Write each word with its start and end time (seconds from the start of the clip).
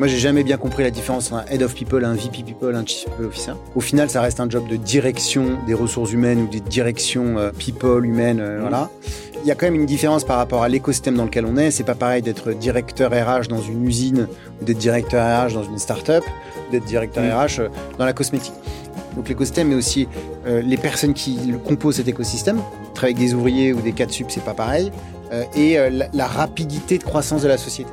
Moi, 0.00 0.06
j'ai 0.06 0.16
jamais 0.16 0.44
bien 0.44 0.56
compris 0.56 0.82
la 0.82 0.90
différence 0.90 1.30
entre 1.30 1.42
un 1.42 1.52
head 1.52 1.62
of 1.62 1.74
people, 1.74 2.02
un 2.06 2.14
VP 2.14 2.42
people, 2.42 2.74
un 2.74 2.86
chief 2.86 3.04
people 3.04 3.26
officer. 3.26 3.52
Au 3.74 3.82
final, 3.82 4.08
ça 4.08 4.22
reste 4.22 4.40
un 4.40 4.48
job 4.48 4.66
de 4.66 4.76
direction 4.76 5.58
des 5.66 5.74
ressources 5.74 6.10
humaines 6.10 6.40
ou 6.40 6.46
de 6.48 6.58
direction 6.58 7.36
euh, 7.36 7.50
people 7.50 8.06
humaine, 8.06 8.40
euh, 8.40 8.60
voilà. 8.62 8.88
Il 9.42 9.46
y 9.46 9.50
a 9.50 9.54
quand 9.54 9.66
même 9.66 9.74
une 9.74 9.84
différence 9.84 10.24
par 10.24 10.38
rapport 10.38 10.62
à 10.62 10.70
l'écosystème 10.70 11.16
dans 11.16 11.26
lequel 11.26 11.44
on 11.44 11.58
est. 11.58 11.70
C'est 11.70 11.84
pas 11.84 11.94
pareil 11.94 12.22
d'être 12.22 12.52
directeur 12.52 13.10
RH 13.10 13.48
dans 13.48 13.60
une 13.60 13.86
usine 13.86 14.26
ou 14.62 14.64
d'être 14.64 14.78
directeur 14.78 15.22
RH 15.22 15.52
dans 15.52 15.64
une 15.64 15.78
start-up, 15.78 16.24
d'être 16.72 16.86
directeur 16.86 17.22
RH 17.22 17.60
euh, 17.60 17.68
dans 17.98 18.06
la 18.06 18.14
cosmétique. 18.14 18.54
Donc 19.16 19.28
l'écosystème, 19.28 19.68
mais 19.68 19.74
aussi 19.74 20.08
euh, 20.46 20.62
les 20.62 20.78
personnes 20.78 21.12
qui 21.12 21.36
le 21.46 21.58
composent 21.58 21.96
cet 21.96 22.08
écosystème. 22.08 22.62
Travailler 22.94 23.16
avec 23.16 23.28
des 23.28 23.34
ouvriers 23.34 23.74
ou 23.74 23.82
des 23.82 23.92
cas 23.92 24.06
de 24.06 24.12
sup, 24.12 24.28
c'est 24.30 24.44
pas 24.44 24.54
pareil. 24.54 24.92
Et 25.54 25.76
la, 25.76 26.08
la 26.12 26.26
rapidité 26.26 26.98
de 26.98 27.04
croissance 27.04 27.42
de 27.42 27.46
la 27.46 27.56
société. 27.56 27.92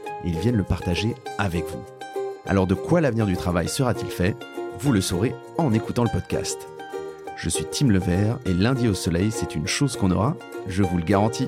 ils 0.25 0.37
viennent 0.37 0.57
le 0.57 0.63
partager 0.63 1.15
avec 1.37 1.65
vous. 1.65 1.83
Alors 2.45 2.67
de 2.67 2.75
quoi 2.75 3.01
l'avenir 3.01 3.25
du 3.25 3.35
travail 3.35 3.67
sera-t-il 3.67 4.11
fait? 4.11 4.35
Vous 4.79 4.91
le 4.91 5.01
saurez 5.01 5.33
en 5.57 5.73
écoutant 5.73 6.03
le 6.03 6.09
podcast. 6.11 6.67
Je 7.37 7.49
suis 7.49 7.65
Tim 7.71 7.87
Levert 7.87 8.39
et 8.45 8.53
lundi 8.53 8.87
au 8.87 8.93
soleil, 8.93 9.31
c'est 9.31 9.55
une 9.55 9.67
chose 9.67 9.97
qu'on 9.97 10.11
aura, 10.11 10.35
je 10.67 10.83
vous 10.83 10.97
le 10.97 11.03
garantis. 11.03 11.47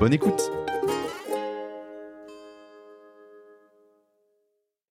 Bonne 0.00 0.12
écoute 0.12 0.50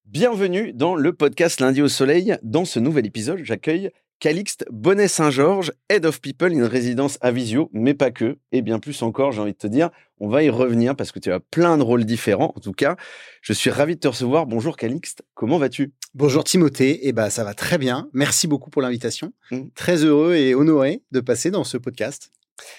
Bienvenue 0.06 0.74
dans 0.74 0.96
le 0.96 1.14
podcast 1.14 1.60
Lundi 1.62 1.82
au 1.82 1.88
Soleil. 1.88 2.38
Dans 2.42 2.66
ce 2.66 2.80
nouvel 2.80 3.06
épisode, 3.06 3.42
j'accueille 3.44 3.92
Calixte 4.20 4.66
Bonnet-Saint-Georges, 4.72 5.72
Head 5.90 6.06
of 6.06 6.22
People, 6.22 6.52
une 6.52 6.64
résidence 6.64 7.20
à 7.22 7.32
Visio, 7.32 7.70
mais 7.72 7.94
pas 7.94 8.10
que, 8.10 8.38
et 8.52 8.64
bien 8.64 8.80
plus 8.80 9.04
encore, 9.04 9.32
j'ai 9.32 9.42
envie 9.42 9.52
de 9.52 9.58
te 9.58 9.68
dire. 9.68 9.92
On 10.20 10.28
va 10.28 10.44
y 10.44 10.50
revenir 10.50 10.96
parce 10.96 11.12
que 11.12 11.20
tu 11.20 11.32
as 11.32 11.40
plein 11.40 11.78
de 11.78 11.84
rôles 11.84 12.04
différents. 12.04 12.52
En 12.56 12.60
tout 12.60 12.72
cas, 12.72 12.96
je 13.44 13.54
suis 13.54 13.70
ravi 13.70 13.94
de 13.94 14.00
te 14.00 14.08
recevoir. 14.08 14.48
Bonjour 14.48 14.76
Calixte, 14.76 15.22
comment 15.36 15.60
vas-tu? 15.60 15.94
Bonjour 16.16 16.44
Timothée, 16.44 17.08
et 17.08 17.14
ben 17.14 17.30
ça 17.30 17.44
va 17.44 17.54
très 17.54 17.78
bien. 17.78 18.10
Merci 18.14 18.48
beaucoup 18.48 18.72
pour 18.72 18.82
l'invitation. 18.82 19.34
Mm. 19.52 19.68
Très 19.76 20.04
heureux 20.04 20.34
et 20.34 20.56
honoré 20.56 21.04
de 21.12 21.20
passer 21.20 21.52
dans 21.52 21.64
ce 21.64 21.78
podcast. 21.78 22.32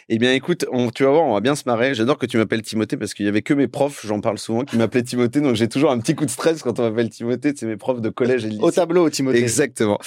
Eh 0.08 0.18
bien, 0.18 0.32
écoute, 0.32 0.66
on, 0.72 0.90
tu 0.90 1.04
vas 1.04 1.10
voir, 1.10 1.24
on 1.24 1.34
va 1.34 1.40
bien 1.40 1.54
se 1.54 1.64
marrer. 1.66 1.94
J'adore 1.94 2.18
que 2.18 2.26
tu 2.26 2.36
m'appelles 2.36 2.62
Timothée 2.62 2.96
parce 2.96 3.14
qu'il 3.14 3.26
y 3.26 3.28
avait 3.28 3.42
que 3.42 3.54
mes 3.54 3.68
profs, 3.68 4.06
j'en 4.06 4.20
parle 4.20 4.38
souvent, 4.38 4.64
qui 4.64 4.76
m'appelaient 4.76 5.02
Timothée. 5.02 5.40
Donc, 5.40 5.54
j'ai 5.54 5.68
toujours 5.68 5.90
un 5.90 5.98
petit 5.98 6.14
coup 6.14 6.24
de 6.24 6.30
stress 6.30 6.62
quand 6.62 6.78
on 6.78 6.82
m'appelle 6.82 7.10
Timothée. 7.10 7.52
C'est 7.56 7.66
mes 7.66 7.76
profs 7.76 8.00
de 8.00 8.08
collège 8.08 8.44
et 8.44 8.48
de 8.48 8.52
lycée. 8.52 8.64
Au 8.64 8.70
tableau, 8.70 9.08
Timothée. 9.10 9.38
Exactement. 9.38 9.98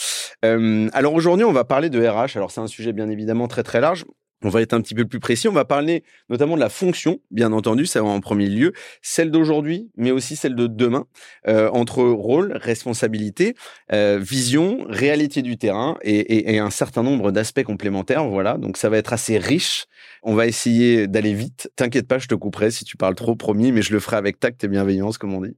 Euh, 0.43 0.89
alors 0.93 1.13
aujourd'hui, 1.13 1.45
on 1.45 1.51
va 1.53 1.63
parler 1.63 1.89
de 1.89 1.99
RH. 2.05 2.35
Alors 2.35 2.51
c'est 2.51 2.61
un 2.61 2.67
sujet 2.67 2.93
bien 2.93 3.09
évidemment 3.09 3.47
très 3.47 3.63
très 3.63 3.81
large. 3.81 4.05
On 4.43 4.49
va 4.49 4.61
être 4.61 4.73
un 4.73 4.81
petit 4.81 4.95
peu 4.95 5.05
plus 5.05 5.19
précis. 5.19 5.47
On 5.47 5.51
va 5.53 5.65
parler 5.65 6.03
notamment 6.29 6.55
de 6.55 6.59
la 6.61 6.69
fonction, 6.69 7.19
bien 7.29 7.51
entendu, 7.51 7.85
ça 7.85 8.01
va 8.01 8.09
en 8.09 8.19
premier 8.19 8.47
lieu, 8.47 8.73
celle 9.01 9.31
d'aujourd'hui, 9.31 9.89
mais 9.97 10.11
aussi 10.11 10.35
celle 10.35 10.55
de 10.55 10.67
demain, 10.67 11.05
euh, 11.47 11.69
entre 11.71 12.03
rôle, 12.03 12.53
responsabilité, 12.55 13.55
euh, 13.91 14.19
vision, 14.21 14.85
réalité 14.89 15.41
du 15.41 15.57
terrain 15.57 15.97
et, 16.01 16.19
et- 16.19 16.55
et 16.55 16.59
un 16.59 16.69
certain 16.71 17.03
nombre 17.03 17.31
d'aspects 17.31 17.63
complémentaires. 17.63 18.27
Voilà, 18.27 18.57
donc 18.57 18.77
ça 18.77 18.89
va 18.89 18.97
être 18.97 19.13
assez 19.13 19.37
riche. 19.37 19.85
On 20.23 20.33
va 20.35 20.47
essayer 20.47 21.07
d'aller 21.07 21.33
vite. 21.33 21.71
T'inquiète 21.75 22.07
pas, 22.07 22.17
je 22.19 22.27
te 22.27 22.35
couperai 22.35 22.71
si 22.71 22.85
tu 22.85 22.97
parles 22.97 23.15
trop, 23.15 23.35
promis, 23.35 23.71
mais 23.71 23.81
je 23.81 23.93
le 23.93 23.99
ferai 23.99 24.17
avec 24.17 24.39
tact 24.39 24.63
et 24.63 24.67
bienveillance, 24.67 25.17
comme 25.17 25.33
on 25.33 25.41
dit. 25.41 25.55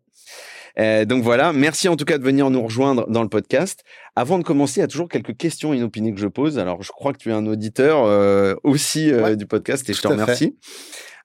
Euh, 0.79 1.05
donc 1.05 1.23
voilà, 1.23 1.53
merci 1.53 1.87
en 1.87 1.95
tout 1.95 2.05
cas 2.05 2.17
de 2.17 2.23
venir 2.23 2.49
nous 2.49 2.63
rejoindre 2.63 3.07
dans 3.09 3.21
le 3.23 3.29
podcast. 3.29 3.83
Avant 4.15 4.39
de 4.39 4.43
commencer, 4.43 4.79
il 4.79 4.81
y 4.81 4.85
a 4.85 4.87
toujours 4.87 5.07
quelques 5.09 5.37
questions 5.37 5.73
inopinées 5.73 6.13
que 6.13 6.19
je 6.19 6.27
pose. 6.27 6.57
Alors, 6.59 6.81
je 6.83 6.91
crois 6.91 7.13
que 7.13 7.17
tu 7.19 7.29
es 7.29 7.33
un 7.33 7.45
auditeur 7.45 8.03
euh, 8.05 8.55
aussi 8.63 9.11
euh, 9.11 9.23
Ouais, 9.23 9.35
du 9.35 9.45
podcast 9.45 9.87
et 9.89 9.93
je 9.93 10.01
te 10.01 10.07
fait. 10.07 10.13
remercie. 10.13 10.57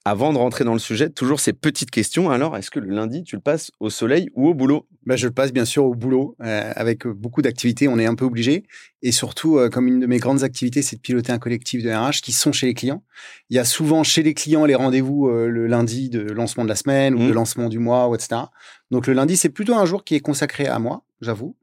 Avant 0.04 0.32
de 0.32 0.38
rentrer 0.38 0.64
dans 0.64 0.72
le 0.72 0.78
sujet, 0.78 1.10
toujours 1.10 1.40
ces 1.40 1.52
petites 1.52 1.90
questions. 1.90 2.30
Alors, 2.30 2.56
est-ce 2.56 2.70
que 2.70 2.78
le 2.80 2.88
lundi, 2.88 3.24
tu 3.24 3.36
le 3.36 3.42
passes 3.42 3.70
au 3.80 3.90
soleil 3.90 4.30
ou 4.34 4.48
au 4.48 4.54
boulot? 4.54 4.86
Bah, 5.08 5.16
je 5.16 5.26
le 5.26 5.32
passe 5.32 5.52
bien 5.52 5.64
sûr 5.64 5.84
au 5.86 5.94
boulot 5.94 6.36
euh, 6.42 6.70
avec 6.76 7.06
euh, 7.06 7.12
beaucoup 7.14 7.40
d'activités. 7.42 7.88
On 7.88 7.98
est 7.98 8.04
un 8.06 8.14
peu 8.14 8.26
obligé. 8.26 8.64
Et 9.02 9.10
surtout, 9.10 9.56
euh, 9.58 9.70
comme 9.70 9.88
une 9.88 10.00
de 10.00 10.06
mes 10.06 10.18
grandes 10.18 10.44
activités, 10.44 10.82
c'est 10.82 10.96
de 10.96 11.00
piloter 11.00 11.32
un 11.32 11.38
collectif 11.38 11.82
de 11.82 11.90
RH 11.90 12.20
qui 12.22 12.32
sont 12.32 12.52
chez 12.52 12.66
les 12.66 12.74
clients. 12.74 13.02
Il 13.48 13.56
y 13.56 13.58
a 13.58 13.64
souvent 13.64 14.02
chez 14.04 14.22
les 14.22 14.34
clients 14.34 14.66
les 14.66 14.74
rendez-vous 14.74 15.28
euh, 15.28 15.48
le 15.48 15.66
lundi 15.66 16.10
de 16.10 16.20
lancement 16.20 16.62
de 16.64 16.68
la 16.68 16.76
semaine 16.76 17.14
ou 17.14 17.20
Mhm. 17.20 17.28
de 17.28 17.32
lancement 17.32 17.68
du 17.70 17.78
mois, 17.78 18.06
ou 18.08 18.14
etc. 18.14 18.42
Donc 18.90 19.06
le 19.06 19.14
lundi, 19.14 19.36
c'est 19.38 19.48
plutôt 19.48 19.74
un 19.74 19.86
jour 19.86 20.04
qui 20.04 20.14
est 20.14 20.20
consacré 20.20 20.66
à 20.66 20.78
moi, 20.78 21.02
j'avoue, 21.22 21.56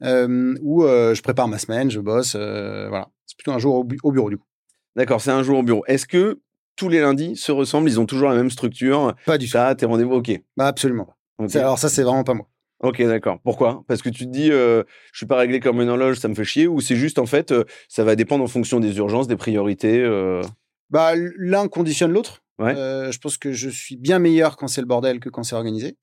où 0.00 0.82
je 0.84 1.20
prépare 1.22 1.48
ma 1.48 1.58
semaine, 1.58 1.90
je 1.90 1.98
bosse. 2.00 2.36
voilà, 2.36 3.08
c'est 3.26 3.36
plutôt 3.36 3.52
un 3.52 3.58
jour 3.58 3.74
au, 3.76 3.84
bu- 3.84 3.98
au 4.04 4.12
bureau 4.12 4.30
du 4.30 4.36
coup. 4.38 4.46
D'accord, 4.94 5.20
c'est 5.20 5.30
un 5.30 5.42
jour 5.42 5.58
au 5.58 5.62
bureau. 5.62 5.82
Est-ce 5.86 6.06
que 6.06 6.40
tous 6.76 6.88
les 6.88 7.00
lundis 7.00 7.34
se 7.36 7.50
ressemblent? 7.50 7.88
Ils 7.88 7.98
ont 7.98 8.06
toujours 8.06 8.28
la 8.28 8.36
même 8.36 8.50
structure? 8.50 9.14
Pas 9.26 9.38
du 9.38 9.46
tout. 9.46 9.52
Ça, 9.52 9.74
tes 9.74 9.86
rendez-vous 9.86 10.14
Ok. 10.14 10.30
Bah, 10.56 10.66
absolument 10.66 11.04
pas. 11.06 11.16
Ok, 11.38 11.50
C'est- 11.50 11.58
Alors 11.58 11.78
ça, 11.78 11.88
c'est 11.88 12.02
vraiment 12.02 12.24
pas 12.24 12.34
moi. 12.34 12.46
Ok, 12.82 13.00
d'accord. 13.02 13.38
Pourquoi? 13.44 13.84
Parce 13.86 14.02
que 14.02 14.08
tu 14.08 14.26
te 14.26 14.30
dis, 14.30 14.50
euh, 14.50 14.82
je 15.12 15.18
suis 15.18 15.26
pas 15.26 15.36
réglé 15.36 15.60
comme 15.60 15.80
une 15.80 15.88
horloge, 15.88 16.18
ça 16.18 16.28
me 16.28 16.34
fait 16.34 16.44
chier, 16.44 16.66
ou 16.66 16.80
c'est 16.80 16.96
juste 16.96 17.18
en 17.20 17.26
fait, 17.26 17.52
euh, 17.52 17.64
ça 17.88 18.02
va 18.02 18.16
dépendre 18.16 18.42
en 18.42 18.48
fonction 18.48 18.80
des 18.80 18.96
urgences, 18.96 19.28
des 19.28 19.36
priorités. 19.36 20.00
euh, 20.00 20.42
Bah, 20.90 21.12
l'un 21.38 21.68
conditionne 21.68 22.12
l'autre. 22.12 22.40
Ouais. 22.58 22.74
Euh, 22.76 23.10
je 23.10 23.18
pense 23.18 23.38
que 23.38 23.52
je 23.52 23.68
suis 23.70 23.96
bien 23.96 24.18
meilleur 24.18 24.56
quand 24.56 24.68
c'est 24.68 24.80
le 24.82 24.86
bordel 24.86 25.20
que 25.20 25.28
quand 25.28 25.42
c'est 25.42 25.54
organisé. 25.56 25.96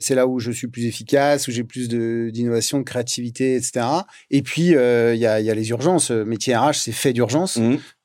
C'est 0.00 0.14
là 0.14 0.26
où 0.26 0.38
je 0.40 0.50
suis 0.50 0.66
plus 0.66 0.86
efficace, 0.86 1.46
où 1.46 1.50
j'ai 1.52 1.62
plus 1.62 1.88
de- 1.88 2.30
d'innovation, 2.32 2.78
de, 2.78 2.82
créativité, 2.84 3.54
etc. 3.54 3.86
Et 4.30 4.42
puis, 4.42 4.62
il 4.62 4.72
y, 4.72 4.76
a, 5.26 5.40
il 5.40 5.46
y 5.46 5.50
a 5.50 5.54
les 5.54 5.70
urgences. 5.70 6.10
Métier 6.10 6.56
RH, 6.56 6.74
c'est 6.74 6.92
fait 6.92 7.12
d'urgence. 7.12 7.58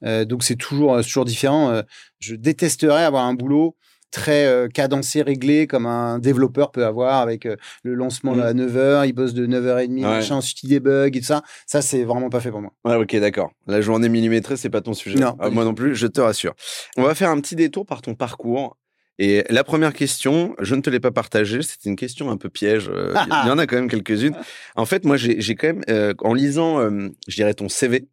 Euh, 0.06 0.24
donc, 0.24 0.44
c'est 0.44 0.56
toujours, 0.56 1.02
toujours 1.02 1.26
différent. 1.26 1.82
Je 2.20 2.36
détesterais 2.36 3.04
avoir 3.04 3.26
un 3.26 3.34
boulot 3.34 3.76
très 4.12 4.46
euh, 4.46 4.68
cadencé, 4.68 5.22
réglé, 5.22 5.68
comme 5.68 5.86
un 5.86 6.20
développeur 6.20 6.72
peut 6.72 6.86
avoir 6.86 7.22
avec 7.22 7.46
euh, 7.46 7.56
le 7.84 7.94
lancement 7.94 8.34
Mhm. 8.36 8.42
à 8.42 8.54
9h, 8.54 9.08
il 9.08 9.14
bosse 9.14 9.34
de 9.34 9.46
9h30, 9.46 9.96
Ouais. 9.96 10.02
machin, 10.02 10.36
ensuite 10.36 10.64
il 10.64 10.70
débug 10.70 11.16
et 11.16 11.20
tout 11.20 11.26
ça. 11.26 11.42
Ça, 11.68 11.82
c'est 11.82 12.04
vraiment 12.04 12.30
pas 12.30 12.40
fait 12.40 12.52
pour 12.52 12.62
moi. 12.62 12.72
Ouais, 12.86 12.96
ok, 12.96 13.16
d'accord. 13.18 13.52
La 13.68 13.82
journée 13.82 14.10
millimétrée, 14.10 14.58
c'est 14.58 14.70
pas 14.70 14.82
ton 14.82 14.94
sujet. 14.94 15.20
Non, 15.20 15.36
Ah, 15.40 15.50
moi 15.50 15.64
non 15.64 15.74
plus, 15.74 15.96
je 15.96 16.08
te 16.08 16.22
rassure. 16.22 16.54
On 16.98 17.04
va 17.04 17.16
faire 17.16 17.30
un 17.30 17.40
petit 17.40 17.56
détour 17.56 17.86
par 17.86 18.02
ton 18.02 18.16
parcours. 18.16 18.76
Et 19.22 19.44
la 19.50 19.66
première 19.66 19.92
question, 19.92 20.56
je 20.62 20.76
ne 20.76 20.82
te 20.82 20.90
l'ai 20.90 21.02
pas 21.02 21.12
partagée, 21.12 21.62
c'était 21.62 21.90
une 21.90 21.98
question 21.98 22.32
un 22.32 22.38
peu 22.38 22.48
piège. 22.50 22.90
euh, 22.90 23.14
Il 23.44 23.48
y 23.50 23.52
en 23.52 23.58
a 23.58 23.68
quand 23.68 23.76
même 23.76 23.90
quelques-unes. 23.90 24.34
En 24.78 24.86
fait, 24.86 25.04
moi, 25.04 25.18
j'ai 25.18 25.56
quand 25.56 25.68
même, 25.68 25.82
euh, 25.90 26.14
en 26.20 26.34
lisant, 26.34 26.80
euh, 26.80 27.10
je 27.28 27.36
dirais, 27.36 27.54
ton 27.54 27.68
CV, 27.68 28.08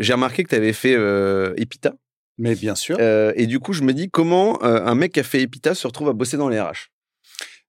j'ai 0.00 0.12
remarqué 0.12 0.42
que 0.42 0.48
tu 0.48 0.56
avais 0.56 0.72
fait 0.72 0.96
Epita. 1.56 1.94
Mais 2.42 2.54
bien 2.56 2.74
sûr. 2.74 2.96
Euh, 3.00 3.32
et 3.36 3.46
du 3.46 3.58
coup, 3.60 3.72
je 3.72 3.82
me 3.82 3.92
dis, 3.94 4.10
comment 4.10 4.62
euh, 4.62 4.84
un 4.84 4.94
mec 4.94 5.12
qui 5.12 5.20
a 5.20 5.22
fait 5.22 5.40
Epita 5.42 5.74
se 5.74 5.86
retrouve 5.86 6.08
à 6.08 6.12
bosser 6.12 6.36
dans 6.36 6.48
les 6.48 6.60
RH? 6.60 6.88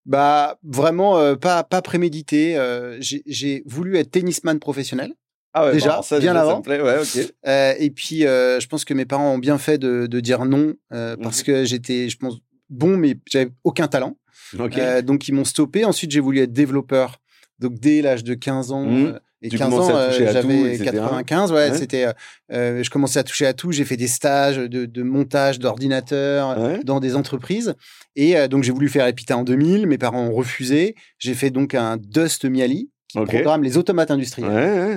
Bah 0.05 0.57
vraiment 0.63 1.17
euh, 1.17 1.35
pas 1.35 1.63
pas 1.63 1.81
prémédité. 1.81 2.57
j'ai- 2.99 3.63
voulu 3.65 3.97
être 3.97 4.11
tennisman 4.11 4.59
professionnel. 4.59 5.13
Ah 5.53 5.65
ouais, 5.67 5.73
Déjà, 5.73 5.97
bon, 5.97 6.01
ça, 6.01 6.19
bien 6.19 6.33
déjà, 6.33 6.41
avant. 6.41 6.61
plaît, 6.61 6.81
ouais, 6.81 6.97
ok. 6.99 7.31
Euh, 7.47 7.73
et 7.77 7.91
puis 7.91 8.21
je 8.21 8.67
pense 8.67 8.83
que 8.85 8.93
mes 8.93 9.05
parents 9.05 9.35
ont 9.35 9.37
bien 9.37 9.57
fait 9.57 9.77
de, 9.77 10.07
de 10.07 10.19
dire 10.19 10.43
non 10.45 10.73
parce 10.89 11.39
Mhm. 11.41 11.45
que 11.45 11.63
j'étais, 11.65 12.09
je 12.09 12.17
pense, 12.17 12.39
bon 12.69 12.97
mais 12.97 13.15
j'avais 13.31 13.51
aucun 13.63 13.87
talent. 13.87 14.17
Ok. 14.59 14.77
Euh, 14.77 15.01
donc 15.01 15.27
ils 15.27 15.33
m'ont 15.33 15.45
stoppé. 15.45 15.85
Ensuite 15.85 16.11
j'ai 16.11 16.19
voulu 16.19 16.39
être 16.39 16.51
développeur. 16.53 17.21
Donc 17.59 17.75
dès 17.79 18.01
l'âge 18.01 18.23
de 18.23 18.33
15 18.33 18.71
ans. 18.71 18.85
Mhm. 18.85 19.19
Et 19.43 19.49
Tu 19.49 19.57
15 19.57 19.69
commençais 19.69 19.91
ans, 19.93 19.97
euh, 19.97 20.11
j'avais 20.11 20.73
etc. 20.73 20.91
95, 20.91 21.51
ouais, 21.51 21.69
Ouais. 21.69 21.77
c'était. 21.77 22.05
euh, 22.05 22.13
euh, 22.53 22.81
je 22.83 22.89
commençais 22.89 23.19
à 23.19 23.23
toucher 23.23 23.45
à 23.45 23.53
tout. 23.53 23.71
J'ai 23.71 23.83
fait 23.85 23.97
des 23.97 24.07
stages 24.07 24.57
de, 24.57 24.85
de 24.85 25.03
montage 25.03 25.59
d'ordinateurs 25.59 26.57
Ouais. 26.59 26.79
dans 26.83 26.99
des 26.99 27.15
entreprises. 27.15 27.75
Et 28.15 28.47
donc, 28.47 28.63
j'ai 28.63 28.71
voulu 28.71 28.89
faire 28.89 29.05
Epita 29.07 29.37
en 29.37 29.43
2000. 29.43 29.85
Mes 29.87 29.97
parents 29.97 30.23
ont 30.27 30.33
refusé. 30.33 30.95
J'ai 31.19 31.33
fait 31.33 31.49
donc 31.49 31.73
un 31.75 31.97
Dust 31.97 32.45
Miali 32.45 32.89
qui 33.13 33.19
Ok. 33.19 33.29
programme 33.29 33.63
les 33.63 33.77
automates 33.77 34.11
industriels, 34.11 34.49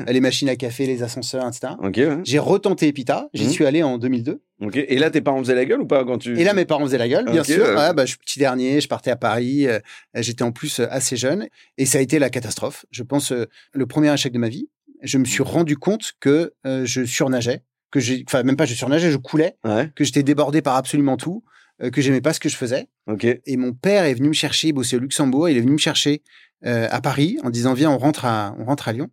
ouais. 0.07 0.13
les 0.13 0.21
machines 0.21 0.49
à 0.49 0.57
café, 0.57 0.87
les 0.87 1.03
ascenseurs, 1.03 1.47
etc. 1.47 1.75
Ouais. 1.81 2.19
J'ai 2.25 2.39
retenté 2.39 2.89
Epita. 2.89 3.29
J'y 3.35 3.45
Mhm. 3.45 3.51
suis 3.51 3.67
allé 3.67 3.83
en 3.83 3.99
2002. 3.99 4.43
ok. 4.63 4.77
Et 4.77 4.99
là, 4.99 5.11
tes 5.11 5.21
parents 5.21 5.39
faisaient 5.39 5.55
la 5.55 5.65
gueule 5.67 5.83
ou 5.83 5.87
pas 5.87 6.05
quand 6.05 6.19
tu 6.19 6.39
Et 6.39 6.43
là, 6.45 6.55
mes 6.55 6.65
parents 6.65 6.85
faisaient 6.85 6.99
la 6.99 7.09
gueule, 7.09 7.27
bien 7.31 7.45
sûr. 7.45 7.65
Ouais, 7.65 7.93
bah, 7.95 8.05
je 8.05 8.11
suis 8.11 8.19
petit 8.19 8.39
dernier, 8.39 8.81
je 8.81 8.89
partais 8.89 9.11
à 9.11 9.17
Paris. 9.17 9.67
euh, 9.69 9.79
J'étais 10.15 10.43
en 10.45 10.51
plus 10.53 10.81
euh, 10.81 10.87
assez 10.91 11.17
jeune. 11.17 11.47
Et 11.79 11.85
ça 11.87 11.99
a 11.99 12.01
été 12.01 12.19
la 12.19 12.31
catastrophe. 12.31 12.87
Je 12.91 13.03
pense 13.03 13.33
euh, 13.33 13.47
le 13.75 13.87
premier 13.87 14.13
échec 14.13 14.33
de 14.33 14.39
ma 14.39 14.49
vie. 14.49 14.69
Je 15.03 15.19
me 15.19 15.25
suis 15.27 15.43
rendu 15.43 15.77
compte 15.77 16.13
que 16.21 16.55
je 16.65 17.05
surnageais, 17.05 17.61
que 17.91 18.01
j'ai, 18.01 18.25
enfin 18.27 18.43
même 18.43 18.57
pas 18.57 18.65
je 18.65 18.73
surnageais, 18.75 19.11
je 19.11 19.19
coulais, 19.19 19.57
que 19.95 20.05
j'étais 20.05 20.23
débordé 20.23 20.63
par 20.63 20.75
absolument 20.77 21.19
tout, 21.19 21.45
que 21.93 22.01
j'aimais 22.01 22.23
pas 22.23 22.33
ce 22.33 22.41
que 22.41 22.49
je 22.49 22.57
faisais. 22.57 22.89
Et 23.45 23.57
mon 23.59 23.75
père 23.75 24.05
est 24.07 24.15
venu 24.15 24.29
me 24.29 24.33
chercher, 24.33 24.69
il 24.69 24.73
bossait 24.73 24.97
au 24.97 25.01
Luxembourg, 25.01 25.51
il 25.51 25.59
est 25.59 25.61
venu 25.61 25.73
me 25.73 25.79
chercher 25.79 26.23
euh, 26.65 26.89
à 26.91 27.01
Paris 27.01 27.39
en 27.45 27.51
disant 27.51 27.75
viens 27.75 27.91
on 27.91 27.99
rentre 27.99 28.25
à 28.25 28.55
on 28.59 28.65
rentre 28.65 28.89
à 28.89 28.93
Lyon. 28.93 29.11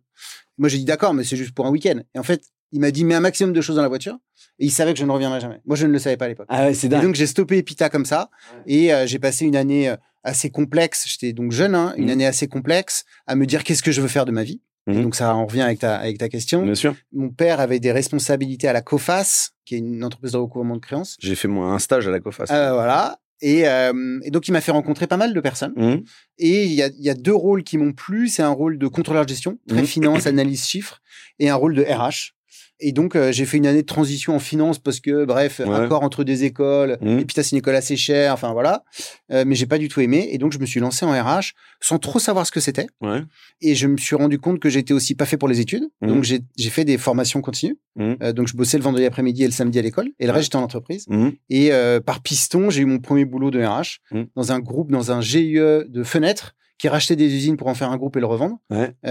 Moi 0.58 0.68
j'ai 0.68 0.78
dit 0.78 0.84
d'accord 0.84 1.14
mais 1.14 1.24
c'est 1.24 1.36
juste 1.36 1.52
pour 1.54 1.66
un 1.66 1.70
week-end. 1.70 2.00
Et 2.14 2.18
en 2.18 2.22
fait 2.22 2.42
il 2.72 2.80
m'a 2.80 2.90
dit 2.90 3.04
mets 3.04 3.14
un 3.14 3.20
maximum 3.20 3.52
de 3.52 3.60
choses 3.60 3.76
dans 3.76 3.82
la 3.82 3.88
voiture 3.88 4.16
et 4.58 4.66
il 4.66 4.70
savait 4.70 4.92
que 4.94 4.98
je 4.98 5.04
ne 5.04 5.10
reviendrais 5.12 5.40
jamais. 5.40 5.60
Moi 5.66 5.76
je 5.76 5.86
ne 5.86 5.92
le 5.92 5.98
savais 5.98 6.16
pas 6.16 6.24
à 6.24 6.28
l'époque. 6.28 6.46
Ah 6.48 6.66
ouais, 6.66 6.74
c'est 6.74 6.86
Et 6.86 6.90
dingue. 6.90 7.02
donc 7.02 7.14
j'ai 7.14 7.26
stoppé 7.26 7.58
Epita 7.58 7.88
comme 7.90 8.04
ça 8.06 8.30
et 8.66 8.92
euh, 8.94 9.06
j'ai 9.06 9.18
passé 9.18 9.44
une 9.44 9.56
année 9.56 9.88
euh, 9.90 9.96
assez 10.22 10.50
complexe. 10.50 11.04
J'étais 11.06 11.32
donc 11.32 11.52
jeune, 11.52 11.74
hein, 11.74 11.92
une 11.96 12.04
Mhm. 12.06 12.10
année 12.10 12.26
assez 12.26 12.48
complexe 12.48 13.04
à 13.26 13.34
me 13.36 13.44
dire 13.46 13.62
qu'est-ce 13.62 13.82
que 13.82 13.92
je 13.92 14.00
veux 14.00 14.08
faire 14.08 14.24
de 14.24 14.32
ma 14.32 14.42
vie? 14.42 14.60
Et 14.86 14.92
Mhm. 14.94 15.02
donc 15.02 15.14
ça 15.14 15.34
en 15.34 15.46
revient 15.46 15.62
avec 15.62 15.78
ta 15.80 15.96
avec 15.96 16.18
ta 16.18 16.28
question. 16.28 16.62
Bien 16.62 16.74
sûr. 16.74 16.94
Mon 17.12 17.30
père 17.30 17.60
avait 17.60 17.80
des 17.80 17.92
responsabilités 17.92 18.68
à 18.68 18.72
la 18.72 18.82
COFAS, 18.82 19.50
qui 19.64 19.76
est 19.76 19.78
une 19.78 20.02
entreprise 20.04 20.32
de 20.32 20.36
recouvrement 20.38 20.74
de 20.76 20.80
créances. 20.80 21.16
J'ai 21.20 21.34
fait 21.36 21.48
moi 21.48 21.68
un 21.72 21.78
stage 21.78 22.06
à 22.08 22.10
la 22.10 22.20
COFAS. 22.20 22.46
Euh, 22.50 22.72
voilà. 22.74 23.18
Et, 23.46 23.68
euh, 23.68 24.18
et 24.24 24.30
donc 24.30 24.48
il 24.48 24.52
m'a 24.52 24.62
fait 24.62 24.72
rencontrer 24.72 25.06
pas 25.06 25.18
mal 25.18 25.34
de 25.34 25.40
personnes. 25.40 25.74
Mhm. 25.76 26.02
Et 26.38 26.64
il 26.64 26.72
y 26.72 26.82
a, 26.82 26.86
il 26.86 27.04
y 27.04 27.10
a 27.10 27.14
deux 27.14 27.34
rôles 27.34 27.62
qui 27.62 27.76
m'ont 27.76 27.92
plu. 27.92 28.28
C'est 28.28 28.42
un 28.42 28.48
rôle 28.48 28.78
de 28.78 28.86
contrôleur 28.86 29.24
de 29.24 29.28
gestion, 29.28 29.58
très 29.68 29.80
Mhm. 29.82 29.86
finance, 29.86 30.26
analyse 30.26 30.66
chiffres, 30.66 31.00
et 31.38 31.50
un 31.50 31.54
rôle 31.54 31.74
de 31.74 31.82
RH. 31.82 32.33
Et 32.80 32.92
donc, 32.92 33.14
euh, 33.14 33.30
j'ai 33.32 33.44
fait 33.46 33.56
une 33.56 33.66
année 33.66 33.82
de 33.82 33.86
transition 33.86 34.34
en 34.34 34.38
finance 34.38 34.78
parce 34.78 34.98
que, 35.00 35.24
bref, 35.24 35.60
Ouais. 35.64 35.72
accord 35.74 36.02
entre 36.02 36.24
des 36.24 36.44
écoles. 36.44 36.98
Mhm. 37.00 37.20
Et 37.20 37.24
puis, 37.24 37.34
c'est 37.36 37.52
une 37.52 37.58
école 37.58 37.76
assez 37.76 37.96
chère. 37.96 38.32
Enfin, 38.32 38.52
voilà. 38.52 38.82
Euh, 39.30 39.44
mais 39.46 39.54
j'ai 39.54 39.66
pas 39.66 39.78
du 39.78 39.88
tout 39.88 40.00
aimé. 40.00 40.28
Et 40.32 40.38
donc, 40.38 40.52
je 40.52 40.58
me 40.58 40.66
suis 40.66 40.80
lancé 40.80 41.04
en 41.06 41.12
RH 41.12 41.52
sans 41.80 41.98
trop 41.98 42.18
savoir 42.18 42.46
ce 42.46 42.50
que 42.52 42.60
c'était. 42.60 42.86
Ouais. 43.00 43.22
Et 43.60 43.74
je 43.74 43.86
me 43.86 43.96
suis 43.96 44.16
rendu 44.16 44.38
compte 44.38 44.58
que 44.58 44.68
j'étais 44.68 44.92
aussi 44.92 45.14
pas 45.14 45.24
fait 45.24 45.36
pour 45.36 45.48
les 45.48 45.60
études. 45.60 45.84
Mhm. 46.02 46.08
Donc, 46.08 46.24
j'ai 46.24 46.70
fait 46.70 46.84
des 46.84 46.98
formations 46.98 47.40
continues. 47.42 47.78
Mhm. 47.96 48.16
Euh, 48.22 48.32
donc, 48.32 48.48
je 48.48 48.56
bossais 48.56 48.76
le 48.76 48.82
vendredi 48.82 49.04
après-midi 49.06 49.44
et 49.44 49.46
le 49.46 49.52
samedi 49.52 49.78
à 49.78 49.82
l'école. 49.82 50.08
Et 50.18 50.24
le 50.26 50.30
Ouais. 50.30 50.34
reste, 50.38 50.46
j'étais 50.46 50.56
en 50.56 50.62
entreprise. 50.62 51.04
Mhm. 51.08 51.32
Et 51.50 51.70
par 52.04 52.22
piston, 52.22 52.70
j'ai 52.70 52.82
eu 52.82 52.86
mon 52.86 52.98
premier 52.98 53.24
boulot 53.24 53.50
de 53.50 53.62
RH 53.62 54.00
dans 54.34 54.50
un 54.52 54.58
groupe, 54.60 54.90
dans 54.90 55.12
un 55.12 55.20
GIE 55.20 55.54
de 55.54 56.02
fenêtres 56.02 56.54
qui 56.78 56.88
rachetait 56.88 57.14
des 57.16 57.32
usines 57.32 57.56
pour 57.56 57.68
en 57.68 57.74
faire 57.74 57.90
un 57.90 57.96
groupe 57.96 58.16
et 58.16 58.20
le 58.20 58.26
revendre 58.26 58.58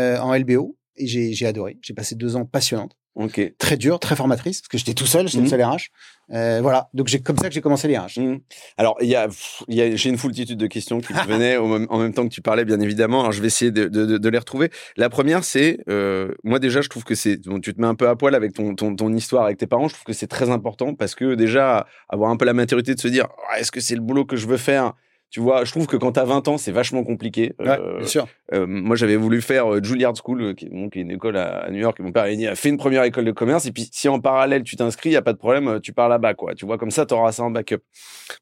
en 0.01 0.33
LBO. 0.35 0.77
Et 0.97 1.07
j'ai 1.07 1.45
adoré. 1.47 1.77
J'ai 1.81 1.93
passé 1.95 2.13
deux 2.15 2.35
ans 2.35 2.45
passionnantes, 2.45 2.95
Ok. 3.15 3.39
très 3.59 3.77
dures, 3.77 3.99
très 3.99 4.15
formatrices, 4.15 4.61
parce 4.61 4.69
que 4.69 4.77
j'étais 4.77 4.95
tout 4.95 5.05
seul, 5.05 5.27
j'étais 5.27 5.37
Mhm. 5.37 5.43
le 5.43 5.49
seul 5.49 5.61
RH. 5.63 5.89
Euh, 6.33 6.59
voilà, 6.61 6.89
donc 6.95 7.07
j'ai 7.09 7.19
comme 7.19 7.37
ça 7.37 7.47
que 7.49 7.53
j'ai 7.53 7.61
commencé 7.61 7.87
les 7.87 7.95
RH. 7.97 8.17
Mhm. 8.17 8.39
Alors, 8.77 8.95
y 9.01 9.13
a, 9.13 9.27
y 9.67 9.81
a, 9.81 9.95
j'ai 9.95 10.09
une 10.09 10.17
foultitude 10.17 10.57
de 10.57 10.65
questions 10.67 10.99
qui 10.99 11.13
me 11.13 11.19
venaient 11.27 11.57
au 11.57 11.67
même- 11.67 11.85
en 11.89 11.99
même 11.99 12.13
temps 12.13 12.23
que 12.27 12.33
tu 12.33 12.41
parlais, 12.41 12.65
bien 12.65 12.79
évidemment. 12.79 13.19
Alors, 13.19 13.31
je 13.31 13.41
vais 13.41 13.47
essayer 13.47 13.71
de, 13.71 13.85
de- 13.87 14.05
de- 14.05 14.17
de 14.17 14.29
les 14.29 14.37
retrouver. 14.39 14.71
La 14.97 15.09
première, 15.09 15.43
c'est, 15.43 15.79
euh, 15.89 16.33
moi 16.43 16.57
déjà, 16.59 16.81
je 16.81 16.89
trouve 16.89 17.03
que 17.03 17.13
c'est, 17.13 17.37
bon, 17.47 17.59
tu 17.59 17.73
te 17.73 17.79
mets 17.81 17.87
un 17.87 17.95
peu 17.95 18.07
à 18.09 18.15
poil 18.15 18.33
avec 18.35 18.53
ton, 18.53 18.73
ton, 18.73 18.95
ton 18.95 19.13
histoire 19.13 19.43
avec 19.45 19.57
tes 19.57 19.67
parents. 19.67 19.87
Je 19.87 19.93
trouve 19.93 20.05
que 20.05 20.13
c'est 20.13 20.27
très 20.27 20.49
important 20.49 20.95
parce 20.95 21.13
que 21.13 21.35
déjà, 21.35 21.85
avoir 22.09 22.31
un 22.31 22.37
peu 22.37 22.45
la 22.45 22.53
maturité 22.53 22.95
de 22.95 22.99
se 22.99 23.07
dire, 23.09 23.27
Ah, 23.51 23.59
est-ce 23.59 23.71
que 23.71 23.79
c'est 23.81 23.95
le 23.95 24.01
boulot 24.01 24.25
que 24.25 24.37
je 24.37 24.47
veux 24.47 24.57
faire 24.57 24.93
tu 25.33 25.39
vois, 25.39 25.65
je 25.65 25.71
trouve 25.71 25.87
que 25.87 25.97
quand 25.97 26.11
t'as 26.11 26.25
20 26.25 26.47
ans, 26.47 26.59
c'est 26.59 26.71
vachement 26.71 27.03
compliqué. 27.03 27.53
Ouais, 27.57 27.69
Euh, 27.79 27.97
bien 27.97 28.05
sûr. 28.07 28.27
euh, 28.53 28.67
moi, 28.67 28.95
j'avais 28.95 29.15
voulu 29.15 29.41
faire 29.41 29.73
euh, 29.73 29.81
Juilliard 29.81 30.13
School, 30.15 30.41
euh, 30.43 30.53
qui, 30.53 30.65
est- 30.65 30.69
bon, 30.69 30.89
qui 30.89 30.99
est 30.99 31.01
une 31.01 31.09
école 31.09 31.37
à, 31.37 31.63
à 31.63 31.71
New 31.71 31.79
York. 31.79 31.99
Mon 32.01 32.11
père 32.11 32.25
dit, 32.27 32.45
fais 32.53 32.69
une 32.69 32.77
première 32.77 33.03
école 33.03 33.25
de 33.25 33.31
commerce. 33.31 33.65
Et 33.65 33.71
puis, 33.71 33.89
si 33.91 34.07
en 34.07 34.19
parallèle, 34.19 34.61
tu 34.61 34.75
t'inscris, 34.75 35.09
il 35.09 35.13
y 35.13 35.15
a 35.15 35.23
pas 35.23 35.33
de 35.33 35.39
problème, 35.39 35.67
euh, 35.67 35.79
tu 35.79 35.91
pars 35.91 36.07
là-bas, 36.07 36.35
quoi. 36.35 36.53
Tu 36.53 36.67
vois, 36.67 36.77
comme 36.77 36.91
ça, 36.91 37.07
tu 37.07 37.15
auras 37.15 37.31
ça 37.31 37.41
en 37.43 37.49
backup. 37.49 37.79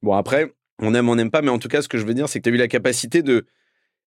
Bon, 0.01 0.13
après, 0.15 0.51
on 0.79 0.93
aime, 0.93 1.07
on 1.07 1.15
n'aime 1.15 1.31
pas. 1.31 1.41
Mais 1.41 1.47
en 1.49 1.59
tout 1.59 1.69
cas, 1.69 1.81
ce 1.81 1.87
que 1.87 1.97
je 1.97 2.05
veux 2.05 2.13
dire, 2.13 2.27
c'est 2.27 2.39
que 2.39 2.43
tu 2.43 2.49
as 2.49 2.53
eu 2.53 2.57
la 2.57 2.67
capacité 2.67 3.21
de... 3.23 3.45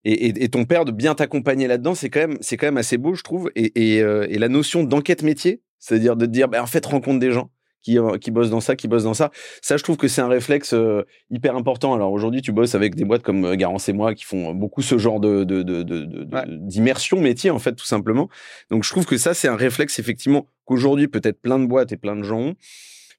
Et, 0.05 0.27
et- 0.27 0.45
et 0.45 0.49
ton 0.51 0.67
père 0.67 0.85
de 0.85 0.93
bien 0.93 1.15
t'accompagner 1.15 1.67
là-dedans, 1.67 1.95
c'est 1.95 2.11
quand 2.11 2.21
même, 2.21 2.37
c'est 2.43 2.59
quand 2.59 2.67
même 2.67 2.77
assez 2.77 2.99
beau, 2.99 3.15
je 3.15 3.23
trouve. 3.23 3.51
Et, 3.57 3.95
et, 3.95 4.03
euh, 4.03 4.27
et 4.29 4.37
la 4.39 4.49
notion 4.51 4.85
d'enquête 4.85 5.23
métier, 5.23 5.63
c'est-à-dire 5.79 6.17
de 6.17 6.27
te 6.27 6.31
dire, 6.31 6.49
ben, 6.49 6.61
en 6.63 6.67
fait, 6.67 6.85
rencontre 6.85 7.19
des 7.21 7.31
gens 7.33 7.49
qui, 7.85 7.99
euh, 7.99 8.19
qui 8.19 8.31
bossent 8.31 8.51
dans 8.51 8.61
ça, 8.61 8.75
qui 8.75 8.89
bossent 8.89 9.05
dans 9.05 9.15
ça. 9.15 9.31
Ça, 9.63 9.77
je 9.77 9.83
trouve 9.85 9.97
que 9.97 10.09
c'est 10.09 10.23
un 10.23 10.29
réflexe 10.29 10.73
euh, 10.73 11.03
hyper 11.31 11.55
important. 11.55 11.95
Alors 11.95 12.11
aujourd'hui, 12.13 12.43
tu 12.43 12.51
bosses 12.51 12.75
avec 12.75 12.95
des 12.97 13.05
boîtes 13.05 13.23
comme 13.23 13.45
euh, 13.45 13.55
Garance 13.57 13.89
et 13.89 13.93
moi 13.93 14.15
qui 14.15 14.25
font 14.25 14.53
beaucoup 14.55 14.83
ce 14.83 14.99
genre 14.99 15.21
de, 15.21 15.45
de, 15.45 15.63
de, 15.63 15.83
de- 15.83 16.05
de- 16.05 16.35
Ouais. 16.35 16.45
d'immersion 16.49 17.21
métier, 17.21 17.51
en 17.51 17.59
fait, 17.59 17.75
tout 17.75 17.85
simplement. 17.85 18.29
Donc 18.71 18.83
je 18.85 18.91
trouve 18.91 19.05
que 19.07 19.19
ça, 19.19 19.35
c'est 19.35 19.49
un 19.49 19.57
réflexe, 19.57 19.99
effectivement, 19.99 20.49
qu'aujourd'hui, 20.65 21.07
peut-être 21.09 21.41
plein 21.41 21.59
de 21.59 21.67
boîtes 21.67 21.93
et 21.93 21.97
plein 21.99 22.17
de 22.17 22.23
gens 22.23 22.41
ont. 22.41 22.55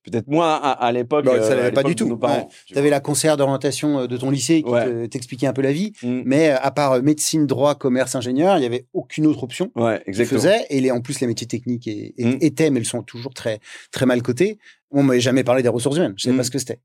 Peut-être 0.05 0.27
moi, 0.27 0.53
à, 0.55 0.71
à 0.71 0.91
l'époque. 0.91 1.25
Bah, 1.25 1.41
ça 1.41 1.53
euh, 1.53 1.55
l'avait 1.55 1.71
pas 1.71 1.83
du 1.83 1.95
tout. 1.95 2.07
nos 2.07 2.17
parents, 2.17 2.37
Ouais. 2.37 2.47
tu 2.67 2.77
avais 2.77 2.89
la 2.89 2.99
conseillère 2.99 3.37
d'orientation 3.37 4.01
euh, 4.01 4.07
de 4.07 4.17
ton 4.17 4.29
lycée 4.29 4.61
qui 4.61 4.69
Ouais. 4.69 5.07
t'expliquait 5.07 5.47
un 5.47 5.53
peu 5.53 5.61
la 5.63 5.71
vie. 5.71 5.93
Mm. 6.03 6.21
Mais 6.25 6.49
euh, 6.51 6.57
à 6.61 6.71
part 6.71 7.01
médecine, 7.01 7.47
droit, 7.47 7.75
commerce, 7.75 8.15
ingénieur, 8.15 8.57
il 8.57 8.63
y 8.63 8.65
avait 8.65 8.85
aucune 8.93 9.25
autre 9.27 9.43
option. 9.43 9.71
Ouais, 9.75 10.01
exactement. 10.05 10.39
faisaient. 10.39 10.65
Et 10.69 10.79
les, 10.81 10.91
en 10.91 11.01
plus, 11.01 11.19
les 11.21 11.27
métiers 11.27 11.47
techniques 11.47 11.87
et, 11.87 12.13
et- 12.17 12.25
Mm. 12.25 12.37
étaient, 12.41 12.69
mais 12.69 12.79
ils 12.81 12.85
sont 12.85 13.01
toujours 13.03 13.33
très, 13.33 13.59
très 13.91 14.05
mal 14.05 14.21
cotés. 14.21 14.59
On 14.91 15.01
m'avait 15.03 15.19
jamais 15.19 15.43
parlé 15.43 15.63
des 15.63 15.69
ressources 15.69 15.97
humaines. 15.97 16.13
Je 16.17 16.23
savais 16.23 16.35
Mm. 16.35 16.37
pas 16.37 16.43
ce 16.43 16.51
que 16.51 16.59
c'était. 16.59 16.79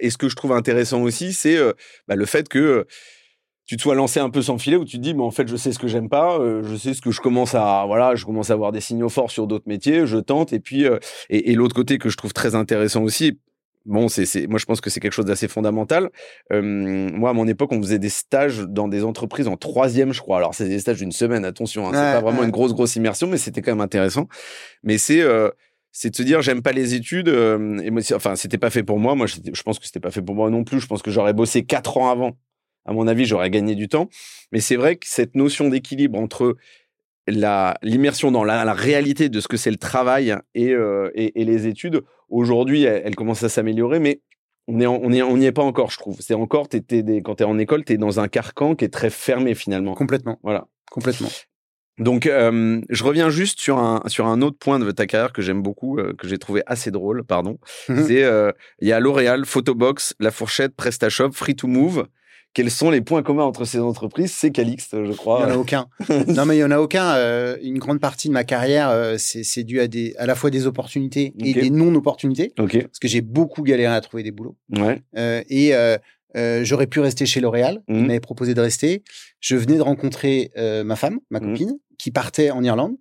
Et 0.00 0.10
ce 0.10 0.18
que 0.18 0.28
je 0.28 0.34
trouve 0.36 0.52
intéressant 0.52 1.00
aussi, 1.02 1.32
c'est 1.32 1.56
euh, 1.56 1.72
bah, 2.08 2.16
le 2.16 2.26
fait 2.26 2.48
que 2.48 2.58
euh, 2.58 2.84
tu 3.66 3.76
te 3.76 3.82
sois 3.82 3.94
lancé 3.94 4.20
un 4.20 4.30
peu 4.30 4.42
sans 4.42 4.58
filet 4.58 4.76
où 4.76 4.84
tu 4.84 4.98
te 4.98 5.02
dis, 5.02 5.14
mais 5.14 5.22
en 5.22 5.30
fait, 5.30 5.48
je 5.48 5.56
sais 5.56 5.72
ce 5.72 5.78
que 5.78 5.88
j'aime 5.88 6.08
pas, 6.08 6.38
euh, 6.38 6.62
je 6.64 6.76
sais 6.76 6.92
ce 6.94 7.00
que 7.00 7.10
je 7.10 7.20
commence 7.20 7.54
à, 7.54 7.84
voilà, 7.86 8.14
je 8.14 8.24
commence 8.24 8.50
à 8.50 8.52
avoir 8.54 8.72
des 8.72 8.80
signaux 8.80 9.08
forts 9.08 9.30
sur 9.30 9.46
d'autres 9.46 9.68
métiers, 9.68 10.06
je 10.06 10.18
tente. 10.18 10.52
Et 10.52 10.60
puis, 10.60 10.84
euh, 10.84 10.98
et, 11.30 11.50
et 11.50 11.54
l'autre 11.54 11.74
côté 11.74 11.98
que 11.98 12.08
je 12.10 12.16
trouve 12.16 12.32
très 12.34 12.54
intéressant 12.54 13.02
aussi, 13.02 13.38
bon, 13.86 14.08
c'est, 14.08 14.26
c'est, 14.26 14.46
moi, 14.46 14.58
je 14.58 14.66
pense 14.66 14.80
que 14.82 14.90
c'est 14.90 15.00
quelque 15.00 15.12
chose 15.12 15.24
d'assez 15.24 15.48
fondamental. 15.48 16.10
Euh, 16.52 16.60
moi, 16.62 17.30
à 17.30 17.32
mon 17.32 17.46
époque, 17.48 17.72
on 17.72 17.80
faisait 17.80 17.98
des 17.98 18.10
stages 18.10 18.60
dans 18.60 18.88
des 18.88 19.02
entreprises 19.04 19.48
en 19.48 19.56
troisième, 19.56 20.12
je 20.12 20.20
crois. 20.20 20.36
Alors, 20.38 20.54
c'est 20.54 20.68
des 20.68 20.78
stages 20.78 20.98
d'une 20.98 21.12
semaine, 21.12 21.44
attention, 21.44 21.86
hein, 21.88 21.90
c'est 21.92 21.98
Ouais, 21.98 22.12
pas 22.12 22.20
vraiment 22.20 22.40
ouais. 22.40 22.44
une 22.46 22.50
grosse, 22.50 22.74
grosse 22.74 22.96
immersion, 22.96 23.26
mais 23.28 23.38
c'était 23.38 23.62
quand 23.62 23.72
même 23.72 23.80
intéressant. 23.80 24.28
Mais 24.82 24.98
c'est, 24.98 25.22
euh, 25.22 25.48
c'est 25.90 26.10
de 26.10 26.16
se 26.16 26.22
dire 26.22 26.42
j'aime 26.42 26.60
pas 26.60 26.72
les 26.72 26.94
études 26.94 27.28
euh, 27.28 27.78
et 27.78 27.90
moi 27.92 28.02
enfin 28.14 28.34
c'était 28.34 28.58
pas 28.58 28.68
fait 28.68 28.82
pour 28.82 28.98
moi 28.98 29.14
moi 29.14 29.28
je 29.28 29.62
pense 29.62 29.78
que 29.78 29.86
c'était 29.86 30.00
pas 30.00 30.10
fait 30.10 30.22
pour 30.22 30.34
moi 30.34 30.50
non 30.50 30.64
plus 30.64 30.80
je 30.80 30.88
pense 30.88 31.02
que 31.02 31.12
j'aurais 31.12 31.34
bossé 31.34 31.64
quatre 31.64 31.98
ans 31.98 32.10
avant 32.10 32.32
à 32.84 32.92
mon 32.92 33.06
avis 33.06 33.24
j'aurais 33.24 33.50
gagné 33.50 33.74
du 33.74 33.88
temps 33.88 34.08
mais 34.52 34.60
c'est 34.60 34.76
vrai 34.76 34.96
que 34.96 35.06
cette 35.08 35.34
notion 35.34 35.68
d'équilibre 35.68 36.18
entre 36.18 36.56
l'immersion 37.26 38.30
dans 38.30 38.44
la, 38.44 38.64
la 38.64 38.74
réalité 38.74 39.28
de 39.28 39.40
ce 39.40 39.48
que 39.48 39.56
c'est 39.56 39.70
le 39.70 39.78
travail 39.78 40.36
et, 40.54 40.72
euh, 40.72 41.10
et, 41.14 41.40
et 41.40 41.44
les 41.44 41.66
études 41.66 42.02
aujourd'hui 42.28 42.84
elle, 42.84 43.02
elle 43.04 43.14
commence 43.16 43.42
à 43.42 43.48
s'améliorer 43.48 43.98
mais 43.98 44.20
on 44.66 44.80
on 44.80 45.12
est 45.12 45.22
on 45.22 45.36
n'y 45.36 45.46
est 45.46 45.52
pas 45.52 45.62
encore 45.62 45.90
je 45.90 45.98
trouve 45.98 46.16
c'est 46.20 46.34
encore 46.34 46.68
des, 46.68 47.22
quand 47.22 47.36
t'es 47.36 47.44
en 47.44 47.58
école 47.58 47.84
t'es 47.84 47.96
dans 47.96 48.20
un 48.20 48.28
carcan 48.28 48.74
qui 48.74 48.84
est 48.84 48.92
très 48.92 49.10
fermé 49.10 49.54
finalement 49.54 49.94
Complètement. 49.94 50.38
voilà 50.42 50.66
Complètement. 50.90 51.28
donc, 51.98 52.26
euh, 52.26 52.80
je 52.88 53.04
reviens 53.04 53.30
juste 53.30 53.58
sur 53.60 53.78
un, 53.78 54.00
sur 54.06 54.26
un 54.26 54.42
autre 54.42 54.58
point 54.58 54.78
de 54.78 54.90
ta 54.92 55.06
carrière 55.06 55.32
que 55.32 55.42
j'aime 55.42 55.60
beaucoup, 55.62 55.98
euh, 55.98 56.12
que 56.12 56.28
j'ai 56.28 56.38
trouvé 56.38 56.62
assez 56.66 56.90
drôle, 56.92 57.24
pardon. 57.24 57.58
Mhm. 57.88 58.04
C'est, 58.06 58.22
euh, 58.22 58.52
il 58.80 58.86
y 58.86 58.92
a 58.92 59.00
L'Oréal, 59.00 59.44
Photobox, 59.44 60.14
La 60.20 60.30
Fourchette, 60.30 60.76
PrestaShop, 60.76 61.32
Free 61.32 61.56
to 61.56 61.66
Move. 61.66 62.06
Quels 62.54 62.70
sont 62.70 62.90
les 62.90 63.00
points 63.00 63.22
communs 63.22 63.42
entre 63.44 63.64
ces 63.64 63.80
entreprises 63.80 64.32
C'est 64.32 64.50
Calixte, 64.52 64.92
je 64.92 64.98
Il 65.04 65.08
n'y 65.10 65.16
crois. 65.16 65.44
en 65.46 65.50
a 65.50 65.56
aucun. 65.56 65.86
non, 66.28 66.46
mais 66.46 66.54
il 66.54 66.58
n'y 66.58 66.64
en 66.64 66.70
a 66.70 66.78
aucun. 66.78 67.14
Euh, 67.16 67.56
une 67.62 67.78
grande 67.78 68.00
partie 68.00 68.28
de 68.28 68.32
ma 68.32 68.44
carrière, 68.44 68.90
euh, 68.90 69.16
c'est 69.18 69.64
dû 69.64 69.80
à, 69.80 69.88
des, 69.88 70.14
à 70.18 70.26
la 70.26 70.34
fois 70.36 70.50
des 70.50 70.66
opportunités 70.66 71.34
et 71.40 71.52
des 71.52 71.70
non-opportunités. 71.70 72.52
Ok, 72.58 72.80
Parce 72.82 72.98
que 73.00 73.08
j'ai 73.08 73.20
beaucoup 73.22 73.62
galéré 73.62 73.92
à 73.94 74.00
trouver 74.00 74.22
des 74.22 74.30
boulots. 74.30 74.56
ouais. 74.70 75.02
Euh, 75.18 75.42
et 75.48 75.72
j'aurais 76.64 76.86
pu 76.86 77.00
rester 77.00 77.26
chez 77.26 77.40
L'Oréal. 77.40 77.82
Mhm. 77.88 77.96
Il 77.98 78.06
m'avait 78.06 78.20
proposé 78.20 78.54
de 78.54 78.60
rester. 78.60 79.02
Je 79.40 79.56
venais 79.56 79.76
de 79.76 79.82
rencontrer 79.82 80.50
ma 80.84 80.96
femme, 80.96 81.18
ma 81.30 81.40
Mhm. 81.40 81.50
copine, 81.52 81.78
qui 81.98 82.10
partait 82.12 82.50
en 82.50 82.62
Irlande. 82.62 82.94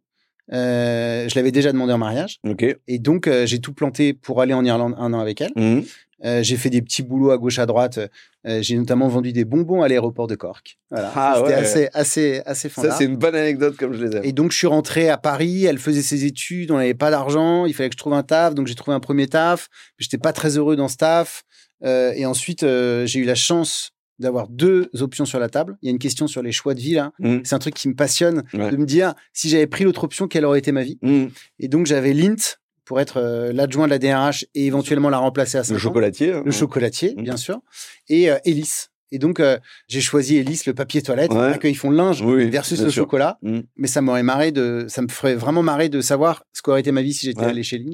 Euh, 0.51 1.29
je 1.29 1.35
l'avais 1.35 1.51
déjà 1.51 1.71
demandé 1.71 1.93
en 1.93 1.97
mariage. 1.97 2.39
Et 2.87 2.99
donc, 2.99 3.27
euh, 3.27 3.45
j'ai 3.45 3.59
tout 3.59 3.73
planté 3.73 4.13
pour 4.13 4.41
aller 4.41 4.53
en 4.53 4.65
Irlande 4.65 4.93
un 4.97 5.13
an 5.13 5.19
avec 5.19 5.39
elle. 5.41 5.53
Mhm. 5.55 5.83
Euh, 6.25 6.41
j'ai 6.43 6.55
fait 6.57 6.69
des 6.69 6.81
petits 6.81 7.03
boulots 7.03 7.31
à 7.31 7.37
gauche, 7.37 7.59
à 7.59 7.65
droite. 7.65 7.99
Euh, 8.47 8.61
j'ai 8.61 8.75
notamment 8.77 9.07
vendu 9.09 9.33
des 9.33 9.43
bonbons 9.45 9.81
à 9.81 9.87
l'aéroport 9.87 10.27
de 10.27 10.35
Cork. 10.35 10.77
Voilà. 10.89 11.11
Ah 11.15 11.33
C'était 11.37 11.47
ouais. 11.49 11.53
assez, 11.55 11.89
assez, 11.93 12.41
assez 12.45 12.69
Ça, 12.69 12.81
fandard. 12.81 12.97
c'est 12.97 13.05
une 13.05 13.17
bonne 13.17 13.35
anecdote 13.35 13.75
comme 13.77 13.93
je 13.93 14.03
les 14.05 14.15
aime. 14.17 14.23
Et 14.23 14.31
donc, 14.31 14.51
je 14.51 14.57
suis 14.57 14.67
rentré 14.67 15.09
à 15.09 15.17
Paris. 15.17 15.65
Elle 15.65 15.79
faisait 15.79 16.01
ses 16.01 16.25
études. 16.25 16.71
On 16.71 16.77
n'avait 16.77 16.93
pas 16.93 17.11
d'argent. 17.11 17.65
Il 17.65 17.73
fallait 17.73 17.89
que 17.89 17.95
je 17.95 17.97
trouve 17.97 18.13
un 18.13 18.23
taf. 18.23 18.53
Donc, 18.55 18.67
j'ai 18.67 18.75
trouvé 18.75 18.95
un 18.95 18.99
premier 18.99 19.27
taf. 19.27 19.67
J'étais 19.97 20.17
pas 20.17 20.31
très 20.33 20.57
heureux 20.57 20.75
dans 20.75 20.87
ce 20.87 20.97
taf. 20.97 21.43
Euh, 21.83 22.13
et 22.15 22.25
ensuite, 22.25 22.61
j'ai 22.61 23.19
eu 23.19 23.25
la 23.25 23.35
chance 23.35 23.91
d'avoir 24.19 24.47
deux 24.47 24.89
options 24.99 25.25
sur 25.25 25.39
la 25.39 25.49
table. 25.49 25.75
Il 25.81 25.87
y 25.87 25.89
a 25.89 25.91
une 25.91 25.99
question 25.99 26.27
sur 26.27 26.41
les 26.41 26.51
choix 26.53 26.73
de 26.75 26.79
vie 26.79 26.93
là. 26.93 27.11
Mhm. 27.19 27.41
C'est 27.43 27.55
un 27.55 27.59
truc 27.59 27.73
qui 27.73 27.89
me 27.89 27.95
passionne 27.95 28.43
Ouais. 28.53 28.69
de 28.71 28.77
me 28.77 28.85
dire 28.85 29.13
si 29.33 29.49
j'avais 29.49 29.67
pris 29.67 29.83
l'autre 29.83 30.03
option, 30.03 30.27
quelle 30.27 30.45
aurait 30.45 30.59
été 30.59 30.71
ma 30.71 30.83
vie? 30.83 30.99
Mhm. 31.01 31.29
Et 31.59 31.67
donc, 31.67 31.85
j'avais 31.87 32.13
Lint 32.13 32.35
pour 32.85 32.99
être 32.99 33.17
euh, 33.17 33.53
l'adjoint 33.53 33.85
de 33.85 33.91
la 33.91 33.99
DRH 33.99 34.45
et 34.55 34.65
éventuellement 34.65 35.09
la 35.09 35.17
remplacer 35.17 35.57
à 35.57 35.63
5 35.63 35.73
Le 35.73 35.77
ans. 35.77 35.79
chocolatier. 35.81 36.33
hein. 36.33 36.43
Le 36.45 36.51
chocolatier, 36.51 37.13
Mhm. 37.15 37.23
bien 37.23 37.37
sûr. 37.37 37.59
Et 38.09 38.29
euh, 38.29 38.37
Hélice. 38.45 38.89
Et 39.11 39.19
donc, 39.19 39.39
euh, 39.39 39.59
j'ai 39.87 40.01
choisi 40.01 40.37
Hélice, 40.37 40.65
le 40.65 40.73
papier 40.73 41.03
toilette, 41.03 41.31
Ouais. 41.31 41.59
qu'ils 41.59 41.77
font 41.77 41.91
le 41.91 41.97
linge 41.97 42.21
Oui, 42.21 42.49
versus 42.49 42.79
le 42.81 42.89
sûr. 42.89 43.03
chocolat. 43.03 43.37
Mhm. 43.43 43.63
Mais 43.77 43.87
ça 43.87 44.01
m'aurait 44.01 44.23
marré 44.23 44.51
de, 44.51 44.85
ça 44.89 45.03
me 45.03 45.07
ferait 45.07 45.35
vraiment 45.35 45.61
marrer 45.61 45.87
de 45.87 46.01
savoir 46.01 46.43
ce 46.51 46.63
qu'aurait 46.63 46.79
été 46.79 46.91
ma 46.91 47.03
vie 47.03 47.13
si 47.13 47.27
j'étais 47.27 47.41
Ouais. 47.41 47.45
allé 47.47 47.61
chez 47.61 47.77
Lint. 47.77 47.93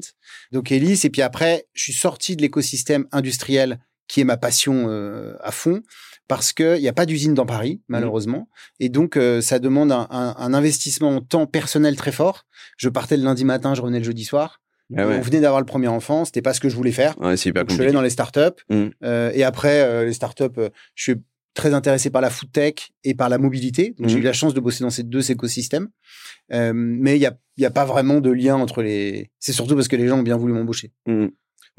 Donc 0.50 0.72
Hélice. 0.72 1.04
Et 1.04 1.10
puis 1.10 1.20
après, 1.20 1.66
je 1.74 1.82
suis 1.82 1.92
sorti 1.92 2.36
de 2.36 2.42
l'écosystème 2.42 3.06
industriel 3.12 3.80
qui 4.08 4.22
est 4.22 4.24
ma 4.24 4.38
passion 4.38 4.86
euh, 4.88 5.34
à 5.42 5.52
fond 5.52 5.82
parce 6.26 6.52
que 6.54 6.76
il 6.76 6.80
n'y 6.82 6.88
a 6.88 6.92
pas 6.94 7.06
d'usine 7.06 7.34
dans 7.34 7.44
Paris, 7.46 7.80
malheureusement. 7.88 8.48
Et 8.80 8.88
donc, 8.88 9.16
euh, 9.18 9.40
ça 9.42 9.58
demande 9.58 9.92
un, 9.92 10.06
un- 10.10 10.34
un 10.38 10.54
investissement 10.54 11.10
en 11.16 11.20
temps 11.20 11.46
personnel 11.46 11.96
très 11.96 12.12
fort. 12.12 12.46
Je 12.78 12.88
partais 12.88 13.16
le 13.18 13.24
lundi 13.24 13.44
matin, 13.44 13.74
je 13.74 13.82
revenais 13.82 13.98
le 13.98 14.04
jeudi 14.04 14.24
soir. 14.24 14.60
Ah 14.96 15.06
ouais. 15.06 15.16
On 15.18 15.20
venait 15.20 15.40
d'avoir 15.40 15.60
le 15.60 15.66
premier 15.66 15.88
enfant, 15.88 16.24
c'était 16.24 16.42
pas 16.42 16.54
ce 16.54 16.60
que 16.60 16.68
je 16.68 16.76
voulais 16.76 16.92
faire. 16.92 17.18
Ouais, 17.20 17.36
c'est 17.36 17.52
je 17.56 17.72
suis 17.72 17.82
allé 17.82 17.92
dans 17.92 18.02
les 18.02 18.10
startups. 18.10 18.40
Mm. 18.70 18.86
Euh, 19.04 19.30
et 19.34 19.44
après, 19.44 19.82
euh, 19.82 20.04
les 20.04 20.12
startups, 20.12 20.44
euh, 20.58 20.68
je 20.94 21.02
suis 21.02 21.14
très 21.54 21.74
intéressé 21.74 22.10
par 22.10 22.22
la 22.22 22.30
food 22.30 22.50
tech 22.52 22.74
et 23.04 23.14
par 23.14 23.28
la 23.28 23.38
mobilité. 23.38 23.94
Donc, 23.98 24.08
j'ai 24.08 24.16
Mm. 24.16 24.20
eu 24.20 24.22
la 24.24 24.32
chance 24.32 24.54
de 24.54 24.60
bosser 24.60 24.84
dans 24.84 24.90
ces 24.90 25.02
deux 25.02 25.30
écosystèmes. 25.30 25.88
Euh, 26.52 26.72
mais 26.74 27.16
il 27.16 27.20
y 27.22 27.26
a, 27.26 27.36
y 27.56 27.64
a 27.64 27.70
pas 27.70 27.84
vraiment 27.84 28.20
de 28.20 28.30
lien 28.30 28.56
entre 28.56 28.82
les. 28.82 29.30
C'est 29.38 29.52
surtout 29.52 29.74
parce 29.76 29.88
que 29.88 29.96
les 29.96 30.08
gens 30.08 30.18
ont 30.18 30.22
bien 30.22 30.36
voulu 30.36 30.52
m'embaucher. 30.52 30.92
Mm. 31.06 31.26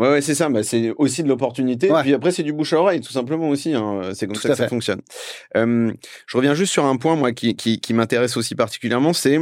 Ouais, 0.02 0.10
ouais, 0.10 0.22
c'est 0.22 0.34
ça. 0.34 0.50
Bah, 0.50 0.64
c'est 0.64 0.92
aussi 0.98 1.22
de 1.22 1.28
l'opportunité. 1.28 1.92
Ouais. 1.92 2.02
Puis 2.02 2.14
après, 2.16 2.32
c'est 2.32 2.42
du 2.42 2.54
bouche 2.54 2.74
à 2.74 2.80
oreille, 2.80 3.02
tout 3.02 3.12
simplement 3.12 3.50
aussi. 3.50 3.76
hein. 3.76 4.02
C'est 4.16 4.26
comme 4.26 4.36
Tout 4.36 4.42
ça 4.42 4.50
que 4.50 4.56
ça 4.56 4.68
fonctionne. 4.68 5.02
Euh, 5.56 5.94
je 6.26 6.38
reviens 6.38 6.56
juste 6.56 6.74
sur 6.74 6.86
un 6.86 6.98
point, 6.98 7.16
moi, 7.16 7.32
qui, 7.34 7.56
qui, 7.56 7.80
qui 7.80 7.94
m'intéresse 7.94 8.36
aussi 8.36 8.56
particulièrement. 8.56 9.14
C'est, 9.14 9.40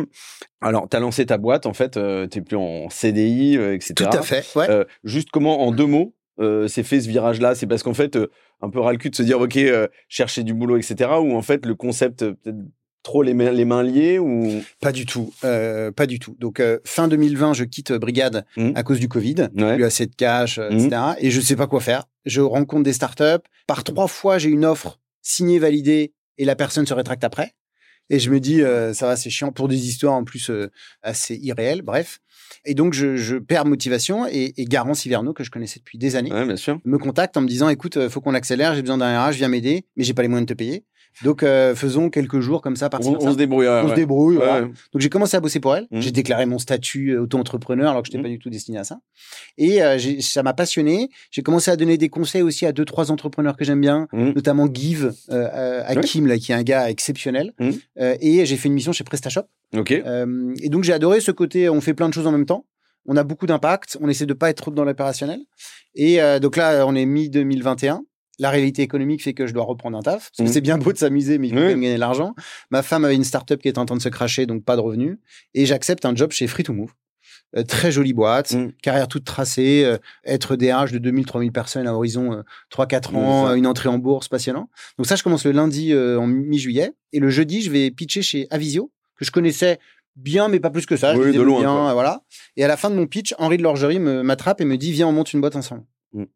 alors, 0.59 0.89
tu 0.89 0.97
as 0.97 0.99
lancé 0.99 1.25
ta 1.25 1.37
boîte, 1.37 1.65
en 1.65 1.73
fait, 1.73 1.95
euh, 1.95 2.27
tu 2.27 2.41
plus 2.43 2.57
en 2.57 2.89
CDI, 2.89 3.57
euh, 3.57 3.73
etc. 3.73 3.93
Tout 3.95 4.17
à 4.17 4.21
fait. 4.21 4.45
Ouais. 4.57 4.69
Euh, 4.69 4.83
juste 5.05 5.29
comment, 5.31 5.61
en 5.61 5.71
deux 5.71 5.85
mots, 5.85 6.13
euh, 6.41 6.67
c'est 6.67 6.83
fait 6.83 6.99
ce 6.99 7.07
virage-là? 7.07 7.55
C'est 7.55 7.67
parce 7.67 7.81
qu'en 7.83 7.93
fait, 7.93 8.17
euh, 8.17 8.27
un 8.61 8.69
peu 8.69 8.81
ras 8.81 8.91
le 8.91 8.97
cul 8.97 9.09
de 9.09 9.15
se 9.15 9.23
dire, 9.23 9.39
OK, 9.39 9.55
euh, 9.55 9.87
chercher 10.09 10.43
du 10.43 10.53
boulot, 10.53 10.75
etc. 10.75 11.09
Ou 11.21 11.35
en 11.37 11.41
fait, 11.41 11.65
le 11.65 11.75
concept, 11.75 12.23
euh, 12.23 12.33
peut-être 12.43 12.57
trop 13.03 13.23
les 13.23 13.33
mains, 13.33 13.51
les 13.51 13.65
mains 13.65 13.83
liées 13.83 14.19
ou... 14.19 14.61
Pas 14.81 14.91
du 14.91 15.05
tout. 15.05 15.33
Euh, 15.43 15.91
pas 15.91 16.05
du 16.05 16.19
tout. 16.19 16.35
Donc, 16.39 16.59
euh, 16.59 16.79
fin 16.85 17.07
2020, 17.07 17.53
je 17.53 17.63
quitte 17.63 17.93
Brigade 17.93 18.45
Mm. 18.57 18.71
à 18.75 18.83
cause 18.83 18.99
du 18.99 19.07
Covid. 19.07 19.49
Ouais. 19.55 19.75
Plus 19.75 19.83
assez 19.85 20.05
de 20.05 20.15
cash, 20.15 20.57
euh, 20.57 20.69
Mm. 20.69 20.79
etc. 20.79 21.01
Et 21.19 21.31
je 21.31 21.39
sais 21.41 21.55
pas 21.55 21.67
quoi 21.67 21.79
faire. 21.79 22.03
Je 22.25 22.41
rencontre 22.41 22.83
des 22.83 22.93
startups. 22.93 23.43
Par 23.67 23.83
trois 23.83 24.07
fois, 24.07 24.37
j'ai 24.37 24.49
une 24.49 24.65
offre 24.65 24.99
signée, 25.21 25.59
validée, 25.59 26.13
et 26.37 26.45
la 26.45 26.55
personne 26.55 26.85
se 26.85 26.93
rétracte 26.93 27.23
après. 27.23 27.53
Et 28.09 28.17
je 28.19 28.31
me 28.31 28.39
dis, 28.39 28.61
ça 28.93 29.05
va, 29.05 29.15
c'est 29.15 29.29
chiant 29.29 29.51
pour 29.51 29.67
des 29.67 29.87
histoires 29.87 30.13
en 30.15 30.23
plus 30.23 30.49
assez 31.03 31.35
irréelles. 31.35 31.83
Bref. 31.83 32.19
Et 32.65 32.73
donc, 32.73 32.93
je, 32.93 33.15
je 33.15 33.35
perds 33.37 33.65
motivation 33.65 34.25
et, 34.27 34.53
et 34.57 34.65
Garance 34.65 35.03
que 35.35 35.43
je 35.43 35.51
connaissais 35.51 35.77
depuis 35.79 35.99
des 35.99 36.15
années, 36.15 36.31
Ouais, 36.33 36.45
bien 36.45 36.55
sûr. 36.55 36.79
me 36.85 36.97
contacte 36.97 37.37
en 37.37 37.41
me 37.41 37.47
disant, 37.47 37.69
écoute, 37.69 38.09
faut 38.09 38.19
qu'on 38.21 38.33
accélère, 38.33 38.73
j'ai 38.73 38.81
besoin 38.81 38.97
d'un 38.97 39.27
RH, 39.27 39.33
viens 39.33 39.47
m'aider, 39.47 39.85
mais 39.95 40.03
j'ai 40.03 40.15
pas 40.15 40.23
les 40.23 40.27
moyens 40.27 40.47
de 40.47 40.53
te 40.53 40.57
payer. 40.57 40.83
Donc, 41.23 41.43
euh, 41.43 41.75
faisons 41.75 42.09
quelques 42.09 42.39
jours 42.39 42.61
comme 42.61 42.75
ça, 42.75 42.89
par 42.89 43.01
On, 43.05 43.15
on 43.19 43.31
se 43.31 43.35
débrouille. 43.37 43.67
ouais, 43.67 43.81
on 43.83 43.85
se 43.85 43.89
ouais. 43.89 43.95
débrouille. 43.95 44.35
voilà. 44.37 44.61
Ouais. 44.61 44.67
Donc 44.93 45.01
j'ai 45.01 45.09
commencé 45.09 45.35
à 45.35 45.39
bosser 45.39 45.59
pour 45.59 45.75
elle. 45.75 45.87
Mhm. 45.91 46.01
J'ai 46.01 46.11
déclaré 46.11 46.45
mon 46.45 46.59
statut 46.59 47.09
euh, 47.11 47.21
auto-entrepreneur 47.23 47.89
alors 47.91 48.03
que 48.03 48.07
je 48.07 48.11
n'étais 48.11 48.19
Mhm. 48.19 48.23
pas 48.23 48.29
du 48.37 48.39
tout 48.39 48.49
destiné 48.49 48.77
à 48.77 48.83
ça. 48.83 48.99
Et 49.57 49.81
euh, 49.83 49.97
ça 50.21 50.43
m'a 50.43 50.53
passionné. 50.53 51.09
J'ai 51.31 51.41
commencé 51.41 51.71
à 51.71 51.75
donner 51.75 51.97
des 51.97 52.09
conseils 52.09 52.41
aussi 52.41 52.65
à 52.65 52.71
deux 52.71 52.85
trois 52.85 53.11
entrepreneurs 53.11 53.57
que 53.57 53.65
j'aime 53.65 53.81
bien, 53.81 54.07
Mhm. 54.13 54.33
notamment 54.35 54.67
Give 54.73 55.13
euh, 55.31 55.47
euh, 55.53 55.83
Hakim 55.85 56.27
là 56.27 56.37
qui 56.37 56.51
est 56.51 56.55
un 56.55 56.63
gars 56.63 56.89
exceptionnel. 56.89 57.53
Euh, 57.99 58.15
et 58.21 58.45
j'ai 58.45 58.55
fait 58.57 58.67
une 58.69 58.75
mission 58.75 58.91
chez 58.93 59.03
PrestaShop. 59.03 59.43
Ok. 59.77 59.91
Euh, 59.91 60.53
et 60.61 60.69
donc 60.69 60.83
j'ai 60.83 60.93
adoré 60.93 61.19
ce 61.21 61.31
côté. 61.31 61.69
On 61.69 61.81
fait 61.81 61.93
plein 61.93 62.09
de 62.09 62.13
choses 62.13 62.27
en 62.27 62.31
même 62.31 62.45
temps. 62.45 62.65
On 63.05 63.17
a 63.17 63.23
beaucoup 63.23 63.45
d'impact. 63.47 63.97
On 64.01 64.07
essaie 64.09 64.25
de 64.25 64.33
pas 64.33 64.49
être 64.49 64.57
trop 64.57 64.71
dans 64.71 64.83
l'opérationnel. 64.83 65.39
Et 65.95 66.21
euh, 66.21 66.39
donc 66.39 66.55
là, 66.57 66.85
on 66.85 66.95
est 66.95 67.05
mi 67.05 67.29
2021. 67.29 68.03
La 68.39 68.49
réalité 68.49 68.81
économique 68.81 69.21
fait 69.23 69.33
que 69.33 69.45
je 69.47 69.53
dois 69.53 69.63
reprendre 69.65 69.97
un 69.97 70.01
taf. 70.01 70.29
Parce 70.31 70.37
que 70.37 70.43
Mhm. 70.43 70.47
c'est 70.47 70.61
bien 70.61 70.77
beau 70.77 70.91
de 70.93 70.97
s'amuser, 70.97 71.37
mais 71.37 71.47
il 71.47 71.51
faut 71.53 71.57
quand 71.59 71.65
même 71.65 71.81
gagner 71.81 71.95
de 71.95 71.99
l'argent. 71.99 72.33
Ma 72.71 72.81
femme 72.81 73.03
avait 73.05 73.15
une 73.15 73.23
start-up 73.25 73.61
qui 73.61 73.67
était 73.67 73.79
en 73.79 73.85
train 73.85 73.97
de 73.97 74.01
se 74.01 74.09
cracher, 74.09 74.45
donc 74.45 74.63
pas 74.63 74.75
de 74.75 74.81
revenus. 74.81 75.17
Et 75.53 75.65
j'accepte 75.65 76.05
un 76.05 76.15
job 76.15 76.31
chez 76.31 76.47
Free 76.47 76.63
to 76.63 76.73
Move. 76.73 76.91
Euh, 77.57 77.63
très 77.63 77.91
jolie 77.91 78.13
boîte, 78.13 78.53
Mhm. 78.53 78.73
carrière 78.83 79.07
toute 79.07 79.25
tracée, 79.25 79.83
euh, 79.83 79.97
être 80.23 80.55
DRH 80.55 80.91
de 80.91 80.99
2000, 80.99 81.25
3000 81.25 81.51
personnes 81.51 81.87
à 81.87 81.93
horizon 81.95 82.31
euh, 82.33 82.41
3-4 82.69 83.11
Mhm, 83.13 83.17
ans, 83.19 83.53
une 83.55 83.65
entrée 83.65 83.89
en 83.89 83.97
bourse, 83.97 84.27
passionnant. 84.27 84.69
Donc 84.97 85.07
ça, 85.07 85.15
je 85.15 85.23
commence 85.23 85.45
le 85.45 85.51
lundi 85.51 85.91
euh, 85.91 86.19
en 86.19 86.27
mi-juillet. 86.27 86.91
Et 87.11 87.19
le 87.19 87.29
jeudi, 87.31 87.61
je 87.63 87.71
vais 87.71 87.89
pitcher 87.91 88.21
chez 88.21 88.45
Avisio, 88.51 88.91
que 89.17 89.25
je 89.25 89.31
connaissais 89.31 89.79
bien, 90.15 90.47
mais 90.47 90.59
pas 90.59 90.69
plus 90.69 90.85
que 90.85 90.95
ça. 90.95 91.17
Oui, 91.17 91.33
de 91.33 91.41
loin, 91.41 91.59
bien, 91.61 91.73
quoi. 91.73 91.93
voilà. 91.93 92.23
Et 92.55 92.63
à 92.63 92.67
la 92.67 92.77
fin 92.77 92.89
de 92.91 92.95
mon 92.95 93.07
pitch, 93.07 93.33
Henri 93.39 93.57
de 93.57 93.63
Lorgerie 93.63 93.99
m'attrape 93.99 94.61
et 94.61 94.65
me 94.65 94.77
dit, 94.77 94.91
viens, 94.91 95.07
on 95.07 95.11
monte 95.11 95.33
une 95.33 95.41
boîte 95.41 95.55
ensemble. 95.55 95.83
Mhm. 96.13 96.27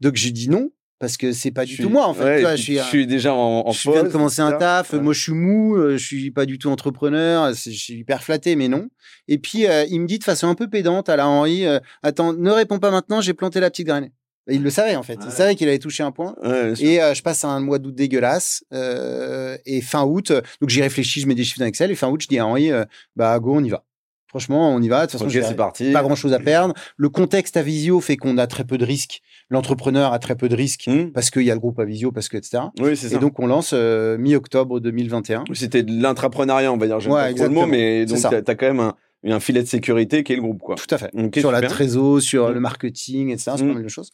Donc 0.00 0.16
j'ai 0.16 0.32
dit 0.32 0.48
non, 0.50 0.70
parce 1.00 1.16
que 1.16 1.32
c'est 1.32 1.50
pas 1.50 1.64
du 1.64 1.76
tout 1.76 1.88
moi, 1.88 2.06
en 2.06 2.14
fait. 2.14 2.22
ouais, 2.24 2.36
Tu 2.36 2.42
vois, 2.42 2.54
et 2.54 2.56
je 2.56 2.62
suis, 2.62 2.78
un- 2.78 2.82
je 2.84 2.88
suis 2.88 3.06
déjà 3.08 3.34
en, 3.34 3.66
en 3.66 3.72
je 3.72 3.90
viens 3.90 4.02
de 4.04 4.08
commencer 4.12 4.40
un 4.42 4.52
taf. 4.58 4.92
Ouais. 4.92 5.00
Moi, 5.00 5.12
je 5.14 5.20
suis 5.20 5.32
mou. 5.32 5.74
euh, 5.76 5.96
Je 5.96 6.06
suis 6.06 6.30
pas 6.30 6.46
du 6.46 6.58
tout 6.58 6.68
entrepreneur. 6.70 7.52
Je 7.52 7.70
suis 7.70 7.94
hyper 7.94 8.22
flatté, 8.22 8.54
mais 8.54 8.68
non. 8.68 8.88
Et 9.26 9.38
puis, 9.38 9.66
euh, 9.66 9.84
il 9.90 10.00
me 10.00 10.06
dit 10.06 10.18
de 10.20 10.24
façon 10.24 10.46
un 10.46 10.54
peu 10.54 10.68
pédante 10.68 11.08
à 11.08 11.16
la 11.16 11.26
Henri 11.26 11.66
euh, 11.66 11.80
Attends, 12.02 12.32
ne 12.34 12.50
réponds 12.50 12.78
pas 12.78 12.90
maintenant, 12.92 13.20
j'ai 13.20 13.34
planté 13.34 13.58
la 13.60 13.70
petite 13.70 13.86
graine. 13.86 14.10
Il 14.48 14.62
le 14.62 14.70
savait, 14.70 14.96
en 14.96 15.02
fait. 15.02 15.18
Il 15.24 15.30
savait 15.32 15.54
qu'il 15.54 15.68
avait 15.68 15.78
touché 15.78 16.02
un 16.02 16.10
point. 16.12 16.34
Et 16.82 17.00
euh, 17.02 17.14
je 17.14 17.22
passe 17.22 17.44
un 17.44 17.60
mois 17.60 17.78
d'août 17.78 17.94
dégueulasse. 17.94 18.62
et 18.72 19.80
fin 19.80 20.04
août, 20.04 20.32
donc 20.60 20.68
j'y 20.70 20.82
réfléchis, 20.82 21.20
je 21.20 21.26
mets 21.26 21.34
des 21.34 21.44
chiffres 21.44 21.60
dans 21.60 21.66
Excel. 21.66 21.90
Et 21.90 21.94
fin 21.94 22.08
août, 22.08 22.20
je 22.22 22.28
dis 22.28 22.38
à 22.38 22.46
Henri 22.46 22.70
Bah, 23.16 23.38
go, 23.38 23.54
on 23.56 23.64
y 23.64 23.68
va. 23.70 23.84
Franchement, 24.30 24.72
on 24.74 24.80
y 24.80 24.88
va. 24.88 25.06
De 25.06 25.10
toute 25.12 25.20
façon, 25.20 25.28
c'est 25.30 25.54
parti. 25.56 25.92
pas 25.92 26.02
grand 26.02 26.14
chose 26.14 26.32
à 26.32 26.38
perdre. 26.38 26.72
Le 26.96 27.08
contexte 27.10 27.56
à 27.58 27.62
Visio 27.62 28.00
fait 28.00 28.16
qu'on 28.16 28.38
a 28.38 28.46
très 28.46 28.64
peu 28.64 28.78
de 28.78 28.84
risques. 28.84 29.20
L'entrepreneur 29.50 30.12
a 30.12 30.18
très 30.18 30.36
peu 30.36 30.48
de 30.48 30.54
risques 30.56 30.86
Hmm. 30.86 31.10
parce 31.12 31.30
qu'il 31.30 31.42
y 31.42 31.50
a 31.50 31.54
le 31.54 31.60
groupe 31.60 31.78
à 31.80 31.84
Visio, 31.84 32.12
parce 32.12 32.28
que, 32.28 32.36
etc. 32.36 32.62
Oui, 32.80 32.96
c'est 32.96 33.08
ça. 33.08 33.16
Et 33.16 33.18
donc, 33.18 33.38
on 33.40 33.46
lance 33.48 33.72
euh, 33.74 34.16
mi-octobre 34.18 34.78
2021. 34.80 35.44
C'était 35.52 35.82
de 35.82 35.92
l'intrapreneuriat, 36.00 36.72
on 36.72 36.76
va 36.78 36.86
dire. 36.86 37.00
J'aime 37.00 37.12
Ouais, 37.12 37.34
pas 37.34 37.42
le 37.44 37.48
mot, 37.50 37.66
mais 37.66 38.06
C'est 38.06 38.14
donc 38.30 38.44
t'as 38.44 38.52
as 38.52 38.54
quand 38.54 38.66
même 38.68 38.80
un, 38.80 38.94
un 39.24 39.40
filet 39.40 39.62
de 39.62 39.68
sécurité 39.68 40.22
qui 40.22 40.32
est 40.32 40.36
le 40.36 40.42
groupe, 40.42 40.60
quoi. 40.62 40.76
Tout 40.76 40.94
à 40.94 40.98
fait. 40.98 41.10
Sur 41.38 41.50
la 41.52 41.60
trésor, 41.62 42.22
sur 42.22 42.48
Mm. 42.50 42.52
le 42.54 42.60
marketing, 42.60 43.30
etc. 43.30 43.52
Sur 43.56 43.64
Mm. 43.64 43.68
pas 43.68 43.74
mal 43.74 43.82
de 43.82 43.88
choses. 43.88 44.10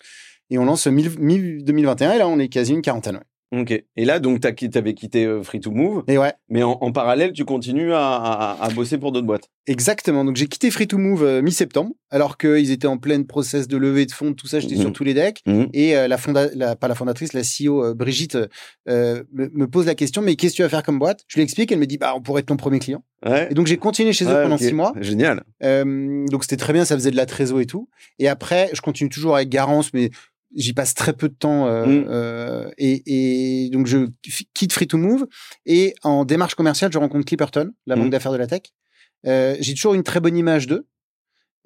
Et 0.49 0.59
on 0.59 0.65
lance 0.65 0.87
mi-2021 0.87 2.13
et 2.15 2.19
là, 2.19 2.29
on 2.29 2.39
est 2.39 2.49
quasi 2.49 2.73
une 2.73 2.83
quarantaine. 2.83 3.17
ouais. 3.17 3.23
Ok. 3.53 3.71
Et 3.71 4.05
là, 4.05 4.19
donc, 4.19 4.41
t'as 4.41 4.51
qui- 4.53 4.69
t'avais 4.69 4.93
quitté 4.95 5.25
euh, 5.25 5.43
Free 5.43 5.61
to 5.61 5.71
Move, 5.71 6.03
Et 6.09 6.19
ouais, 6.19 6.33
mais 6.49 6.65
en, 6.65 6.73
en 6.81 6.91
parallèle, 6.91 7.33
tu 7.33 7.45
continues 7.45 7.93
à, 7.93 8.01
à- 8.17 8.65
à 8.65 8.69
bosser 8.71 8.99
pour 8.99 9.13
d'autres 9.13 9.27
boîtes. 9.27 9.49
exactement. 9.69 10.25
Donc, 10.25 10.35
j'ai 10.37 10.49
quitté 10.49 10.71
Free 10.73 10.89
to 10.89 10.99
Move 10.99 11.23
euh, 11.23 11.43
mi-septembre, 11.43 11.93
alors 12.11 12.39
qu'ils 12.39 12.73
étaient 12.73 12.89
en 12.89 12.99
pleine 12.99 13.25
process 13.25 13.69
de 13.69 13.77
levée 13.77 14.05
de 14.07 14.11
fonds, 14.13 14.33
tout 14.35 14.49
ça, 14.49 14.59
j'étais 14.59 14.75
Mhm. 14.75 14.81
sur 14.81 14.93
tous 14.93 15.05
les 15.05 15.15
decks. 15.15 15.43
Mhm. 15.47 15.69
Et 15.75 15.97
euh, 15.97 16.09
la, 16.09 16.19
fonda 16.19 16.49
la, 16.55 16.75
pas 16.75 16.89
la 16.89 16.97
fondatrice, 16.97 17.33
la 17.35 17.43
CEO 17.43 17.85
euh, 17.85 17.95
Brigitte 17.95 18.37
me, 18.87 19.25
me 19.33 19.67
pose 19.69 19.87
la 19.87 19.95
question, 19.95 20.23
mais 20.23 20.35
qu'est-ce 20.35 20.55
que 20.55 20.57
tu 20.57 20.63
vas 20.63 20.69
faire 20.69 20.83
comme 20.83 20.99
boîte? 20.99 21.23
Je 21.29 21.37
lui 21.37 21.43
explique, 21.43 21.71
elle 21.71 21.79
me 21.79 21.87
dit, 21.87 21.99
bah, 21.99 22.15
on 22.17 22.21
pourrait 22.23 22.41
être 22.41 22.47
ton 22.47 22.57
premier 22.57 22.81
client. 22.81 23.05
Ouais. 23.25 23.49
Et 23.51 23.55
donc, 23.55 23.67
j'ai 23.69 23.77
continué 23.77 24.13
chez 24.13 24.25
eux 24.25 24.29
Ouais, 24.29 24.43
pendant 24.43 24.59
six 24.59 24.73
mois. 24.73 24.93
Génial. 25.01 25.45
Donc 25.63 26.43
c'était 26.43 26.57
très 26.57 26.73
bien, 26.73 26.85
ça 26.85 26.95
faisait 26.97 27.11
de 27.13 27.17
la 27.17 27.27
trésor 27.27 27.61
et 27.61 27.67
tout. 27.67 27.89
Et 28.19 28.29
après, 28.29 28.71
je 28.73 28.81
continue 28.81 29.09
toujours 29.11 29.37
avec 29.37 29.49
Garance, 29.49 29.93
mais 29.95 30.11
j'y 30.57 30.73
passe 30.73 30.95
très 30.95 31.13
peu 31.13 31.29
de 31.29 31.35
temps. 31.35 31.67
euh, 31.69 31.87
Mm. 31.87 32.07
euh, 32.09 32.71
et, 32.79 33.65
et 33.67 33.71
donc 33.71 33.87
je 33.87 34.09
quitte 34.55 34.73
Free 34.73 34.89
to 34.89 34.97
Move 34.99 35.27
et 35.67 35.95
en 36.03 36.25
démarche 36.25 36.55
commerciale, 36.57 36.91
je 36.93 36.99
rencontre 36.99 37.25
Clipperton, 37.27 37.73
la 37.87 37.95
Mm. 37.95 38.01
banque 38.01 38.11
d'affaires 38.11 38.33
de 38.33 38.39
la 38.39 38.47
tech. 38.49 38.63
Euh, 39.27 39.57
J'ai 39.61 39.75
toujours 39.75 39.95
une 39.95 40.03
très 40.03 40.19
bonne 40.21 40.37
image 40.37 40.67
d'eux. 40.67 40.87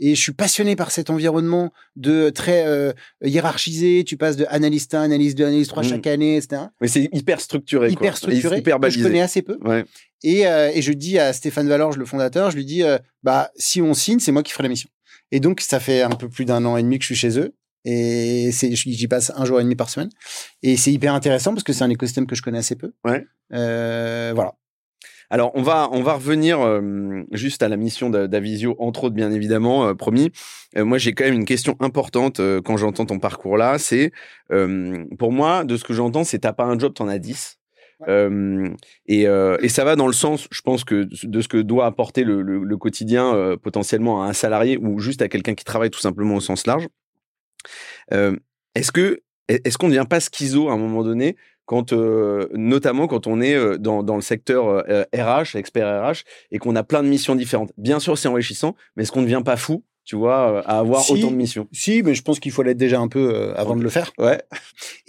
Et 0.03 0.15
je 0.15 0.21
suis 0.23 0.33
passionné 0.33 0.77
par 0.77 0.91
cet 0.93 1.11
environnement 1.11 1.75
de 1.95 2.31
très 2.31 2.95
hiérarchisé. 3.23 4.03
Tu 4.05 4.17
passes 4.17 4.37
de 4.37 4.47
analyste 4.49 4.95
1, 4.95 5.03
analyste 5.03 5.37
2, 5.37 5.45
analyste 5.45 5.71
3 5.71 5.83
Mm. 5.83 5.87
chaque 5.89 6.07
année, 6.07 6.37
etc. 6.37 6.63
Mais 6.81 6.89
c'est 6.89 7.09
hyper 7.13 7.39
structuré, 7.41 7.89
quoi. 7.89 8.07
Hyper 8.07 8.17
structuré, 8.17 8.59
Hyper 8.61 8.81
que 8.81 8.91
je 8.91 9.03
connais 9.03 9.21
assez 9.21 9.43
peu. 9.43 9.59
Ouais. 9.63 9.85
Et, 10.23 10.41
et 10.43 10.81
je 10.83 10.93
dis 10.93 11.19
à 11.19 11.33
Stéphane 11.35 11.69
Valorge, 11.69 11.97
le 11.99 12.07
fondateur, 12.07 12.51
je 12.51 12.57
lui 12.57 12.65
dis, 12.65 12.83
bah, 13.23 13.51
si 13.57 13.83
on 13.83 13.93
signe, 13.95 14.21
c'est 14.21 14.33
moi 14.33 14.43
qui 14.43 14.53
ferai 14.53 14.63
la 14.65 14.69
mission. 14.71 14.89
Et 15.33 15.39
donc, 15.41 15.61
ça 15.61 15.79
fait 15.81 16.01
un 16.03 16.11
peu 16.11 16.29
plus 16.29 16.45
d'un 16.47 16.65
an 16.65 16.77
et 16.79 16.83
demi 16.83 16.99
que 16.99 17.03
je 17.05 17.09
suis 17.09 17.15
chez 17.17 17.39
eux. 17.39 17.55
Et 17.85 18.51
c'est, 18.53 18.75
j'y 18.75 19.09
passe 19.09 19.33
un 19.37 19.45
jour 19.45 19.59
et 19.61 19.63
demi 19.63 19.77
par 19.77 19.89
semaine. 19.91 20.11
Et 20.63 20.77
c'est 20.77 20.93
hyper 20.93 21.15
intéressant 21.15 21.53
parce 21.53 21.65
que 21.65 21.73
c'est 21.73 21.85
un 21.85 21.91
écosystème 21.91 22.27
que 22.27 22.35
je 22.35 22.43
connais 22.43 22.59
assez 22.59 22.77
peu. 22.77 22.93
Ouais. 23.05 23.25
Euh, 23.53 24.33
voilà. 24.35 24.55
Alors, 25.33 25.53
on 25.55 25.63
va, 25.63 25.89
on 25.93 26.03
va 26.03 26.15
revenir 26.15 26.61
euh, 26.61 27.23
juste 27.31 27.63
à 27.63 27.69
la 27.69 27.77
mission 27.77 28.11
d'A- 28.11 28.27
d'Avisio, 28.27 28.75
entre 28.81 29.05
autres, 29.05 29.15
bien 29.15 29.31
évidemment, 29.31 29.87
euh, 29.87 29.95
promis. 29.95 30.33
Euh, 30.77 30.85
moi, 30.85 30.99
j'ai 30.99 31.13
quand 31.13 31.25
même 31.25 31.35
une 31.35 31.45
question 31.45 31.77
importante 31.79 32.41
euh, 32.41 32.61
quand 32.61 32.77
j'entends 32.77 33.07
ton 33.07 33.21
parcours 33.21 33.57
là. 33.57 33.79
C'est, 33.79 34.11
euh, 34.51 35.05
pour 35.21 35.31
moi, 35.31 35.63
de 35.65 35.77
ce 35.77 35.85
que 35.85 35.95
j'entends, 35.95 36.25
c'est 36.25 36.41
t'as 36.41 36.53
pas 36.53 36.65
un 36.65 36.77
job, 36.77 36.95
t'en 36.95 37.07
as 37.07 37.19
10. 37.21 37.59
Ouais. 38.01 38.07
Euh, 38.09 38.69
et, 39.07 39.29
euh, 39.29 39.57
et 39.63 39.69
ça 39.69 39.85
va 39.85 39.95
dans 39.95 40.09
le 40.09 40.13
sens, 40.13 40.49
je 40.51 40.63
pense 40.63 40.83
que 40.83 41.07
de 41.23 41.41
ce 41.41 41.47
que 41.49 41.59
doit 41.59 41.87
apporter 41.87 42.25
le, 42.25 42.43
le- 42.43 42.65
le 42.65 42.77
quotidien 42.77 43.33
euh, 43.35 43.57
potentiellement 43.57 44.25
à 44.25 44.27
un 44.27 44.33
salarié 44.33 44.79
ou 44.79 44.99
juste 44.99 45.23
à 45.23 45.29
quelqu'un 45.29 45.55
qui 45.55 45.65
travaille 45.65 45.91
tout 45.91 46.01
simplement 46.01 46.35
au 46.35 46.41
sens 46.41 46.67
large. 46.67 46.89
Euh, 48.13 48.37
est-ce 48.75 48.93
que 48.93 49.21
est-ce 49.49 49.79
qu'on 49.79 49.89
ne 49.89 49.93
devient 49.95 50.07
pas 50.09 50.21
schizo 50.21 50.69
à 50.69 50.73
un 50.73 50.77
moment 50.77 51.03
donné 51.03 51.37
quand 51.67 51.93
euh, 51.93 52.49
notamment 52.55 53.07
quand 53.09 53.27
on 53.27 53.41
est 53.41 53.55
euh, 53.55 53.79
dans, 53.79 54.03
dans 54.03 54.17
le 54.17 54.23
secteur 54.23 54.69
euh, 54.69 55.03
RH, 55.15 55.57
expert 55.57 55.87
RH, 56.11 56.23
et 56.53 56.59
qu'on 56.59 56.77
a 56.77 56.83
plein 56.85 57.03
de 57.03 57.09
missions 57.09 57.35
différentes? 57.35 57.73
Bien 57.77 57.99
sûr, 58.01 58.17
c'est 58.19 58.29
enrichissant, 58.29 58.77
mais 58.97 59.03
est-ce 59.03 59.13
qu'on 59.13 59.21
ne 59.23 59.27
devient 59.27 59.43
pas 59.45 59.57
fou, 59.57 59.85
tu 60.05 60.15
vois, 60.17 60.51
euh, 60.59 60.63
à 60.67 60.79
avoir 60.79 61.03
Si. 61.03 61.13
autant 61.13 61.31
de 61.33 61.37
missions? 61.37 61.69
Si, 61.73 62.03
mais 62.05 62.15
je 62.15 62.23
pense 62.23 62.39
qu'il 62.41 62.53
faut 62.53 62.63
l'être 62.63 62.77
déjà 62.77 62.99
un 63.01 63.09
peu 63.09 63.33
euh, 63.35 63.55
avant 63.57 63.75
de 63.77 63.83
le 63.83 63.89
faire. 63.91 64.13
Ouais. 64.19 64.41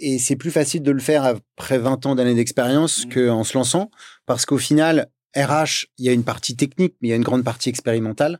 Et 0.00 0.18
c'est 0.18 0.36
plus 0.36 0.50
facile 0.50 0.82
de 0.82 0.90
le 0.92 1.00
faire 1.00 1.24
après 1.24 1.78
20 1.78 2.06
ans 2.06 2.14
d'années 2.16 2.34
d'expérience 2.34 3.06
Mhm. 3.06 3.12
qu'en 3.12 3.44
se 3.44 3.56
lançant. 3.56 3.90
Parce 4.26 4.44
qu'au 4.46 4.58
final, 4.58 5.08
RH, 5.36 5.86
il 5.98 6.04
y 6.04 6.08
a 6.08 6.12
une 6.12 6.24
partie 6.24 6.54
technique, 6.56 6.94
mais 7.00 7.08
il 7.08 7.10
y 7.10 7.14
a 7.14 7.16
une 7.16 7.22
grande 7.24 7.42
partie 7.44 7.68
expérimentale. 7.70 8.38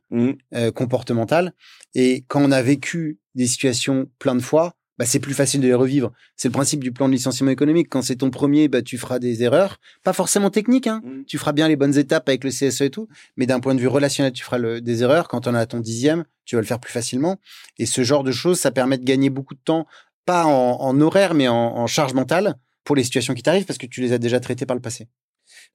Euh, 0.55 0.71
comportementale. 0.73 1.55
Et 1.95 2.25
quand 2.29 2.43
on 2.43 2.51
a 2.53 2.63
vécu 2.63 3.19
des 3.35 3.47
situations 3.47 4.09
plein 4.19 4.35
de 4.35 4.43
fois, 4.43 4.75
bah, 4.99 5.07
c'est 5.07 5.21
plus 5.21 5.35
facile 5.35 5.61
de 5.61 5.67
les 5.67 5.75
revivre. 5.75 6.13
C'est 6.37 6.49
le 6.49 6.53
principe 6.53 6.83
du 6.85 6.93
plan 6.93 7.09
de 7.09 7.15
licenciement 7.15 7.51
économique. 7.51 7.89
Quand 7.91 8.03
c'est 8.03 8.17
ton 8.17 8.31
premier, 8.31 8.69
bah, 8.69 8.83
tu 8.83 8.99
feras 8.99 9.19
des 9.19 9.43
erreurs, 9.43 9.79
pas 10.05 10.13
forcément 10.13 10.51
techniques. 10.51 10.87
Hein. 10.87 11.01
Mm. 11.05 11.25
Tu 11.27 11.39
feras 11.39 11.53
bien 11.53 11.67
les 11.67 11.77
bonnes 11.77 11.97
étapes 11.97 12.29
avec 12.29 12.45
le 12.45 12.51
CSE 12.51 12.83
et 12.83 12.91
tout, 12.91 13.09
mais 13.37 13.47
d'un 13.47 13.59
point 13.61 13.75
de 13.75 13.81
vue 13.81 13.89
relationnel, 13.89 14.33
tu 14.33 14.45
feras 14.45 14.59
le- 14.59 14.81
des 14.81 15.03
erreurs. 15.03 15.29
Quand 15.29 15.47
on 15.47 15.55
a 15.55 15.65
ton 15.67 15.81
dixième, 15.81 16.25
tu 16.45 16.57
vas 16.57 16.61
le 16.61 16.67
faire 16.67 16.79
plus 16.79 16.93
facilement. 16.93 17.41
Et 17.79 17.87
ce 17.87 18.03
genre 18.05 18.23
de 18.23 18.33
choses, 18.33 18.59
ça 18.61 18.71
permet 18.71 18.99
de 18.99 19.05
gagner 19.05 19.31
beaucoup 19.31 19.55
de 19.55 19.61
temps, 19.65 19.87
pas 20.27 20.45
en, 20.45 20.77
en 20.81 21.01
horaire, 21.01 21.35
mais 21.35 21.49
en, 21.49 21.55
en 21.57 21.87
charge 21.87 22.13
mentale 22.13 22.57
pour 22.85 22.95
les 22.95 23.03
situations 23.05 23.35
qui 23.35 23.43
t'arrivent 23.43 23.65
parce 23.65 23.79
que 23.79 23.87
tu 23.87 24.03
les 24.03 24.13
as 24.13 24.19
déjà 24.19 24.41
traitées 24.41 24.67
par 24.67 24.77
le 24.77 24.83
passé. 24.83 25.09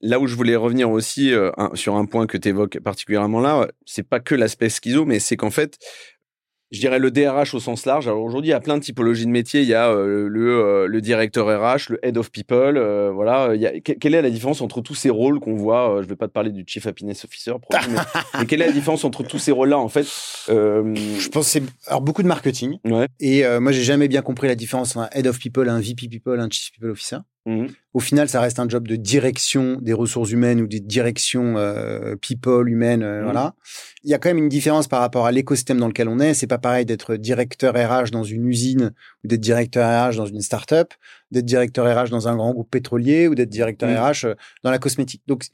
Là 0.01 0.19
où 0.19 0.27
je 0.27 0.35
voulais 0.35 0.55
revenir 0.55 0.89
aussi 0.89 1.33
euh, 1.33 1.51
sur 1.73 1.95
un 1.95 2.05
point 2.05 2.27
que 2.27 2.37
tu 2.37 2.49
évoques 2.49 2.79
particulièrement 2.79 3.39
là, 3.39 3.67
c'est 3.85 4.03
pas 4.07 4.19
que 4.19 4.35
l'aspect 4.35 4.69
schizo, 4.69 5.05
mais 5.05 5.19
c'est 5.19 5.37
qu'en 5.37 5.49
fait, 5.51 5.77
je 6.71 6.79
dirais 6.79 6.99
le 6.99 7.11
DRH 7.11 7.53
au 7.53 7.59
sens 7.59 7.85
large. 7.85 8.07
Alors 8.07 8.23
aujourd'hui, 8.23 8.49
il 8.49 8.51
y 8.51 8.55
a 8.55 8.59
plein 8.59 8.77
de 8.77 8.83
typologies 8.83 9.25
de 9.25 9.31
métiers. 9.31 9.61
Il 9.61 9.67
y 9.67 9.73
a 9.73 9.89
euh, 9.89 10.27
le, 10.27 10.49
euh, 10.63 10.87
le 10.87 11.01
directeur 11.01 11.47
RH, 11.47 11.89
le 11.89 12.05
head 12.05 12.17
of 12.17 12.29
people. 12.31 12.77
euh, 12.77 13.09
voilà. 13.13 13.51
Il 13.55 13.61
y 13.61 13.65
a, 13.67 13.79
que- 13.79 13.93
quelle 13.93 14.13
est 14.15 14.21
la 14.21 14.29
différence 14.29 14.61
entre 14.61 14.81
tous 14.81 14.95
ces 14.95 15.09
rôles 15.09 15.39
qu'on 15.39 15.55
voit 15.55 15.95
euh, 15.97 16.03
Je 16.03 16.07
vais 16.07 16.15
pas 16.15 16.27
te 16.27 16.33
parler 16.33 16.51
du 16.51 16.63
chief 16.67 16.85
happiness 16.87 17.23
officer, 17.25 17.53
probablement, 17.61 18.01
mais, 18.13 18.21
mais 18.39 18.45
quelle 18.45 18.61
est 18.61 18.67
la 18.67 18.71
différence 18.73 19.05
entre 19.05 19.23
tous 19.23 19.39
ces 19.39 19.51
rôles-là 19.51 19.77
en 19.77 19.87
fait 19.89 20.05
euh, 20.49 20.93
Je 20.95 21.29
pense 21.29 21.45
que 21.45 21.51
c'est 21.51 21.63
alors 21.87 22.01
beaucoup 22.01 22.23
de 22.23 22.27
marketing. 22.27 22.77
Ouais. 22.85 23.07
Et 23.19 23.45
euh, 23.45 23.59
moi, 23.59 23.71
j'ai 23.71 23.83
jamais 23.83 24.07
bien 24.07 24.21
compris 24.21 24.47
la 24.47 24.55
différence 24.55 24.95
entre 24.95 25.07
un 25.13 25.17
head 25.17 25.27
of 25.27 25.39
people, 25.39 25.69
un 25.69 25.79
VP 25.79 26.07
people, 26.09 26.39
un 26.39 26.49
chief 26.49 26.71
people 26.73 26.89
officer. 26.91 27.17
Mhm, 27.47 27.67
Au 27.93 27.99
final, 27.99 28.29
ça 28.29 28.39
reste 28.41 28.59
un 28.59 28.69
job 28.69 28.87
de 28.87 28.95
direction 28.95 29.79
des 29.81 29.93
ressources 29.93 30.29
humaines 30.31 30.61
ou 30.61 30.67
des 30.67 30.79
directions 30.79 31.57
euh, 31.57 32.15
people 32.15 32.69
humaines. 32.69 33.01
euh, 33.01 33.17
Mhm. 33.19 33.23
Voilà. 33.23 33.55
Il 34.03 34.11
y 34.11 34.13
a 34.13 34.19
quand 34.19 34.29
même 34.29 34.37
une 34.37 34.49
différence 34.49 34.87
par 34.87 34.99
rapport 34.99 35.25
à 35.25 35.31
l'écosystème 35.31 35.79
dans 35.79 35.87
lequel 35.87 36.07
on 36.09 36.19
est. 36.19 36.33
C'est 36.35 36.45
pas 36.47 36.59
pareil 36.59 36.85
d'être 36.85 37.15
directeur 37.15 37.73
RH 37.73 38.11
dans 38.11 38.23
une 38.23 38.45
usine 38.47 38.91
ou 39.23 39.27
d'être 39.27 39.41
directeur 39.41 39.85
RH 40.11 40.15
dans 40.17 40.25
une 40.27 40.41
start-up, 40.41 40.93
d'être 41.31 41.45
directeur 41.45 41.85
RH 41.85 42.09
dans 42.09 42.27
un 42.27 42.35
grand 42.35 42.51
groupe 42.53 42.69
pétrolier 42.69 43.27
ou 43.27 43.33
d'être 43.35 43.49
directeur 43.49 43.89
Mhm. 43.89 43.97
RH 43.97 44.25
euh, 44.25 44.35
dans 44.63 44.71
la 44.71 44.77
cosmétique. 44.79 45.23
Donc 45.27 45.45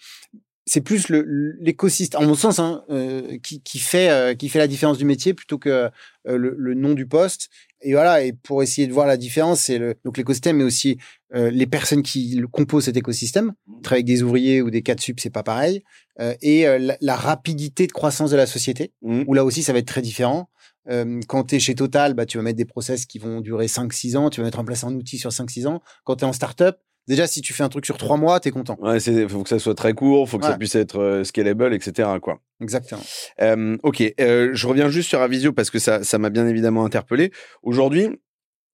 c'est 0.65 0.81
plus 0.81 1.09
le- 1.09 1.55
l'écosystème, 1.59 2.21
en 2.21 2.25
mon 2.27 2.35
sens, 2.35 2.59
hein, 2.59 2.83
euh, 2.89 3.37
qui, 3.43 3.61
qui 3.61 3.79
fait 3.79 4.09
euh, 4.09 4.33
qui 4.33 4.49
fait 4.49 4.59
la 4.59 4.67
différence 4.67 4.97
du 4.97 5.05
métier 5.05 5.33
plutôt 5.33 5.57
que 5.57 5.69
euh, 5.69 5.89
le, 6.25 6.55
le 6.57 6.73
nom 6.73 6.93
du 6.93 7.05
poste. 7.05 7.49
Et 7.81 7.93
voilà. 7.93 8.23
Et 8.23 8.33
pour 8.33 8.63
essayer 8.63 8.87
de 8.87 8.93
voir 8.93 9.05
la 9.07 9.17
différence, 9.17 9.61
c'est 9.61 9.77
le 9.77 9.95
donc 10.05 10.17
l'écosystème, 10.17 10.57
mais 10.57 10.63
aussi 10.63 10.97
euh, 11.35 11.49
les 11.51 11.67
personnes 11.67 12.01
qui 12.01 12.35
le 12.35 12.47
composent 12.47 12.85
cet 12.85 12.97
écosystème. 12.97 13.53
Travailler 13.83 14.03
avec 14.03 14.05
des 14.05 14.23
ouvriers 14.23 14.61
ou 14.61 14.69
des 14.69 14.81
cas 14.81 14.95
de 14.95 15.01
sup, 15.01 15.19
c'est 15.19 15.29
pas 15.29 15.43
pareil. 15.43 15.83
Euh, 16.21 16.35
et 16.41 16.67
euh, 16.67 16.77
la, 16.79 16.97
la 17.01 17.15
rapidité 17.15 17.87
de 17.87 17.91
croissance 17.91 18.31
de 18.31 18.37
la 18.37 18.45
société, 18.45 18.93
mhm. 19.01 19.25
où 19.27 19.33
là 19.33 19.43
aussi, 19.43 19.63
ça 19.63 19.73
va 19.73 19.79
être 19.79 19.87
très 19.87 20.01
différent. 20.01 20.49
Euh, 20.89 21.19
quand 21.27 21.45
tu 21.45 21.55
es 21.55 21.59
chez 21.59 21.75
Total, 21.75 22.13
bah, 22.13 22.25
tu 22.25 22.37
vas 22.37 22.43
mettre 22.43 22.57
des 22.57 22.65
process 22.65 23.05
qui 23.05 23.17
vont 23.19 23.41
durer 23.41 23.67
5-6 23.67 24.17
ans, 24.17 24.29
tu 24.29 24.41
vas 24.41 24.45
mettre 24.45 24.59
en 24.59 24.65
place 24.65 24.83
un 24.83 24.93
outil 24.93 25.17
sur 25.17 25.31
5-6 25.31 25.67
ans. 25.67 25.81
Quand 26.03 26.17
tu 26.17 26.25
es 26.25 26.27
en 26.27 26.33
startup, 26.33 26.75
déjà, 27.07 27.27
si 27.27 27.41
tu 27.41 27.53
fais 27.53 27.63
un 27.63 27.69
truc 27.69 27.85
sur 27.85 27.97
3 27.97 28.17
mois, 28.17 28.39
tu 28.39 28.49
es 28.49 28.51
content. 28.51 28.77
Ouais, 28.81 28.99
c'est 28.99 29.27
faut 29.27 29.43
que 29.43 29.49
ça 29.49 29.59
soit 29.59 29.75
très 29.75 29.93
court, 29.93 30.29
faut 30.29 30.39
que 30.39 30.45
ça 30.45 30.57
puisse 30.57 30.75
être 30.75 30.99
euh, 30.99 31.23
scalable, 31.23 31.73
etc. 31.73 32.09
Quoi. 32.21 32.39
Exactement. 32.61 33.01
Euh, 33.41 33.77
ok, 33.83 34.03
euh, 34.19 34.51
je 34.53 34.67
reviens 34.67 34.89
juste 34.89 35.09
sur 35.09 35.21
Avisio 35.21 35.53
parce 35.53 35.69
que 35.69 35.79
ça, 35.79 36.03
ça 36.03 36.17
m'a 36.17 36.29
bien 36.29 36.47
évidemment 36.47 36.85
interpellé. 36.85 37.31
Aujourd'hui, 37.61 38.09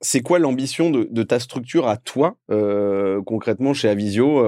c'est 0.01 0.21
quoi 0.21 0.39
l'ambition 0.39 0.89
de, 0.89 1.07
de 1.09 1.23
ta 1.23 1.39
structure 1.39 1.87
à 1.87 1.97
toi, 1.97 2.37
concrètement, 3.25 3.73
chez 3.73 3.89
Avisio 3.89 4.43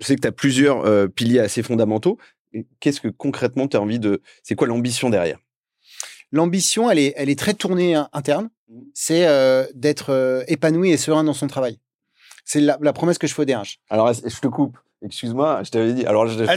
Je 0.00 0.06
sais 0.06 0.16
que 0.16 0.20
tu 0.20 0.28
as 0.28 0.32
plusieurs 0.32 1.08
piliers 1.12 1.38
assez 1.38 1.62
fondamentaux. 1.62 2.18
Qu'est-ce 2.80 3.00
que 3.00 3.08
concrètement 3.08 3.68
tu 3.68 3.76
as 3.76 3.80
envie 3.80 4.00
de. 4.00 4.22
C'est 4.42 4.56
quoi 4.56 4.66
l'ambition 4.66 5.10
derrière? 5.10 5.38
L'ambition, 6.32 6.90
elle 6.90 6.98
est, 6.98 7.14
elle 7.16 7.30
est 7.30 7.38
très 7.38 7.54
tournée 7.54 7.94
hein, 7.94 8.08
interne. 8.12 8.48
Mhm. 8.68 8.82
C'est 8.94 9.26
d'être 9.74 10.44
épanoui 10.48 10.90
et 10.90 10.96
serein 10.96 11.22
dans 11.22 11.34
son 11.34 11.46
travail. 11.46 11.78
C'est 12.46 12.60
la, 12.60 12.78
la 12.80 12.92
promesse 12.94 13.18
que 13.18 13.26
je 13.26 13.34
fais 13.34 13.42
au 13.42 13.44
DRH. 13.44 13.78
Alors, 13.90 14.10
je 14.14 14.20
te 14.40 14.46
coupe. 14.48 14.78
Excuse-moi, 15.02 15.60
je 15.64 15.70
t'avais 15.70 15.92
dit. 15.92 16.06
Alors, 16.06 16.26
je 16.26 16.38
fais 16.38 16.46
pas. 16.46 16.56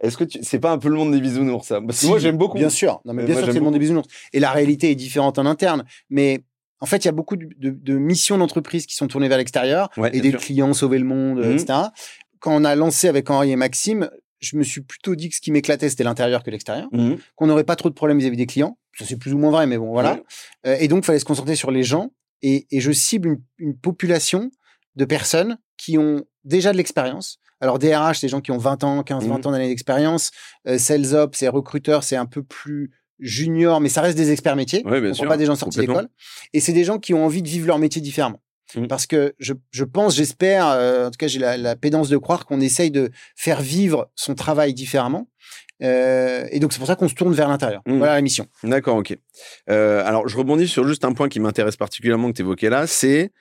Est-ce 0.00 0.16
que 0.16 0.24
tu... 0.24 0.38
c'est 0.42 0.58
pas 0.58 0.70
un 0.72 0.78
peu 0.78 0.88
le 0.88 0.94
monde 0.94 1.12
des 1.12 1.20
bisounours, 1.20 1.66
ça 1.66 1.80
Parce 1.80 1.96
que 1.98 2.04
Si, 2.04 2.08
moi, 2.08 2.18
j'aime 2.18 2.38
beaucoup. 2.38 2.56
Bien 2.56 2.70
sûr. 2.70 3.00
Non, 3.04 3.12
mais 3.12 3.22
Euh, 3.22 3.26
bien 3.26 3.34
moi, 3.34 3.42
sûr, 3.44 3.52
c'est 3.52 3.58
le 3.58 3.64
monde 3.64 3.74
des 3.74 3.78
bisounours. 3.78 4.08
Et 4.32 4.40
la 4.40 4.50
réalité 4.52 4.90
est 4.90 4.94
différente 4.94 5.38
en 5.38 5.44
interne. 5.44 5.84
Mais 6.08 6.40
en 6.80 6.86
fait, 6.86 6.98
il 7.04 7.04
y 7.04 7.08
a 7.08 7.12
beaucoup 7.12 7.36
de, 7.36 7.46
de- 7.58 7.70
de 7.78 7.98
missions 7.98 8.38
d'entreprise 8.38 8.86
qui 8.86 8.94
sont 8.94 9.06
tournées 9.06 9.28
vers 9.28 9.36
l'extérieur 9.38 9.90
Ouais, 9.98 10.10
des 10.10 10.30
sûr. 10.30 10.40
clients 10.40 10.72
sauver 10.72 10.98
le 10.98 11.04
monde, 11.04 11.44
Mhm. 11.44 11.52
etc. 11.52 11.78
Quand 12.38 12.54
on 12.54 12.64
a 12.64 12.74
lancé 12.74 13.06
avec 13.08 13.28
Henri 13.28 13.50
et 13.50 13.56
Maxime, 13.56 14.08
je 14.38 14.56
me 14.56 14.62
suis 14.62 14.80
plutôt 14.80 15.14
dit 15.14 15.28
que 15.28 15.34
ce 15.36 15.42
qui 15.42 15.52
m'éclatait, 15.52 15.90
c'était 15.90 16.04
l'intérieur 16.04 16.42
que 16.42 16.50
l'extérieur. 16.50 16.88
Mhm. 16.92 17.18
Qu'on 17.36 17.46
n'aurait 17.48 17.64
pas 17.64 17.76
trop 17.76 17.90
de 17.90 17.94
problèmes 17.94 18.18
vis-à-vis 18.18 18.38
des 18.38 18.46
clients. 18.46 18.78
Ça, 18.98 19.04
c'est 19.04 19.16
plus 19.18 19.34
ou 19.34 19.38
moins 19.38 19.50
vrai, 19.50 19.66
mais 19.66 19.76
bon, 19.76 19.90
voilà. 19.92 20.14
Ouais. 20.14 20.22
Euh, 20.68 20.76
et 20.80 20.88
donc, 20.88 21.02
il 21.02 21.06
fallait 21.06 21.18
se 21.18 21.24
concentrer 21.26 21.54
sur 21.56 21.70
les 21.70 21.82
gens. 21.82 22.10
Et, 22.42 22.66
et 22.70 22.80
je 22.80 22.90
cible 22.92 23.28
une, 23.28 23.42
une 23.58 23.76
population 23.76 24.50
de 25.00 25.04
personnes 25.06 25.56
qui 25.76 25.98
ont 25.98 26.22
déjà 26.44 26.70
de 26.72 26.76
l'expérience. 26.76 27.38
Alors, 27.60 27.78
DRH, 27.78 28.18
c'est 28.20 28.26
des 28.26 28.30
gens 28.30 28.40
qui 28.40 28.52
ont 28.52 28.58
20 28.58 28.84
ans, 28.84 29.02
15, 29.02 29.26
20 29.26 29.38
Mhm. 29.38 29.46
ans 29.46 29.50
d'années 29.52 29.68
d'expérience. 29.68 30.30
Euh, 30.68 30.78
sales 30.78 31.14
Ops, 31.14 31.36
c'est 31.38 31.48
recruteurs, 31.48 32.04
c'est 32.04 32.16
un 32.16 32.26
peu 32.26 32.42
plus 32.42 32.90
junior, 33.18 33.80
mais 33.80 33.88
ça 33.90 34.00
reste 34.00 34.16
des 34.16 34.30
experts 34.30 34.56
métiers. 34.56 34.82
Ouais, 34.86 35.00
bien 35.00 35.10
On 35.10 35.14
sûr. 35.14 35.28
pas 35.28 35.36
des 35.36 35.46
gens 35.46 35.54
sortis 35.56 35.78
d'école. 35.80 36.08
Et 36.54 36.60
c'est 36.60 36.72
des 36.72 36.84
gens 36.84 36.98
qui 36.98 37.12
ont 37.14 37.24
envie 37.24 37.42
de 37.42 37.48
vivre 37.48 37.66
leur 37.66 37.78
métier 37.78 38.00
différemment. 38.00 38.40
Mhm. 38.76 38.88
Parce 38.88 39.06
que 39.06 39.34
je, 39.38 39.52
je 39.72 39.84
pense, 39.84 40.14
j'espère, 40.16 40.68
euh, 40.68 41.08
en 41.08 41.10
tout 41.10 41.18
cas, 41.18 41.26
j'ai 41.26 41.38
la, 41.40 41.56
la 41.56 41.76
pédance 41.76 42.08
de 42.08 42.16
croire 42.16 42.46
qu'on 42.46 42.60
essaye 42.60 42.90
de 42.90 43.10
faire 43.36 43.60
vivre 43.60 44.10
son 44.14 44.34
travail 44.34 44.72
différemment. 44.74 45.28
Euh, 45.82 46.46
et 46.50 46.60
donc, 46.60 46.72
c'est 46.72 46.78
pour 46.78 46.86
ça 46.86 46.96
qu'on 46.96 47.08
se 47.08 47.14
tourne 47.14 47.34
vers 47.34 47.48
l'intérieur. 47.48 47.82
Mhm. 47.86 47.98
Voilà 47.98 48.14
la 48.14 48.20
mission. 48.22 48.46
D'accord, 48.62 48.96
ok. 48.96 49.16
Euh, 49.70 50.02
alors, 50.06 50.28
je 50.28 50.36
rebondis 50.36 50.68
sur 50.68 50.86
juste 50.86 51.04
un 51.04 51.12
point 51.12 51.28
qui 51.28 51.40
m'intéresse 51.40 51.76
particulièrement 51.76 52.28
que 52.30 52.36
tu 52.36 52.42
évoquais 52.42 52.70
là, 52.70 52.86
c'est, 52.86 53.32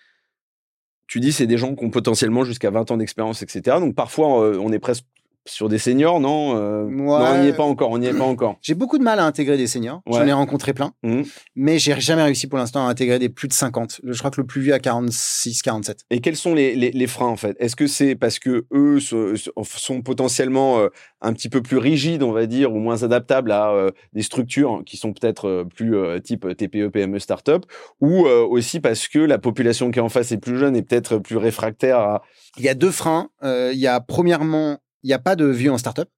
tu 1.09 1.19
dis, 1.19 1.33
c'est 1.33 1.47
des 1.47 1.57
gens 1.57 1.75
qui 1.75 1.83
ont 1.83 1.89
potentiellement 1.89 2.43
jusqu'à 2.43 2.69
20 2.69 2.91
ans 2.91 2.97
d'expérience, 2.97 3.41
etc. 3.41 3.77
Donc, 3.79 3.95
parfois, 3.95 4.43
euh, 4.43 4.59
on 4.61 4.71
est 4.71 4.77
presque 4.77 5.05
sur 5.45 5.69
des 5.69 5.77
seniors, 5.77 6.19
non 6.19 6.55
Euh, 6.55 6.83
Ouais. 6.85 6.95
Non, 6.95 7.25
on 7.35 7.41
n'y 7.41 7.47
est 7.47 7.53
pas 7.53 7.63
encore, 7.63 7.89
on 7.91 7.97
n'y 7.97 8.07
est 8.07 8.13
pas 8.17 8.23
encore. 8.25 8.57
J'ai 8.61 8.75
beaucoup 8.75 8.97
de 8.97 9.03
mal 9.03 9.19
à 9.19 9.25
intégrer 9.25 9.57
des 9.57 9.67
seniors. 9.67 10.01
J'en 10.07 10.25
ai 10.25 10.33
rencontré 10.33 10.73
plein. 10.73 10.93
Mhm. 11.03 11.23
Mais 11.55 11.79
j'ai 11.79 11.99
jamais 11.99 12.23
réussi 12.23 12.47
pour 12.47 12.57
l'instant 12.59 12.85
à 12.85 12.89
intégrer 12.89 13.19
des 13.19 13.29
plus 13.29 13.47
de 13.47 13.53
50. 13.53 13.99
Le- 14.03 14.13
Je 14.13 14.19
crois 14.19 14.31
que 14.31 14.39
le 14.41 14.45
plus 14.47 14.61
vieux 14.61 14.73
a 14.73 14.79
46, 14.79 15.61
47. 15.61 16.01
Et 16.09 16.19
quels 16.21 16.35
sont 16.35 16.53
les, 16.53 16.75
les, 16.75 16.91
les 16.91 17.07
freins, 17.07 17.27
en 17.27 17.35
fait? 17.37 17.55
Est-ce 17.59 17.75
que 17.75 17.87
c'est 17.87 18.15
parce 18.15 18.37
que 18.39 18.65
eux 18.73 18.99
se- 18.99 19.35
se- 19.35 19.49
sont 19.63 20.01
potentiellement 20.01 20.79
euh, 20.79 20.87
un 21.21 21.33
petit 21.33 21.49
peu 21.49 21.61
plus 21.61 21.77
rigides, 21.77 22.21
on 22.23 22.31
va 22.31 22.45
dire, 22.45 22.71
ou 22.73 22.77
moins 22.79 23.01
adaptables 23.03 23.51
à 23.51 23.71
euh, 23.71 23.91
des 24.13 24.21
structures 24.23 24.83
qui 24.85 24.97
sont 24.97 25.13
peut-être 25.13 25.65
plus 25.75 25.95
type 26.21 26.45
TPE, 26.55 26.89
PME, 26.89 27.19
start-up, 27.19 27.65
ou 28.01 28.25
aussi 28.27 28.79
parce 28.79 29.07
que 29.07 29.19
la 29.19 29.37
population 29.37 29.91
qui 29.91 29.99
est 29.99 30.01
en 30.01 30.09
face 30.09 30.31
est 30.31 30.37
plus 30.37 30.57
jeune 30.57 30.75
et 30.75 30.81
peut-être 30.81 31.17
plus 31.17 31.37
réfractaire 31.37 31.97
à... 31.99 32.21
Il 32.57 32.63
y 32.63 32.69
a 32.69 32.73
deux 32.73 32.91
freins. 32.91 33.29
Euh, 33.43 33.71
il 33.73 33.79
y 33.79 33.87
a 33.87 33.99
premièrement, 33.99 34.77
il 35.03 35.07
n'y 35.07 35.13
a 35.13 35.19
pas 35.19 35.35
de 35.35 35.45
vieux 35.45 35.71
en 35.71 35.77
startup. 35.77 36.09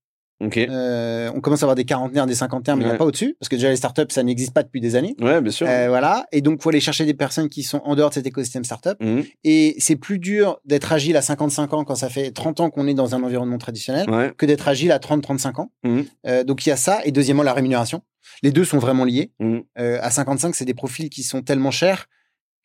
Euh, 0.57 1.29
on 1.35 1.39
commence 1.39 1.61
à 1.61 1.65
avoir 1.65 1.75
des 1.75 1.85
quarantenaires, 1.85 2.25
des 2.25 2.33
cinquantenaires, 2.33 2.75
mais 2.75 2.81
il 2.83 2.85
n'y 2.85 2.89
Ouais. 2.91 2.95
a 2.95 2.97
pas 2.97 3.05
au-dessus. 3.05 3.35
Parce 3.39 3.47
que 3.47 3.55
déjà, 3.55 3.69
les 3.69 3.75
startups, 3.75 4.07
ça 4.09 4.23
n'existe 4.23 4.53
pas 4.53 4.63
depuis 4.63 4.81
des 4.81 4.95
années. 4.95 5.15
Ouais, 5.21 5.39
bien 5.39 5.51
sûr. 5.51 5.67
Euh, 5.69 5.87
voilà. 5.87 6.25
Et 6.31 6.41
donc, 6.41 6.63
faut 6.63 6.69
aller 6.69 6.79
chercher 6.79 7.05
des 7.05 7.13
personnes 7.13 7.47
qui 7.47 7.61
sont 7.61 7.79
en 7.85 7.95
dehors 7.95 8.09
de 8.09 8.15
cet 8.15 8.25
écosystème 8.25 8.63
startup. 8.63 8.97
Mhm. 9.01 9.23
Et 9.43 9.75
c'est 9.77 9.95
plus 9.95 10.17
dur 10.17 10.59
d'être 10.65 10.91
agile 10.93 11.15
à 11.15 11.21
55 11.21 11.73
ans 11.73 11.83
quand 11.83 11.93
ça 11.93 12.09
fait 12.09 12.31
30 12.31 12.59
ans 12.59 12.69
qu'on 12.71 12.87
est 12.87 12.95
dans 12.95 13.13
un 13.13 13.21
environnement 13.21 13.59
traditionnel 13.59 14.09
Ouais. 14.09 14.33
que 14.35 14.47
d'être 14.47 14.67
agile 14.67 14.91
à 14.91 14.97
30-35 14.97 15.59
ans. 15.59 15.71
Mhm. 15.83 16.05
Euh, 16.25 16.43
donc, 16.43 16.65
il 16.65 16.69
y 16.69 16.71
a 16.71 16.75
ça. 16.77 17.01
Et 17.05 17.11
deuxièmement, 17.11 17.43
la 17.43 17.53
rémunération. 17.53 18.01
Les 18.41 18.51
deux 18.51 18.65
sont 18.65 18.79
vraiment 18.79 19.03
liés. 19.05 19.31
Euh, 19.77 19.99
à 20.01 20.09
55, 20.09 20.55
c'est 20.55 20.65
des 20.65 20.73
profils 20.73 21.09
qui 21.11 21.21
sont 21.21 21.43
tellement 21.43 21.69
chers 21.71 22.07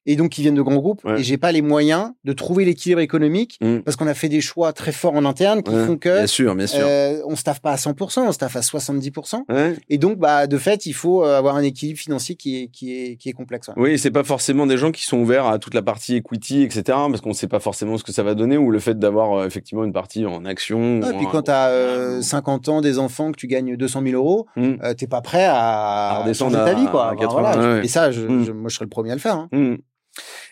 et 0.06 0.16
donc 0.16 0.30
qui 0.30 0.42
viennent 0.42 0.54
de 0.54 0.62
grands 0.62 0.76
groupes. 0.76 1.04
Ouais. 1.04 1.20
Et 1.20 1.22
j'ai 1.24 1.36
pas 1.36 1.52
les 1.52 1.62
moyens 1.62 2.12
de 2.24 2.32
trouver 2.32 2.64
l'équilibre 2.64 3.00
économique 3.00 3.58
Mhm. 3.60 3.82
parce 3.82 3.96
qu'on 3.96 4.06
a 4.06 4.14
fait 4.14 4.28
des 4.28 4.40
choix 4.40 4.72
très 4.72 4.92
forts 4.92 5.14
en 5.14 5.24
interne 5.24 5.62
qui 5.62 5.72
Ouais, 5.74 5.84
font 5.86 5.96
que 5.96 6.16
Bien 6.18 6.26
sûr, 6.26 6.54
bien 6.54 6.66
sûr. 6.66 6.84
euh, 6.86 7.20
on 7.26 7.36
staffe 7.36 7.60
pas 7.60 7.72
à 7.72 7.76
100%, 7.76 8.26
on 8.26 8.32
staffe 8.32 8.56
à 8.56 8.62
70%. 8.62 9.44
Ouais. 9.48 9.74
Et 9.88 9.98
donc, 9.98 10.18
bah, 10.18 10.46
de 10.46 10.56
fait, 10.58 10.86
il 10.86 10.92
faut 10.92 11.24
euh, 11.24 11.36
avoir 11.38 11.56
un 11.56 11.62
équilibre 11.62 11.98
financier 11.98 12.36
qui 12.36 12.62
est, 12.62 12.68
qui 12.68 12.92
est, 12.96 13.16
qui 13.16 13.28
est 13.28 13.32
complexe. 13.32 13.70
Oui, 13.76 13.98
c'est 13.98 14.10
pas 14.10 14.24
forcément 14.24 14.66
des 14.66 14.76
gens 14.78 14.92
qui 14.92 15.04
sont 15.04 15.18
ouverts 15.18 15.46
à 15.46 15.58
toute 15.58 15.74
la 15.74 15.82
partie 15.82 16.16
equity, 16.16 16.62
etc. 16.62 16.82
Parce 16.86 17.20
qu'on 17.20 17.32
sait 17.32 17.48
pas 17.48 17.60
forcément 17.60 17.98
ce 17.98 18.04
que 18.04 18.12
ça 18.12 18.22
va 18.22 18.34
donner 18.34 18.56
ou 18.56 18.70
le 18.70 18.78
fait 18.78 18.98
d'avoir 18.98 19.32
euh, 19.34 19.46
effectivement 19.46 19.84
une 19.84 19.92
partie 19.92 20.24
en 20.26 20.44
action. 20.44 21.00
Ah, 21.02 21.10
et 21.10 21.16
puis 21.16 21.26
quand 21.30 21.42
tu 21.42 21.50
as 21.50 22.22
50 22.22 22.68
ans, 22.68 22.80
des 22.80 22.98
enfants, 22.98 23.32
que 23.32 23.36
tu 23.36 23.46
gagnes 23.46 23.76
200 23.76 24.02
000 24.02 24.14
euros, 24.14 24.46
euh, 24.58 24.94
t'es 24.94 25.06
pas 25.06 25.20
prêt 25.20 25.44
à, 25.44 25.56
À 25.56 26.18
redescendre 26.22 26.56
ta 26.64 26.74
vie, 26.74 26.86
quoi. 26.86 27.06
à 27.06 27.12
Enfin, 27.14 27.16
80, 27.20 27.40
voilà. 27.40 27.60
ouais, 27.60 27.74
ouais. 27.80 27.84
Et 27.84 27.88
ça, 27.88 28.10
je, 28.10 28.20
Mm. 28.26 28.44
je- 28.44 28.52
moi, 28.52 28.68
je 28.68 28.74
serais 28.74 28.84
le 28.84 28.90
premier 28.90 29.10
à 29.10 29.14
le 29.14 29.20
faire. 29.20 29.36
hein. 29.52 29.76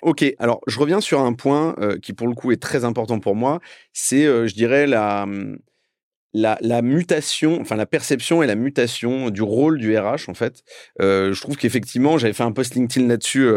Ok, 0.03 0.24
alors 0.38 0.61
je 0.66 0.79
reviens 0.79 1.00
sur 1.00 1.20
un 1.20 1.33
point 1.33 1.74
euh, 1.81 1.98
qui 1.98 2.12
pour 2.12 2.27
le 2.29 2.35
coup 2.35 2.53
est 2.53 2.61
très 2.61 2.85
important 2.85 3.18
pour 3.20 3.35
moi, 3.35 3.61
c'est 3.92 4.24
euh, 4.27 4.46
je 4.46 4.55
dirais 4.55 4.87
la, 4.87 5.27
la, 6.33 6.59
la 6.61 6.83
mutation, 6.83 7.61
enfin 7.61 7.77
la 7.77 7.87
perception 7.87 8.42
et 8.42 8.46
la 8.46 8.57
mutation 8.57 9.31
du 9.31 9.42
rôle 9.42 9.79
du 9.79 9.96
RH 9.96 10.29
en 10.29 10.35
fait. 10.35 10.62
Euh, 11.00 11.33
je 11.33 11.40
trouve 11.40 11.57
qu'effectivement 11.57 12.18
j'avais 12.18 12.33
fait 12.33 12.42
un 12.42 12.53
post 12.53 12.74
LinkedIn 12.74 13.07
là-dessus, 13.07 13.48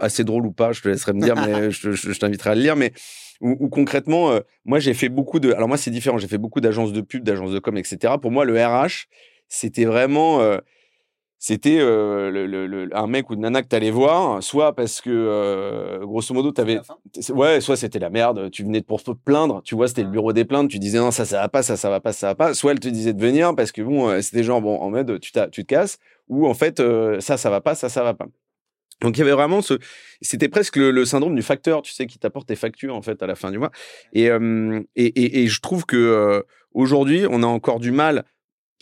assez 0.00 0.24
drôle 0.24 0.46
ou 0.46 0.52
pas, 0.52 0.72
je 0.72 0.80
te 0.80 0.88
laisserai 0.88 1.12
me 1.12 1.20
dire, 1.20 1.34
mais 1.36 1.70
je, 1.70 1.92
je- 1.92 2.12
je 2.12 2.18
t'inviterai 2.18 2.50
à 2.50 2.54
le 2.54 2.62
lire, 2.62 2.76
mais 2.76 2.92
où, 3.40 3.56
où 3.60 3.68
concrètement, 3.68 4.38
moi 4.64 4.78
j'ai 4.78 4.94
fait 4.94 5.08
beaucoup 5.10 5.40
de, 5.40 5.52
alors 5.52 5.68
moi 5.68 5.76
c'est 5.76 5.90
différent, 5.90 6.16
j'ai 6.18 6.28
fait 6.28 6.38
beaucoup 6.38 6.60
d'agences 6.60 6.92
de 6.92 7.00
pub, 7.02 7.22
d'agences 7.22 7.52
de 7.52 7.58
com, 7.58 7.76
etc. 7.76 8.14
Pour 8.20 8.30
moi 8.30 8.44
le 8.44 8.54
RH, 8.64 9.08
c'était 9.48 9.84
vraiment... 9.84 10.40
c'était 11.44 11.80
euh, 11.80 12.30
le, 12.30 12.46
le, 12.46 12.68
le, 12.68 12.96
un 12.96 13.08
mec 13.08 13.28
ou 13.28 13.34
une 13.34 13.40
nana 13.40 13.62
que 13.62 13.66
t'allais 13.66 13.90
voir, 13.90 14.40
soit 14.40 14.76
parce 14.76 15.00
que 15.00 15.10
euh, 15.10 15.98
grosso 16.06 16.32
modo 16.32 16.52
t'avais, 16.52 16.78
ouais, 17.30 17.60
soit 17.60 17.74
c'était 17.74 17.98
la 17.98 18.10
merde, 18.10 18.48
tu 18.52 18.62
venais 18.62 18.80
pour 18.80 19.02
te 19.02 19.10
plaindre, 19.10 19.60
tu 19.64 19.74
vois, 19.74 19.88
c'était 19.88 20.04
le 20.04 20.08
bureau 20.08 20.32
des 20.32 20.44
plaintes, 20.44 20.70
tu 20.70 20.78
disais 20.78 20.98
non 20.98 21.10
ça 21.10 21.24
ça 21.24 21.40
va 21.40 21.48
pas, 21.48 21.64
ça 21.64 21.76
ça 21.76 21.90
va 21.90 21.98
pas, 21.98 22.12
ça 22.12 22.28
va 22.28 22.34
pas, 22.36 22.54
soit 22.54 22.70
elle 22.70 22.78
te 22.78 22.86
disait 22.86 23.12
de 23.12 23.20
venir 23.20 23.56
parce 23.56 23.72
que 23.72 23.82
bon 23.82 24.08
euh, 24.08 24.20
c'était 24.20 24.44
genre 24.44 24.62
bon 24.62 24.76
en 24.78 24.90
mode 24.90 25.18
tu 25.18 25.32
tu 25.50 25.64
te 25.64 25.66
casses, 25.66 25.98
ou 26.28 26.46
en 26.46 26.54
fait 26.54 26.80
ça 27.18 27.36
ça 27.36 27.50
va 27.50 27.60
pas, 27.60 27.74
ça 27.74 27.88
ça 27.88 28.04
va 28.04 28.14
pas. 28.14 28.26
Donc 29.00 29.16
il 29.16 29.18
y 29.18 29.22
avait 29.22 29.32
vraiment 29.32 29.62
ce, 29.62 29.74
c'était 30.20 30.48
presque 30.48 30.76
le, 30.76 31.04
syndrome 31.04 31.34
du 31.34 31.42
facteur, 31.42 31.82
tu 31.82 31.92
sais, 31.92 32.06
qui 32.06 32.20
t'apporte 32.20 32.46
tes 32.46 32.54
factures 32.54 32.94
en 32.94 33.02
fait 33.02 33.20
à 33.20 33.26
la 33.26 33.34
fin 33.34 33.50
du 33.50 33.58
mois. 33.58 33.72
Et 34.12 34.26
et, 34.26 35.06
et, 35.06 35.42
et, 35.42 35.48
je 35.48 35.60
trouve 35.60 35.86
que 35.86 36.44
aujourd'hui 36.72 37.26
on 37.28 37.42
a 37.42 37.46
encore 37.46 37.80
du 37.80 37.90
mal 37.90 38.24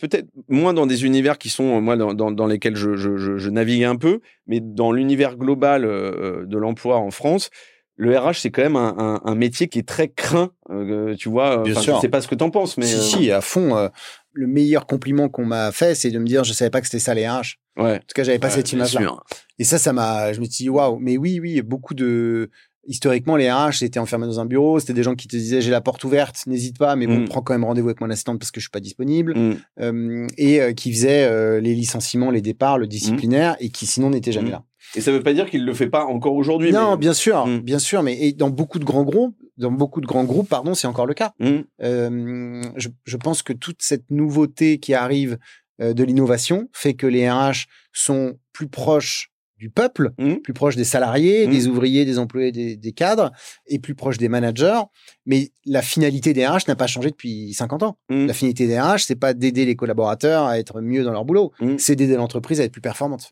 peut-être 0.01 0.27
moins 0.49 0.73
dans 0.73 0.85
des 0.85 1.05
univers 1.05 1.37
qui 1.37 1.49
sont 1.49 1.79
moi 1.79 1.95
dans, 1.95 2.13
dans, 2.13 2.31
dans 2.31 2.47
lesquels 2.47 2.75
je, 2.75 2.95
je, 2.95 3.17
je, 3.17 3.49
navigue 3.49 3.83
un 3.83 3.95
peu, 3.95 4.19
mais 4.47 4.59
dans 4.59 4.91
l'univers 4.91 5.37
global 5.37 5.85
euh, 5.85 6.45
de 6.45 6.57
l'emploi 6.57 6.97
en 6.97 7.11
France, 7.11 7.49
le 7.95 8.17
RH 8.17 8.39
c'est 8.39 8.49
quand 8.49 8.63
même 8.63 8.75
un, 8.75 8.95
un, 8.97 9.21
un, 9.23 9.35
métier 9.35 9.67
qui 9.67 9.79
est 9.79 9.87
très 9.87 10.09
craint, 10.09 10.51
euh, 10.71 11.15
tu 11.15 11.29
vois. 11.29 11.63
Bien 11.63 11.79
sûr. 11.79 11.95
Je 11.95 12.01
sais 12.01 12.09
pas 12.09 12.21
ce 12.21 12.27
que 12.27 12.35
tu 12.35 12.43
en 12.43 12.49
penses, 12.49 12.77
mais 12.77 12.85
si, 12.85 12.95
euh, 12.95 12.99
si 12.99 13.31
à 13.31 13.41
fond. 13.41 13.89
le 14.33 14.47
meilleur 14.47 14.87
compliment 14.87 15.29
qu'on 15.29 15.45
m'a 15.45 15.71
fait, 15.71 15.93
c'est 15.93 16.09
de 16.09 16.17
me 16.17 16.25
dire 16.25 16.43
je 16.43 16.53
savais 16.53 16.71
pas 16.71 16.81
que 16.81 16.87
c'était 16.87 16.99
ça 16.99 17.13
les 17.13 17.27
RH. 17.27 17.57
Ouais. 17.77 17.95
En 17.95 17.99
tout 17.99 18.13
cas, 18.15 18.23
j'avais 18.23 18.39
pas 18.39 18.49
cette 18.49 18.71
image-là. 18.71 19.15
Et 19.59 19.63
ça, 19.63 19.77
ça 19.77 19.93
m'a, 19.93 20.33
je 20.33 20.39
me 20.39 20.45
suis 20.45 20.63
dit 20.63 20.69
waouh. 20.69 20.97
Mais 20.99 21.17
oui, 21.17 21.39
oui, 21.39 21.61
beaucoup 21.61 21.93
de 21.93 22.49
historiquement, 22.87 23.35
les 23.35 23.51
RH, 23.51 23.79
c'était 23.79 23.99
enfermé 23.99 24.25
dans 24.25 24.39
un 24.39 24.45
bureau. 24.45 24.79
C'était 24.79 24.93
des 24.93 25.03
gens 25.03 25.15
qui 25.15 25.27
te 25.27 25.35
disaient 25.35 25.61
j'ai 25.61 25.71
la 25.71 25.81
porte 25.81 26.03
ouverte, 26.03 26.37
n'hésite 26.47 26.77
pas, 26.77 26.95
mais 26.95 27.07
bon, 27.07 27.19
mm. 27.19 27.27
prends 27.27 27.41
quand 27.41 27.53
même 27.53 27.63
rendez-vous 27.63 27.89
avec 27.89 28.01
mon 28.01 28.09
assistante 28.09 28.39
parce 28.39 28.51
que 28.51 28.59
je 28.59 28.65
suis 28.65 28.71
pas 28.71 28.79
disponible. 28.79 29.37
Mm. 29.37 29.57
Euh, 29.79 30.27
et 30.37 30.61
euh, 30.61 30.73
qui 30.73 30.91
faisait 30.91 31.23
euh, 31.23 31.59
les 31.59 31.75
licenciements, 31.75 32.31
les 32.31 32.41
départs, 32.41 32.77
le 32.77 32.87
disciplinaire, 32.87 33.55
et 33.59 33.69
qui 33.69 33.85
sinon 33.85 34.09
n'était 34.09 34.31
jamais 34.31 34.49
mm. 34.49 34.53
là. 34.53 34.63
Et 34.95 35.01
ça 35.01 35.11
veut 35.11 35.23
pas 35.23 35.33
dire 35.33 35.49
qu'il 35.49 35.63
le 35.63 35.73
fait 35.73 35.87
pas 35.87 36.05
encore 36.05 36.33
aujourd'hui. 36.33 36.71
Non, 36.71 36.97
bien 36.97 37.13
sûr, 37.13 37.47
bien 37.63 37.79
sûr, 37.79 38.03
mais 38.03 38.19
et 38.19 38.33
dans 38.33 38.49
beaucoup 38.49 38.79
de 38.79 38.83
grands 38.83 39.03
groupes, 39.03 39.35
dans 39.57 39.71
beaucoup 39.71 40.01
de 40.01 40.07
grands 40.07 40.25
groupes, 40.25 40.49
pardon, 40.49 40.73
c'est 40.73 40.87
encore 40.87 41.05
le 41.05 41.13
cas. 41.13 41.33
Je, 41.79 42.89
je, 43.05 43.17
pense 43.17 43.43
que 43.43 43.53
toute 43.53 43.81
cette 43.81 44.09
nouveauté 44.09 44.79
qui 44.79 44.93
arrive 44.93 45.37
de 45.79 46.03
l'innovation 46.03 46.67
fait 46.73 46.95
que 46.95 47.07
les 47.07 47.29
RH 47.29 47.67
sont 47.93 48.33
plus 48.51 48.67
proches 48.67 49.31
du 49.61 49.69
peuple, 49.69 50.09
mmh. 50.17 50.37
plus 50.37 50.53
proche 50.53 50.75
des 50.75 50.83
salariés, 50.83 51.45
des 51.45 51.67
mmh. 51.67 51.71
ouvriers, 51.71 52.03
des 52.03 52.17
employés, 52.17 52.51
des, 52.51 52.91
cadres, 52.93 53.31
et 53.67 53.77
plus 53.77 53.93
proche 53.93 54.17
des 54.17 54.27
managers. 54.27 54.81
Mais 55.27 55.51
la 55.67 55.83
finalité 55.83 56.33
des 56.33 56.47
RH 56.47 56.67
n'a 56.67 56.75
pas 56.75 56.87
changé 56.87 57.11
depuis 57.11 57.53
50 57.53 57.83
ans. 57.83 57.97
Mmh. 58.09 58.25
La 58.25 58.33
finalité 58.33 58.65
des 58.65 58.79
RH, 58.79 59.01
c'est 59.05 59.15
pas 59.15 59.35
d'aider 59.35 59.65
les 59.65 59.75
collaborateurs 59.75 60.45
à 60.45 60.57
être 60.57 60.81
mieux 60.81 61.03
dans 61.03 61.11
leur 61.11 61.25
boulot, 61.25 61.51
c'est 61.77 61.95
d'aider 61.95 62.15
l'entreprise 62.15 62.59
à 62.59 62.63
être 62.63 62.71
plus 62.71 62.81
performante. 62.81 63.31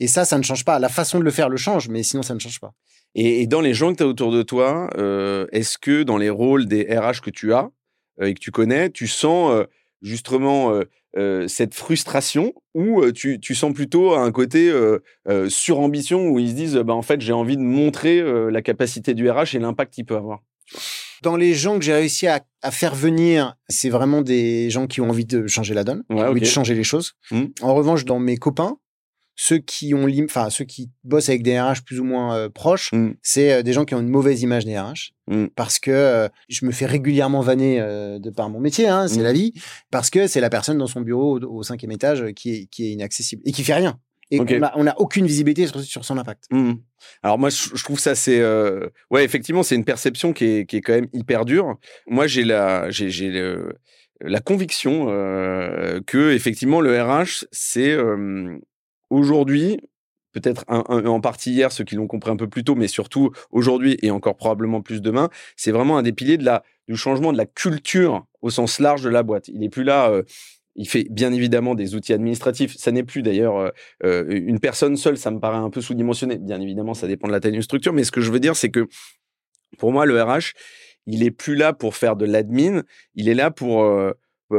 Et 0.00 0.08
ça, 0.08 0.24
ça 0.24 0.36
ne 0.36 0.42
change 0.42 0.64
pas. 0.64 0.80
La 0.80 0.88
façon 0.88 1.20
de 1.20 1.24
le 1.24 1.30
faire 1.30 1.48
le 1.48 1.56
change, 1.56 1.88
mais 1.88 2.02
sinon, 2.02 2.24
ça 2.24 2.34
ne 2.34 2.40
change 2.40 2.58
pas. 2.58 2.74
Et, 3.14 3.46
dans 3.46 3.60
les 3.60 3.72
gens 3.72 3.92
que 3.92 3.98
tu 3.98 4.02
as 4.02 4.06
autour 4.06 4.32
de 4.32 4.42
toi, 4.42 4.90
euh, 4.96 5.46
est-ce 5.52 5.78
que 5.78 6.02
dans 6.02 6.16
les 6.16 6.30
rôles 6.30 6.66
des 6.66 6.82
RH 6.82 7.20
que 7.20 7.30
tu 7.30 7.54
as 7.54 7.70
euh, 8.20 8.26
et 8.26 8.34
que 8.34 8.40
tu 8.40 8.50
connais, 8.50 8.90
tu 8.90 9.06
sens 9.06 9.52
euh, 9.52 9.64
justement 10.02 10.80
euh, 11.16 11.48
cette 11.48 11.74
frustration 11.74 12.52
ou 12.74 13.10
tu, 13.12 13.40
tu, 13.40 13.54
sens 13.54 13.72
plutôt 13.72 14.14
un 14.14 14.30
côté 14.32 14.70
euh, 14.70 15.48
surambition 15.48 16.28
où 16.28 16.38
ils 16.38 16.50
se 16.50 16.54
disent 16.54 16.76
bah, 16.76 16.94
en 16.94 17.02
fait 17.02 17.20
j'ai 17.20 17.32
envie 17.32 17.56
de 17.56 17.62
montrer 17.62 18.22
la 18.50 18.62
capacité 18.62 19.14
du 19.14 19.30
RH 19.30 19.54
et 19.54 19.58
l'impact 19.58 19.94
qu'il 19.94 20.04
peut 20.04 20.16
avoir 20.16 20.40
dans 21.22 21.36
les 21.36 21.54
gens 21.54 21.78
que 21.78 21.84
j'ai 21.84 21.92
réussi 21.92 22.26
à, 22.26 22.44
à, 22.62 22.70
faire 22.70 22.94
venir, 22.94 23.54
c'est 23.68 23.90
vraiment 23.90 24.22
des 24.22 24.70
gens 24.70 24.86
qui 24.88 25.00
ont 25.00 25.08
envie 25.08 25.24
de 25.24 25.46
changer 25.46 25.72
la 25.72 25.84
donne, 25.84 26.02
envie 26.10 26.40
de 26.40 26.46
changer 26.46 26.74
les 26.74 26.82
choses. 26.82 27.12
Mmh. 27.30 27.44
En 27.62 27.74
revanche, 27.74 28.04
dans 28.04 28.18
mes 28.18 28.36
copains, 28.36 28.76
ceux 29.42 29.58
qui 29.58 29.92
ont, 29.92 30.06
enfin 30.22 30.50
ceux 30.50 30.64
qui 30.64 30.88
bossent 31.02 31.28
avec 31.28 31.42
des 31.42 31.60
RH 31.60 31.82
plus 31.84 31.98
ou 31.98 32.04
moins 32.04 32.36
euh, 32.36 32.48
proches, 32.48 32.92
mm. 32.92 33.14
c'est 33.22 33.52
euh, 33.52 33.62
des 33.62 33.72
gens 33.72 33.84
qui 33.84 33.92
ont 33.96 34.00
une 34.00 34.08
mauvaise 34.08 34.40
image 34.42 34.64
des 34.64 34.78
RH 34.78 35.14
mm. 35.26 35.46
parce 35.56 35.80
que 35.80 35.90
euh, 35.90 36.28
je 36.48 36.64
me 36.64 36.70
fais 36.70 36.86
régulièrement 36.86 37.40
vanner 37.40 37.80
de 37.80 38.30
par 38.30 38.48
mon 38.50 38.60
métier, 38.60 38.86
hein, 38.86 39.08
c'est 39.08 39.18
mm. 39.18 39.24
la 39.24 39.32
vie, 39.32 39.52
parce 39.90 40.10
que 40.10 40.28
c'est 40.28 40.40
la 40.40 40.48
personne 40.48 40.78
dans 40.78 40.86
son 40.86 41.00
bureau 41.00 41.40
au, 41.40 41.62
cinquième 41.64 41.90
étage 41.90 42.24
qui 42.34 42.54
est 42.54 42.66
qui 42.66 42.86
est 42.86 42.92
inaccessible 42.92 43.42
et 43.44 43.50
qui 43.50 43.64
fait 43.64 43.74
rien. 43.74 43.98
Et 44.30 44.40
on 44.76 44.84
n'a 44.84 44.98
aucune 44.98 45.26
visibilité 45.26 45.66
sur, 45.66 46.04
son 46.06 46.16
impact. 46.16 46.48
Alors 47.22 47.38
moi, 47.38 47.50
je, 47.50 47.84
trouve 47.84 47.98
ça 47.98 48.14
c'est 48.14 48.42
ouais 49.10 49.24
effectivement 49.24 49.64
c'est 49.64 49.74
une 49.74 49.84
perception 49.84 50.32
qui 50.32 50.44
est 50.44 50.66
qui 50.66 50.76
est 50.76 50.80
quand 50.82 50.94
même 50.94 51.08
hyper 51.12 51.44
dure. 51.44 51.74
Moi 52.06 52.28
j'ai 52.28 52.44
la 52.44 52.90
j'ai 52.90 53.10
j'ai 53.10 53.56
la 54.20 54.40
conviction 54.40 55.06
que 56.06 56.32
effectivement 56.32 56.80
le 56.80 57.02
RH 57.02 57.44
c'est 57.50 57.96
aujourd'hui, 59.12 59.78
peut-être 60.32 60.64
en 60.68 61.20
partie 61.20 61.52
hier, 61.52 61.70
ceux 61.70 61.84
qui 61.84 61.94
l'ont 61.94 62.06
compris 62.06 62.30
un 62.30 62.36
peu 62.36 62.48
plus 62.48 62.64
tôt, 62.64 62.74
mais 62.74 62.88
surtout 62.88 63.30
aujourd'hui 63.50 63.98
et 64.02 64.10
encore 64.10 64.36
probablement 64.36 64.80
plus 64.80 65.02
demain, 65.02 65.28
c'est 65.56 65.72
vraiment 65.72 65.98
un 65.98 66.02
des 66.02 66.12
piliers 66.12 66.38
de 66.38 66.44
la, 66.44 66.62
du 66.88 66.96
changement 66.96 67.32
de 67.32 67.38
la 67.38 67.46
culture 67.46 68.24
au 68.40 68.50
sens 68.50 68.80
large 68.80 69.02
de 69.02 69.08
la 69.08 69.22
boîte. 69.22 69.48
Il 69.48 69.60
n'est 69.60 69.68
plus 69.68 69.84
là. 69.84 70.10
Euh, 70.10 70.22
il 70.74 70.88
fait 70.88 71.06
bien 71.10 71.32
évidemment 71.32 71.74
des 71.74 71.94
outils 71.94 72.14
administratifs. 72.14 72.76
Ça 72.78 72.92
n'est 72.92 73.02
plus 73.02 73.22
d'ailleurs 73.22 73.58
euh, 73.58 73.70
euh, 74.04 74.24
une 74.28 74.58
personne 74.58 74.96
seule. 74.96 75.18
Ça 75.18 75.30
me 75.30 75.38
paraît 75.38 75.58
un 75.58 75.68
peu 75.68 75.82
sous-dimensionné. 75.82 76.38
Bien 76.38 76.60
évidemment, 76.60 76.94
ça 76.94 77.06
dépend 77.06 77.28
de 77.28 77.32
la 77.32 77.40
taille 77.40 77.52
d'une 77.52 77.62
structure. 77.62 77.92
Mais 77.92 78.04
ce 78.04 78.10
que 78.10 78.22
je 78.22 78.30
veux 78.30 78.40
dire, 78.40 78.56
c'est 78.56 78.70
que 78.70 78.88
pour 79.78 79.92
moi, 79.92 80.06
le 80.06 80.22
RH, 80.22 80.54
il 81.06 81.22
est 81.22 81.30
plus 81.30 81.56
là 81.56 81.74
pour 81.74 81.94
faire 81.94 82.16
de 82.16 82.24
l'admin. 82.24 82.82
Il 83.14 83.28
est 83.28 83.34
là 83.34 83.50
pour 83.50 83.84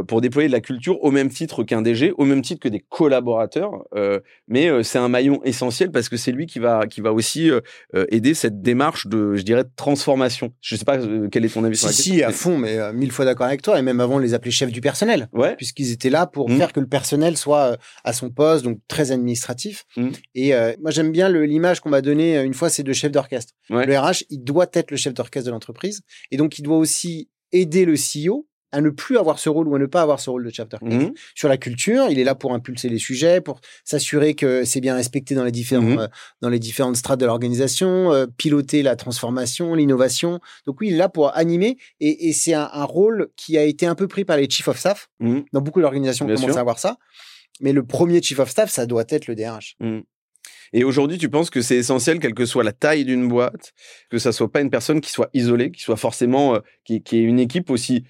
pour 0.02 0.22
déployer 0.22 0.48
de 0.48 0.54
la 0.54 0.62
culture 0.62 1.04
au 1.04 1.12
même 1.12 1.30
titre 1.30 1.64
qu'un 1.64 1.82
DG, 1.82 2.14
au 2.18 2.26
même 2.26 2.42
titre 2.42 2.60
que 2.60 2.70
des 2.70 2.80
collaborateurs. 2.80 3.72
Euh, 3.96 4.20
mais 4.48 4.68
euh, 4.68 4.84
c'est 4.84 4.98
un 4.98 5.10
maillon 5.10 5.42
essentiel 5.44 5.92
parce 5.92 6.10
que 6.10 6.18
c'est 6.18 6.32
lui 6.32 6.46
qui 6.46 6.60
va 6.60 6.88
qui 6.88 7.02
va 7.02 7.14
aussi 7.14 7.50
aider 8.10 8.34
cette 8.34 8.62
démarche 8.62 9.08
de, 9.08 9.36
je 9.36 9.44
dirais, 9.44 9.64
de 9.64 9.70
transformation. 9.76 10.54
Je 10.62 10.76
sais 10.76 10.86
pas 10.86 10.98
quel 11.32 11.46
est 11.46 11.54
ton 11.54 11.64
avis 11.64 11.78
sur 11.78 11.88
la 11.88 11.94
question. 11.94 12.14
Si, 12.14 12.24
à 12.24 12.32
fond, 12.32 12.58
mais 12.58 12.94
mille 12.94 13.12
fois 13.12 13.26
d'accord 13.26 13.48
avec 13.48 13.62
toi. 13.62 13.78
Et 13.80 13.82
même 13.82 14.00
avant, 14.00 14.16
on 14.16 14.20
les 14.20 14.34
appelait 14.34 14.52
chefs 14.52 14.72
du 14.72 14.82
personnel, 14.82 15.30
ouais. 15.34 15.56
puisqu'ils 15.56 15.92
étaient 15.92 16.10
là 16.10 16.26
pour 16.26 16.50
mmh. 16.50 16.58
faire 16.58 16.74
que 16.74 16.80
le 16.80 16.88
personnel 16.88 17.38
soit 17.38 17.78
à 18.04 18.14
son 18.14 18.30
poste, 18.30 18.64
donc 18.64 18.80
très 18.88 19.12
administratif. 19.12 19.86
Mmh. 19.98 20.10
Et 20.36 20.54
moi, 20.82 20.92
j'aime 20.92 21.12
bien 21.12 21.30
l'image 21.30 21.80
qu'on 21.80 21.90
m'a 21.90 22.02
donnée 22.02 22.42
une 22.42 22.54
fois, 22.54 22.70
c'est 22.70 22.84
de 22.84 22.94
chef 22.94 23.12
d'orchestre. 23.12 23.54
Le 23.70 23.98
RH, 23.98 24.24
il 24.30 24.44
doit 24.44 24.68
être 24.74 24.92
le 24.92 24.98
chef 24.98 25.14
d'orchestre 25.14 25.46
de 25.46 25.52
l'entreprise, 25.52 26.02
et 26.32 26.38
donc 26.38 26.60
il 26.60 26.64
doit 26.64 26.78
aussi 26.78 27.30
aider 27.52 27.86
le 27.86 27.94
CEO 27.94 28.48
à 28.74 28.82
ne 28.82 28.90
plus 28.90 29.18
avoir 29.18 29.40
ce 29.40 29.50
rôle 29.50 29.68
ou 29.68 29.76
à 29.76 29.80
ne 29.80 29.86
pas 29.86 30.02
avoir 30.02 30.20
ce 30.20 30.30
rôle 30.30 30.44
de 30.44 30.50
chapter 30.52 30.78
mmh. 30.82 31.12
Sur 31.36 31.48
la 31.48 31.58
culture, 31.58 32.08
il 32.10 32.20
est 32.20 32.24
là 32.24 32.34
pour 32.34 32.54
impulser 32.54 32.90
les 32.90 32.98
sujets, 32.98 33.40
pour 33.40 33.62
s'assurer 33.86 34.34
que 34.34 34.66
c'est 34.66 34.82
bien 34.82 34.96
respecté 34.96 35.36
dans 35.36 35.44
les 35.44 35.52
différents, 35.52 35.84
mmh. 35.84 36.00
euh, 36.00 36.08
dans 36.42 36.50
les 36.50 36.60
différentes 36.60 36.98
strates 36.98 37.20
de 37.20 37.26
l'organisation, 37.28 38.12
euh, 38.12 38.26
piloter 38.26 38.82
la 38.82 38.96
transformation, 38.96 39.76
l'innovation. 39.76 40.40
Donc 40.66 40.82
oui, 40.82 40.88
il 40.88 40.96
est 40.96 40.98
là 40.98 41.08
pour 41.08 41.38
animer 41.38 41.78
et, 42.00 42.30
et 42.30 42.34
c'est 42.34 42.56
un, 42.56 42.70
un, 42.74 42.84
rôle 42.84 43.30
qui 43.36 43.58
a 43.58 43.64
été 43.64 43.86
un 43.86 43.96
peu 43.96 44.08
pris 44.08 44.26
par 44.26 44.38
les 44.38 44.50
chief 44.50 44.68
of 44.68 44.78
staff. 44.78 45.10
Mmh. 45.20 45.42
Dans 45.54 45.62
beaucoup 45.62 45.80
d'organisations, 45.80 46.26
on 46.26 46.34
commence 46.34 46.58
à 46.58 46.60
avoir 46.60 46.80
ça. 46.80 46.98
Mais 47.62 47.74
le 47.74 47.86
premier 47.86 48.24
chief 48.24 48.40
of 48.40 48.50
staff, 48.50 48.72
ça 48.72 48.88
doit 48.88 49.06
être 49.08 49.28
le 49.28 49.36
DRH. 49.36 49.78
Et 50.74 50.84
aujourd'hui, 50.84 51.20
tu 51.20 51.30
penses 51.30 51.52
que 51.52 51.62
c'est 51.62 51.76
essentiel, 51.76 52.20
quelle 52.20 52.34
que 52.34 52.48
soit 52.48 52.64
la 52.64 52.74
taille 52.74 53.06
d'une 53.06 53.28
boîte, 53.28 53.74
que 54.10 54.18
ça 54.18 54.32
soit 54.32 54.52
pas 54.52 54.62
une 54.62 54.72
personne 54.72 55.00
qui 55.00 55.12
soit 55.12 55.30
isolée, 55.36 55.72
qui 55.72 55.82
soit 55.82 55.96
forcément, 55.96 56.56
euh, 56.56 56.60
qui, 56.84 57.04
qui 57.04 57.18
ait 57.18 57.24
une 57.24 57.40
équipe 57.40 57.70
aussi 57.70 58.04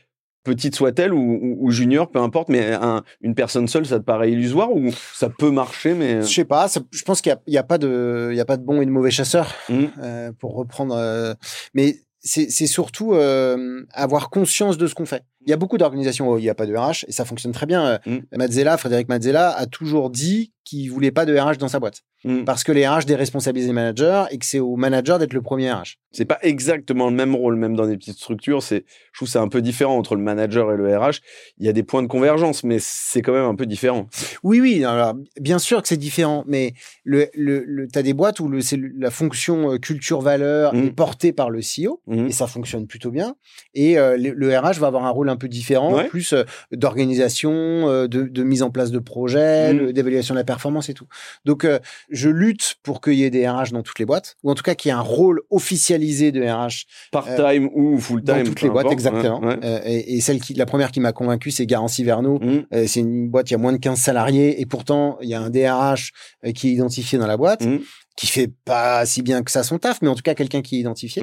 petite 0.43 0.75
soit-elle 0.75 1.13
ou, 1.13 1.69
junior, 1.71 2.09
peu 2.09 2.19
importe, 2.19 2.49
mais 2.49 2.73
une 3.21 3.35
personne 3.35 3.67
seule, 3.67 3.85
ça 3.85 3.99
te 3.99 4.03
paraît 4.03 4.31
illusoire 4.31 4.71
ou 4.71 4.91
ça 5.13 5.29
peut 5.29 5.51
marcher, 5.51 5.93
mais 5.93 6.21
je 6.21 6.27
sais 6.27 6.45
pas. 6.45 6.67
je 6.91 7.03
pense 7.03 7.21
qu'il 7.21 7.35
n'y 7.47 7.57
a, 7.57 7.63
pas 7.63 7.77
de, 7.77 8.29
il 8.31 8.37
y 8.37 8.41
a 8.41 8.45
pas 8.45 8.57
de 8.57 8.63
bon 8.63 8.81
et 8.81 8.85
de 8.85 8.91
mauvais 8.91 9.11
chasseurs 9.11 9.53
mmh. 9.69 9.83
euh, 10.01 10.31
pour 10.37 10.55
reprendre. 10.55 10.95
Euh, 10.95 11.33
mais 11.73 11.95
c'est 12.25 12.67
surtout 12.67 13.13
euh, 13.13 13.85
avoir 13.91 14.29
conscience 14.29 14.77
de 14.77 14.87
ce 14.87 14.95
qu'on 14.95 15.05
fait. 15.05 15.23
Il 15.45 15.49
y 15.49 15.53
a 15.53 15.57
beaucoup 15.57 15.77
d'organisations 15.77 16.31
où 16.31 16.37
il 16.37 16.41
n'y 16.41 16.49
a 16.49 16.55
pas 16.55 16.65
de 16.65 16.75
RH 16.75 17.05
et 17.07 17.11
ça 17.11 17.25
fonctionne 17.25 17.51
très 17.51 17.65
bien. 17.65 17.99
Mmh. 18.05 18.17
Mazzella, 18.35 18.77
Frédéric 18.77 19.09
Mazzella 19.09 19.51
a 19.51 19.65
toujours 19.65 20.09
dit 20.09 20.51
qu'il 20.63 20.89
voulait 20.91 21.11
pas 21.11 21.25
de 21.25 21.37
RH 21.37 21.57
dans 21.57 21.67
sa 21.67 21.79
boîte. 21.79 22.01
Mmh. 22.25 22.45
Parce 22.45 22.63
que 22.63 22.71
les 22.71 22.87
RH 22.87 23.05
déresponsabilisent 23.05 23.67
les 23.67 23.73
managers 23.73 24.23
et 24.31 24.37
que 24.37 24.45
c'est 24.45 24.59
au 24.59 24.77
manager 24.77 25.19
d'être 25.19 25.33
le 25.33 25.41
premier 25.41 25.71
RH. 25.71 25.97
C'est 26.11 26.25
pas 26.25 26.39
exactement 26.41 27.09
le 27.09 27.15
même 27.15 27.35
rôle, 27.35 27.57
même 27.57 27.75
dans 27.75 27.85
des 27.85 27.97
petites 27.97 28.17
structures. 28.17 28.63
C'est, 28.63 28.85
je 29.11 29.19
trouve 29.19 29.27
c'est 29.27 29.39
un 29.39 29.49
peu 29.49 29.61
différent 29.61 29.97
entre 29.97 30.15
le 30.15 30.21
manager 30.21 30.71
et 30.71 30.77
le 30.77 30.97
RH. 30.97 31.19
Il 31.57 31.65
y 31.65 31.69
a 31.69 31.73
des 31.73 31.83
points 31.83 32.01
de 32.01 32.07
convergence, 32.07 32.63
mais 32.63 32.77
c'est 32.79 33.21
quand 33.21 33.33
même 33.33 33.43
un 33.43 33.55
peu 33.55 33.65
différent. 33.65 34.07
Oui, 34.41 34.61
oui. 34.61 34.85
Alors, 34.85 35.15
bien 35.41 35.59
sûr 35.59 35.81
que 35.81 35.87
c'est 35.87 35.97
différent, 35.97 36.45
mais 36.47 36.73
le, 37.03 37.27
le, 37.33 37.63
le 37.65 37.87
t'as 37.87 38.03
des 38.03 38.13
boîtes 38.13 38.39
où 38.39 38.47
le, 38.47 38.59
la 38.97 39.11
fonction 39.11 39.73
euh, 39.73 39.77
culture-valeur 39.77 40.73
mmh. 40.73 40.83
est 40.83 40.91
portée 40.91 41.33
par 41.33 41.49
le 41.49 41.59
CEO 41.59 42.01
mmh. 42.07 42.27
et 42.27 42.31
ça 42.31 42.47
fonctionne 42.47 42.87
plutôt 42.87 43.11
bien. 43.11 43.35
Et 43.73 43.97
euh, 43.97 44.15
le, 44.17 44.57
RH 44.57 44.79
va 44.79 44.87
avoir 44.87 45.05
un 45.05 45.09
rôle 45.09 45.29
un 45.33 45.37
peu 45.37 45.47
différent, 45.49 45.93
Ouais. 45.93 46.07
plus 46.07 46.33
euh, 46.33 46.43
d'organisation, 46.71 47.51
euh, 47.53 48.07
de, 48.07 48.23
de 48.23 48.43
mise 48.43 48.63
en 48.63 48.69
place 48.69 48.91
de 48.91 48.99
projets, 48.99 49.73
Mm. 49.73 49.91
d'évaluation 49.91 50.33
de 50.35 50.39
la 50.39 50.43
performance 50.43 50.89
et 50.89 50.93
tout. 50.93 51.07
Donc, 51.45 51.65
euh, 51.65 51.79
je 52.09 52.29
lutte 52.29 52.75
pour 52.83 53.01
qu'il 53.01 53.13
y 53.15 53.23
ait 53.23 53.29
des 53.29 53.47
RH 53.47 53.71
dans 53.71 53.81
toutes 53.83 53.99
les 53.99 54.05
boîtes, 54.05 54.37
ou 54.43 54.51
en 54.51 54.55
tout 54.55 54.63
cas 54.63 54.75
qu'il 54.75 54.89
y 54.89 54.91
ait 54.91 54.97
un 54.97 55.01
rôle 55.01 55.41
officialisé 55.49 56.31
de 56.31 56.41
RH 56.43 56.85
Part-time 57.11 57.69
ou 57.73 57.97
full-time. 57.99 58.37
dans 58.37 58.43
toutes 58.43 58.61
les 58.61 58.69
boîtes, 58.69 58.85
importe. 58.85 58.93
exactement. 58.93 59.39
Ouais, 59.41 59.57
ouais. 59.57 59.81
Et, 59.91 60.15
et 60.17 60.21
celle 60.21 60.39
qui, 60.39 60.53
la 60.53 60.65
première 60.65 60.91
qui 60.91 60.99
m'a 60.99 61.11
convaincu, 61.11 61.51
c'est 61.51 61.65
Garantie 61.65 62.03
Verno. 62.03 62.39
Mm, 62.39 62.85
c'est 62.87 62.99
une 63.01 63.29
boîte, 63.29 63.49
il 63.49 63.53
y 63.53 63.55
a 63.55 63.59
moins 63.59 63.73
de 63.73 63.77
15 63.77 63.99
salariés, 63.99 64.61
et 64.61 64.65
pourtant, 64.65 65.17
il 65.21 65.29
y 65.29 65.33
a 65.33 65.41
un 65.41 65.49
DRH 65.49 66.11
qui 66.55 66.69
est 66.69 66.71
identifié 66.71 67.17
dans 67.17 67.27
la 67.27 67.37
boîte, 67.37 67.65
mm. 67.65 67.79
qui 68.15 68.27
fait 68.27 68.49
pas 68.65 69.05
si 69.05 69.21
bien 69.21 69.41
que 69.43 69.51
ça 69.51 69.63
son 69.63 69.79
taf, 69.79 70.01
mais 70.01 70.07
en 70.09 70.15
tout 70.15 70.21
cas 70.21 70.35
quelqu'un 70.35 70.61
qui 70.61 70.77
est 70.77 70.79
identifié. 70.79 71.21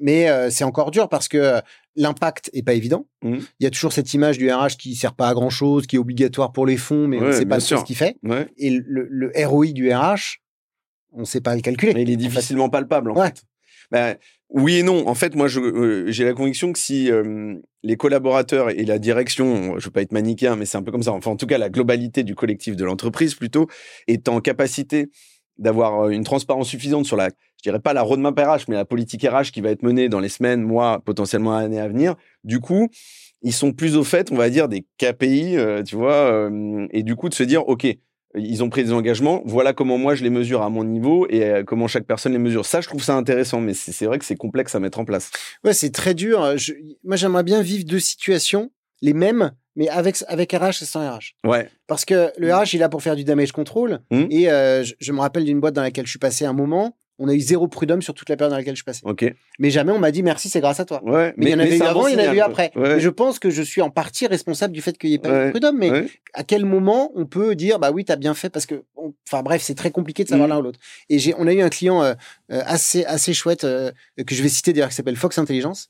Mais 0.00 0.28
euh, 0.28 0.50
c'est 0.50 0.64
encore 0.64 0.90
dur 0.90 1.08
parce 1.08 1.28
que 1.28 1.60
l'impact 1.98 2.50
est 2.54 2.62
pas 2.62 2.74
évident. 2.74 3.06
Mhm. 3.22 3.40
Il 3.60 3.64
y 3.64 3.66
a 3.66 3.70
toujours 3.70 3.92
cette 3.92 4.12
image 4.14 4.38
du 4.38 4.50
RH 4.50 4.76
qui 4.78 4.94
sert 4.94 5.14
pas 5.14 5.28
à 5.28 5.34
grand 5.34 5.50
chose, 5.50 5.86
qui 5.86 5.96
est 5.96 5.98
obligatoire 5.98 6.52
pour 6.52 6.64
les 6.66 6.76
fonds, 6.76 7.06
mais 7.08 7.18
on 7.18 7.22
Ouais, 7.22 7.26
ne 7.28 7.32
sait 7.32 7.46
pas 7.46 7.60
sûr. 7.60 7.80
ce 7.80 7.84
qu'il 7.84 7.96
fait. 7.96 8.16
Ouais. 8.22 8.46
Et 8.56 8.70
le, 8.70 9.06
le 9.10 9.32
ROI 9.46 9.66
du 9.72 9.92
RH, 9.92 10.38
on 11.12 11.20
ne 11.20 11.24
sait 11.26 11.40
pas 11.40 11.54
le 11.54 11.60
calculer. 11.60 11.92
Mais 11.94 12.02
il 12.02 12.10
est 12.10 12.12
fait. 12.12 12.16
difficilement 12.28 12.68
palpable, 12.70 13.10
en 13.10 13.16
Ouais. 13.16 13.26
fait. 13.26 13.42
Ben, 13.90 14.16
oui 14.50 14.76
et 14.76 14.82
non. 14.82 15.08
En 15.08 15.14
fait, 15.14 15.34
moi, 15.34 15.48
euh, 15.56 16.04
j'ai 16.08 16.24
la 16.24 16.34
conviction 16.34 16.72
que 16.74 16.78
si 16.78 17.10
euh, 17.10 17.54
les 17.82 17.96
collaborateurs 17.96 18.68
et 18.70 18.84
la 18.84 18.98
direction, 18.98 19.78
je 19.78 19.84
veux 19.86 19.90
pas 19.90 20.02
être 20.02 20.12
manichéen, 20.12 20.56
mais 20.56 20.66
c'est 20.66 20.76
un 20.76 20.82
peu 20.82 20.92
comme 20.92 21.02
ça. 21.02 21.12
Enfin, 21.12 21.30
en 21.30 21.36
tout 21.36 21.46
cas, 21.46 21.56
la 21.58 21.70
globalité 21.70 22.22
du 22.22 22.34
collectif 22.34 22.76
de 22.76 22.84
l'entreprise, 22.84 23.34
plutôt, 23.34 23.66
est 24.06 24.28
en 24.28 24.40
capacité 24.42 25.08
d'avoir 25.58 26.04
euh, 26.04 26.10
une 26.10 26.24
transparence 26.24 26.68
suffisante 26.68 27.06
sur 27.06 27.16
la, 27.16 27.28
je 27.28 27.62
dirais 27.62 27.80
pas 27.80 27.92
la 27.92 28.02
roadmap 28.02 28.38
RH, 28.38 28.64
mais 28.68 28.76
la 28.76 28.84
politique 28.84 29.26
RH 29.26 29.50
qui 29.52 29.60
va 29.60 29.70
être 29.70 29.82
menée 29.82 30.08
dans 30.08 30.20
les 30.20 30.28
semaines, 30.28 30.62
mois, 30.62 31.00
potentiellement 31.04 31.56
années 31.56 31.80
à 31.80 31.88
venir. 31.88 32.14
Du 32.44 32.60
coup, 32.60 32.88
ils 33.42 33.52
sont 33.52 33.72
plus 33.72 33.96
au 33.96 34.04
fait, 34.04 34.32
on 34.32 34.36
va 34.36 34.50
dire, 34.50 34.68
des 34.68 34.86
KPI, 34.98 35.56
euh, 35.56 35.82
tu 35.82 35.96
vois, 35.96 36.14
euh, 36.14 36.86
et 36.90 37.02
du 37.02 37.16
coup 37.16 37.28
de 37.28 37.34
se 37.34 37.42
dire, 37.42 37.68
ok, 37.68 37.86
ils 38.34 38.62
ont 38.62 38.68
pris 38.68 38.84
des 38.84 38.92
engagements, 38.92 39.42
voilà 39.46 39.72
comment 39.72 39.96
moi 39.96 40.14
je 40.14 40.22
les 40.22 40.30
mesure 40.30 40.62
à 40.62 40.68
mon 40.68 40.84
niveau 40.84 41.26
et 41.30 41.62
comment 41.66 41.88
chaque 41.88 42.04
personne 42.04 42.32
les 42.32 42.38
mesure. 42.38 42.66
Ça, 42.66 42.82
je 42.82 42.86
trouve 42.86 43.02
ça 43.02 43.14
intéressant, 43.14 43.60
mais 43.60 43.72
c'est 43.72 43.90
c'est 43.90 44.04
vrai 44.04 44.18
que 44.18 44.24
c'est 44.24 44.36
complexe 44.36 44.74
à 44.74 44.80
mettre 44.80 45.00
en 45.00 45.06
place. 45.06 45.30
Ouais, 45.64 45.72
c'est 45.72 45.90
très 45.90 46.12
dur. 46.12 46.54
Moi, 47.04 47.16
j'aimerais 47.16 47.42
bien 47.42 47.62
vivre 47.62 47.84
deux 47.86 47.98
situations, 47.98 48.70
les 49.00 49.14
mêmes, 49.14 49.52
mais 49.78 49.88
avec, 49.88 50.16
avec 50.26 50.52
RH 50.52 50.82
et 50.82 50.84
sans 50.84 51.08
RH. 51.08 51.34
Ouais. 51.44 51.70
Parce 51.86 52.04
que 52.04 52.32
le 52.36 52.52
RH, 52.52 52.74
il 52.74 52.76
est 52.76 52.78
là 52.80 52.88
pour 52.88 53.00
faire 53.00 53.14
du 53.14 53.22
damage 53.22 53.52
control. 53.52 54.00
Mhm. 54.10 54.26
Et 54.28 54.50
euh, 54.50 54.82
je, 54.82 54.94
je 54.98 55.12
me 55.12 55.20
rappelle 55.20 55.44
d'une 55.44 55.60
boîte 55.60 55.74
dans 55.74 55.82
laquelle 55.82 56.04
je 56.04 56.10
suis 56.10 56.18
passé 56.18 56.44
un 56.44 56.52
moment. 56.52 56.96
On 57.18 57.28
a 57.28 57.34
eu 57.34 57.40
zéro 57.40 57.66
prud'homme 57.68 58.00
sur 58.02 58.14
toute 58.14 58.28
la 58.28 58.36
période 58.36 58.52
dans 58.52 58.56
laquelle 58.56 58.76
je. 58.76 58.82
Ok. 59.02 59.24
Mais 59.58 59.70
jamais 59.70 59.92
on 59.92 59.98
m'a 59.98 60.10
dit 60.12 60.22
merci, 60.22 60.48
c'est 60.48 60.60
grâce 60.60 60.80
à 60.80 60.84
toi. 60.84 61.02
Ouais. 61.04 61.34
Mais, 61.36 61.46
il 61.46 61.50
y 61.50 61.54
en 61.54 61.58
avait 61.58 61.76
eu 61.76 61.82
avant, 61.82 62.06
il 62.06 62.12
y 62.12 62.16
en 62.16 62.18
a 62.18 62.22
signal, 62.22 62.36
eu 62.36 62.40
après. 62.40 62.70
Ouais. 62.76 62.96
Et 62.96 63.00
je 63.00 63.08
pense 63.08 63.38
que 63.38 63.50
je 63.50 63.62
suis 63.62 63.82
en 63.82 63.90
partie 63.90 64.26
responsable 64.26 64.72
du 64.72 64.80
fait 64.82 64.96
qu'il 64.96 65.10
n'y 65.10 65.16
ait 65.16 65.18
pas 65.18 65.28
eu 65.28 65.46
de 65.46 65.50
prud'homme. 65.50 65.78
Mais 65.78 66.06
à 66.34 66.44
quel 66.44 66.64
moment 66.64 67.10
on 67.16 67.26
peut 67.26 67.54
dire 67.54 67.78
bah 67.78 67.90
oui, 67.90 68.04
tu 68.04 68.12
as 68.12 68.16
bien 68.16 68.34
fait 68.34 68.50
parce 68.50 68.66
que, 68.66 68.84
on- 68.96 69.12
enfin 69.28 69.42
bref, 69.42 69.62
c'est 69.62 69.74
très 69.74 69.90
compliqué 69.90 70.22
de 70.24 70.28
savoir 70.28 70.48
Mhm. 70.48 70.54
l'un 70.54 70.60
ou 70.60 70.62
l'autre. 70.62 70.78
Et 71.08 71.18
j'ai, 71.18 71.34
on 71.38 71.46
a 71.46 71.52
eu 71.52 71.60
un 71.60 71.68
client 71.68 72.02
euh, 72.02 72.14
euh, 72.52 72.62
assez 72.66 73.04
assez 73.04 73.34
chouette 73.34 73.64
euh, 73.64 73.90
que 74.26 74.34
je 74.34 74.42
vais 74.42 74.48
citer 74.48 74.72
d'ailleurs 74.72 74.88
qui 74.90 74.94
s'appelle 74.94 75.16
Fox 75.16 75.38
Intelligence, 75.38 75.86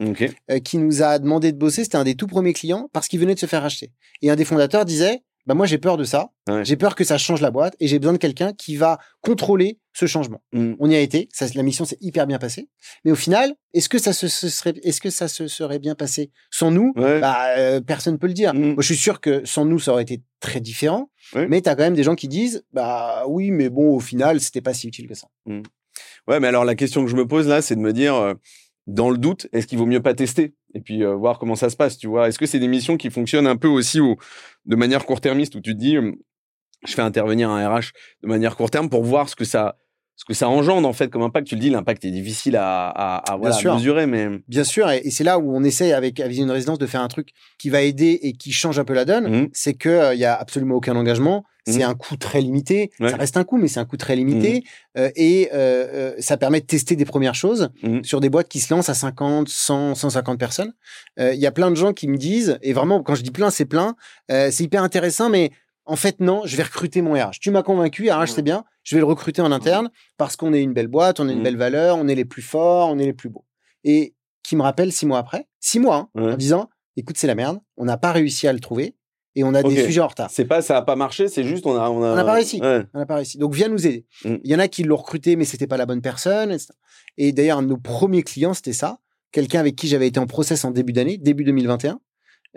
euh, 0.51 0.59
qui 0.61 0.79
nous 0.79 1.03
a 1.03 1.19
demandé 1.19 1.53
de 1.53 1.59
bosser. 1.59 1.85
C'était 1.85 1.97
un 1.99 2.05
des 2.05 2.15
tout 2.15 2.27
premiers 2.27 2.53
clients 2.55 2.89
parce 2.93 3.07
qu'il 3.09 3.21
venait 3.21 3.35
de 3.35 3.41
se 3.41 3.47
faire 3.47 3.63
racheter. 3.63 3.91
Et 4.23 4.31
un 4.31 4.37
des 4.37 4.45
fondateurs 4.45 4.85
disait 4.85 5.21
bah 5.49 5.55
moi 5.55 5.67
j'ai 5.67 5.79
peur 5.79 5.97
de 5.97 6.05
ça, 6.05 6.31
Ouais. 6.49 6.65
j'ai 6.65 6.77
peur 6.77 6.95
que 6.95 7.03
ça 7.05 7.17
change 7.19 7.41
la 7.41 7.51
boîte 7.51 7.75
et 7.81 7.89
j'ai 7.89 7.99
besoin 7.99 8.13
de 8.13 8.19
quelqu'un 8.19 8.53
qui 8.53 8.77
va 8.77 8.99
contrôler 9.23 9.81
ce 9.95 10.05
changement. 10.07 10.43
Mm. 10.53 10.75
On 10.79 10.89
y 10.91 10.95
a 10.95 11.01
été, 11.01 11.29
ça, 11.33 11.47
la 11.55 11.63
mission 11.63 11.85
s'est 11.85 11.97
hyper 12.01 12.27
bien 12.27 12.39
passée. 12.39 12.69
Mais 13.05 13.11
au 13.11 13.17
final, 13.17 13.55
est-ce 13.75 13.89
que 13.89 13.99
ça 13.99 14.13
se, 14.13 14.29
se 14.29 14.49
serait, 14.49 14.75
est-ce 14.85 15.01
que 15.01 15.11
ça 15.11 15.27
se 15.27 15.49
serait 15.49 15.79
bien 15.79 15.95
passé 15.95 16.31
sans 16.51 16.71
nous? 16.71 16.93
Ouais. 16.97 17.19
bah, 17.21 17.47
euh, 17.57 17.81
personne 17.81 18.19
peut 18.19 18.27
le 18.29 18.35
dire. 18.35 18.53
Mm. 18.55 18.75
Moi, 18.75 18.77
je 18.83 18.87
suis 18.87 18.97
sûr 18.97 19.21
que 19.21 19.45
sans 19.47 19.65
nous, 19.65 19.79
ça 19.79 19.93
aurait 19.93 20.03
été 20.03 20.23
très 20.41 20.61
différent. 20.61 21.11
Mais 21.35 21.61
tu 21.63 21.69
as 21.69 21.75
quand 21.75 21.83
même 21.83 21.95
des 21.95 22.05
gens 22.05 22.15
qui 22.15 22.29
disent, 22.29 22.63
bah 22.73 23.25
oui, 23.27 23.51
mais 23.51 23.69
bon, 23.71 23.95
au 23.97 24.01
final, 24.01 24.41
c'était 24.41 24.61
pas 24.61 24.75
si 24.75 24.87
utile 24.87 25.09
que 25.09 25.15
ça. 25.15 25.29
Ouais, 25.47 26.41
mais 26.41 26.47
alors 26.49 26.65
la 26.65 26.75
question 26.75 27.05
que 27.05 27.11
je 27.11 27.17
me 27.17 27.27
pose 27.27 27.49
là, 27.49 27.63
c'est 27.63 27.75
de 27.75 27.81
me 27.81 27.93
dire, 27.93 28.15
euh, 28.15 28.35
dans 28.89 29.11
le 29.11 29.19
doute, 29.19 29.47
est-ce 29.53 29.67
qu'il 29.67 29.77
vaut 29.79 29.87
mieux 29.87 30.01
pas 30.03 30.15
tester 30.15 30.55
et 30.75 30.81
puis 30.81 31.05
euh, 31.05 31.15
voir 31.15 31.39
comment 31.39 31.55
ça 31.57 31.69
se 31.69 31.77
passe, 31.77 31.99
tu 31.99 32.09
vois? 32.09 32.27
Est-ce 32.27 32.39
que 32.39 32.47
c'est 32.47 32.59
des 32.59 32.69
missions 32.69 32.97
qui 32.97 33.11
fonctionnent 33.11 33.47
un 33.47 33.57
peu 33.57 33.69
aussi 33.69 34.01
au, 34.01 34.17
de 34.65 34.77
manière 34.77 35.05
court-termiste 35.05 35.55
où 35.55 35.61
tu 35.61 35.75
te 35.75 35.79
dis, 35.79 35.97
euh, 35.97 36.13
je 36.87 36.95
fais 36.95 37.03
intervenir 37.03 37.51
un 37.51 37.69
RH 37.69 37.93
de 38.23 38.29
manière 38.29 38.57
court 38.57 38.71
terme 38.71 38.89
pour 38.89 39.05
voir 39.05 39.29
ce 39.29 39.37
que 39.37 39.45
ça, 39.45 39.77
ce 40.17 40.25
que 40.25 40.33
ça 40.33 40.49
engendre 40.49 40.89
en 40.89 40.95
fait 40.95 41.11
comme 41.11 41.23
impact? 41.23 41.47
Tu 41.47 41.55
le 41.55 41.61
dis, 41.61 41.69
l'impact 41.69 42.07
est 42.07 42.11
difficile 42.11 42.57
à, 42.57 42.89
à, 42.89 43.33
à, 43.33 43.37
voilà, 43.37 43.55
à 43.57 43.75
mesurer, 43.75 44.07
mais 44.07 44.29
Bien 44.49 44.65
sûr, 44.65 44.91
et, 44.91 45.03
et 45.05 45.11
c'est 45.11 45.25
là 45.25 45.39
où 45.39 45.55
on 45.55 45.65
essaie 45.65 45.93
avec 45.93 46.21
Vision 46.23 46.47
de 46.47 46.53
Résidence 46.53 46.79
de 46.79 46.87
faire 46.87 47.03
un 47.03 47.09
truc 47.09 47.29
qui 47.59 47.69
va 47.69 47.83
aider 47.83 48.19
et 48.23 48.33
qui 48.33 48.53
change 48.53 48.79
un 48.79 48.85
peu 48.85 48.95
la 48.95 49.05
donne. 49.05 49.29
Mhm. 49.29 49.49
C'est 49.53 49.75
qu'il 49.75 50.11
il 50.15 50.19
y 50.19 50.25
a 50.25 50.35
absolument 50.35 50.77
aucun 50.77 50.97
engagement. 50.97 51.45
C'est 51.71 51.85
Mhm. 51.85 51.91
un 51.91 51.95
coût 51.95 52.17
très 52.17 52.41
limité. 52.41 52.91
Ouais. 53.01 53.11
Ça 53.11 53.17
reste 53.17 53.37
un 53.37 53.45
coût, 53.45 53.57
mais 53.59 53.69
c'est 53.69 53.81
un 53.81 53.85
coût 53.85 53.97
très 53.97 54.17
limité. 54.17 54.65
Euh, 54.97 55.11
et 55.17 55.49
euh, 55.53 55.87
euh, 55.93 56.15
ça 56.19 56.37
permet 56.37 56.61
de 56.61 56.67
tester 56.67 56.97
des 56.97 57.05
premières 57.05 57.35
choses 57.35 57.71
Mhm. 57.83 58.03
sur 58.05 58.21
des 58.21 58.31
boîtes 58.31 58.49
qui 58.49 58.61
se 58.61 58.73
lancent 58.73 58.89
à 58.89 58.95
50, 58.95 59.49
100, 59.49 59.95
150 59.95 60.39
personnes. 60.39 60.73
Euh, 61.21 61.35
Il 61.35 61.41
y 61.41 61.47
a 61.47 61.53
plein 61.53 61.71
de 61.71 61.77
gens 61.77 61.93
qui 61.93 62.09
me 62.09 62.17
disent, 62.17 62.59
et 62.63 62.73
vraiment, 62.73 63.03
quand 63.03 63.15
je 63.15 63.23
dis 63.23 63.31
plein, 63.31 63.51
c'est 63.51 63.65
plein, 63.67 63.95
c'est 64.29 64.61
hyper 64.61 64.83
intéressant, 64.83 65.29
mais 65.31 65.51
en 65.85 65.97
fait, 65.97 66.21
non, 66.21 66.43
je 66.45 66.57
vais 66.57 66.63
recruter 66.63 67.01
mon 67.03 67.13
RH. 67.15 67.39
Tu 67.41 67.51
m'as 67.51 67.63
convaincu, 67.63 68.11
RH, 68.11 68.29
c'est 68.35 68.43
bien, 68.43 68.65
je 68.85 68.95
vais 68.97 69.01
le 69.01 69.07
recruter 69.07 69.41
en 69.43 69.53
interne 69.53 69.91
parce 70.17 70.37
qu'on 70.37 70.53
est 70.53 70.63
une 70.63 70.73
belle 70.75 70.89
boîte, 70.89 71.19
on 71.21 71.29
a 71.29 71.33
une 71.33 71.43
belle 71.43 71.57
valeur, 71.57 71.97
on 71.97 72.09
est 72.09 72.15
les 72.15 72.25
plus 72.27 72.43
forts, 72.43 72.91
on 72.91 72.99
est 72.99 73.07
les 73.07 73.13
plus 73.15 73.29
beaux. 73.31 73.45
Et 73.85 74.15
qui 74.43 74.55
me 74.57 74.63
rappelle 74.63 74.93
six 74.93 75.07
mois 75.07 75.19
après, 75.19 75.47
six 75.61 75.79
mois, 75.81 76.11
hein, 76.15 76.23
en 76.33 76.37
disant, 76.37 76.69
écoute, 76.97 77.17
c'est 77.19 77.27
la 77.27 77.35
merde, 77.35 77.59
on 77.77 77.85
n'a 77.85 77.97
pas 77.97 78.13
réussi 78.13 78.47
à 78.49 78.53
le 78.53 78.61
trouver 78.61 78.97
et 79.35 79.45
on 79.45 79.55
a 79.55 79.63
des 79.63 79.85
sujets 79.85 80.01
en 80.01 80.09
retard. 80.09 80.31
c'est 80.31 80.45
pas, 80.45 80.63
ça 80.63 80.77
a 80.77 80.83
pas 80.83 80.97
marché, 80.97 81.29
c'est 81.29 81.45
juste 81.45 81.67
on 81.67 81.77
a, 81.77 81.89
on 81.91 82.03
a, 82.03 82.13
On 82.13 82.17
n'a 82.17 82.25
pas 82.25 82.33
réussi. 82.33 82.61
Ouais. 82.61 82.85
On 82.95 82.99
n'a 82.99 83.07
pas 83.07 83.17
réussi. 83.17 83.39
Donc, 83.39 83.55
viens 83.55 83.69
nous 83.69 83.87
aider. 83.87 84.05
Mm. 84.25 84.37
Il 84.43 84.51
y 84.51 84.55
en 84.55 84.59
a 84.59 84.69
qui 84.69 84.83
l'ont 84.83 84.97
recruté, 84.97 85.37
mais 85.37 85.45
c'était 85.45 85.67
pas 85.67 85.77
la 85.77 85.87
bonne 85.87 86.01
personne. 86.01 86.51
etc. 86.51 86.69
Et 87.17 87.33
d'ailleurs, 87.33 87.59
un 87.59 87.63
de 87.63 87.69
nos 87.69 87.77
premiers 87.77 88.23
clients, 88.23 88.55
c'était 88.55 88.73
ça. 88.73 88.99
Quelqu'un 89.31 89.61
avec 89.61 89.77
qui 89.77 89.89
j'avais 89.89 90.09
été 90.09 90.19
en 90.19 90.27
process 90.27 90.65
en 90.65 90.71
début 90.71 90.93
d'année, 90.93 91.19
début 91.19 91.45
2021. 91.45 92.01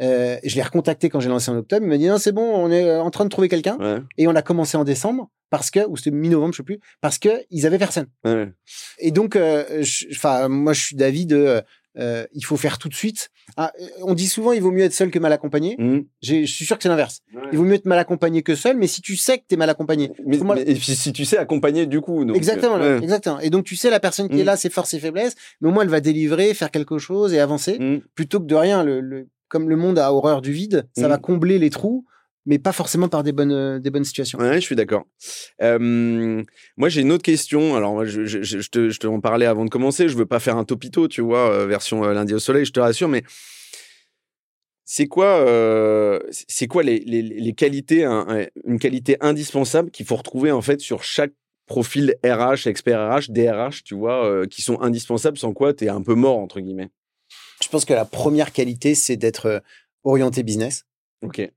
Euh, 0.02 0.38
je 0.44 0.56
l'ai 0.56 0.64
recontacté 0.64 1.10
quand 1.10 1.20
j'ai 1.20 1.30
lancé 1.30 1.52
en 1.52 1.58
octobre. 1.58 1.84
Il 1.86 1.90
m'a 1.90 1.98
dit 1.98 2.08
non, 2.08 2.18
c'est 2.18 2.32
bon, 2.32 2.42
on 2.42 2.72
est 2.72 2.86
euh, 2.86 3.02
en 3.02 3.12
train 3.12 3.26
de 3.26 3.30
trouver 3.30 3.50
quelqu'un. 3.50 3.78
Ouais. 3.78 4.02
Et 4.18 4.28
on 4.28 4.36
a 4.36 4.42
commencé 4.42 4.78
en 4.78 4.84
décembre 4.84 5.30
parce 5.50 5.70
que, 5.70 5.86
ou 5.88 5.98
c'était 5.98 6.12
mi-novembre, 6.12 6.54
je 6.54 6.58
sais 6.58 6.64
plus, 6.64 6.80
parce 7.02 7.20
que 7.20 7.30
ils 7.50 7.68
avaient 7.68 7.78
personne. 7.78 8.08
Ouais. 8.24 8.48
Et 9.00 9.12
donc, 9.12 9.36
euh, 9.36 9.84
enfin, 10.12 10.48
moi, 10.48 10.72
je 10.72 10.82
suis 10.82 10.96
d'avis 10.96 11.26
de, 11.26 11.62
euh, 11.98 12.26
il 12.34 12.46
faut 12.46 12.58
faire 12.58 12.78
tout 12.78 12.90
de 12.90 12.94
suite. 12.94 13.30
Ah, 13.58 13.72
euh, 13.80 13.86
on 14.04 14.14
dit 14.14 14.28
souvent, 14.28 14.52
il 14.52 14.62
vaut 14.62 14.72
mieux 14.72 14.84
être 14.84 14.94
seul 14.94 15.12
que 15.12 15.20
mal 15.20 15.32
accompagné. 15.34 15.78
J'ai- 16.22 16.46
Je 16.46 16.54
suis 16.54 16.66
sûr 16.66 16.78
que 16.78 16.84
c'est 16.84 16.90
l'inverse. 16.90 17.22
Il 17.52 17.58
vaut 17.58 17.64
mieux 17.64 17.74
être 17.76 17.86
mal 17.86 18.00
accompagné 18.00 18.42
que 18.44 18.56
seul, 18.56 18.78
mais 18.78 18.88
si 18.88 19.02
tu 19.02 19.16
sais 19.16 19.38
que 19.38 19.44
tu 19.48 19.56
es 19.56 19.58
mal 19.58 19.70
accompagné, 19.70 20.12
Mais, 20.26 20.38
Moi- 20.38 20.56
mais- 20.56 20.62
et 20.62 20.74
puis 20.76 20.96
si 20.96 21.12
tu 21.14 21.26
sais 21.26 21.38
accompagner 21.38 21.86
du 21.86 22.02
coup. 22.02 22.26
Donc, 22.26 22.36
exactement, 22.38 22.78
euh, 22.78 22.98
ouais. 22.98 23.04
exactement. 23.04 23.40
Et 23.40 23.50
donc 23.50 23.66
tu 23.66 23.76
sais 23.76 23.90
la 23.90 24.00
personne 24.00 24.30
qui 24.30 24.40
est 24.40 24.44
Mm. 24.44 24.46
là, 24.48 24.58
ses 24.58 24.70
forces 24.70 24.94
et 24.94 25.00
faiblesses, 25.00 25.36
mais 25.62 25.70
au 25.70 25.72
moins 25.72 25.84
elle 25.84 25.90
va 25.90 26.00
délivrer, 26.02 26.54
faire 26.54 26.72
quelque 26.72 26.98
chose 26.98 27.34
et 27.34 27.40
avancer, 27.40 27.78
Mhm. 27.80 28.02
plutôt 28.16 28.40
que 28.40 28.46
de 28.46 28.56
rien. 28.56 28.84
Le, 28.84 29.00
le- 29.02 29.28
comme 29.48 29.70
le 29.70 29.76
monde 29.76 30.00
a 30.00 30.14
horreur 30.14 30.42
du 30.42 30.52
vide, 30.54 30.88
ça 30.96 31.08
Mm. 31.08 31.10
va 31.10 31.18
combler 31.18 31.60
les 31.60 31.70
trous, 31.70 32.06
mais 32.46 32.58
pas 32.60 32.72
forcément 32.72 33.08
par 33.08 33.24
des 33.24 33.32
bonnes, 33.32 33.52
euh, 33.52 33.80
des 33.80 33.90
bonnes 33.92 34.04
situations. 34.04 34.40
Ouais, 34.40 34.56
je 34.56 34.60
suis 34.66 34.76
d'accord. 34.76 35.06
Euh, 35.62 36.44
moi, 36.78 36.90
j'ai 36.90 37.02
une 37.02 37.12
autre 37.12 37.24
question. 37.24 37.76
Alors, 37.76 37.94
moi, 37.94 38.06
je, 38.06 38.26
je, 38.26 38.42
je, 38.42 38.60
je 38.60 38.70
te, 38.70 38.90
je 38.90 39.00
te 39.00 39.08
en 39.08 39.20
parlais 39.20 39.46
avant 39.46 39.66
de 39.66 39.70
commencer. 39.70 40.10
Je 40.10 40.18
veux 40.18 40.26
pas 40.26 40.40
faire 40.40 40.58
un 40.58 40.64
topito, 40.66 41.08
tu 41.08 41.22
vois, 41.22 41.52
euh, 41.52 41.68
version 41.68 42.04
euh, 42.04 42.14
lundi 42.14 42.34
au 42.34 42.40
soleil, 42.40 42.66
je 42.66 42.72
te 42.72 42.80
rassure, 42.80 43.08
mais 43.08 43.24
c'est 44.84 45.08
quoi, 45.08 45.26
euh, 45.48 46.20
c'est 46.32 46.68
quoi 46.68 46.84
les, 46.84 47.00
les, 47.00 47.22
les 47.22 47.54
qualités, 47.54 48.04
un- 48.04 48.26
un- 48.28 48.46
une 48.66 48.80
qualité 48.80 49.16
indispensable 49.22 49.90
qu'il 49.92 50.06
faut 50.06 50.16
retrouver 50.18 50.52
en 50.52 50.62
fait 50.62 50.82
sur 50.82 51.04
chaque 51.04 51.32
profil 51.66 52.16
RH, 52.26 52.68
expert 52.68 53.00
RH, 53.00 53.30
DRH, 53.32 53.84
tu 53.84 53.96
vois, 53.96 54.26
euh, 54.26 54.46
qui 54.48 54.62
sont 54.62 54.82
indispensables, 54.82 55.38
sans 55.38 55.54
quoi 55.54 55.74
tu 55.74 55.86
es 55.86 55.90
un 55.90 56.02
peu 56.02 56.16
mort, 56.16 56.40
entre 56.40 56.60
guillemets? 56.60 56.90
Je 57.64 57.70
pense 57.70 57.86
que 57.86 57.94
la 57.94 58.04
première 58.04 58.52
qualité, 58.52 58.96
c'est 58.96 59.16
d'être 59.16 59.64
orienté 60.04 60.44
business. 60.44 60.84
Ok. 61.22 61.50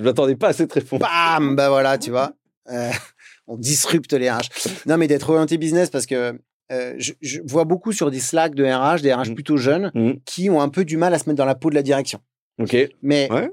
Je 0.00 0.04
m'attendais 0.04 0.34
pas 0.34 0.48
à 0.48 0.52
cette 0.54 0.72
réponse. 0.72 0.98
Bam, 0.98 1.54
bah 1.54 1.68
voilà, 1.68 1.98
tu 1.98 2.10
vois. 2.10 2.32
Euh, 2.70 2.90
on 3.46 3.56
disrupte 3.56 4.12
les 4.14 4.30
RH. 4.30 4.48
Non, 4.86 4.96
mais 4.96 5.06
d'être 5.06 5.28
orienté 5.30 5.58
business 5.58 5.90
parce 5.90 6.06
que 6.06 6.38
euh, 6.72 6.94
je, 6.98 7.12
je 7.20 7.40
vois 7.44 7.64
beaucoup 7.64 7.92
sur 7.92 8.10
des 8.10 8.20
Slack 8.20 8.54
de 8.54 8.64
RH, 8.64 9.02
des 9.02 9.12
RH 9.12 9.30
Mm. 9.30 9.34
plutôt 9.34 9.56
jeunes, 9.58 9.90
Mhm. 9.94 10.20
qui 10.24 10.48
ont 10.50 10.60
un 10.62 10.68
peu 10.70 10.84
du 10.84 10.96
mal 10.96 11.12
à 11.14 11.18
se 11.18 11.28
mettre 11.28 11.36
dans 11.36 11.44
la 11.44 11.54
peau 11.54 11.68
de 11.68 11.74
la 11.74 11.82
direction. 11.82 12.20
Ok. 12.60 12.76
Mais 13.02 13.28
Ouais. 13.30 13.50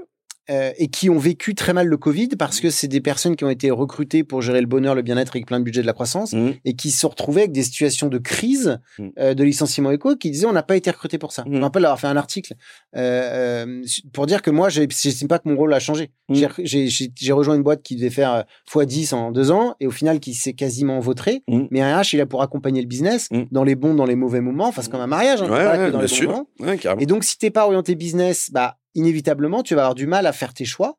Euh, 0.49 0.71
et 0.77 0.87
qui 0.87 1.09
ont 1.09 1.17
vécu 1.17 1.55
très 1.55 1.73
mal 1.73 1.87
le 1.87 1.97
Covid 1.97 2.29
parce 2.39 2.59
que 2.59 2.69
c'est 2.69 2.87
des 2.87 3.01
personnes 3.01 3.35
qui 3.35 3.43
ont 3.43 3.49
été 3.49 3.69
recrutées 3.71 4.23
pour 4.23 4.41
gérer 4.41 4.61
le 4.61 4.67
bonheur, 4.67 4.95
le 4.95 5.01
bien-être 5.01 5.31
avec 5.35 5.45
plein 5.45 5.59
de 5.59 5.63
budget 5.65 5.81
de 5.81 5.87
la 5.87 5.93
croissance 5.93 6.33
Mhm. 6.33 6.53
et 6.65 6.73
qui 6.75 6.91
se 6.91 7.05
retrouvées 7.05 7.41
avec 7.41 7.51
des 7.51 7.63
situations 7.63 8.07
de 8.07 8.17
crise, 8.17 8.79
Mm. 8.99 9.07
euh, 9.19 9.33
de 9.33 9.43
licenciement 9.43 9.91
éco, 9.91 10.15
qui 10.15 10.31
disaient 10.31 10.45
on 10.47 10.53
n'a 10.53 10.63
pas 10.63 10.75
été 10.77 10.89
recruté 10.91 11.17
pour 11.17 11.31
ça. 11.31 11.43
Mm. 11.43 11.53
Je 11.53 11.57
me 11.57 11.63
rappelle 11.63 11.85
avoir 11.85 11.99
fait 11.99 12.07
un 12.07 12.17
article 12.17 12.53
euh, 12.95 13.83
pour 14.13 14.25
dire 14.25 14.41
que 14.41 14.49
moi, 14.51 14.69
j'estime 14.69 15.27
pas 15.27 15.39
que 15.39 15.47
mon 15.49 15.55
rôle 15.55 15.73
a 15.73 15.79
changé. 15.79 16.11
Mm. 16.29 16.45
J'ai- 16.63 17.31
rejoint 17.31 17.55
une 17.55 17.63
boîte 17.63 17.83
qui 17.83 17.95
devait 17.95 18.09
faire 18.09 18.33
euh, 18.33 18.41
x10 18.65 19.13
en 19.13 19.31
deux 19.31 19.51
ans 19.51 19.75
et 19.79 19.85
au 19.87 19.91
final 19.91 20.19
qui 20.19 20.33
s'est 20.33 20.53
quasiment 20.53 20.99
vautré. 20.99 21.43
Mm. 21.47 21.65
Mais 21.71 21.81
un 21.81 21.97
RH, 22.01 22.13
il 22.13 22.15
est 22.15 22.19
là 22.19 22.25
pour 22.25 22.41
accompagner 22.41 22.81
le 22.81 22.87
business 22.87 23.27
Mm. 23.31 23.43
dans 23.51 23.63
les 23.63 23.75
bons, 23.75 23.93
dans 23.93 24.05
les 24.05 24.15
mauvais 24.15 24.41
moments. 24.41 24.67
Enfin, 24.67 24.81
c'est 24.81 24.89
comme 24.91 25.01
un 25.01 25.07
mariage, 25.07 25.41
hein, 25.41 25.49
Ouais, 25.49 25.57
ouais, 25.57 25.63
dans 25.65 25.75
bien 25.75 25.85
les 25.87 25.91
bons 25.91 26.07
sûr. 26.07 26.29
moments. 26.29 26.47
Ouais. 26.59 26.79
Et 26.99 27.05
donc, 27.05 27.23
si 27.23 27.37
t'es 27.37 27.51
pas 27.51 27.65
orienté 27.65 27.95
business, 27.95 28.49
bah, 28.51 28.77
inévitablement, 28.97 29.63
tu 29.63 29.75
vas 29.75 29.83
avoir 29.83 29.95
du 29.95 30.07
mal 30.07 30.25
à 30.25 30.33
faire 30.33 30.53
tes 30.53 30.65
choix 30.65 30.97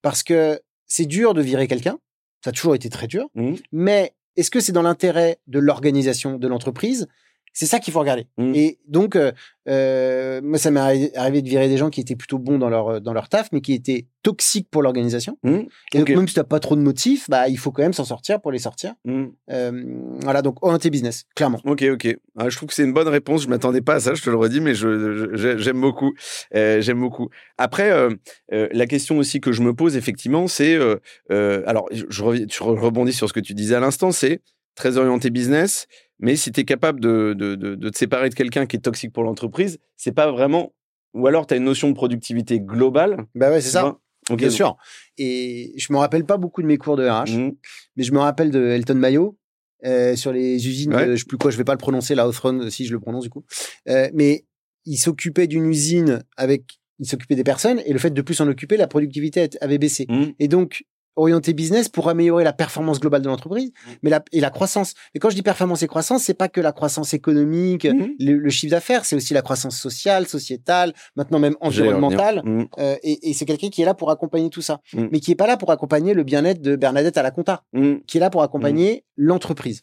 parce 0.00 0.22
que 0.22 0.60
c'est 0.86 1.04
dur 1.04 1.34
de 1.34 1.42
virer 1.42 1.68
quelqu'un. 1.68 1.98
Ça 2.42 2.50
a 2.50 2.52
toujours 2.52 2.74
été 2.74 2.88
très 2.88 3.06
dur. 3.06 3.28
Mmh. 3.34 3.54
Mais 3.72 4.14
est-ce 4.36 4.50
que 4.50 4.60
c'est 4.60 4.72
dans 4.72 4.82
l'intérêt 4.82 5.38
de 5.46 5.58
l'organisation 5.58 6.38
de 6.38 6.48
l'entreprise 6.48 7.06
c'est 7.52 7.66
ça 7.66 7.78
qu'il 7.78 7.92
faut 7.92 8.00
regarder. 8.00 8.26
Mmh. 8.38 8.54
Et 8.54 8.78
donc, 8.86 9.16
euh, 9.16 9.32
euh, 9.68 10.40
moi, 10.42 10.58
ça 10.58 10.70
m'est 10.70 10.80
arri- 10.80 11.10
arrivé 11.16 11.42
de 11.42 11.48
virer 11.48 11.68
des 11.68 11.76
gens 11.76 11.90
qui 11.90 12.00
étaient 12.00 12.16
plutôt 12.16 12.38
bons 12.38 12.58
dans 12.58 12.68
leur, 12.68 13.00
dans 13.00 13.12
leur 13.12 13.28
taf, 13.28 13.48
mais 13.52 13.60
qui 13.60 13.72
étaient 13.72 14.06
toxiques 14.22 14.68
pour 14.70 14.82
l'organisation. 14.82 15.38
Mmh. 15.42 15.58
Et 15.94 15.98
donc, 15.98 16.08
même 16.10 16.28
si 16.28 16.34
tu 16.34 16.40
n'as 16.40 16.44
pas 16.44 16.60
trop 16.60 16.76
de 16.76 16.80
motifs, 16.80 17.28
bah, 17.28 17.48
il 17.48 17.58
faut 17.58 17.70
quand 17.72 17.82
même 17.82 17.92
s'en 17.92 18.04
sortir 18.04 18.40
pour 18.40 18.52
les 18.52 18.58
sortir. 18.58 18.94
Mmh. 19.04 19.24
Euh, 19.50 19.84
voilà, 20.20 20.42
donc 20.42 20.62
orienté 20.62 20.90
business, 20.90 21.24
clairement. 21.34 21.60
Ok, 21.64 21.82
ok. 21.90 22.16
Ah, 22.36 22.48
je 22.48 22.56
trouve 22.56 22.68
que 22.68 22.74
c'est 22.74 22.84
une 22.84 22.92
bonne 22.92 23.08
réponse. 23.08 23.42
Je 23.42 23.48
m'attendais 23.48 23.80
pas 23.82 23.94
à 23.94 24.00
ça, 24.00 24.14
je 24.14 24.22
te 24.22 24.30
le 24.30 24.36
redis, 24.36 24.60
mais 24.60 24.74
je, 24.74 25.28
je- 25.34 25.58
j'aime 25.58 25.80
beaucoup. 25.80 26.12
Euh, 26.54 26.80
j'aime 26.80 27.00
beaucoup. 27.00 27.28
Après, 27.58 27.90
euh, 27.90 28.10
euh, 28.52 28.68
la 28.72 28.86
question 28.86 29.18
aussi 29.18 29.40
que 29.40 29.52
je 29.52 29.62
me 29.62 29.74
pose, 29.74 29.96
effectivement, 29.96 30.46
c'est... 30.48 30.74
euh, 30.74 30.96
euh, 31.30 31.62
alors, 31.66 31.88
je, 31.92 32.04
je 32.10 32.62
rebondis 32.62 33.12
sur 33.12 33.28
ce 33.28 33.32
que 33.32 33.40
tu 33.40 33.54
disais 33.54 33.74
à 33.74 33.80
l'instant, 33.80 34.12
c'est 34.12 34.40
très 34.74 34.96
orienté 34.96 35.30
business, 35.30 35.86
mais 36.20 36.36
si 36.36 36.52
tu 36.52 36.60
es 36.60 36.64
capable 36.64 37.00
de, 37.00 37.34
de, 37.36 37.54
de, 37.56 37.74
de 37.74 37.88
te 37.88 37.98
séparer 37.98 38.28
de 38.28 38.34
quelqu'un 38.34 38.66
qui 38.66 38.76
est 38.76 38.80
toxique 38.80 39.12
pour 39.12 39.24
l'entreprise, 39.24 39.78
c'est 39.96 40.12
pas 40.12 40.30
vraiment... 40.30 40.72
Ou 41.14 41.26
alors, 41.26 41.46
tu 41.46 41.54
as 41.54 41.56
une 41.56 41.64
notion 41.64 41.88
de 41.88 41.94
productivité 41.94 42.60
globale. 42.60 43.24
Bah 43.34 43.50
ouais, 43.50 43.60
c'est 43.60 43.70
ça. 43.70 43.98
Bien 44.28 44.36
donc- 44.46 44.50
sûr. 44.54 44.76
Et 45.18 45.72
je 45.76 45.92
me 45.92 45.98
rappelle 45.98 46.24
pas 46.24 46.36
beaucoup 46.36 46.62
de 46.62 46.66
mes 46.68 46.76
cours 46.78 46.96
de 46.96 47.04
RH, 47.08 47.36
Mmh. 47.36 47.52
mais 47.96 48.04
je 48.04 48.12
me 48.12 48.18
rappelle 48.20 48.50
de 48.52 48.64
Elton 48.64 48.94
Mayo 48.94 49.36
euh, 49.84 50.14
sur 50.14 50.32
les 50.32 50.68
usines. 50.68 50.94
Ouais. 50.94 51.06
de- 51.06 51.12
je 51.16 51.20
sais 51.20 51.24
plus 51.26 51.36
quoi, 51.38 51.50
je 51.50 51.56
vais 51.56 51.64
pas 51.64 51.72
le 51.72 51.78
prononcer, 51.78 52.14
la 52.14 52.22
Hawthorne, 52.24 52.70
si 52.70 52.84
je 52.86 52.92
le 52.92 53.00
prononce 53.00 53.24
du 53.24 53.30
coup. 53.30 53.44
Euh, 53.88 54.08
mais 54.14 54.44
il 54.84 54.98
s'occupait 54.98 55.48
d'une 55.48 55.66
usine 55.66 56.22
avec, 56.36 56.78
il 57.00 57.06
s'occupait 57.06 57.34
des 57.34 57.42
personnes 57.44 57.80
et 57.86 57.92
le 57.92 57.98
fait 57.98 58.10
de 58.10 58.22
plus 58.22 58.34
s'en 58.34 58.46
occuper, 58.46 58.76
la 58.76 58.86
productivité 58.86 59.48
avait 59.60 59.78
baissé. 59.78 60.06
Mmh. 60.08 60.24
Et 60.38 60.46
donc, 60.48 60.84
orienté 61.16 61.52
business 61.52 61.88
pour 61.88 62.08
améliorer 62.08 62.44
la 62.44 62.52
performance 62.52 63.00
globale 63.00 63.22
de 63.22 63.28
l'entreprise, 63.28 63.70
Mmh. 63.70 63.90
mais 64.02 64.10
la, 64.10 64.22
et 64.32 64.40
la 64.40 64.50
croissance. 64.50 64.94
Mais 65.14 65.20
quand 65.20 65.30
je 65.30 65.34
dis 65.34 65.42
performance 65.42 65.82
et 65.82 65.86
croissance, 65.88 66.22
c'est 66.24 66.34
pas 66.34 66.48
que 66.48 66.60
la 66.60 66.72
croissance 66.72 67.12
économique, 67.14 67.84
Mmh. 67.84 68.06
le, 68.18 68.34
le 68.38 68.50
chiffre 68.50 68.70
d'affaires, 68.70 69.04
c'est 69.04 69.16
aussi 69.16 69.34
la 69.34 69.42
croissance 69.42 69.76
sociale, 69.76 70.26
sociétale, 70.26 70.92
maintenant 71.16 71.38
même 71.38 71.56
environnementale. 71.60 72.42
Mmh. 72.44 72.64
Euh, 72.78 72.96
et 73.02 73.30
et 73.30 73.34
c'est 73.34 73.44
quelqu'un 73.44 73.68
qui 73.68 73.82
est 73.82 73.84
là 73.84 73.94
pour 73.94 74.10
accompagner 74.10 74.50
tout 74.50 74.62
ça, 74.62 74.80
mais 74.94 75.20
qui 75.20 75.30
est 75.32 75.36
pas 75.36 75.46
là 75.46 75.56
pour 75.56 75.70
accompagner 75.70 76.14
le 76.14 76.22
bien-être 76.22 76.60
de 76.62 76.76
Bernadette 76.76 77.16
à 77.18 77.22
la 77.22 77.30
compta, 77.30 77.62
qui 78.06 78.16
est 78.16 78.20
là 78.20 78.30
pour 78.30 78.42
accompagner 78.42 79.04
l'entreprise. 79.16 79.82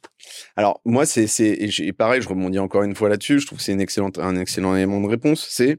Alors 0.55 0.81
moi 0.85 1.05
c'est 1.05 1.27
pareil 1.97 2.21
je 2.21 2.27
rebondis 2.29 2.59
encore 2.59 2.83
une 2.83 2.95
fois 2.95 3.09
là-dessus 3.09 3.39
je 3.39 3.45
trouve 3.45 3.59
que 3.59 3.63
c'est 3.63 3.73
excellente 3.79 4.17
un 4.17 4.35
excellent 4.35 4.75
élément 4.75 4.99
de 5.01 5.07
réponse 5.07 5.45
c'est 5.49 5.77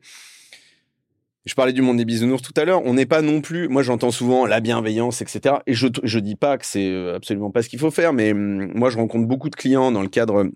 je 1.48 1.54
parlais 1.54 1.72
du 1.72 1.82
monde 1.82 1.96
des 1.96 2.04
bisounours 2.04 2.42
tout 2.42 2.52
à 2.56 2.64
l'heure 2.64 2.82
on 2.84 2.94
n'est 2.94 3.06
pas 3.06 3.22
non 3.22 3.40
plus 3.40 3.68
moi 3.68 3.82
j'entends 3.82 4.10
souvent 4.10 4.46
la 4.46 4.60
bienveillance 4.60 5.22
etc 5.22 5.56
et 5.66 5.74
je 5.74 5.88
je 6.02 6.18
dis 6.18 6.36
pas 6.36 6.58
que 6.58 6.66
c'est 6.66 6.90
euh, 6.90 7.16
absolument 7.16 7.50
pas 7.50 7.62
ce 7.62 7.68
qu'il 7.68 7.78
faut 7.78 7.90
faire 7.90 8.12
mais 8.12 8.32
hum, 8.32 8.70
moi 8.74 8.90
je 8.90 8.98
rencontre 8.98 9.26
beaucoup 9.26 9.48
de 9.48 9.56
clients 9.56 9.90
dans 9.90 10.02
le 10.02 10.08
cadre 10.08 10.50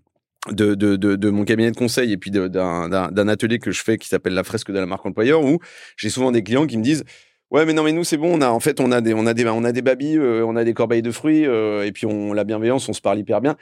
de, 0.51 1.31
mon 1.31 1.45
cabinet 1.45 1.71
de 1.71 1.77
conseil 1.77 2.13
et 2.13 2.17
puis 2.17 2.31
d'un 2.31 3.29
atelier 3.29 3.59
que 3.59 3.71
je 3.71 3.83
fais 3.83 3.97
qui 3.97 4.09
s'appelle 4.09 4.35
la 4.35 4.45
fresque 4.45 4.71
de 4.71 4.79
la 4.79 4.87
marque 4.87 5.07
employeur 5.07 5.45
où 5.45 5.61
j'ai 5.97 6.11
souvent 6.11 6.33
des 6.33 6.43
clients 6.43 6.67
qui 6.67 6.79
me 6.79 6.83
disent 6.83 7.05
Ouais, 7.53 7.67
mais 7.67 7.75
non, 7.75 7.83
mais 7.83 7.93
nous 7.93 8.03
c'est 8.03 8.17
bon. 8.17 8.39
On 8.39 8.41
a 8.41 8.49
en 8.49 8.61
fait, 8.61 8.81
on 8.81 8.91
a 8.93 9.03
des, 9.03 9.13
on 9.13 9.27
a 9.27 9.35
des, 9.35 9.47
on 9.47 9.63
a 9.63 9.73
des 9.73 9.83
babys, 9.83 10.17
euh, 10.17 10.43
on 10.43 10.57
a 10.57 10.65
des 10.65 10.73
corbeilles 10.73 11.03
de 11.03 11.11
fruits, 11.11 11.45
euh, 11.45 11.85
et 11.85 11.93
puis 11.93 12.07
on 12.07 12.33
la 12.33 12.45
bienveillance, 12.45 12.89
on 12.89 12.95
se 12.95 13.03
parle 13.03 13.19
hyper 13.19 13.43
bien. 13.43 13.59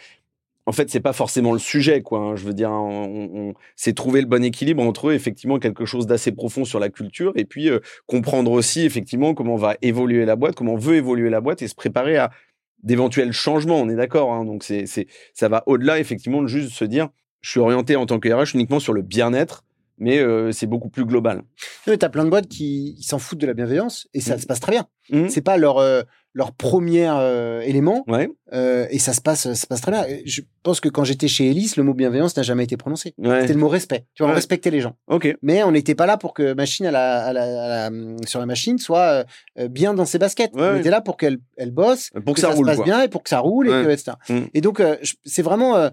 En 0.70 0.72
fait, 0.72 0.88
c'est 0.88 1.00
pas 1.00 1.12
forcément 1.12 1.52
le 1.52 1.58
sujet, 1.58 2.00
quoi. 2.00 2.20
hein. 2.20 2.36
Je 2.36 2.44
veux 2.44 2.54
dire, 2.54 2.70
on, 2.70 3.28
on- 3.50 3.54
c'est 3.74 3.92
trouver 3.92 4.20
le 4.20 4.28
bon 4.28 4.44
équilibre 4.44 4.80
entre 4.84 5.10
effectivement 5.12 5.58
quelque 5.58 5.84
chose 5.84 6.06
d'assez 6.06 6.30
profond 6.30 6.64
sur 6.64 6.78
la 6.78 6.90
culture 6.90 7.32
et 7.34 7.44
puis 7.44 7.68
euh, 7.68 7.80
comprendre 8.06 8.52
aussi 8.52 8.82
effectivement 8.82 9.34
comment 9.34 9.56
va 9.56 9.74
évoluer 9.82 10.24
la 10.24 10.36
boîte, 10.36 10.54
comment 10.54 10.76
veut 10.76 10.94
évoluer 10.94 11.28
la 11.28 11.40
boîte 11.40 11.60
et 11.62 11.66
se 11.68 11.74
préparer 11.74 12.16
à 12.18 12.30
d'éventuels 12.84 13.32
changements. 13.32 13.80
On 13.80 13.88
est 13.88 13.96
d'accord. 13.96 14.32
hein. 14.32 14.44
Donc 14.44 14.62
c'est, 14.62 14.84
ça 15.34 15.48
va 15.48 15.64
au-delà 15.66 15.98
effectivement 15.98 16.40
de 16.40 16.46
juste 16.46 16.70
se 16.70 16.84
dire, 16.84 17.08
je 17.40 17.50
suis 17.50 17.60
orienté 17.60 17.96
en 17.96 18.06
tant 18.06 18.20
que 18.20 18.28
RH 18.32 18.54
uniquement 18.54 18.78
sur 18.80 18.92
le 18.92 19.02
bien-être, 19.02 19.64
mais 19.98 20.18
euh, 20.18 20.52
c'est 20.52 20.66
beaucoup 20.68 20.88
plus 20.88 21.04
global. 21.04 21.42
Tu 21.84 21.90
as 22.00 22.08
plein 22.08 22.24
de 22.24 22.30
boîtes 22.30 22.48
qui 22.48 22.96
s'en 23.02 23.18
foutent 23.18 23.40
de 23.40 23.46
la 23.46 23.54
bienveillance 23.54 24.08
et 24.14 24.20
ça 24.20 24.36
Mm. 24.36 24.38
se 24.38 24.46
passe 24.46 24.60
très 24.60 24.72
bien. 24.72 24.86
Mhm. 25.10 25.28
C'est 25.28 25.40
pas 25.42 25.56
leur 25.56 25.78
euh, 25.78 26.02
leur 26.32 26.52
premier 26.52 27.08
euh, 27.10 27.60
élément 27.62 28.04
Ouais, 28.06 28.28
euh, 28.52 28.86
et 28.90 29.00
ça 29.00 29.12
se 29.12 29.20
passe 29.20 29.40
ça 29.42 29.54
se 29.56 29.66
passe 29.66 29.80
très 29.80 29.90
bien. 29.90 30.06
Je 30.24 30.42
pense 30.62 30.78
que 30.78 30.88
quand 30.88 31.02
j'étais 31.02 31.26
chez 31.26 31.50
Ellis, 31.50 31.72
le 31.76 31.82
mot 31.82 31.92
bienveillance 31.92 32.36
n'a 32.36 32.44
jamais 32.44 32.62
été 32.62 32.76
prononcé. 32.76 33.14
ouais. 33.18 33.40
C'était 33.40 33.54
le 33.54 33.58
mot 33.58 33.68
respect. 33.68 34.04
Tu 34.14 34.22
vois, 34.22 34.30
on 34.30 34.34
respectait 34.36 34.70
les 34.70 34.80
gens. 34.80 34.94
Ok. 35.08 35.34
Mais 35.42 35.64
on 35.64 35.72
n'était 35.72 35.96
pas 35.96 36.06
là 36.06 36.16
pour 36.16 36.32
que 36.32 36.52
machine 36.52 36.86
à 36.86 36.92
la, 36.92 37.24
à 37.26 37.32
la- 37.32 37.64
à 37.86 37.90
la- 37.90 38.16
sur 38.26 38.38
la 38.38 38.46
machine 38.46 38.78
soit 38.78 39.24
bien 39.70 39.92
dans 39.94 40.04
ses 40.04 40.18
baskets. 40.18 40.54
Ouais, 40.54 40.68
on 40.74 40.76
était 40.76 40.90
là 40.90 41.00
pour 41.00 41.16
qu'elle 41.16 41.38
elle 41.56 41.72
bosse, 41.72 42.10
Pour 42.24 42.34
que 42.34 42.40
ça 42.40 42.50
roule, 42.50 42.66
passe 42.66 42.76
quoi. 42.76 42.84
bien 42.84 43.02
et 43.02 43.08
pour 43.08 43.24
que 43.24 43.28
ça 43.28 43.40
roule, 43.40 43.66
et 43.66 43.70
que, 43.70 43.90
etc. 43.90 44.12
Mm. 44.28 44.38
Et 44.54 44.60
donc, 44.60 44.80
c'est 45.24 45.42
vraiment 45.42 45.90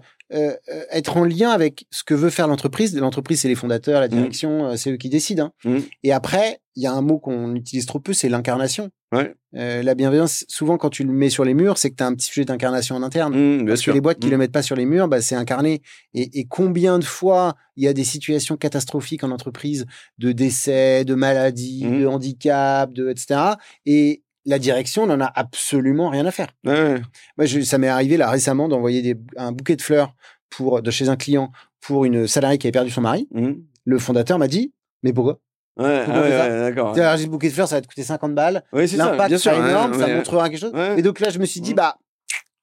être 0.92 1.16
en 1.16 1.24
lien 1.24 1.50
avec 1.50 1.86
ce 1.90 2.04
que 2.04 2.14
veut 2.14 2.30
faire 2.30 2.46
l'entreprise. 2.48 2.96
L'entreprise, 2.96 3.40
c'est 3.40 3.48
les 3.48 3.54
fondateurs, 3.54 4.00
la 4.00 4.08
direction, 4.08 4.66
euh, 4.66 4.76
c'est 4.76 4.90
eux 4.92 4.96
qui 4.96 5.08
décident. 5.08 5.52
hein. 5.64 5.78
Et 6.04 6.12
après, 6.12 6.60
il 6.78 6.82
y 6.82 6.86
a 6.86 6.92
un 6.92 7.02
mot 7.02 7.18
qu'on 7.18 7.54
utilise 7.56 7.86
trop 7.86 7.98
peu, 7.98 8.12
c'est 8.12 8.28
l'incarnation. 8.28 8.90
Ouais. 9.12 9.34
Euh, 9.56 9.82
la 9.82 9.94
bienveillance, 9.94 10.44
souvent 10.48 10.78
quand 10.78 10.90
tu 10.90 11.02
le 11.02 11.12
mets 11.12 11.28
sur 11.28 11.44
les 11.44 11.52
murs, 11.54 11.76
c'est 11.76 11.90
que 11.90 11.96
tu 11.96 12.02
as 12.04 12.06
un 12.06 12.14
petit 12.14 12.26
sujet 12.26 12.44
d'incarnation 12.44 12.94
en 12.94 13.02
interne. 13.02 13.32
Mmh, 13.34 13.56
bien 13.58 13.66
Parce 13.66 13.80
sûr. 13.80 13.92
que 13.92 13.96
les 13.96 14.00
boîtes 14.00 14.20
qui 14.20 14.28
Mmh. 14.28 14.30
le 14.30 14.36
mettent 14.38 14.52
pas 14.52 14.62
sur 14.62 14.76
les 14.76 14.86
murs, 14.86 15.08
bah, 15.08 15.20
c'est 15.20 15.34
incarné. 15.34 15.82
Et, 16.14 16.38
et 16.38 16.44
combien 16.44 16.98
de 17.00 17.04
fois 17.04 17.56
il 17.76 17.82
y 17.84 17.88
a 17.88 17.92
des 17.92 18.04
situations 18.04 18.56
catastrophiques 18.56 19.24
en 19.24 19.30
entreprise 19.32 19.86
de 20.18 20.30
décès, 20.32 21.04
de 21.04 21.14
maladies, 21.14 21.84
Mhm. 21.84 22.00
de 22.00 22.06
handicap, 22.06 22.92
de 22.92 23.08
etc. 23.10 23.40
Et 23.84 24.22
la 24.46 24.58
direction 24.60 25.06
n'en 25.06 25.20
a 25.20 25.32
absolument 25.34 26.10
rien 26.10 26.24
à 26.26 26.30
faire. 26.30 26.48
Ouais. 26.64 27.00
Moi, 27.36 27.46
je- 27.46 27.60
ça 27.62 27.76
m'est 27.78 27.88
arrivé 27.88 28.16
là 28.18 28.30
récemment 28.30 28.68
d'envoyer 28.68 29.16
un 29.36 29.50
bouquet 29.52 29.74
de 29.76 29.82
fleurs 29.82 30.14
pour 30.48 30.80
de 30.80 30.90
chez 30.92 31.08
un 31.08 31.16
client 31.16 31.50
pour 31.80 32.04
une 32.04 32.26
salariée 32.28 32.58
qui 32.58 32.66
avait 32.68 32.72
perdu 32.72 32.90
son 32.90 33.00
mari. 33.00 33.26
Mmh. 33.32 33.52
Le 33.84 33.98
fondateur 33.98 34.38
m'a 34.38 34.48
dit 34.48 34.72
mais 35.02 35.12
pourquoi? 35.12 35.40
Ouais, 35.78 35.84
ouais, 35.84 36.04
ça 36.06 36.12
ouais, 36.48 36.60
d'accord. 36.60 36.92
Tu 36.94 37.00
as 37.00 37.16
bouquet 37.26 37.48
de 37.48 37.52
fleurs, 37.54 37.68
ça 37.68 37.76
va 37.76 37.80
te 37.82 37.86
coûter 37.86 38.02
50 38.02 38.34
balles. 38.34 38.64
Oui, 38.72 38.88
c'est 38.88 38.96
ça, 38.96 39.10
L'impact 39.12 39.30
sûr. 39.38 39.52
sera 39.52 39.68
énorme, 39.68 39.92
ouais, 39.92 39.98
ça 39.98 40.08
montrera 40.08 40.48
quelque 40.50 40.60
chose. 40.60 40.72
Et 40.96 41.02
donc 41.02 41.20
là, 41.20 41.30
je 41.30 41.38
me 41.38 41.44
suis 41.46 41.60
dit 41.60 41.74
bah 41.74 41.96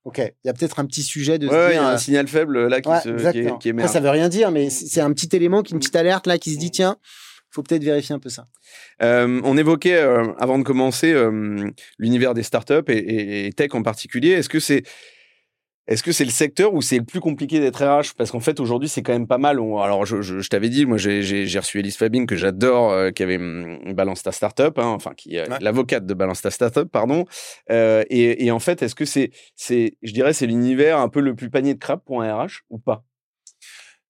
ok, 0.04 0.17
il 0.19 0.47
y 0.47 0.49
a 0.49 0.54
peut-être 0.54 0.80
un 0.80 0.86
petit 0.86 1.01
sujet 1.01 1.39
de 1.39 1.47
Ouais, 1.47 1.71
il 1.71 1.75
y 1.75 1.78
a 1.78 1.88
euh, 1.89 1.93
un 1.93 1.97
signal 1.97 2.28
faible 2.28 2.67
là 2.67 2.82
qui, 2.82 2.89
se, 3.04 3.32
qui, 3.32 3.39
est, 3.39 3.41
qui 3.43 3.47
Après, 3.49 3.69
émerge. 3.69 3.89
ça 3.89 3.99
veut 3.99 4.10
rien 4.10 4.30
dire, 4.30 4.51
mais 4.51 4.69
c'est 4.69 5.01
un 5.01 5.12
petit 5.13 5.36
élément, 5.36 5.63
qui- 5.63 5.73
une 5.73 5.80
petite 5.80 5.95
alerte 5.95 6.28
là 6.28 6.38
qui 6.38 6.54
se 6.54 6.60
dit 6.60 6.71
tiens, 6.71 6.97
faut 7.51 7.63
peut-être 7.63 7.84
vérifier 7.84 8.13
un 8.13 8.19
peu 8.19 8.30
ça. 8.30 8.45
Euh, 9.01 9.39
on 9.45 9.58
évoquait 9.58 9.95
euh, 9.95 10.34
avant 10.38 10.58
de 10.60 10.63
commencer 10.63 11.13
euh, 11.13 11.69
l'univers 11.97 12.34
des 12.34 12.43
startups 12.43 12.84
et, 12.89 12.97
et, 12.97 13.47
et 13.47 13.54
tech 13.54 13.69
en 13.73 13.82
particulier. 13.82 14.32
Est-ce 14.32 14.49
que 14.49 14.60
c'est 14.60 14.84
est-ce 15.88 16.02
que 16.04 16.12
c'est 16.12 16.26
le 16.26 16.32
secteur 16.32 16.74
où 16.74 16.82
c'est 16.82 16.98
le 16.98 17.04
plus 17.06 17.19
compliqué 17.19 17.60
d'être 17.60 17.84
RH 17.86 18.13
Parce 18.17 18.32
qu'en 18.32 18.39
fait, 18.39 18.60
aujourd'hui, 18.60 18.89
c'est 18.89 19.04
quand 19.04 19.13
même 19.13 19.28
pas 19.28 19.38
mal. 19.38 19.60
On- 19.60 19.80
alors, 19.80 20.06
je, 20.06 20.21
je, 20.21 20.39
je 20.39 20.50
t'avais 20.50 20.69
dit, 20.69 20.86
moi, 20.86 20.98
j'ai- 20.98 21.21
reçu 21.60 21.80
Elise 21.80 21.95
Fabing, 21.98 22.26
que 22.26 22.36
j'adore, 22.36 22.91
euh, 22.91 23.12
qui 23.12 23.21
avait 23.24 23.38
hum, 23.38 23.93
Balance 23.93 24.24
ta 24.24 24.32
Startup, 24.32 24.78
hein, 24.78 24.88
enfin, 24.88 25.13
qui 25.15 25.36
est 25.36 25.50
Ouais. 25.50 25.58
l'avocate 25.62 26.06
de 26.06 26.13
Balance 26.13 26.41
ta 26.41 26.50
Startup, 26.52 26.89
pardon. 26.89 27.26
Euh, 27.71 28.04
et, 28.10 28.45
et 28.45 28.52
en 28.52 28.60
fait, 28.60 28.82
est-ce 28.82 28.95
que 28.95 29.06
c'est, 29.06 29.32
c'est, 29.56 29.98
je 30.02 30.12
dirais, 30.13 30.34
c'est 30.34 30.48
l'univers 30.48 30.98
un 31.00 31.10
peu 31.10 31.19
le 31.21 31.36
plus 31.36 31.50
panier 31.50 31.74
de 31.76 31.80
crabe 31.80 32.02
pour 32.06 32.21
un 32.24 32.34
RH 32.45 32.62
ou 32.69 32.80
pas? 32.80 33.04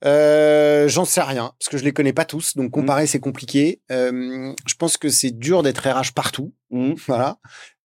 Euh, 0.03 0.87
J'en 0.87 1.05
sais 1.05 1.21
rien, 1.21 1.51
parce 1.59 1.69
que 1.69 1.77
je 1.77 1.83
les 1.83 1.93
connais 1.93 2.13
pas 2.13 2.25
tous, 2.25 2.55
Mmh. 2.55 2.61
donc 2.61 2.71
comparer 2.71 3.07
c'est 3.07 3.19
compliqué. 3.19 3.81
Euh, 3.91 4.53
je 4.67 4.75
pense 4.75 4.97
que 4.97 5.09
c'est 5.09 5.31
dur 5.31 5.63
d'être 5.63 5.87
RH 5.87 6.13
partout, 6.13 6.53
Mmh. 6.69 6.93
voilà. 7.07 7.37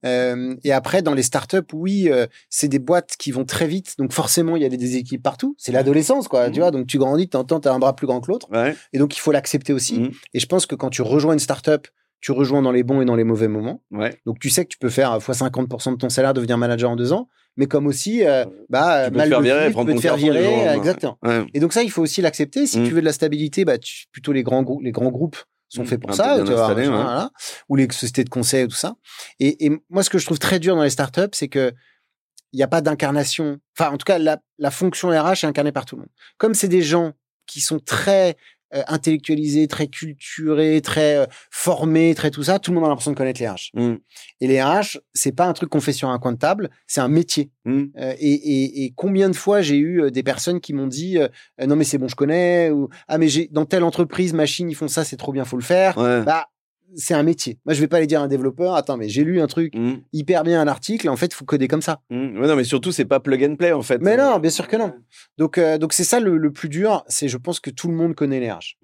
Euh, 0.06 0.54
et 0.64 0.72
après, 0.72 1.02
dans 1.02 1.14
les 1.14 1.22
startups, 1.22 1.58
oui, 1.72 2.08
euh, 2.10 2.26
c'est 2.48 2.68
des 2.68 2.78
boîtes 2.78 3.16
qui 3.18 3.30
vont 3.32 3.44
très 3.44 3.66
vite, 3.66 3.94
donc 3.98 4.12
forcément, 4.12 4.56
il 4.56 4.62
y 4.62 4.64
a 4.64 4.68
des, 4.68 4.76
des 4.76 4.96
équipes 4.96 5.22
partout. 5.22 5.54
C'est 5.58 5.72
l'adolescence, 5.72 6.26
quoi, 6.28 6.50
tu 6.50 6.60
vois. 6.60 6.70
Donc 6.70 6.86
tu 6.86 6.98
grandis, 6.98 7.28
t'entends, 7.28 7.60
t'as 7.60 7.72
un 7.72 7.78
bras 7.78 7.94
plus 7.94 8.06
grand 8.06 8.20
que 8.20 8.30
l'autre, 8.30 8.48
Ouais. 8.50 8.74
et 8.92 8.98
donc 8.98 9.16
il 9.16 9.20
faut 9.20 9.32
l'accepter 9.32 9.72
aussi. 9.72 10.00
Mhm. 10.00 10.10
Et 10.34 10.40
je 10.40 10.46
pense 10.46 10.66
que 10.66 10.74
quand 10.74 10.90
tu 10.90 11.02
rejoins 11.02 11.32
une 11.34 11.38
startup, 11.38 11.86
tu 12.22 12.32
rejoins 12.32 12.60
dans 12.60 12.72
les 12.72 12.82
bons 12.82 13.00
et 13.00 13.04
dans 13.06 13.16
les 13.16 13.24
mauvais 13.24 13.48
moments. 13.48 13.82
Ouais. 13.90 14.14
Donc 14.26 14.38
tu 14.38 14.50
sais 14.50 14.64
que 14.64 14.68
tu 14.68 14.76
peux 14.78 14.90
faire 14.90 15.16
x 15.16 15.26
50% 15.30 15.92
de 15.92 15.96
ton 15.96 16.08
salaire, 16.10 16.34
devenir 16.34 16.58
manager 16.58 16.90
en 16.90 16.96
deux 16.96 17.12
ans, 17.14 17.28
mais 17.56 17.66
comme 17.66 17.86
aussi, 17.86 18.24
euh, 18.26 18.44
bah, 18.68 19.06
Tu 19.06 19.12
peux 19.12 19.20
te 19.22 19.28
faire 19.28 19.40
virer, 19.40 19.72
tu 19.74 19.84
peux 19.86 19.94
te 19.94 20.00
faire 20.00 20.16
virer, 20.16 20.66
exactement. 20.76 21.18
Ouais. 21.22 21.46
Et 21.54 21.60
donc 21.60 21.72
ça, 21.72 21.82
il 21.82 21.90
faut 21.90 22.02
aussi 22.02 22.20
l'accepter. 22.20 22.66
Si 22.66 22.78
Mm. 22.78 22.84
tu 22.84 22.90
veux 22.92 23.00
de 23.00 23.06
la 23.06 23.12
stabilité, 23.14 23.64
bah, 23.64 23.78
tu- 23.78 24.04
plutôt 24.12 24.32
les 24.32 24.42
grands, 24.42 24.62
grou- 24.62 24.80
les 24.82 24.92
grands 24.92 25.10
groupes 25.10 25.38
sont 25.70 25.82
Mm. 25.82 25.86
faits 25.86 26.00
pour 26.00 26.14
ça, 26.14 26.36
tu 26.44 26.52
vois, 26.52 26.74
ouais. 26.74 26.86
voilà. 26.86 27.30
ou 27.68 27.76
les 27.76 27.90
sociétés 27.90 28.24
de 28.24 28.28
conseil, 28.30 28.66
tout 28.68 28.74
ça. 28.76 28.94
Et, 29.38 29.66
et 29.66 29.70
moi, 29.88 30.02
ce 30.02 30.10
que 30.10 30.18
je 30.18 30.26
trouve 30.26 30.38
très 30.38 30.58
dur 30.58 30.76
dans 30.76 30.82
les 30.82 30.90
startups, 30.90 31.30
c'est 31.32 31.48
que 31.48 31.72
il 32.52 32.56
n'y 32.56 32.62
a 32.64 32.68
pas 32.68 32.80
d'incarnation. 32.80 33.58
Enfin, 33.78 33.92
en 33.92 33.96
tout 33.96 34.04
cas, 34.04 34.18
la, 34.18 34.38
la 34.58 34.70
fonction 34.72 35.10
RH 35.10 35.44
est 35.44 35.46
incarnée 35.46 35.70
par 35.72 35.84
tout 35.86 35.94
le 35.96 36.00
monde. 36.00 36.10
Comme 36.36 36.54
c'est 36.54 36.66
des 36.68 36.82
gens 36.82 37.12
qui 37.46 37.60
sont 37.60 37.78
très 37.78 38.36
euh, 38.74 38.82
intellectualisés, 38.88 39.66
très 39.68 39.86
culturés, 39.88 40.80
très 40.82 41.16
euh, 41.16 41.26
formés, 41.50 42.14
très 42.14 42.30
tout 42.30 42.42
ça, 42.42 42.58
tout 42.58 42.70
le 42.70 42.76
monde 42.76 42.84
a 42.84 42.88
l'impression 42.88 43.10
de 43.12 43.16
connaître 43.16 43.40
les 43.40 43.48
RH. 43.48 43.70
Mm. 43.74 43.94
Et 44.40 44.46
les 44.46 44.62
RH, 44.62 44.98
c'est 45.14 45.32
pas 45.32 45.46
un 45.46 45.52
truc 45.52 45.70
qu'on 45.70 45.80
fait 45.80 45.92
sur 45.92 46.08
un 46.08 46.18
coin 46.18 46.32
de 46.32 46.38
table, 46.38 46.70
c'est 46.86 47.00
un 47.00 47.08
métier. 47.08 47.50
Mm. 47.64 47.84
Euh, 47.98 48.14
et, 48.18 48.32
et- 48.32 48.84
et 48.84 48.92
combien 48.96 49.28
de 49.30 49.36
fois 49.36 49.60
j'ai 49.62 49.76
eu 49.76 50.02
euh, 50.02 50.10
des 50.10 50.22
personnes 50.22 50.60
qui 50.60 50.72
m'ont 50.72 50.86
dit 50.86 51.18
Euh, 51.18 51.28
non 51.66 51.76
mais 51.76 51.84
c'est 51.84 51.98
bon 51.98 52.08
je 52.08 52.14
connais 52.16 52.70
ou 52.70 52.88
ah 53.08 53.18
mais 53.18 53.28
j'ai 53.28 53.48
dans 53.50 53.64
telle 53.66 53.84
entreprise 53.84 54.32
machine 54.32 54.70
ils 54.70 54.74
font 54.74 54.88
ça 54.88 55.04
c'est 55.04 55.16
trop 55.16 55.32
bien 55.32 55.44
faut 55.44 55.56
le 55.56 55.62
faire 55.62 55.96
Ouais. 55.98 56.22
bah 56.22 56.46
c'est 56.96 57.14
un 57.14 57.22
métier. 57.22 57.58
Moi, 57.64 57.74
je 57.74 57.80
vais 57.80 57.86
pas 57.88 57.98
aller 57.98 58.06
dire 58.06 58.20
à 58.20 58.24
un 58.24 58.28
développeur, 58.28 58.74
attends, 58.74 58.96
mais 58.96 59.08
j'ai 59.08 59.24
lu 59.24 59.40
un 59.40 59.46
truc 59.46 59.74
Mmh. 59.74 59.92
hyper 60.12 60.42
bien, 60.44 60.60
un 60.60 60.66
article, 60.68 61.08
en 61.08 61.16
fait, 61.16 61.26
il 61.26 61.34
faut 61.34 61.44
coder 61.44 61.68
comme 61.68 61.82
ça. 61.82 62.00
Mmh. 62.10 62.40
Ouais, 62.40 62.46
non, 62.48 62.56
mais 62.56 62.64
surtout, 62.64 62.92
c'est 62.92 63.04
pas 63.04 63.20
plug 63.20 63.44
and 63.44 63.56
play 63.56 63.72
en 63.72 63.82
fait. 63.82 63.98
Mais 64.00 64.16
non, 64.16 64.38
bien 64.38 64.50
sûr 64.50 64.68
que 64.68 64.76
non. 64.76 64.92
Donc, 65.38 65.58
euh, 65.58 65.78
donc 65.78 65.92
c'est 65.92 66.04
ça 66.04 66.20
le, 66.20 66.36
le 66.36 66.52
plus 66.52 66.68
dur, 66.68 67.04
c'est 67.08 67.28
je 67.28 67.36
pense 67.36 67.60
que 67.60 67.70
tout 67.70 67.88
le 67.88 67.94
monde 67.94 68.14
connaît 68.14 68.40
les 68.40 68.50
RH. 68.50 68.76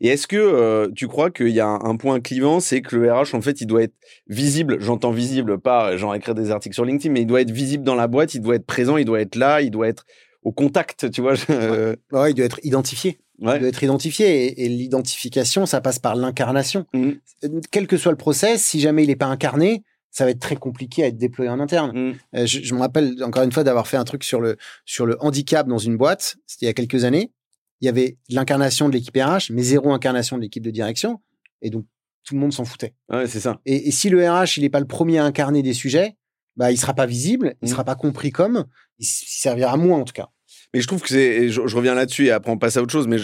Et 0.00 0.08
est-ce 0.08 0.26
que 0.26 0.36
euh, 0.36 0.88
tu 0.96 1.06
crois 1.08 1.30
qu'il 1.30 1.48
y 1.50 1.60
a 1.60 1.66
un, 1.66 1.80
un 1.84 1.96
point 1.96 2.20
clivant, 2.20 2.60
c'est 2.60 2.80
que 2.82 2.96
le 2.96 3.12
RH, 3.12 3.34
en 3.34 3.40
fait, 3.42 3.60
il 3.60 3.66
doit 3.66 3.82
être 3.82 3.94
visible. 4.28 4.78
J'entends 4.80 5.10
visible, 5.12 5.58
pas 5.58 5.92
euh, 5.92 5.96
genre 5.98 6.14
écrire 6.14 6.34
des 6.34 6.50
articles 6.50 6.74
sur 6.74 6.84
LinkedIn, 6.84 7.12
mais 7.12 7.20
il 7.22 7.26
doit 7.26 7.40
être 7.40 7.50
visible 7.50 7.84
dans 7.84 7.94
la 7.94 8.06
boîte, 8.08 8.34
il 8.34 8.40
doit 8.40 8.54
être 8.56 8.66
présent, 8.66 8.96
il 8.96 9.04
doit 9.04 9.20
être 9.20 9.36
là, 9.36 9.60
il 9.62 9.70
doit 9.70 9.88
être 9.88 10.04
au 10.42 10.52
contact, 10.52 11.10
tu 11.10 11.20
vois. 11.22 11.34
je- 11.34 11.44
euh, 11.50 11.96
Ouais, 12.12 12.30
il 12.30 12.34
doit 12.34 12.44
être 12.46 12.60
identifié. 12.62 13.18
Il 13.40 13.48
ouais. 13.48 13.58
doit 13.58 13.68
être 13.68 13.82
identifié. 13.82 14.46
Et, 14.46 14.64
et 14.64 14.68
l'identification, 14.68 15.66
ça 15.66 15.80
passe 15.80 15.98
par 15.98 16.14
l'incarnation. 16.14 16.86
Mmh. 16.92 17.10
Euh, 17.44 17.60
Quel 17.70 17.86
que 17.86 17.96
soit 17.96 18.12
le 18.12 18.18
process, 18.18 18.62
si 18.64 18.80
jamais 18.80 19.02
il 19.04 19.08
n'est 19.08 19.16
pas 19.16 19.26
incarné, 19.26 19.82
ça 20.10 20.24
va 20.24 20.30
être 20.30 20.38
très 20.40 20.56
compliqué 20.56 21.02
à 21.02 21.08
être 21.08 21.16
déployé 21.16 21.50
en 21.50 21.58
interne. 21.58 21.92
Mmh. 21.92 22.14
Euh, 22.36 22.46
je, 22.46 22.60
je 22.62 22.74
me 22.74 22.80
rappelle 22.80 23.22
encore 23.24 23.42
une 23.42 23.50
fois 23.52 23.64
d'avoir 23.64 23.88
fait 23.88 23.96
un 23.96 24.04
truc 24.04 24.22
sur 24.24 24.40
le, 24.40 24.56
sur 24.84 25.04
le 25.06 25.16
handicap 25.22 25.66
dans 25.66 25.78
une 25.78 25.96
boîte. 25.96 26.36
C'était 26.46 26.66
il 26.66 26.68
y 26.68 26.70
a 26.70 26.74
quelques 26.74 27.04
années. 27.04 27.32
Il 27.80 27.86
y 27.86 27.88
avait 27.88 28.16
l'incarnation 28.28 28.88
de 28.88 28.94
l'équipe 28.94 29.16
RH, 29.16 29.50
mais 29.50 29.62
zéro 29.62 29.92
incarnation 29.92 30.36
de 30.36 30.42
l'équipe 30.42 30.62
de 30.62 30.70
direction. 30.70 31.20
Et 31.60 31.70
donc, 31.70 31.84
tout 32.24 32.34
le 32.34 32.40
monde 32.40 32.52
s'en 32.52 32.64
foutait. 32.64 32.94
Ouais, 33.12 33.26
c'est 33.26 33.40
ça. 33.40 33.60
Et, 33.66 33.88
et 33.88 33.90
si 33.90 34.08
le 34.08 34.26
RH, 34.30 34.56
il 34.56 34.62
n'est 34.62 34.70
pas 34.70 34.80
le 34.80 34.86
premier 34.86 35.18
à 35.18 35.24
incarner 35.24 35.62
des 35.62 35.74
sujets, 35.74 36.16
bah, 36.56 36.70
il 36.70 36.78
sera 36.78 36.94
pas 36.94 37.04
visible, 37.06 37.56
il 37.60 37.66
Mm. 37.66 37.70
sera 37.72 37.84
pas 37.84 37.96
compris 37.96 38.30
comme, 38.30 38.64
il, 39.00 39.04
il 39.04 39.06
servira 39.40 39.76
moins 39.76 39.98
en 39.98 40.04
tout 40.04 40.12
cas. 40.14 40.30
Mais 40.74 40.80
je 40.80 40.86
trouve 40.86 41.00
que 41.00 41.08
c'est, 41.08 41.48
je, 41.48 41.62
je 41.66 41.76
reviens 41.76 41.94
là-dessus 41.94 42.26
et 42.26 42.30
après 42.32 42.50
on 42.52 42.58
passe 42.58 42.76
à 42.76 42.82
autre 42.82 42.92
chose, 42.92 43.06
mais 43.06 43.16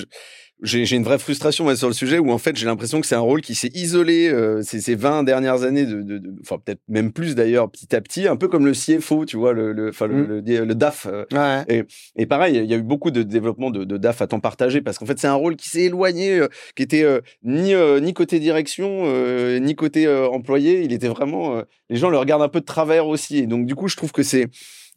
j'ai 0.63 0.95
une 0.95 1.05
vraie 1.05 1.19
frustration 1.19 1.75
sur 1.75 1.89
le 1.89 1.95
sujet 1.95 2.19
où 2.19 2.31
en 2.33 2.37
fait 2.37 2.55
j'ai 2.55 2.67
l'impression 2.67 3.01
que 3.01 3.07
c'est 3.07 3.15
un 3.15 3.21
rôle 3.21 3.41
qui 3.41 3.55
s'est 3.55 3.71
isolé 3.73 4.29
euh, 4.29 4.61
ces, 4.61 4.83
ces 4.83 4.95
20 4.95 5.23
dernières 5.23 5.63
années, 5.63 5.87
de, 5.87 6.03
de, 6.03 6.19
de- 6.19 6.35
enfin 6.43 6.59
peut-être 6.63 6.83
même 6.87 7.13
plus 7.15 7.35
d'ailleurs, 7.35 7.71
petit 7.71 7.97
à 7.97 8.01
petit, 8.03 8.29
un 8.29 8.37
peu 8.37 8.47
comme 8.47 8.67
le 8.67 8.73
CFO, 8.73 9.25
tu 9.25 9.39
vois, 9.39 9.55
le, 9.55 9.73
le, 9.73 9.87
le, 9.87 9.91
Mm. 10.07 10.43
le, 10.47 10.65
le 10.67 10.75
DAF. 10.75 11.07
euh, 11.11 11.25
Ouais. 11.33 11.87
Et 12.17 12.27
pareil, 12.27 12.59
il 12.59 12.71
y 12.71 12.75
a 12.75 12.77
eu 12.77 12.83
beaucoup 12.83 13.11
de 13.11 13.23
développement 13.23 13.71
de, 13.71 13.85
de 13.85 13.97
DAF 13.97 14.21
à 14.21 14.27
temps 14.27 14.39
partagé 14.41 14.83
parce 14.83 14.99
qu'en 14.99 15.07
fait, 15.07 15.19
c'est 15.19 15.29
un 15.29 15.35
rôle 15.35 15.57
qui 15.57 15.71
s'est 15.71 15.85
éloigné, 15.85 16.39
euh, 16.41 16.49
qui 16.77 16.83
était 16.83 17.05
euh, 17.05 17.21
ni, 17.43 17.73
ni 18.03 18.13
côté 18.13 18.39
direction, 18.39 19.07
ni 19.61 19.75
côté 19.75 20.07
employé. 20.09 20.83
Il 20.83 20.93
était 20.93 21.09
vraiment. 21.09 21.63
les 21.89 21.97
gens 21.97 22.11
le 22.11 22.19
regardent 22.19 22.43
un 22.43 22.49
peu 22.49 22.61
de 22.61 22.67
travers 22.67 23.07
aussi. 23.07 23.39
Et 23.39 23.47
donc, 23.47 23.65
du 23.65 23.75
coup, 23.75 23.89
je 23.89 23.97
trouve 23.97 24.13
que 24.13 24.23
c'est. 24.23 24.47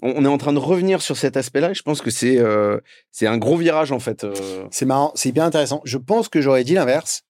On, 0.02 0.26
est 0.26 0.28
en 0.28 0.38
train 0.38 0.52
de 0.54 0.60
revenir 0.60 1.02
sur 1.02 1.16
cet 1.18 1.38
aspect-là 1.38 1.72
et 1.72 1.74
je 1.74 1.84
pense 1.84 2.02
que 2.02 2.10
c'est 2.12 2.38
euh, 2.38 2.78
c'est 3.12 3.28
un 3.28 3.38
gros 3.38 3.56
virage 3.56 3.92
en 3.94 4.00
fait. 4.00 4.24
euh. 4.26 4.34
C'est 4.72 4.86
marrant, 4.86 5.12
c'est 5.16 5.30
hyper 5.30 5.46
intéressant. 5.46 5.82
Je 5.86 5.98
pense 5.98 6.28
que 6.28 6.42
j'aurais 6.42 6.64
dit 6.66 6.74
l'inverse, 6.74 7.22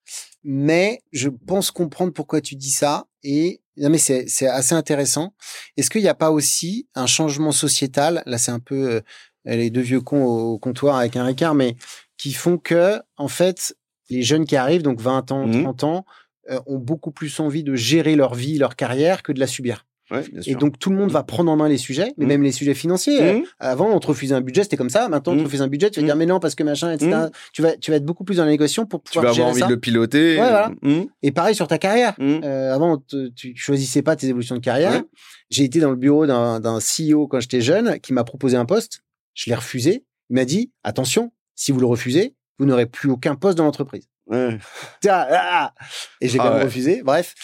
mais 0.44 1.02
je 1.12 1.30
pense 1.30 1.70
comprendre 1.72 2.14
pourquoi 2.14 2.42
tu 2.42 2.56
dis 2.56 2.72
ça. 2.72 3.06
Et 3.24 3.62
non, 3.78 3.90
mais 3.90 3.98
c'est 4.00 4.26
c'est 4.28 4.48
assez 4.48 4.74
intéressant. 4.76 5.34
Est-ce 5.78 5.90
qu'il 5.90 6.02
n'y 6.02 6.08
a 6.08 6.16
pas 6.16 6.32
aussi 6.32 6.88
un 6.96 7.06
changement 7.06 7.52
sociétal? 7.52 8.24
Là, 8.26 8.38
c'est 8.38 8.52
un 8.52 8.60
peu 8.60 8.90
euh, 8.96 9.02
les 9.46 9.70
deux 9.70 9.82
vieux 9.82 10.02
cons 10.02 10.24
au 10.26 10.58
comptoir 10.58 10.98
avec 10.98 11.16
un 11.16 11.26
Ricard, 11.26 11.54
mais 11.56 11.76
qui 12.18 12.34
font 12.34 12.58
que, 12.58 13.00
en 13.18 13.28
fait, 13.28 13.76
les 14.10 14.24
jeunes 14.24 14.46
qui 14.46 14.56
arrivent, 14.56 14.84
donc 14.84 15.00
20 15.02 15.32
ans, 15.32 15.46
Mhm. 15.48 15.64
30 15.64 15.84
ans, 15.84 16.06
euh, 16.50 16.60
ont 16.66 16.78
beaucoup 16.80 17.12
plus 17.12 17.40
envie 17.40 17.64
de 17.64 17.76
gérer 17.76 18.16
leur 18.16 18.34
vie, 18.36 18.58
leur 18.58 18.76
carrière, 18.76 19.22
que 19.24 19.32
de 19.32 19.40
la 19.40 19.48
subir. 19.48 19.86
Ouais, 20.12 20.22
bien 20.30 20.42
Et 20.46 20.56
donc, 20.56 20.78
tout 20.80 20.90
le 20.90 20.98
monde 20.98 21.12
va 21.12 21.24
prendre 21.24 21.50
en 21.52 21.56
main 21.56 21.68
les 21.70 21.78
sujets, 21.78 22.14
mais 22.18 22.26
Mhm. 22.26 22.30
même 22.30 22.44
les 22.44 22.52
sujets 22.52 22.74
financiers. 22.74 23.36
Mhm. 23.36 23.44
Avant, 23.60 23.90
on 23.90 24.00
te 24.00 24.08
refusait 24.08 24.36
un 24.36 24.42
budget, 24.42 24.64
c'était 24.64 24.76
comme 24.78 24.90
ça. 24.90 25.08
Maintenant, 25.10 25.34
on 25.34 25.38
te 25.38 25.44
refuse 25.44 25.62
un 25.62 25.68
budget, 25.68 25.90
tu 25.92 26.00
vas 26.02 26.06
dire, 26.06 26.16
mais 26.16 26.26
non, 26.26 26.40
parce 26.40 26.56
que 26.56 26.64
machin, 26.64 26.92
etc. 26.92 27.28
Tu, 27.54 27.62
vas, 27.62 27.76
tu 27.78 27.90
vas 27.92 27.98
être 27.98 28.06
beaucoup 28.06 28.24
plus 28.24 28.36
dans 28.38 28.46
la 28.46 28.52
négociation 28.52 28.86
pour 28.86 29.02
tu 29.04 29.14
pouvoir 29.14 29.32
vas 29.32 29.36
gérer 29.36 29.44
avoir 29.44 29.52
envie 29.54 29.62
ça. 29.62 29.68
de 29.68 29.74
le 29.74 29.80
piloter. 29.80 30.32
Ouais, 30.36 30.50
voilà. 30.50 30.72
Mmh, 30.82 31.02
Et 31.24 31.32
pareil 31.32 31.56
sur 31.56 31.68
ta 31.68 31.78
carrière. 31.78 32.14
mmh. 32.20 32.42
Euh, 32.44 32.74
avant, 32.76 32.98
te- 32.98 33.30
tu 33.30 33.56
choisissais 33.56 34.02
pas 34.02 34.16
tes 34.16 34.28
évolutions 34.28 34.56
de 34.56 34.62
carrière. 34.62 34.92
Ouais. 34.92 35.04
J'ai 35.50 35.64
été 35.64 35.80
dans 35.80 35.90
le 35.92 35.96
bureau 35.96 36.26
d'un 36.28 36.80
CEO 36.80 37.28
quand 37.28 37.40
j'étais 37.40 37.62
jeune 37.62 38.00
qui 38.02 38.12
m'a 38.14 38.24
proposé 38.24 38.58
un 38.58 38.66
poste. 38.66 39.02
Je 39.36 39.50
l'ai 39.50 39.56
refusé. 39.56 40.06
Il 40.30 40.36
m'a 40.36 40.46
dit, 40.46 40.72
attention, 40.84 41.32
si 41.56 41.72
vous 41.72 41.80
le 41.80 41.86
refusez, 41.86 42.36
vous 42.60 42.66
n'aurez 42.66 42.86
plus 42.88 43.10
aucun 43.10 43.36
poste 43.36 43.58
dans 43.58 43.64
l'entreprise. 43.66 44.08
Ouais. 44.28 44.58
Ah, 45.10 45.28
ah. 45.32 45.74
Et 46.22 46.28
j'ai 46.28 46.40
Ah 46.40 46.44
quand 46.44 46.50
même 46.50 46.60
ouais. 46.60 46.64
refusé. 46.66 47.02
Bref. 47.04 47.36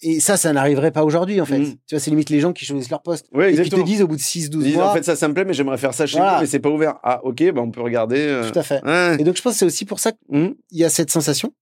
Et 0.00 0.20
ça, 0.20 0.36
ça 0.36 0.52
n'arriverait 0.52 0.92
pas 0.92 1.02
aujourd'hui, 1.04 1.40
en 1.40 1.44
fait. 1.44 1.58
Mhm. 1.58 1.72
Tu 1.86 1.94
vois, 1.94 1.98
c'est 1.98 2.10
limite 2.10 2.30
les 2.30 2.38
gens 2.40 2.52
qui 2.52 2.64
choisissent 2.64 2.90
leur 2.90 3.02
poste. 3.02 3.26
Ouais, 3.32 3.52
et 3.52 3.60
qui 3.62 3.68
te 3.70 3.80
disent 3.82 4.00
au 4.02 4.06
bout 4.06 4.14
de 4.16 4.20
6, 4.20 4.44
Ils 4.44 4.50
12 4.50 4.64
disent, 4.64 4.74
mois. 4.76 4.90
en 4.90 4.94
fait, 4.94 5.02
ça, 5.02 5.16
ça 5.16 5.26
me 5.28 5.34
plaît, 5.34 5.44
mais 5.44 5.54
j'aimerais 5.54 5.78
faire 5.78 5.92
ça 5.92 6.06
chez 6.06 6.18
Voilà. 6.18 6.34
vous, 6.36 6.40
mais 6.42 6.46
c'est 6.46 6.60
pas 6.60 6.68
ouvert. 6.70 6.98
Ah, 7.02 7.20
ok, 7.24 7.50
bah, 7.52 7.60
on 7.62 7.70
peut 7.72 7.80
regarder. 7.82 8.18
euh. 8.20 8.48
Tout 8.50 8.58
à 8.58 8.62
fait. 8.62 8.80
Ouais. 8.84 9.16
Et 9.18 9.24
donc, 9.24 9.36
je 9.36 9.42
pense 9.42 9.54
que 9.54 9.58
c'est 9.58 9.64
aussi 9.66 9.84
pour 9.84 9.98
ça 9.98 10.12
Mmh. 10.28 10.46
qu'il 10.68 10.78
y 10.78 10.84
a 10.84 10.88
cette 10.88 11.10
sensation. 11.10 11.52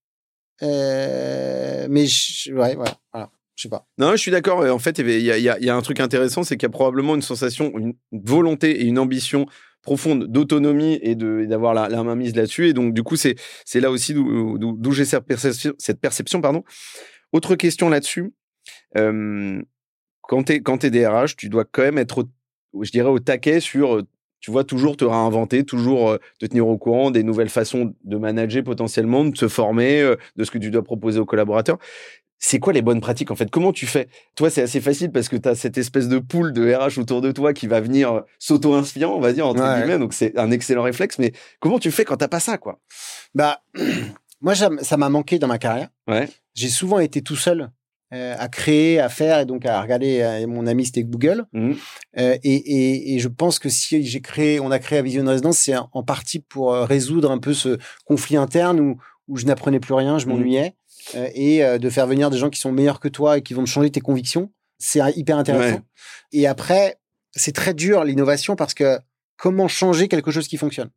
Euh, 0.63 1.87
mais 1.89 2.05
je, 2.05 2.51
ouais, 2.53 2.75
voilà, 2.75 2.95
voilà. 3.13 3.29
Je 3.55 3.63
sais 3.63 3.69
pas. 3.69 3.87
Non, 3.97 4.11
je 4.11 4.17
suis 4.17 4.29
d'accord. 4.31 4.59
En 4.59 4.77
fait, 4.79 4.99
il 4.99 5.09
y 5.21 5.31
a, 5.31 5.37
y 5.59 5.65
y 5.65 5.69
un 5.69 5.81
truc 5.81 5.99
intéressant, 5.99 6.43
c'est 6.43 6.57
qu'il 6.57 6.67
y 6.67 6.69
a 6.69 6.71
probablement 6.71 7.15
une 7.15 7.23
sensation, 7.23 7.71
une 7.77 7.93
volonté 8.11 8.81
et 8.81 8.85
une 8.85 8.99
ambition 8.99 9.47
profonde 9.81 10.25
d'autonomie 10.27 10.99
et 11.01 11.15
d'avoir 11.15 11.73
la, 11.73 11.87
la 11.89 12.03
main 12.03 12.15
mise 12.15 12.35
là-dessus. 12.35 12.67
Et 12.67 12.73
donc, 12.73 12.93
du 12.93 13.01
coup, 13.01 13.15
c'est 13.15 13.35
là 13.73 13.89
aussi 13.89 14.13
d'où 14.13 14.91
j'ai 14.91 15.05
cette 15.05 15.23
perception, 15.25 15.73
cette 15.79 15.99
perception. 15.99 16.39
Pardon. 16.41 16.63
Autre 17.33 17.55
question 17.55 17.89
là-dessus. 17.89 18.33
Euh, 18.97 19.61
quand 20.21 20.43
tu 20.43 20.53
es, 20.53 20.61
t'es 20.61 20.89
DRH, 20.89 21.35
tu 21.35 21.49
dois 21.49 21.65
quand 21.65 21.83
même 21.83 21.97
être, 21.97 22.25
au- 22.73 22.83
je 22.83 22.91
dirais, 22.91 23.09
au 23.09 23.19
taquet 23.19 23.59
sur, 23.59 24.03
tu 24.39 24.51
vois, 24.51 24.63
toujours 24.63 24.97
te 24.97 25.05
réinventer, 25.05 25.63
toujours 25.63 26.17
te 26.39 26.45
tenir 26.45 26.67
au 26.67 26.77
courant 26.77 27.11
des 27.11 27.23
nouvelles 27.23 27.49
façons 27.49 27.93
de 28.03 28.17
manager 28.17 28.63
potentiellement, 28.63 29.25
de 29.25 29.37
se 29.37 29.47
former, 29.47 30.13
de 30.35 30.43
ce 30.43 30.51
que 30.51 30.57
tu 30.57 30.69
dois 30.69 30.83
proposer 30.83 31.19
aux 31.19 31.25
collaborateurs. 31.25 31.77
C'est 32.39 32.59
quoi 32.59 32.71
les 32.71 32.83
bonnes 32.83 33.01
pratiques 33.01 33.31
en 33.31 33.35
fait? 33.35 33.49
Comment 33.49 33.71
tu 33.73 33.87
fais? 33.87 34.09
Toi, 34.35 34.51
c'est 34.51 34.61
assez 34.61 34.79
facile 34.79 35.11
parce 35.11 35.27
que 35.27 35.35
tu 35.37 35.49
as 35.49 35.55
cette 35.55 35.77
espèce 35.79 36.07
de 36.07 36.19
poule 36.19 36.53
de 36.53 36.71
RH 36.71 36.99
autour 36.99 37.21
de 37.21 37.31
toi 37.31 37.51
qui 37.51 37.65
va 37.65 37.81
venir 37.81 38.21
s'auto-inspirant, 38.37 39.15
on 39.15 39.19
va 39.19 39.33
dire, 39.33 39.47
entre 39.47 39.63
Ouais. 39.63 39.79
guillemets. 39.81 39.97
Donc, 39.97 40.13
c'est 40.13 40.37
un 40.37 40.51
excellent 40.51 40.83
réflexe. 40.83 41.17
Mais 41.17 41.31
comment 41.59 41.79
tu 41.79 41.89
fais 41.89 42.05
quand 42.05 42.17
t'as 42.17 42.27
pas 42.27 42.39
ça, 42.39 42.59
quoi? 42.59 42.79
Bah, 43.33 43.61
moi, 44.41 44.55
ça 44.55 44.97
m'a 44.97 45.09
manqué 45.09 45.39
dans 45.39 45.47
ma 45.47 45.57
carrière. 45.57 45.89
Ouais. 46.07 46.29
J'ai 46.53 46.69
souvent 46.69 46.99
été 46.99 47.21
tout 47.21 47.35
seul 47.35 47.69
euh, 48.13 48.35
à 48.39 48.47
créer, 48.47 48.99
à 48.99 49.09
faire, 49.09 49.39
et 49.39 49.45
donc 49.45 49.65
à 49.65 49.81
regarder. 49.81 50.21
euh, 50.21 50.47
mon 50.47 50.65
ami, 50.67 50.85
c'était 50.85 51.03
Google. 51.03 51.45
Mhm. 51.53 51.75
Euh, 52.19 52.37
et, 52.43 52.55
et, 52.55 53.15
et 53.15 53.19
je 53.19 53.27
pense 53.27 53.59
que 53.59 53.67
si 53.69 54.03
j'ai 54.03 54.21
créé, 54.21 54.59
on 54.59 54.71
a 54.71 54.79
créé 54.79 55.01
Vision 55.01 55.23
de 55.23 55.29
Résidence, 55.29 55.57
c'est 55.57 55.75
en 55.75 56.03
partie 56.03 56.39
pour 56.39 56.73
résoudre 56.73 57.31
un 57.31 57.37
peu 57.39 57.53
ce 57.53 57.77
conflit 58.05 58.37
interne 58.37 58.79
où, 58.79 58.97
où 59.27 59.37
je 59.37 59.45
n'apprenais 59.45 59.79
plus 59.79 59.93
rien, 59.93 60.19
je 60.19 60.25
Mhm. 60.25 60.33
m'ennuyais, 60.33 60.75
et 61.35 61.61
de 61.79 61.89
faire 61.89 62.07
venir 62.07 62.29
des 62.29 62.37
gens 62.37 62.49
qui 62.49 62.59
sont 62.59 62.71
meilleurs 62.71 62.99
que 62.99 63.07
toi 63.09 63.37
et 63.37 63.41
qui 63.41 63.53
vont 63.53 63.65
changer 63.65 63.89
tes 63.91 64.01
convictions. 64.01 64.51
C'est 64.79 64.99
hyper 65.17 65.37
intéressant. 65.37 65.75
Ouais. 65.77 65.81
Et 66.31 66.47
après, 66.47 66.97
c'est 67.35 67.53
très 67.53 67.73
dur 67.73 68.03
l'innovation 68.03 68.55
parce 68.55 68.73
que 68.73 68.99
comment 69.37 69.67
changer 69.67 70.07
quelque 70.07 70.31
chose 70.31 70.47
qui 70.47 70.57
fonctionne? 70.57 70.89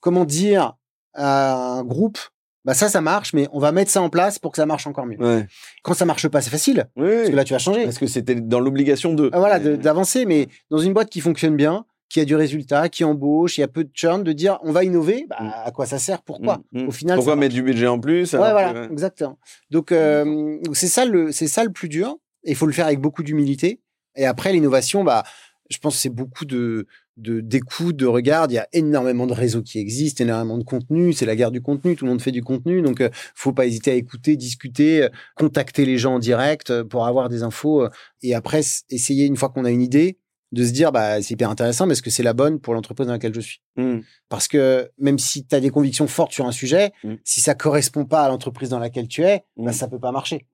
Comment 0.00 0.24
dire 0.24 0.74
à 1.14 1.54
un 1.54 1.84
groupe, 1.84 2.18
bah 2.66 2.74
ça, 2.74 2.90
ça 2.90 3.00
marche, 3.00 3.32
mais 3.32 3.48
on 3.52 3.58
va 3.60 3.72
mettre 3.72 3.90
ça 3.90 4.02
en 4.02 4.10
place 4.10 4.38
pour 4.38 4.50
que 4.50 4.56
ça 4.56 4.66
marche 4.66 4.86
encore 4.86 5.06
mieux. 5.06 5.16
Ouais. 5.18 5.46
Quand 5.82 5.94
ça 5.94 6.04
marche 6.04 6.28
pas, 6.28 6.42
c'est 6.42 6.50
facile 6.50 6.86
Oui, 6.96 7.06
parce 7.16 7.30
que 7.30 7.36
là, 7.36 7.44
tu 7.44 7.52
vas 7.54 7.58
changer. 7.58 7.84
parce 7.84 7.96
que 7.98 8.06
c'était 8.06 8.34
dans 8.34 8.60
l'obligation 8.60 9.14
de. 9.14 9.30
Ah, 9.32 9.38
voilà, 9.38 9.58
d'avancer, 9.58 10.26
mais 10.26 10.48
dans 10.70 10.78
une 10.78 10.92
boîte 10.92 11.08
qui 11.08 11.20
fonctionne 11.20 11.56
bien, 11.56 11.86
qui 12.08 12.20
a 12.20 12.24
du 12.24 12.34
résultat, 12.36 12.88
qui 12.88 13.04
embauche, 13.04 13.56
il 13.58 13.62
y 13.62 13.64
a 13.64 13.68
peu 13.68 13.84
de 13.84 13.90
churn, 13.94 14.22
de 14.22 14.32
dire 14.32 14.58
on 14.62 14.72
va 14.72 14.84
innover, 14.84 15.26
bah, 15.30 15.36
Mm. 15.40 15.50
à 15.64 15.70
quoi 15.70 15.86
ça 15.86 15.98
sert 15.98 16.22
Pourquoi? 16.22 16.58
Mm, 16.72 16.82
mm. 16.82 16.88
Au 16.88 16.90
final, 16.90 17.16
Pourquoi 17.16 17.36
mettre 17.36 17.54
du 17.54 17.62
budget 17.62 17.86
en 17.86 17.98
plus 18.00 18.32
Ouais, 18.34 18.38
voilà, 18.38 18.72
que- 18.74 18.92
exactement. 18.92 19.38
Donc, 19.70 19.90
euh, 19.92 20.58
c'est 20.72 20.88
ça 20.88 21.04
le, 21.04 21.32
c'est 21.32 21.46
ça 21.48 21.64
le 21.64 21.70
plus 21.70 21.88
dur. 21.88 22.16
Il 22.44 22.54
faut 22.56 22.66
le 22.66 22.72
faire 22.72 22.86
avec 22.86 23.00
beaucoup 23.00 23.22
d'humilité. 23.22 23.80
Et 24.16 24.26
après, 24.26 24.52
l'innovation, 24.52 25.02
bah, 25.04 25.22
je 25.70 25.78
pense 25.78 25.94
que 25.96 26.00
c'est 26.00 26.08
beaucoup 26.14 26.44
de, 26.44 26.86
de, 27.16 27.40
d'écoute, 27.40 27.96
de 27.96 28.06
regard. 28.06 28.46
Il 28.50 28.54
y 28.54 28.58
a 28.58 28.68
énormément 28.72 29.26
de 29.26 29.32
réseaux 29.32 29.62
qui 29.62 29.78
existent, 29.78 30.22
énormément 30.24 30.58
de 30.58 30.64
contenu. 30.64 31.12
C'est 31.12 31.26
la 31.26 31.36
guerre 31.36 31.50
du 31.50 31.60
contenu. 31.62 31.96
Tout 31.96 32.04
le 32.04 32.10
monde 32.10 32.20
fait 32.22 32.32
du 32.32 32.42
contenu. 32.42 32.82
Donc, 32.82 33.00
euh, 33.00 33.08
faut 33.34 33.52
pas 33.52 33.66
hésiter 33.66 33.90
à 33.90 33.94
écouter, 33.94 34.36
discuter, 34.36 35.04
euh, 35.04 35.08
contacter 35.36 35.84
les 35.86 35.98
gens 35.98 36.14
en 36.14 36.18
direct 36.18 36.70
euh, 36.70 36.84
pour 36.84 37.06
avoir 37.06 37.28
des 37.28 37.42
infos. 37.42 37.82
euh, 37.84 37.88
Et 38.22 38.34
après, 38.34 38.60
essayer, 38.90 39.24
une 39.26 39.36
fois 39.36 39.48
qu'on 39.48 39.64
a 39.64 39.70
une 39.70 39.82
idée, 39.82 40.18
de 40.52 40.64
se 40.64 40.70
dire, 40.70 40.92
bah, 40.92 41.20
c'est 41.22 41.34
hyper 41.34 41.50
intéressant, 41.50 41.86
mais 41.86 41.92
est-ce 41.92 42.02
que 42.02 42.08
c'est 42.10 42.22
la 42.22 42.32
bonne 42.32 42.60
pour 42.60 42.72
l'entreprise 42.72 43.08
dans 43.08 43.12
laquelle 43.14 43.34
je 43.34 43.40
suis? 43.40 43.60
Mm. 43.76 43.98
Parce 44.28 44.46
que 44.46 44.88
même 44.96 45.18
si 45.18 45.44
tu 45.44 45.54
as 45.56 45.60
des 45.60 45.70
convictions 45.70 46.06
fortes 46.06 46.32
sur 46.32 46.46
un 46.46 46.52
sujet, 46.52 46.92
Mm. 47.02 47.14
si 47.24 47.40
ça 47.40 47.54
correspond 47.56 48.04
pas 48.04 48.22
à 48.22 48.28
l'entreprise 48.28 48.68
dans 48.68 48.78
laquelle 48.78 49.08
tu 49.08 49.22
es, 49.22 49.44
Mm. 49.56 49.64
bah, 49.64 49.72
ça 49.72 49.88
peut 49.88 49.98
pas 49.98 50.12
marcher. 50.12 50.46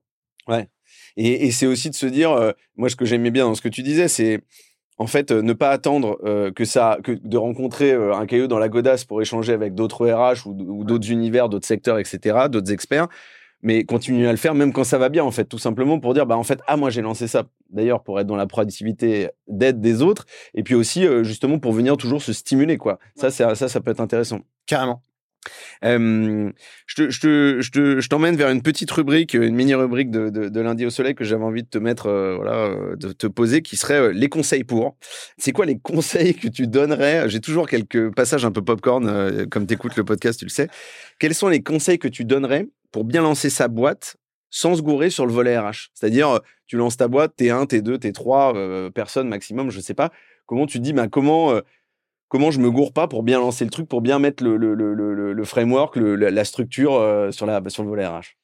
Et, 1.17 1.47
et 1.47 1.51
c'est 1.53 1.67
aussi 1.67 1.91
de 1.91 1.95
se 1.95 2.07
dire, 2.07 2.55
moi, 2.77 2.89
ce 2.89 2.97
que 2.97 3.05
j'aimais 3.05 3.31
bien 3.31 3.45
dans 3.45 3.55
ce 3.55 3.61
que 3.63 3.69
tu 3.69 3.83
disais, 3.83 4.09
c'est 4.09 4.41
en 4.99 5.07
fait 5.07 5.31
euh, 5.31 5.43
ne 5.43 5.53
pas 5.53 5.71
attendre 5.71 6.19
euh, 6.25 6.51
que 6.53 6.65
ça, 6.65 6.99
que 7.03 7.13
de 7.13 7.37
rencontrer 7.37 7.93
euh, 7.93 8.15
un 8.15 8.27
caillou 8.27 8.47
dans 8.47 8.59
la 8.59 8.69
godasse 8.69 9.05
pour 9.05 9.21
échanger 9.21 9.53
avec 9.53 9.75
d'autres 9.75 10.07
RH 10.07 10.47
ou, 10.47 10.51
ou 10.51 10.85
d'autres 10.85 11.11
univers, 11.11 11.49
d'autres 11.49 11.67
secteurs, 11.67 11.99
etc., 11.99 12.47
d'autres 12.51 12.73
experts, 12.73 13.09
mais 13.63 13.85
continuer 13.85 14.27
à 14.27 14.31
le 14.31 14.37
faire 14.37 14.55
même 14.55 14.73
quand 14.73 14.85
ça 14.85 14.99
va 14.99 15.09
bien, 15.09 15.25
en 15.25 15.31
fait, 15.31 15.45
tout 15.45 15.59
simplement 15.59 16.01
pour 16.01 16.15
dire, 16.15 16.27
bah 16.27 16.37
en 16.37 16.43
fait, 16.43 16.61
ah 16.67 16.77
moi 16.77 16.91
j'ai 16.91 17.03
lancé 17.03 17.29
ça, 17.29 17.45
d'ailleurs 17.71 18.03
pour 18.03 18.19
être 18.21 18.27
dans 18.27 18.37
la 18.37 18.47
productivité 18.47 19.29
d'aide 19.49 19.81
des 19.81 20.03
autres, 20.03 20.27
et 20.55 20.63
puis 20.63 20.75
aussi 20.75 21.07
justement 21.23 21.59
pour 21.59 21.73
venir 21.73 21.97
toujours 21.97 22.23
se 22.23 22.33
stimuler, 22.33 22.77
quoi. 22.77 22.99
Ça, 23.15 23.31
ça, 23.31 23.55
ça 23.55 23.81
peut 23.81 23.91
être 23.91 24.01
intéressant. 24.01 24.41
Carrément. 24.67 25.03
Je 25.83 26.95
te, 26.95 27.11
je 27.11 27.21
te, 27.21 27.61
je 27.61 27.71
te, 27.71 28.01
je 28.01 28.09
t'emmène 28.09 28.37
vers 28.37 28.51
une 28.51 28.63
petite 28.63 28.91
rubrique, 28.91 29.35
une 29.35 29.55
mini 29.55 29.75
rubrique 29.75 30.11
de, 30.11 30.61
lundi 30.61 30.87
au 30.87 30.91
soleil 30.91 31.15
que 31.15 31.25
j'avais 31.25 31.45
envie 31.45 31.63
de 31.63 31.69
te 31.69 31.79
mettre, 31.79 32.07
euh, 32.07 32.37
voilà, 32.37 32.67
euh, 32.67 32.97
de 32.97 33.13
te 33.13 33.27
poser, 33.27 33.63
qui 33.63 33.77
serait 33.77 34.01
euh, 34.01 34.13
les 34.13 34.29
conseils 34.29 34.65
pour. 34.65 34.97
C'est 35.39 35.53
quoi 35.53 35.67
les 35.67 35.79
conseils 35.83 36.35
que 36.35 36.49
tu 36.49 36.67
donnerais? 36.67 37.29
J'ai 37.29 37.41
toujours 37.41 37.69
quelques 37.69 38.15
passages 38.15 38.45
un 38.45 38.53
peu 38.53 38.63
popcorn, 38.63 39.47
comme 39.49 39.67
t'écoutes 39.67 39.97
le 39.97 40.05
podcast, 40.05 40.39
tu 40.39 40.45
le 40.45 40.51
sais. 40.51 40.69
Quels 41.19 41.35
sont 41.35 41.49
les 41.49 41.63
conseils 41.63 41.99
que 41.99 42.09
tu 42.09 42.25
donnerais 42.25 42.67
pour 42.91 43.05
bien 43.05 43.23
lancer 43.23 43.51
sa 43.51 43.69
boîte 43.69 44.17
sans 44.51 44.77
se 44.77 44.83
gourer 44.83 45.09
sur 45.09 45.27
le 45.27 45.33
volet 45.33 45.59
RH 45.59 45.89
C'est-à-dire, 45.95 46.39
tu 46.67 46.77
lances 46.77 46.99
ta 46.99 47.09
boîte, 47.09 47.35
t'es 47.37 47.51
un, 47.51 47.65
t'es 47.67 47.81
deux, 47.81 47.99
t'es 47.99 48.13
trois 48.13 48.55
euh, 48.55 48.91
personnes 48.91 49.29
maximum, 49.29 49.71
je 49.71 49.81
sais 49.81 49.95
pas. 49.95 50.13
Comment 50.47 50.67
tu 50.67 50.79
dis, 50.79 50.93
bah, 50.93 51.09
comment 51.09 51.59
comment 52.33 52.51
je 52.51 52.61
me 52.61 52.71
gourre 52.71 52.95
pas 52.95 53.09
pour 53.09 53.23
bien 53.23 53.39
lancer 53.39 53.63
le 53.63 53.71
truc, 53.71 53.87
pour 53.87 54.01
bien 54.01 54.19
mettre 54.19 54.43
le, 54.43 54.57
le, 54.57 54.73
le, 54.75 54.95
le, 54.95 55.35
le 55.35 55.45
framework, 55.45 55.97
la, 55.97 56.45
structure 56.47 56.95
euh, 56.95 57.31
sur, 57.31 57.45
la, 57.45 57.61
sur 57.69 57.83
le 57.83 57.91
volet 57.91 58.07
RH. 58.07 58.39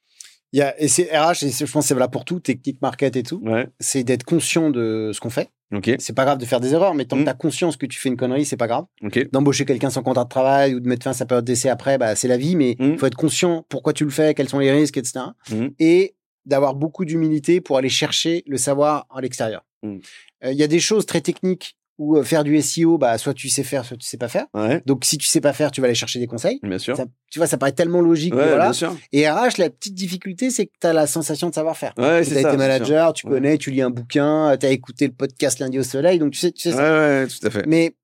Il 0.52 0.58
y 0.58 0.62
a, 0.62 0.78
et 0.78 0.88
c'est 0.88 1.04
RH, 1.04 1.42
et 1.44 1.50
je 1.50 1.64
pense 1.72 1.84
que 1.84 1.88
c'est 1.88 1.94
valable 1.94 2.10
pour 2.12 2.26
tout, 2.26 2.38
technique, 2.38 2.82
market 2.82 3.16
et 3.16 3.22
tout. 3.22 3.40
Ouais, 3.42 3.66
C'est 3.80 4.04
d'être 4.04 4.24
conscient 4.24 4.68
de 4.68 5.10
ce 5.14 5.20
qu'on 5.20 5.30
fait. 5.30 5.48
ok, 5.74 5.92
C'est 5.98 6.14
pas 6.14 6.26
grave 6.26 6.36
de 6.36 6.44
faire 6.44 6.60
des 6.60 6.74
erreurs, 6.74 6.92
mais 6.94 7.06
tant 7.06 7.16
que 7.16 7.22
tu 7.22 7.28
as 7.30 7.34
conscience 7.34 7.78
que 7.78 7.86
tu 7.86 7.98
fais 7.98 8.10
une 8.10 8.18
connerie, 8.18 8.44
c'est 8.44 8.58
pas 8.58 8.66
grave. 8.66 8.84
ok. 9.02 9.30
D'embaucher 9.32 9.64
quelqu'un 9.64 9.88
sans 9.88 10.02
contrat 10.02 10.24
de 10.24 10.28
travail 10.28 10.74
ou 10.74 10.80
de 10.80 10.86
mettre 10.88 11.04
fin 11.04 11.10
à 11.12 11.14
sa 11.14 11.24
période 11.24 11.46
d'essai 11.46 11.70
après, 11.70 11.96
bah, 11.96 12.14
c'est 12.14 12.28
la 12.28 12.36
vie, 12.36 12.56
mais 12.56 12.76
il 12.78 12.92
Mm. 12.92 12.98
faut 12.98 13.06
être 13.06 13.14
conscient 13.16 13.64
pourquoi 13.70 13.94
tu 13.94 14.04
le 14.04 14.10
fais, 14.10 14.34
quels 14.34 14.50
sont 14.50 14.58
les 14.58 14.70
risques, 14.70 14.98
etc. 14.98 15.20
Mhm. 15.50 15.70
Et 15.78 16.14
d'avoir 16.44 16.74
beaucoup 16.74 17.06
d'humilité 17.06 17.62
pour 17.62 17.78
aller 17.78 17.88
chercher 17.88 18.42
le 18.46 18.58
savoir 18.58 19.06
à 19.14 19.22
l'extérieur. 19.22 19.64
Euh. 19.86 19.98
Il 20.44 20.56
y 20.56 20.62
a 20.62 20.66
des 20.66 20.80
choses 20.80 21.06
très 21.06 21.20
techniques 21.22 21.77
où 21.98 22.16
euh, 22.16 22.22
faire 22.22 22.44
du 22.44 22.60
SEO, 22.62 22.96
bah, 22.96 23.18
soit 23.18 23.34
tu 23.34 23.48
sais 23.48 23.62
faire, 23.64 23.84
soit 23.84 23.96
tu 23.96 24.06
sais 24.06 24.16
pas 24.16 24.28
faire. 24.28 24.46
Ouais, 24.54 24.82
Donc, 24.86 25.04
si 25.04 25.18
tu 25.18 25.26
sais 25.26 25.40
pas 25.40 25.52
faire, 25.52 25.70
tu 25.70 25.80
vas 25.80 25.86
aller 25.86 25.94
chercher 25.94 26.18
des 26.20 26.26
conseils. 26.26 26.60
bien 26.62 26.78
sûr. 26.78 26.96
Ça- 26.96 27.06
tu 27.30 27.38
vois, 27.38 27.46
ça 27.46 27.58
paraît 27.58 27.72
tellement 27.72 28.00
logique. 28.00 28.32
que 28.32 28.38
Ouais, 28.38 28.48
voilà. 28.48 28.64
bien 28.66 28.72
sûr. 28.72 28.96
Et 29.12 29.28
RH, 29.28 29.58
la 29.58 29.68
petite 29.70 29.94
difficulté, 29.94 30.50
c'est 30.50 30.66
que 30.66 30.72
tu 30.80 30.86
as 30.86 30.92
la 30.92 31.06
sensation 31.06 31.48
de 31.50 31.54
savoir 31.54 31.76
faire. 31.76 31.92
Ouais, 31.98 32.24
tu 32.24 32.32
as 32.36 32.42
ça. 32.42 32.48
été 32.48 32.56
manager, 32.56 33.12
tu 33.12 33.26
connais, 33.26 33.58
tu 33.58 33.70
lis 33.70 33.82
un 33.82 33.90
bouquin, 33.90 34.56
tu 34.58 34.64
as 34.66 34.70
écouté 34.70 35.06
le 35.08 35.12
podcast 35.12 35.58
lundi 35.58 35.78
au 35.78 35.82
soleil, 35.82 36.18
donc 36.18 36.32
tu 36.32 36.38
sais, 36.38 36.52
tu 36.52 36.62
sais 36.62 36.72
ça. 36.72 36.82
ouais, 36.98 37.26
tout 37.26 37.46
à 37.46 37.50
fait. 37.50 37.64
Mais 37.66 37.94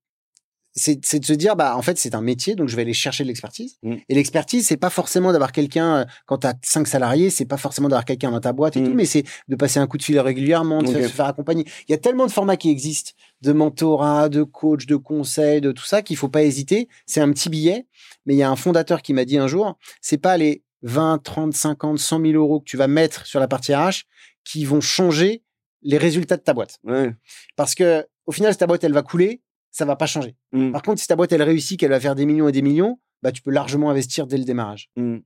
c'est 0.77 1.19
de 1.19 1.25
se 1.25 1.33
dire, 1.33 1.55
bah, 1.55 1.77
en 1.77 1.81
fait, 1.81 1.97
c'est 1.97 2.15
un 2.15 2.21
métier, 2.21 2.55
donc 2.55 2.67
je 2.67 2.75
vais 2.75 2.81
aller 2.81 2.93
chercher 2.93 3.23
de 3.23 3.29
l'expertise. 3.29 3.77
Mm. 3.81 3.95
Et 4.09 4.15
l'expertise, 4.15 4.67
c'est 4.67 4.75
pas 4.75 4.89
forcément 4.89 5.31
d'avoir 5.31 5.53
quelqu'un, 5.53 5.95
euh, 5.99 6.05
quand 6.25 6.39
tu 6.39 6.47
as 6.47 6.53
cinq 6.63 6.87
salariés, 6.87 7.29
c'est 7.29 7.45
pas 7.45 7.55
forcément 7.57 7.87
d'avoir 7.87 8.03
quelqu'un 8.03 8.29
dans 8.29 8.41
ta 8.41 8.51
boîte 8.51 8.75
et 8.75 8.81
Mm. 8.81 8.85
tout, 8.85 8.93
mais 8.93 9.05
c'est 9.05 9.23
de 9.47 9.55
passer 9.55 9.79
un 9.79 9.87
coup 9.87 9.97
de 9.97 10.03
fil 10.03 10.19
régulièrement, 10.19 10.81
de 10.81 10.87
se 10.87 11.07
faire 11.07 11.27
accompagner. 11.27 11.63
Il 11.87 11.91
y 11.91 11.95
a 11.95 11.97
tellement 11.97 12.27
de 12.27 12.31
formats 12.31 12.57
qui 12.57 12.69
existent, 12.69 13.11
de 13.41 13.53
mentorat, 13.53 14.27
de 14.27 14.43
coach, 14.43 14.85
de 14.85 14.97
conseils, 14.97 15.61
de 15.61 15.71
tout 15.71 15.85
ça, 15.85 16.01
qu'il 16.01 16.17
faut 16.17 16.29
pas 16.29 16.43
hésiter. 16.43 16.89
C'est 17.05 17.21
un 17.21 17.31
petit 17.31 17.49
billet, 17.49 17.87
mais 18.25 18.33
il 18.33 18.37
y 18.37 18.43
a 18.43 18.49
un 18.49 18.55
fondateur 18.57 19.01
qui 19.01 19.13
m'a 19.13 19.23
dit 19.23 19.37
un 19.37 19.47
jour, 19.47 19.77
c'est 20.01 20.17
pas 20.17 20.35
les 20.37 20.61
20, 20.81 21.23
30, 21.23 21.53
50, 21.53 21.97
100 21.99 22.21
000 22.21 22.33
euros 22.33 22.59
que 22.59 22.65
tu 22.65 22.75
vas 22.75 22.87
mettre 22.87 23.25
sur 23.25 23.39
la 23.39 23.47
partie 23.47 23.73
RH 23.73 24.03
qui 24.43 24.65
vont 24.65 24.81
changer 24.81 25.41
les 25.81 25.97
résultats 25.97 26.35
de 26.37 26.41
ta 26.41 26.53
boîte. 26.53 26.79
Ouais. 26.83 27.13
Parce 27.55 27.75
que, 27.75 28.05
au 28.25 28.31
final, 28.31 28.51
si 28.51 28.57
ta 28.59 28.67
boîte, 28.67 28.83
elle 28.83 28.93
va 28.93 29.01
couler, 29.03 29.41
ça 29.75 29.83
va 29.83 29.97
pas 29.97 30.05
changer. 30.05 30.37
Mm. 30.53 30.71
Par 30.71 30.81
contre, 30.81 31.01
si 31.01 31.07
ta 31.07 31.17
boîte, 31.17 31.33
elle 31.33 31.43
réussit, 31.43 31.77
qu'elle 31.77 31.89
va 31.89 31.99
faire 31.99 32.15
des 32.15 32.25
millions 32.25 32.47
et 32.47 32.53
des 32.53 32.61
millions, 32.61 32.97
bah, 33.21 33.33
tu 33.33 33.41
peux 33.41 33.51
largement 33.51 33.89
investir 33.89 34.25
dès 34.25 34.37
le 34.37 34.45
démarrage. 34.45 34.89
Mm. 34.95 35.17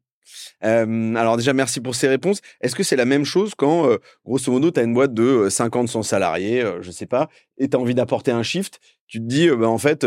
Alors 0.62 1.38
déjà, 1.38 1.54
merci 1.54 1.80
pour 1.82 1.96
ces 1.96 2.08
réponses. 2.08 2.42
Est-ce 2.62 2.76
que 2.76 2.84
c'est 2.84 2.96
la 2.96 3.06
même 3.06 3.26
chose 3.26 3.54
quand, 3.56 3.90
grosso 4.26 4.52
modo, 4.52 4.72
tu 4.72 4.80
as 4.80 4.84
une 4.84 4.94
boîte 4.94 5.14
de 5.14 5.24
euh, 5.24 5.50
50, 5.50 5.90
100 5.90 6.04
salariés, 6.04 6.62
euh, 6.62 6.82
je 6.82 6.92
sais 6.92 7.06
pas, 7.06 7.30
et 7.58 7.70
tu 7.70 7.78
as 7.78 7.80
envie 7.80 7.96
d'apporter 7.96 8.32
un 8.32 8.44
shift? 8.44 8.80
Tu 9.08 9.20
te 9.20 9.26
dis, 9.26 9.50
bah, 9.50 9.68
en 9.68 9.80
fait, 9.80 10.06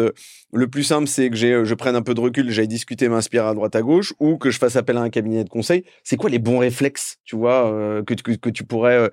le 0.53 0.69
plus 0.69 0.85
simple, 0.85 1.09
c'est 1.09 1.29
que 1.29 1.35
je 1.35 1.75
prenne 1.75 1.97
un 1.97 2.03
peu 2.03 2.15
de 2.15 2.21
recul, 2.21 2.51
j'aille 2.51 2.69
discuter, 2.69 3.09
m'inspirer 3.09 3.49
à 3.49 3.53
droite, 3.53 3.75
à 3.75 3.83
gauche, 3.83 4.15
ou 4.21 4.37
que 4.37 4.51
je 4.51 4.59
fasse 4.59 4.77
appel 4.77 4.97
à 4.97 5.01
un 5.01 5.11
cabinet 5.11 5.43
de 5.43 5.49
conseil. 5.49 5.83
C'est 6.05 6.17
quoi 6.17 6.31
les 6.31 6.39
bons 6.39 6.59
réflexes, 6.59 7.17
tu 7.25 7.35
vois, 7.35 8.01
que, 8.07 8.15
que, 8.15 8.49
tu 8.49 8.63
pourrais 8.63 9.11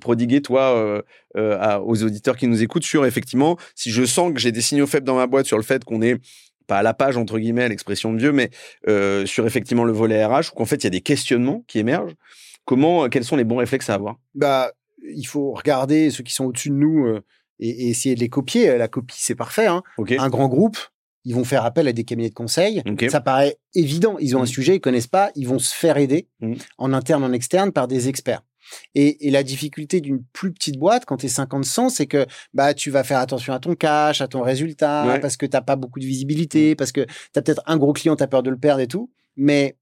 prodiguer, 0.00 0.40
toi, 0.40 1.02
aux 1.34 2.02
auditeurs 2.02 2.38
qui 2.38 2.46
nous 2.48 2.62
écoutent 2.62 2.84
sur, 2.84 3.04
effectivement, 3.04 3.58
si 3.74 3.90
je 3.90 4.06
sens 4.06 4.32
que 4.32 4.40
j'ai 4.40 4.52
des 4.52 4.62
signaux 4.62 4.86
faibles 4.86 5.06
dans 5.06 5.16
ma 5.16 5.26
boîte 5.26 5.44
sur 5.44 5.58
le 5.58 5.64
fait 5.64 5.84
qu'on 5.84 6.00
est 6.00 6.18
pas 6.66 6.78
à 6.78 6.82
la 6.82 6.94
page 6.94 7.16
entre 7.16 7.38
guillemets 7.38 7.68
l'expression 7.68 8.12
de 8.12 8.18
vieux 8.18 8.32
mais 8.32 8.50
euh, 8.88 9.26
sur 9.26 9.46
effectivement 9.46 9.84
le 9.84 9.92
volet 9.92 10.24
RH 10.24 10.50
ou 10.52 10.56
qu'en 10.56 10.64
fait 10.64 10.76
il 10.76 10.84
y 10.84 10.86
a 10.86 10.90
des 10.90 11.00
questionnements 11.00 11.64
qui 11.66 11.78
émergent 11.78 12.14
comment 12.64 13.04
euh, 13.04 13.08
quels 13.08 13.24
sont 13.24 13.36
les 13.36 13.44
bons 13.44 13.56
réflexes 13.56 13.90
à 13.90 13.94
avoir? 13.94 14.16
Bah, 14.34 14.72
il 15.14 15.26
faut 15.26 15.52
regarder 15.52 16.10
ceux 16.10 16.22
qui 16.24 16.32
sont 16.32 16.46
au-dessus 16.46 16.70
de 16.70 16.74
nous 16.76 17.04
euh, 17.06 17.20
et, 17.60 17.68
et 17.68 17.88
essayer 17.90 18.14
de 18.14 18.20
les 18.20 18.28
copier. 18.30 18.76
La 18.78 18.88
copie, 18.88 19.16
c'est 19.18 19.34
parfait. 19.34 19.66
Hein. 19.66 19.82
Un 20.18 20.28
grand 20.30 20.48
groupe, 20.48 20.78
ils 21.24 21.34
vont 21.34 21.44
faire 21.44 21.64
appel 21.64 21.86
à 21.88 21.92
des 21.92 22.04
cabinets 22.04 22.30
de 22.30 22.34
conseil. 22.34 22.82
Ça 23.10 23.20
paraît 23.20 23.58
évident. 23.74 24.16
Ils 24.18 24.34
ont 24.36 24.40
un 24.40 24.44
Mm. 24.44 24.46
sujet, 24.46 24.76
ils 24.76 24.80
connaissent 24.80 25.06
pas, 25.06 25.30
ils 25.36 25.46
vont 25.46 25.58
se 25.58 25.74
faire 25.74 25.98
aider 25.98 26.28
Mm. 26.40 26.54
en 26.78 26.92
interne, 26.94 27.22
en 27.22 27.32
externe 27.32 27.70
par 27.72 27.86
des 27.86 28.08
experts. 28.08 28.42
Et, 28.94 29.26
et 29.26 29.30
la 29.30 29.42
difficulté 29.42 30.00
d'une 30.00 30.22
plus 30.32 30.52
petite 30.52 30.78
boîte, 30.78 31.04
quand 31.04 31.16
tu 31.18 31.26
es 31.26 31.28
50-100, 31.28 31.88
c'est 31.90 32.06
que 32.06 32.26
bah, 32.52 32.74
tu 32.74 32.90
vas 32.90 33.04
faire 33.04 33.18
attention 33.18 33.52
à 33.52 33.58
ton 33.58 33.74
cash, 33.74 34.20
à 34.20 34.28
ton 34.28 34.42
résultat, 34.42 35.06
Ouais. 35.06 35.20
parce 35.20 35.36
que 35.36 35.46
tu 35.46 35.56
pas 35.64 35.76
beaucoup 35.76 36.00
de 36.00 36.04
visibilité, 36.06 36.74
parce 36.74 36.92
que 36.92 37.02
tu 37.02 37.38
as 37.38 37.42
peut-être 37.42 37.62
un 37.66 37.76
gros 37.76 37.92
client, 37.92 38.16
tu 38.16 38.22
as 38.22 38.26
peur 38.26 38.42
de 38.42 38.50
le 38.50 38.56
perdre 38.58 38.80
et 38.80 38.86
tout. 38.88 39.10
Mais 39.36 39.76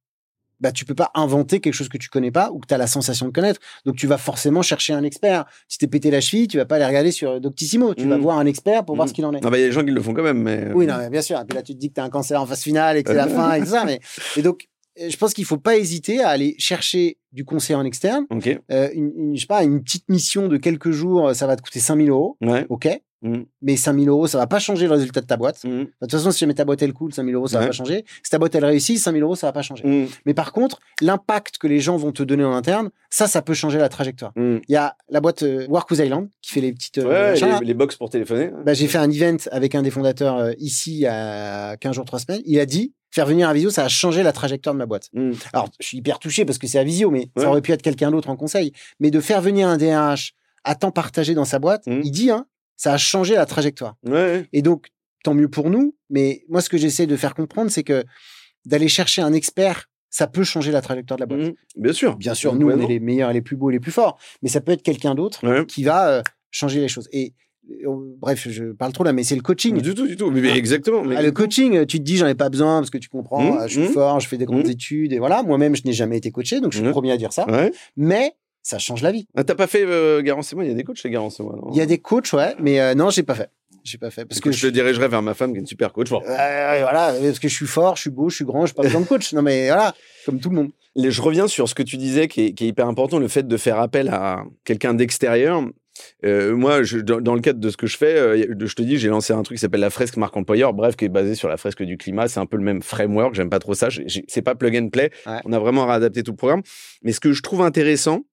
bah, 0.61 0.71
tu 0.71 0.85
peux 0.85 0.95
pas 0.95 1.11
inventer 1.17 1.59
quelque 1.59 1.75
chose 1.75 1.89
que 1.89 1.99
tu 1.99 2.09
connais 2.09 2.31
pas 2.31 2.51
ou 2.53 2.61
que 2.61 2.69
tu 2.69 2.75
as 2.75 2.79
la 2.79 2.87
sensation 2.87 3.27
de 3.27 3.33
connaître. 3.33 3.59
Donc, 3.85 3.97
tu 3.97 4.07
vas 4.07 4.17
forcément 4.17 4.63
chercher 4.63 4.93
un 4.93 5.03
expert. 5.03 5.45
Si 5.67 5.77
t'es 5.79 5.89
pété 5.89 6.09
la 6.13 6.21
cheville, 6.21 6.47
tu 6.47 6.57
vas 6.57 6.65
pas 6.67 6.77
aller 6.77 6.87
regarder 6.87 7.11
sur 7.11 7.41
Doctissimo. 7.41 7.95
Tu 7.95 8.07
vas 8.07 8.17
Mm. 8.17 8.21
voir 8.21 8.39
un 8.39 8.47
expert 8.47 8.85
pour 8.85 8.95
voir 8.95 9.09
ce 9.09 9.13
qu'il 9.13 9.25
en 9.27 9.35
est. 9.35 9.41
Ah 9.45 9.51
bah, 9.51 9.59
il 9.59 9.63
y 9.63 9.65
a 9.65 9.67
des 9.67 9.73
gens 9.73 9.85
qui 9.85 9.91
le 9.91 10.01
font 10.01 10.15
quand 10.15 10.23
même 10.23 10.39
mais 10.41 10.69
Oui, 10.73 10.87
non, 10.87 10.99
mais 10.99 11.11
bien 11.11 11.21
sûr. 11.23 11.41
Et 11.41 11.45
puis 11.45 11.57
là, 11.57 11.63
tu 11.63 11.75
te 11.75 11.79
dis 11.81 11.89
que 11.89 11.95
tu 11.95 12.01
as 12.01 12.05
un 12.05 12.11
cancer 12.11 12.41
en 12.41 12.47
phase 12.47 12.63
finale 12.63 12.97
et 12.97 13.03
que 13.03 13.11
c'est 13.11 13.17
la 13.17 13.27
fin 13.29 13.55
et 13.55 13.61
tout 13.61 13.67
ça. 13.67 13.85
Mais... 13.85 13.99
Et 14.37 14.43
donc, 14.43 14.63
euh, 14.63 14.67
je 14.97 15.17
pense 15.17 15.33
qu'il 15.35 15.45
faut 15.45 15.59
pas 15.59 15.77
hésiter 15.77 16.21
à 16.21 16.29
aller 16.29 16.55
chercher 16.59 17.19
du 17.33 17.45
conseil 17.45 17.77
en 17.77 17.85
externe. 17.85 18.25
ok 18.31 18.59
Euh, 18.71 18.89
une, 18.95 19.13
une- 19.17 19.37
je 19.37 19.41
sais 19.43 19.47
pas, 19.47 19.63
une 19.65 19.83
petite 19.83 20.09
mission 20.09 20.49
de 20.49 20.57
quelques 20.57 20.91
jours, 20.91 21.29
euh, 21.29 21.35
ça 21.35 21.47
va 21.47 21.57
te 21.57 21.63
coûter 21.63 21.81
5000 21.81 22.11
euros. 22.11 22.37
ouais 22.43 22.67
OK. 22.69 22.89
Mm. 23.25 23.43
Mais 23.63 23.77
5000 23.77 24.09
euros, 24.09 24.27
ça 24.27 24.37
va 24.37 24.49
pas 24.49 24.59
changer 24.59 24.87
le 24.87 24.93
résultat 24.95 25.21
de 25.21 25.27
ta 25.27 25.37
boîte. 25.37 25.63
Mm. 25.63 25.69
De 25.69 25.85
toute 26.01 26.11
façon, 26.11 26.33
si 26.33 26.41
jamais 26.41 26.55
ta 26.55 26.65
boîte 26.65 26.83
elle 26.83 26.93
coule, 26.93 27.15
5000 27.15 27.35
euros, 27.37 27.47
ça 27.47 27.59
va 27.59 27.63
Ouais. 27.63 27.69
pas 27.69 27.73
changer. 27.73 28.05
Si 28.25 28.31
ta 28.31 28.39
boîte 28.41 28.53
elle 28.57 28.65
réussit, 28.65 28.99
5000 28.99 29.23
euros, 29.23 29.37
ça 29.37 29.47
va 29.47 29.53
pas 29.53 29.63
changer. 29.63 29.87
Mm. 29.87 30.09
Mais 30.27 30.35
par 30.35 30.53
contre, 30.53 30.81
l'impact 31.01 31.59
que 31.59 31.69
les 31.69 31.79
gens 31.79 31.97
vont 31.97 32.11
te 32.11 32.25
donner 32.25 32.43
en 32.45 32.53
interne, 32.53 32.91
ça, 33.11 33.29
ça 33.29 33.41
peut 33.41 33.55
changer 33.55 33.79
la 33.79 33.89
trajectoire. 33.89 34.33
Il 34.37 34.61
y 34.69 34.75
a 34.77 34.97
la 35.09 35.21
boîte 35.21 35.45
euh, 35.45 35.67
Work 35.69 35.89
with 35.93 36.01
Island 36.01 36.29
qui 36.43 36.51
fait 36.53 36.61
les 36.61 36.73
petites. 36.73 36.99
euh, 36.99 37.31
machins, 37.31 37.59
les, 37.61 37.67
les 37.69 37.75
box 37.75 37.95
pour 37.95 38.11
téléphoner 38.11 38.51
Bah, 38.67 38.75
j'ai 38.75 38.89
fait 38.89 38.99
un 38.99 39.09
event 39.09 39.37
avec 39.53 39.77
un 39.77 39.83
des 39.83 39.91
fondateurs 39.93 40.39
euh, 40.39 40.53
ici 40.59 41.07
à 41.07 41.77
15 41.81 41.95
jours, 41.95 42.05
3 42.05 42.19
semaines. 42.19 42.43
Il 42.45 42.59
a 42.59 42.67
dit, 42.67 42.93
faire 43.13 43.27
venir 43.27 43.49
un 43.49 43.53
visio, 43.53 43.71
ça 43.71 43.85
a 43.85 43.89
changé 43.89 44.23
la 44.25 44.33
trajectoire 44.33 44.75
de 44.75 44.79
ma 44.79 44.87
boîte. 44.87 45.09
Mm. 45.13 45.33
Alors, 45.53 45.69
je 45.81 45.87
suis 45.87 45.99
hyper 45.99 46.19
touché 46.19 46.45
parce 46.45 46.59
que 46.59 46.67
c'est 46.67 46.79
à 46.79 46.85
visio, 46.85 47.11
mais 47.11 47.29
Ouais. 47.37 47.43
ça 47.45 47.49
aurait 47.51 47.61
pu 47.63 47.71
être 47.73 47.83
quelqu'un 47.83 48.11
d'autre 48.11 48.29
en 48.31 48.37
conseil. 48.37 48.73
Mais 49.01 49.11
de 49.11 49.21
faire 49.21 49.41
venir 49.41 49.69
un 49.69 49.77
DRH 49.77 50.33
à 50.65 50.75
temps 50.75 50.91
partagé 50.91 51.35
dans 51.35 51.45
sa 51.45 51.59
boîte, 51.59 51.87
Mm. 51.87 52.01
il 52.05 52.11
dit, 52.11 52.31
hein, 52.31 52.47
ça 52.77 52.95
a 52.95 52.99
changé 52.99 53.35
la 53.35 53.47
trajectoire. 53.47 53.97
ouais 54.07 54.49
Et 54.53 54.63
donc, 54.63 54.89
tant 55.23 55.35
mieux 55.35 55.49
pour 55.49 55.71
nous. 55.71 55.95
Mais 56.11 56.45
moi, 56.49 56.61
ce 56.63 56.69
que 56.69 56.77
j'essaie 56.79 57.07
de 57.07 57.17
faire 57.17 57.35
comprendre, 57.35 57.71
c'est 57.71 57.85
que 57.85 58.03
d'aller 58.65 58.89
chercher 58.89 59.23
un 59.23 59.33
expert, 59.33 59.89
ça 60.11 60.27
peut 60.27 60.45
changer 60.45 60.73
la 60.73 60.81
trajectoire 60.83 61.17
de 61.19 61.23
la 61.23 61.27
boîte. 61.27 61.53
Mm. 61.77 61.83
bien 61.83 61.93
sûr 61.93 62.17
Bien 62.17 62.35
sûr, 62.35 62.55
nous, 62.55 62.71
on 62.71 62.81
est 62.81 62.87
les 62.87 63.01
meilleurs 63.01 63.33
les 63.33 63.43
plus 63.43 63.57
beaux 63.57 63.71
les 63.71 63.81
plus 63.81 63.93
forts. 63.93 64.19
Mais 64.43 64.49
ça 64.49 64.61
peut 64.61 64.73
être 64.73 64.83
quelqu'un 64.83 65.15
d'autre 65.15 65.47
Ouais. 65.47 65.65
qui 65.67 65.85
va 65.85 66.09
euh, 66.09 66.23
changer 66.51 66.81
les 66.81 66.89
choses. 66.89 67.09
Et 67.13 67.35
bref, 68.21 68.49
je 68.49 68.65
parle 68.73 68.93
trop 68.93 69.05
là, 69.05 69.13
mais 69.13 69.23
c'est 69.25 69.35
le 69.37 69.43
coaching. 69.43 69.81
du 69.81 69.95
tout 69.95 70.07
du 70.07 70.17
tout 70.17 70.31
mais, 70.31 70.41
mais 70.41 70.57
exactement 70.57 71.03
mais 71.05 71.17
Ah, 71.17 71.23
le 71.23 71.33
coaching, 71.33 71.87
tu 71.87 71.99
te 71.99 72.03
dis, 72.03 72.17
j'en 72.17 72.27
ai 72.27 72.35
pas 72.35 72.49
besoin 72.49 72.79
parce 72.81 72.91
que 72.91 72.99
tu 72.99 73.09
comprends, 73.09 73.43
Mmh, 73.43 73.59
euh, 73.59 73.69
je 73.69 73.81
suis 73.81 73.89
mmh. 73.89 73.93
fort, 73.93 74.21
je 74.21 74.29
fais 74.29 74.39
des 74.39 74.45
grandes 74.47 74.67
Mmh. 74.67 74.71
études 74.71 75.13
et 75.13 75.19
voilà. 75.19 75.43
Moi-même, 75.43 75.75
je 75.77 75.83
n'ai 75.85 75.93
jamais 75.93 76.17
été 76.19 76.31
coaché, 76.31 76.61
donc 76.61 76.73
je 76.73 76.79
suis 76.79 76.85
le 76.87 76.93
premier 76.93 77.13
à 77.13 77.17
dire 77.17 77.33
ça. 77.33 77.47
ouais 77.51 77.73
Mais 77.97 78.33
ça 78.63 78.79
change 78.79 79.03
la 79.03 79.11
vie. 79.13 79.27
ah, 79.37 79.45
t'as 79.45 79.55
pas 79.57 79.67
fait 79.67 79.85
euh, 79.85 80.23
Garance 80.23 80.53
et 80.53 80.57
moi? 80.57 80.65
Il 80.65 80.69
y 80.69 80.73
a 80.73 80.75
des 80.77 80.85
coachs 80.85 80.97
chez 80.97 81.11
Garance 81.11 81.41
et 81.41 81.43
moi 81.43 81.59
Il 81.73 81.77
y 81.77 81.81
a 81.81 81.87
des 81.87 81.99
coachs, 81.99 82.33
ouais, 82.33 82.55
mais 82.61 82.81
euh, 82.81 82.95
non, 82.95 83.11
j'ai 83.11 83.23
pas 83.23 83.35
fait. 83.35 83.49
J'ai 83.85 83.99
pas 83.99 84.11
fait 84.11 84.25
parce 84.25 84.41
que 84.41 84.51
que 84.51 84.55
je 84.55 84.69
te 84.69 84.73
dirigerai 84.73 85.09
vers 85.09 85.23
ma 85.23 85.35
femme 85.35 85.51
qui 85.51 85.57
est 85.57 85.61
une 85.61 85.67
super 85.67 85.93
coach 85.93 86.09
Bon. 86.11 86.21
Euh, 86.25 86.79
voilà, 86.83 87.13
parce 87.21 87.41
que 87.41 87.49
je 87.49 87.55
suis 87.55 87.67
fort, 87.67 87.97
je 87.97 88.03
suis 88.03 88.11
beau, 88.11 88.29
je 88.29 88.37
suis 88.37 88.45
grand, 88.45 88.65
je 88.67 88.75
pas 88.75 88.83
besoin 88.85 89.01
de 89.01 89.07
coach. 89.07 89.33
Non, 89.33 89.43
mais 89.43 89.67
voilà, 89.67 89.93
comme 90.25 90.39
tout 90.39 90.51
le 90.51 90.55
monde. 90.57 90.71
Je 90.95 91.21
reviens 91.23 91.49
sur 91.49 91.69
ce 91.69 91.75
que 91.75 91.83
tu 91.83 91.97
disais 91.97 92.29
qui 92.29 92.43
est, 92.47 92.53
qui 92.53 92.65
est 92.65 92.69
hyper 92.69 92.87
important, 92.87 93.19
le 93.19 93.27
fait 93.27 93.49
de 93.49 93.57
faire 93.57 93.81
appel 93.81 94.09
à 94.09 94.45
quelqu'un 94.65 94.95
d'extérieur. 94.95 95.65
Euh, 96.25 96.55
moi, 96.55 96.83
je, 96.83 96.99
dans, 96.99 97.21
dans 97.21 97.35
le 97.35 97.41
cadre 97.41 97.61
de 97.61 97.71
ce 97.71 97.77
que 97.77 97.87
je 97.87 97.97
fais, 97.97 98.17
euh, 98.17 98.37
je 98.59 98.75
te 98.75 98.83
dis, 98.83 98.99
j'ai 98.99 99.09
lancé 99.09 99.33
un 99.33 99.43
truc 99.43 99.57
qui 99.57 99.61
s'appelle 99.61 99.81
la 99.81 99.91
fresque 99.91 100.17
marque 100.17 100.37
employeur, 100.37 100.73
bref, 100.73 100.97
qui 100.97 101.05
est 101.05 101.09
basé 101.09 101.35
sur 101.35 101.49
la 101.49 101.57
fresque 101.57 101.83
du 101.83 101.97
climat. 101.97 102.29
C'est 102.29 102.41
un 102.41 102.47
peu 102.47 102.57
le 102.57 102.63
même 102.63 102.83
framework. 102.83 103.35
J'aime 103.35 103.51
pas 103.51 103.59
trop 103.59 103.75
ça. 103.75 103.89
C'est 104.29 104.43
pas 104.43 104.55
plug 104.55 104.77
and 104.77 104.89
play. 104.91 105.11
Ouais. 105.27 105.41
On 105.45 105.53
a 105.53 105.59
vraiment 105.59 105.87
réadapté 105.87 106.23
tout 106.23 106.33
le 106.33 106.37
programme. 106.37 106.63
Mais 107.03 107.13
ce 107.13 107.21
que 107.21 107.33
je 107.33 107.43
trouve 107.43 107.63
intéressant, 107.63 108.25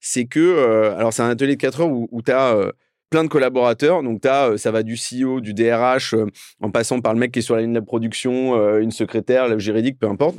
c'est 0.00 0.26
que, 0.26 0.40
euh, 0.40 0.96
alors, 0.96 1.12
c'est 1.12 1.22
un 1.22 1.30
atelier 1.30 1.56
de 1.56 1.60
4 1.60 1.80
heures 1.82 1.90
où, 1.90 2.08
où 2.10 2.22
tu 2.22 2.30
as 2.30 2.72
plein 3.10 3.24
de 3.24 3.28
collaborateurs. 3.28 4.02
Donc, 4.02 4.20
t'as, 4.20 4.50
euh, 4.50 4.56
ça 4.56 4.70
va 4.70 4.82
du 4.82 4.96
CEO, 4.96 5.40
du 5.40 5.54
DRH, 5.54 6.14
en 6.60 6.70
passant 6.70 7.00
par 7.00 7.14
le 7.14 7.18
mec 7.18 7.32
qui 7.32 7.40
est 7.40 7.42
sur 7.42 7.56
la 7.56 7.62
ligne 7.62 7.72
de 7.72 7.78
la 7.78 7.84
production, 7.84 8.78
une 8.78 8.90
secrétaire, 8.90 9.48
le 9.48 9.58
juridique, 9.58 9.98
peu 9.98 10.08
importe. 10.08 10.38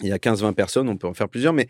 Il 0.00 0.08
y 0.08 0.12
a 0.12 0.18
15-20 0.18 0.52
personnes, 0.54 0.88
on 0.88 0.96
peut 0.96 1.08
en 1.08 1.14
faire 1.14 1.28
plusieurs, 1.28 1.52
mais 1.52 1.68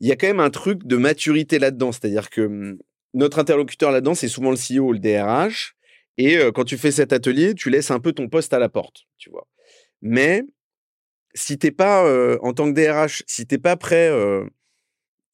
il 0.00 0.08
y 0.08 0.12
a 0.12 0.16
quand 0.16 0.26
même 0.26 0.40
un 0.40 0.50
truc 0.50 0.86
de 0.86 0.96
maturité 0.96 1.58
là-dedans. 1.58 1.92
C'est-à-dire 1.92 2.30
que 2.30 2.42
hum, 2.42 2.78
notre 3.14 3.38
interlocuteur 3.38 3.90
là-dedans, 3.90 4.14
c'est 4.14 4.28
souvent 4.28 4.50
le 4.50 4.56
CEO 4.56 4.84
ou 4.88 4.92
le 4.92 4.98
DRH. 4.98 5.74
Et 6.18 6.36
euh, 6.36 6.52
quand 6.52 6.64
tu 6.64 6.76
fais 6.78 6.90
cet 6.92 7.12
atelier, 7.12 7.54
tu 7.54 7.70
laisses 7.70 7.90
un 7.90 8.00
peu 8.00 8.12
ton 8.12 8.28
poste 8.28 8.52
à 8.52 8.58
la 8.58 8.68
porte, 8.68 9.06
tu 9.18 9.30
vois. 9.30 9.46
Mais 10.02 10.42
si 11.34 11.58
t'es 11.58 11.72
pas 11.72 12.04
euh, 12.04 12.38
en 12.42 12.52
tant 12.52 12.72
que 12.72 12.78
DRH, 12.78 13.22
si 13.26 13.46
t'es 13.46 13.58
pas 13.58 13.76
prêt 13.76 14.08
euh, 14.08 14.44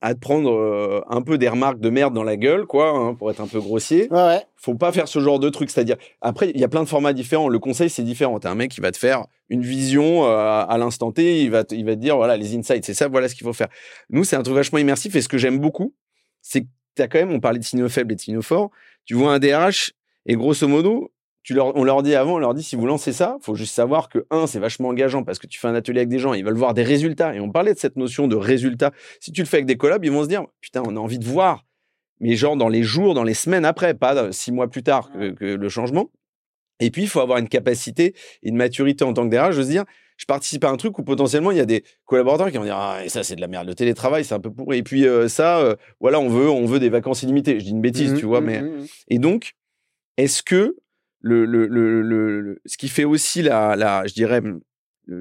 à 0.00 0.14
te 0.14 0.18
prendre 0.20 1.04
un 1.10 1.20
peu 1.20 1.36
des 1.36 1.48
remarques 1.50 1.78
de 1.80 1.90
merde 1.90 2.14
dans 2.14 2.22
la 2.22 2.38
gueule, 2.38 2.64
quoi, 2.64 2.88
hein, 2.88 3.14
pour 3.14 3.30
être 3.30 3.42
un 3.42 3.46
peu 3.46 3.60
grossier, 3.60 4.08
Ouais, 4.10 4.16
ouais. 4.16 4.42
faut 4.56 4.74
pas 4.74 4.92
faire 4.92 5.08
ce 5.08 5.20
genre 5.20 5.38
de 5.38 5.50
truc. 5.50 5.68
C'est-à-dire, 5.68 5.96
après, 6.22 6.48
il 6.54 6.58
y 6.58 6.64
a 6.64 6.68
plein 6.68 6.82
de 6.82 6.88
formats 6.88 7.12
différents. 7.12 7.50
Le 7.50 7.58
conseil, 7.58 7.90
c'est 7.90 8.02
différent. 8.02 8.40
T'as 8.40 8.50
un 8.50 8.54
mec 8.54 8.70
qui 8.70 8.80
va 8.80 8.92
te 8.92 8.96
faire 8.96 9.26
une 9.50 9.60
vision 9.60 10.24
à 10.24 10.74
l'instant 10.78 11.12
T. 11.12 11.42
Il 11.42 11.50
va, 11.50 11.64
te, 11.64 11.74
il 11.74 11.84
va 11.84 11.96
te 11.96 12.00
dire, 12.00 12.16
voilà, 12.16 12.38
les 12.38 12.56
insights, 12.56 12.82
c'est 12.86 12.94
ça, 12.94 13.08
voilà 13.08 13.28
ce 13.28 13.34
qu'il 13.34 13.44
faut 13.44 13.52
faire. 13.52 13.68
Nous, 14.08 14.24
c'est 14.24 14.36
un 14.36 14.42
truc 14.42 14.54
vachement 14.56 14.78
immersif. 14.78 15.14
Et 15.16 15.20
ce 15.20 15.28
que 15.28 15.36
j'aime 15.36 15.58
beaucoup, 15.58 15.92
c'est 16.40 16.64
que 16.90 17.02
t'as 17.02 17.08
quand 17.08 17.18
même, 17.18 17.32
on 17.32 17.40
parlait 17.40 17.58
de 17.58 17.64
signaux 17.64 17.88
faibles 17.88 18.12
et 18.12 18.16
de 18.16 18.20
signaux 18.20 18.42
forts. 18.42 18.70
Tu 19.04 19.14
vois 19.14 19.32
un 19.32 19.38
DRH 19.38 19.92
et 20.26 20.34
grosso 20.34 20.68
modo, 20.68 21.12
tu 21.42 21.54
leur, 21.54 21.74
on 21.76 21.84
leur 21.84 22.02
dit 22.02 22.14
avant, 22.14 22.34
on 22.34 22.38
leur 22.38 22.54
dit 22.54 22.62
si 22.62 22.76
vous 22.76 22.86
lancez 22.86 23.12
ça, 23.12 23.38
faut 23.40 23.54
juste 23.54 23.74
savoir 23.74 24.08
que 24.08 24.26
un, 24.30 24.46
c'est 24.46 24.58
vachement 24.58 24.88
engageant 24.88 25.24
parce 25.24 25.38
que 25.38 25.46
tu 25.46 25.58
fais 25.58 25.68
un 25.68 25.74
atelier 25.74 26.00
avec 26.00 26.08
des 26.08 26.18
gens, 26.18 26.34
ils 26.34 26.44
veulent 26.44 26.56
voir 26.56 26.74
des 26.74 26.82
résultats. 26.82 27.34
Et 27.34 27.40
on 27.40 27.50
parlait 27.50 27.74
de 27.74 27.78
cette 27.78 27.96
notion 27.96 28.28
de 28.28 28.36
résultat. 28.36 28.92
Si 29.20 29.32
tu 29.32 29.40
le 29.40 29.46
fais 29.46 29.58
avec 29.58 29.66
des 29.66 29.76
collabs, 29.76 30.04
ils 30.04 30.12
vont 30.12 30.22
se 30.22 30.28
dire 30.28 30.44
putain, 30.60 30.82
on 30.86 30.96
a 30.96 31.00
envie 31.00 31.18
de 31.18 31.24
voir, 31.24 31.64
mais 32.20 32.36
genre 32.36 32.56
dans 32.56 32.68
les 32.68 32.82
jours, 32.82 33.14
dans 33.14 33.24
les 33.24 33.34
semaines 33.34 33.64
après, 33.64 33.94
pas 33.94 34.32
six 34.32 34.52
mois 34.52 34.68
plus 34.68 34.82
tard 34.82 35.10
que, 35.12 35.30
que 35.30 35.44
le 35.44 35.68
changement. 35.68 36.10
Et 36.80 36.90
puis 36.90 37.02
il 37.02 37.08
faut 37.08 37.20
avoir 37.20 37.38
une 37.38 37.48
capacité 37.48 38.14
et 38.42 38.48
une 38.48 38.56
maturité 38.56 39.04
en 39.04 39.12
tant 39.12 39.28
que 39.28 39.34
DRH 39.34 39.56
de 39.56 39.62
se 39.62 39.68
dire 39.68 39.84
je 40.20 40.26
participe 40.26 40.64
à 40.64 40.68
un 40.68 40.76
truc 40.76 40.98
où 40.98 41.02
potentiellement 41.02 41.50
il 41.50 41.56
y 41.56 41.62
a 41.62 41.66
des 41.66 41.82
collaborateurs 42.04 42.50
qui 42.50 42.58
vont 42.58 42.64
dire 42.64 42.76
ah 42.76 43.02
et 43.02 43.08
ça 43.08 43.24
c'est 43.24 43.36
de 43.36 43.40
la 43.40 43.48
merde. 43.48 43.66
Le 43.66 43.74
télétravail 43.74 44.22
c'est 44.22 44.34
un 44.34 44.40
peu 44.40 44.52
pourri. 44.52 44.76
Et 44.76 44.82
puis 44.82 45.06
euh, 45.06 45.28
ça 45.28 45.60
euh, 45.60 45.76
voilà 45.98 46.20
on 46.20 46.28
veut 46.28 46.50
on 46.50 46.66
veut 46.66 46.78
des 46.78 46.90
vacances 46.90 47.22
illimitées. 47.22 47.58
Je 47.58 47.64
dis 47.64 47.70
une 47.70 47.80
bêtise 47.80 48.12
Mhm, 48.12 48.18
tu 48.18 48.26
vois 48.26 48.42
mhm, 48.42 48.46
mais 48.46 48.60
mhm. 48.60 48.86
et 49.08 49.18
donc, 49.18 49.52
est-ce 50.18 50.42
que 50.42 50.76
le, 51.22 51.46
le, 51.46 51.66
le, 51.66 52.60
ce 52.66 52.76
qui 52.76 52.88
fait 52.88 53.04
aussi 53.04 53.40
la, 53.40 53.76
la 53.76 54.06
je 54.06 54.12
dirais, 54.12 54.42
le, 54.42 54.60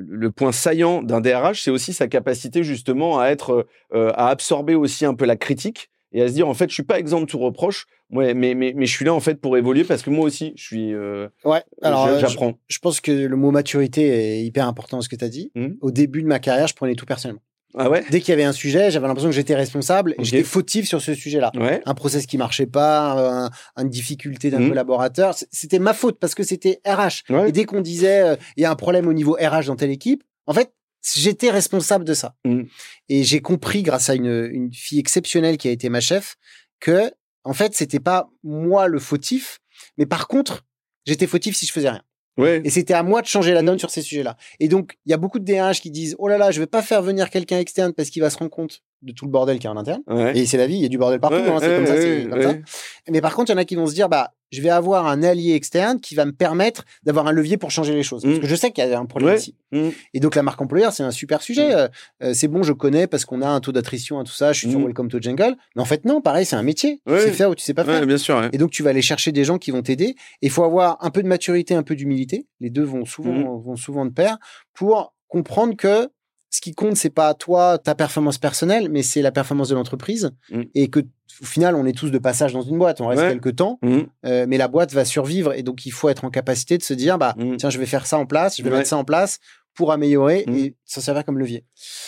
le 0.01 0.31
point 0.31 0.51
saillant 0.51 1.01
d'un 1.01 1.21
DRH, 1.21 1.63
c'est 1.63 1.71
aussi 1.71 1.93
sa 1.93 2.09
capacité 2.09 2.63
justement 2.63 3.19
à 3.19 3.27
être, 3.27 3.67
euh, 3.93 4.11
à 4.15 4.27
absorber 4.27 4.75
aussi 4.75 5.05
un 5.05 5.13
peu 5.13 5.25
la 5.25 5.37
critique 5.37 5.89
et 6.13 6.21
à 6.21 6.27
se 6.27 6.33
dire 6.33 6.47
en 6.47 6.53
fait, 6.53 6.69
je 6.69 6.73
suis 6.73 6.83
pas 6.83 6.99
exempt 6.99 7.21
de 7.21 7.25
tout 7.25 7.39
reproche, 7.39 7.85
ouais, 8.11 8.33
mais, 8.33 8.55
mais, 8.55 8.73
mais 8.75 8.85
je 8.85 8.91
suis 8.91 9.05
là 9.05 9.13
en 9.13 9.19
fait 9.19 9.35
pour 9.35 9.57
évoluer 9.57 9.83
parce 9.83 10.01
que 10.01 10.09
moi 10.09 10.25
aussi, 10.25 10.53
je 10.55 10.63
suis, 10.63 10.93
euh, 10.93 11.27
Ouais. 11.45 11.63
Alors, 11.81 12.05
euh, 12.07 12.15
je, 12.19 12.25
j'apprends. 12.25 12.53
je 12.67 12.79
pense 12.79 13.01
que 13.01 13.11
le 13.11 13.35
mot 13.35 13.51
maturité 13.51 14.07
est 14.39 14.43
hyper 14.43 14.67
important 14.67 14.97
dans 14.97 15.01
ce 15.01 15.09
que 15.09 15.15
tu 15.15 15.25
as 15.25 15.29
dit. 15.29 15.51
Mhm. 15.55 15.77
Au 15.81 15.91
début 15.91 16.21
de 16.23 16.27
ma 16.27 16.39
carrière, 16.39 16.67
je 16.67 16.73
prenais 16.75 16.95
tout 16.95 17.05
personnellement. 17.05 17.41
Ah 17.77 17.87
ouais, 17.87 18.03
Dès 18.09 18.19
qu'il 18.19 18.29
y 18.29 18.33
avait 18.33 18.43
un 18.45 18.51
sujet, 18.51 18.89
j'avais 18.89 19.05
l'impression 19.07 19.29
que 19.29 19.35
j'étais 19.35 19.53
responsable 19.53 20.15
et 20.17 20.23
j'étais 20.23 20.41
fautif 20.43 20.87
sur 20.87 21.01
ce 21.01 21.13
sujet-là. 21.13 21.51
ouais, 21.55 21.83
Un 21.85 21.93
process 21.93 22.25
qui 22.25 22.39
marchait 22.39 22.65
pas, 22.65 23.45
un- 23.45 23.49
une 23.83 23.89
difficulté 23.89 24.49
d'un 24.49 24.57
Mhm. 24.61 24.69
collaborateur, 24.69 25.35
c'était 25.51 25.77
ma 25.77 25.93
faute 25.93 26.17
parce 26.19 26.33
que 26.33 26.41
c'était 26.41 26.81
RH. 26.83 27.25
ouais, 27.29 27.49
Et 27.49 27.51
dès 27.51 27.65
qu'on 27.65 27.81
disait 27.81 28.21
euh, 28.21 28.35
il 28.57 28.63
y 28.63 28.65
a 28.65 28.71
un 28.71 28.75
problème 28.75 29.07
au 29.07 29.13
niveau 29.13 29.33
RH 29.39 29.67
dans 29.67 29.75
telle 29.75 29.91
équipe, 29.91 30.23
en 30.47 30.53
fait, 30.53 30.71
j'étais 31.15 31.49
responsable 31.51 32.05
de 32.05 32.13
ça. 32.13 32.35
Mhm. 32.45 32.67
Et 33.09 33.23
j'ai 33.23 33.41
compris 33.41 33.83
grâce 33.83 34.09
à 34.09 34.15
une, 34.15 34.49
une 34.51 34.73
fille 34.73 34.99
exceptionnelle 34.99 35.57
qui 35.57 35.67
a 35.67 35.71
été 35.71 35.89
ma 35.89 36.01
chef 36.01 36.35
que 36.79 37.11
en 37.43 37.53
fait, 37.53 37.73
c'était 37.73 37.99
pas 38.01 38.29
moi 38.43 38.87
le 38.87 38.99
fautif, 38.99 39.59
mais 39.97 40.05
par 40.05 40.27
contre, 40.27 40.65
j'étais 41.05 41.25
fautif 41.27 41.55
si 41.55 41.65
je 41.65 41.71
faisais 41.71 41.89
rien. 41.89 42.03
ouais, 42.37 42.61
Et 42.65 42.69
c'était 42.69 42.93
à 42.93 43.01
moi 43.03 43.21
de 43.21 43.27
changer 43.27 43.53
la 43.53 43.61
donne 43.63 43.75
Mm. 43.75 43.79
sur 43.79 43.89
ces 43.89 44.01
sujets-là. 44.01 44.37
Et 44.59 44.67
donc, 44.67 44.97
il 45.05 45.09
y 45.11 45.13
a 45.13 45.17
beaucoup 45.17 45.39
de 45.39 45.45
DRH 45.45 45.81
qui 45.81 45.89
disent, 45.89 46.15
oh 46.19 46.27
là 46.27 46.37
là, 46.37 46.51
je 46.51 46.59
vais 46.59 46.67
pas 46.67 46.81
faire 46.81 47.01
venir 47.01 47.29
quelqu'un 47.29 47.59
externe 47.59 47.93
parce 47.93 48.09
qu'il 48.09 48.21
va 48.21 48.29
se 48.29 48.37
rendre 48.37 48.51
compte 48.51 48.81
de 49.01 49.11
tout 49.13 49.25
le 49.25 49.31
bordel 49.31 49.57
qu'il 49.57 49.65
y 49.65 49.67
a 49.67 49.71
en 49.71 49.77
interne. 49.77 50.01
ouais. 50.07 50.37
Et 50.37 50.45
c'est 50.45 50.57
la 50.57 50.67
vie, 50.67 50.75
il 50.75 50.81
y 50.81 50.85
a 50.85 50.89
du 50.89 50.97
bordel 50.97 51.19
partout, 51.19 51.35
Ouais, 51.37 51.47
hein, 51.49 51.57
c'est 51.59 51.69
ouais, 51.69 51.75
comme 51.77 51.85
ça, 51.87 51.93
ouais, 51.93 52.21
c'est 52.23 52.29
comme 52.29 52.41
ça. 52.41 52.49
ouais. 52.49 52.61
Mais 53.09 53.21
par 53.21 53.33
contre, 53.35 53.49
il 53.49 53.53
y 53.53 53.55
en 53.55 53.59
a 53.59 53.65
qui 53.65 53.75
vont 53.75 53.87
se 53.87 53.93
dire, 53.93 54.09
bah, 54.09 54.33
je 54.51 54.61
vais 54.61 54.69
avoir 54.69 55.05
un 55.07 55.21
allié 55.23 55.53
externe 55.53 55.99
qui 56.01 56.15
va 56.15 56.25
me 56.25 56.31
permettre 56.31 56.83
d'avoir 57.03 57.27
un 57.27 57.31
levier 57.31 57.57
pour 57.57 57.69
changer 57.71 57.93
les 57.93 58.01
choses. 58.03 58.23
Parce 58.23 58.37
Mm. 58.37 58.39
que 58.39 58.47
je 58.47 58.55
sais 58.55 58.71
qu'il 58.71 58.83
y 58.87 58.91
a 58.93 58.99
un 58.99 59.05
problème 59.05 59.35
ici. 59.37 59.55
Mhm. 59.71 59.91
Et 60.15 60.19
donc, 60.19 60.35
la 60.35 60.41
marque 60.43 60.59
employeur, 60.59 60.91
c'est 60.91 61.03
un 61.03 61.11
super 61.11 61.41
sujet. 61.43 61.67
Mm. 61.69 61.77
Euh, 61.77 61.87
euh, 62.23 62.33
c'est 62.33 62.47
bon, 62.47 62.63
je 62.63 62.73
connais 62.73 63.05
parce 63.07 63.25
qu'on 63.25 63.41
a 63.43 63.47
un 63.47 63.59
taux 63.61 63.71
d'attrition, 63.71 64.19
un 64.19 64.23
tout 64.23 64.33
ça, 64.33 64.51
je 64.51 64.59
suis 64.59 64.69
sur 64.69 64.79
Mm. 64.79 64.85
Welcome 64.85 65.07
to 65.09 65.21
Jungle. 65.21 65.55
Mais 65.75 65.81
en 65.81 65.85
fait, 65.85 66.03
non, 66.03 66.19
pareil, 66.21 66.45
c'est 66.45 66.55
un 66.55 66.63
métier. 66.63 66.99
Tu 67.07 67.13
sais 67.19 67.31
faire 67.31 67.51
ou 67.51 67.55
tu 67.55 67.63
sais 67.63 67.73
pas 67.75 67.83
faire. 67.85 68.05
Bien 68.05 68.17
sûr. 68.17 68.41
Et 68.51 68.57
donc, 68.57 68.71
tu 68.71 68.81
vas 68.83 68.89
aller 68.89 69.03
chercher 69.03 69.31
des 69.31 69.43
gens 69.43 69.59
qui 69.59 69.69
vont 69.71 69.83
t'aider. 69.83 70.05
Et 70.41 70.47
il 70.47 70.49
faut 70.49 70.63
avoir 70.63 70.97
un 71.01 71.11
peu 71.11 71.21
de 71.21 71.27
maturité, 71.27 71.75
un 71.75 71.83
peu 71.83 71.95
d'humilité. 71.95 72.47
Les 72.59 72.69
deux 72.71 72.83
vont 72.83 73.05
souvent, 73.05 73.55
vont 73.57 73.75
souvent 73.75 74.05
de 74.05 74.11
pair 74.11 74.37
pour 74.73 75.13
comprendre 75.27 75.75
que 75.77 76.09
ce 76.49 76.61
qui 76.61 76.73
compte, 76.73 76.95
c'est 76.97 77.09
pas 77.09 77.33
toi, 77.33 77.77
ta 77.77 77.93
performance 77.95 78.37
personnelle, 78.37 78.89
mais 78.89 79.03
c'est 79.03 79.21
la 79.21 79.31
performance 79.31 79.69
de 79.69 79.75
l'entreprise. 79.75 80.31
Mhm. 80.51 80.65
Et 80.75 80.87
que, 80.89 80.99
au 81.41 81.45
final, 81.45 81.75
on 81.75 81.85
est 81.85 81.97
tous 81.97 82.09
de 82.09 82.17
passage 82.17 82.53
dans 82.53 82.61
une 82.63 82.77
boîte. 82.77 83.01
On 83.01 83.07
reste 83.07 83.21
Ouais. 83.21 83.29
quelques 83.29 83.55
temps, 83.57 83.77
Mhm. 83.83 84.07
euh, 84.25 84.45
mais 84.47 84.57
la 84.57 84.67
boîte 84.67 84.91
va 84.93 85.05
survivre. 85.05 85.53
Et 85.53 85.63
donc, 85.63 85.85
il 85.85 85.91
faut 85.91 86.09
être 86.09 86.25
en 86.25 86.29
capacité 86.29 86.77
de 86.77 86.83
se 86.83 86.93
dire, 86.93 87.17
bah, 87.17 87.35
Mhm. 87.37 87.57
tiens, 87.57 87.69
je 87.69 87.77
vais 87.77 87.85
faire 87.85 88.05
ça 88.07 88.17
en 88.17 88.25
place, 88.25 88.57
je 88.57 88.63
vais 88.63 88.69
Ouais. 88.71 88.77
mettre 88.77 88.89
ça 88.89 88.97
en 88.97 89.03
place 89.03 89.37
pour 89.75 89.91
améliorer 89.93 90.43
et 90.47 90.75
s'en 90.85 90.99
servir 90.99 91.23
comme 91.23 91.37
levier. 91.39 91.63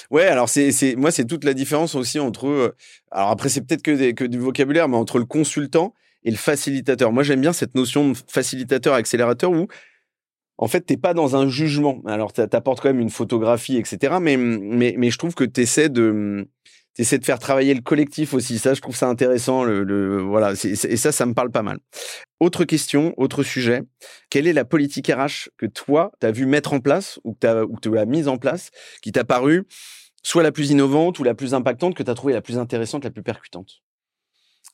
Ouais, 0.09 0.25
alors 0.25 0.49
c'est 0.49 0.71
c'est 0.73 0.95
moi 0.97 1.09
c'est 1.11 1.23
toute 1.25 1.45
la 1.45 1.53
différence 1.53 1.95
aussi 1.95 2.19
entre 2.19 2.47
euh, 2.47 2.75
alors 3.11 3.29
après 3.29 3.47
c'est 3.47 3.61
peut-être 3.61 3.83
que 3.83 3.91
des- 3.91 4.13
que 4.13 4.25
du 4.25 4.39
vocabulaire 4.39 4.89
mais 4.89 4.97
entre 4.97 5.19
le 5.19 5.25
consultant 5.25 5.93
et 6.25 6.31
le 6.31 6.35
facilitateur. 6.37 7.13
Moi 7.13 7.23
j'aime 7.23 7.39
bien 7.39 7.53
cette 7.53 7.73
notion 7.75 8.09
de 8.09 8.17
facilitateur 8.27 8.93
accélérateur 8.95 9.51
où 9.51 9.67
en 10.61 10.67
fait 10.67 10.81
t'es 10.81 10.95
pas 10.97 11.13
dans 11.13 11.35
un 11.35 11.49
jugement. 11.49 12.01
Alors 12.05 12.31
t'a- 12.31 12.47
t'apportes 12.47 12.79
quand 12.81 12.89
même 12.89 13.01
une 13.01 13.09
photographie 13.09 13.75
etc. 13.77 14.19
Mais 14.21 14.37
mais 14.37 14.95
mais 14.97 15.09
je 15.11 15.17
trouve 15.17 15.35
que 15.35 15.43
t'essaies 15.43 15.89
de 15.89 16.47
t'essaies 16.93 17.19
de 17.19 17.25
faire 17.25 17.39
travailler 17.39 17.73
le 17.73 17.81
collectif 17.81 18.33
aussi. 18.33 18.57
Ça 18.59 18.73
je 18.73 18.81
trouve 18.81 18.95
ça 18.95 19.07
intéressant. 19.09 19.63
Le, 19.65 19.83
le- 19.83 20.21
voilà 20.21 20.53
et 20.53 20.97
ça 20.97 21.11
ça 21.11 21.25
me 21.25 21.33
parle 21.33 21.51
pas 21.51 21.63
mal. 21.63 21.79
Autre 22.39 22.63
question, 22.65 23.13
autre 23.17 23.43
sujet. 23.43 23.81
Quelle 24.29 24.47
est 24.47 24.53
la 24.53 24.65
politique 24.65 25.07
RH 25.07 25.49
que 25.57 25.67
toi, 25.67 26.11
tu 26.19 26.27
as 26.27 26.31
vu 26.31 26.45
mettre 26.45 26.73
en 26.73 26.79
place 26.79 27.19
ou 27.23 27.33
que 27.33 27.65
tu 27.81 27.97
as 27.97 28.05
mise 28.05 28.27
en 28.27 28.37
place 28.37 28.71
qui 29.01 29.11
t'a 29.11 29.23
paru 29.25 29.65
soit 30.23 30.43
la 30.43 30.51
plus 30.51 30.71
innovante 30.71 31.19
ou 31.19 31.23
la 31.23 31.35
plus 31.35 31.53
impactante 31.53 31.95
que 31.95 32.03
tu 32.03 32.09
as 32.11 32.15
trouvé 32.15 32.33
la 32.33 32.41
plus 32.41 32.57
intéressante, 32.57 33.03
la 33.03 33.11
plus 33.11 33.23
percutante? 33.23 33.81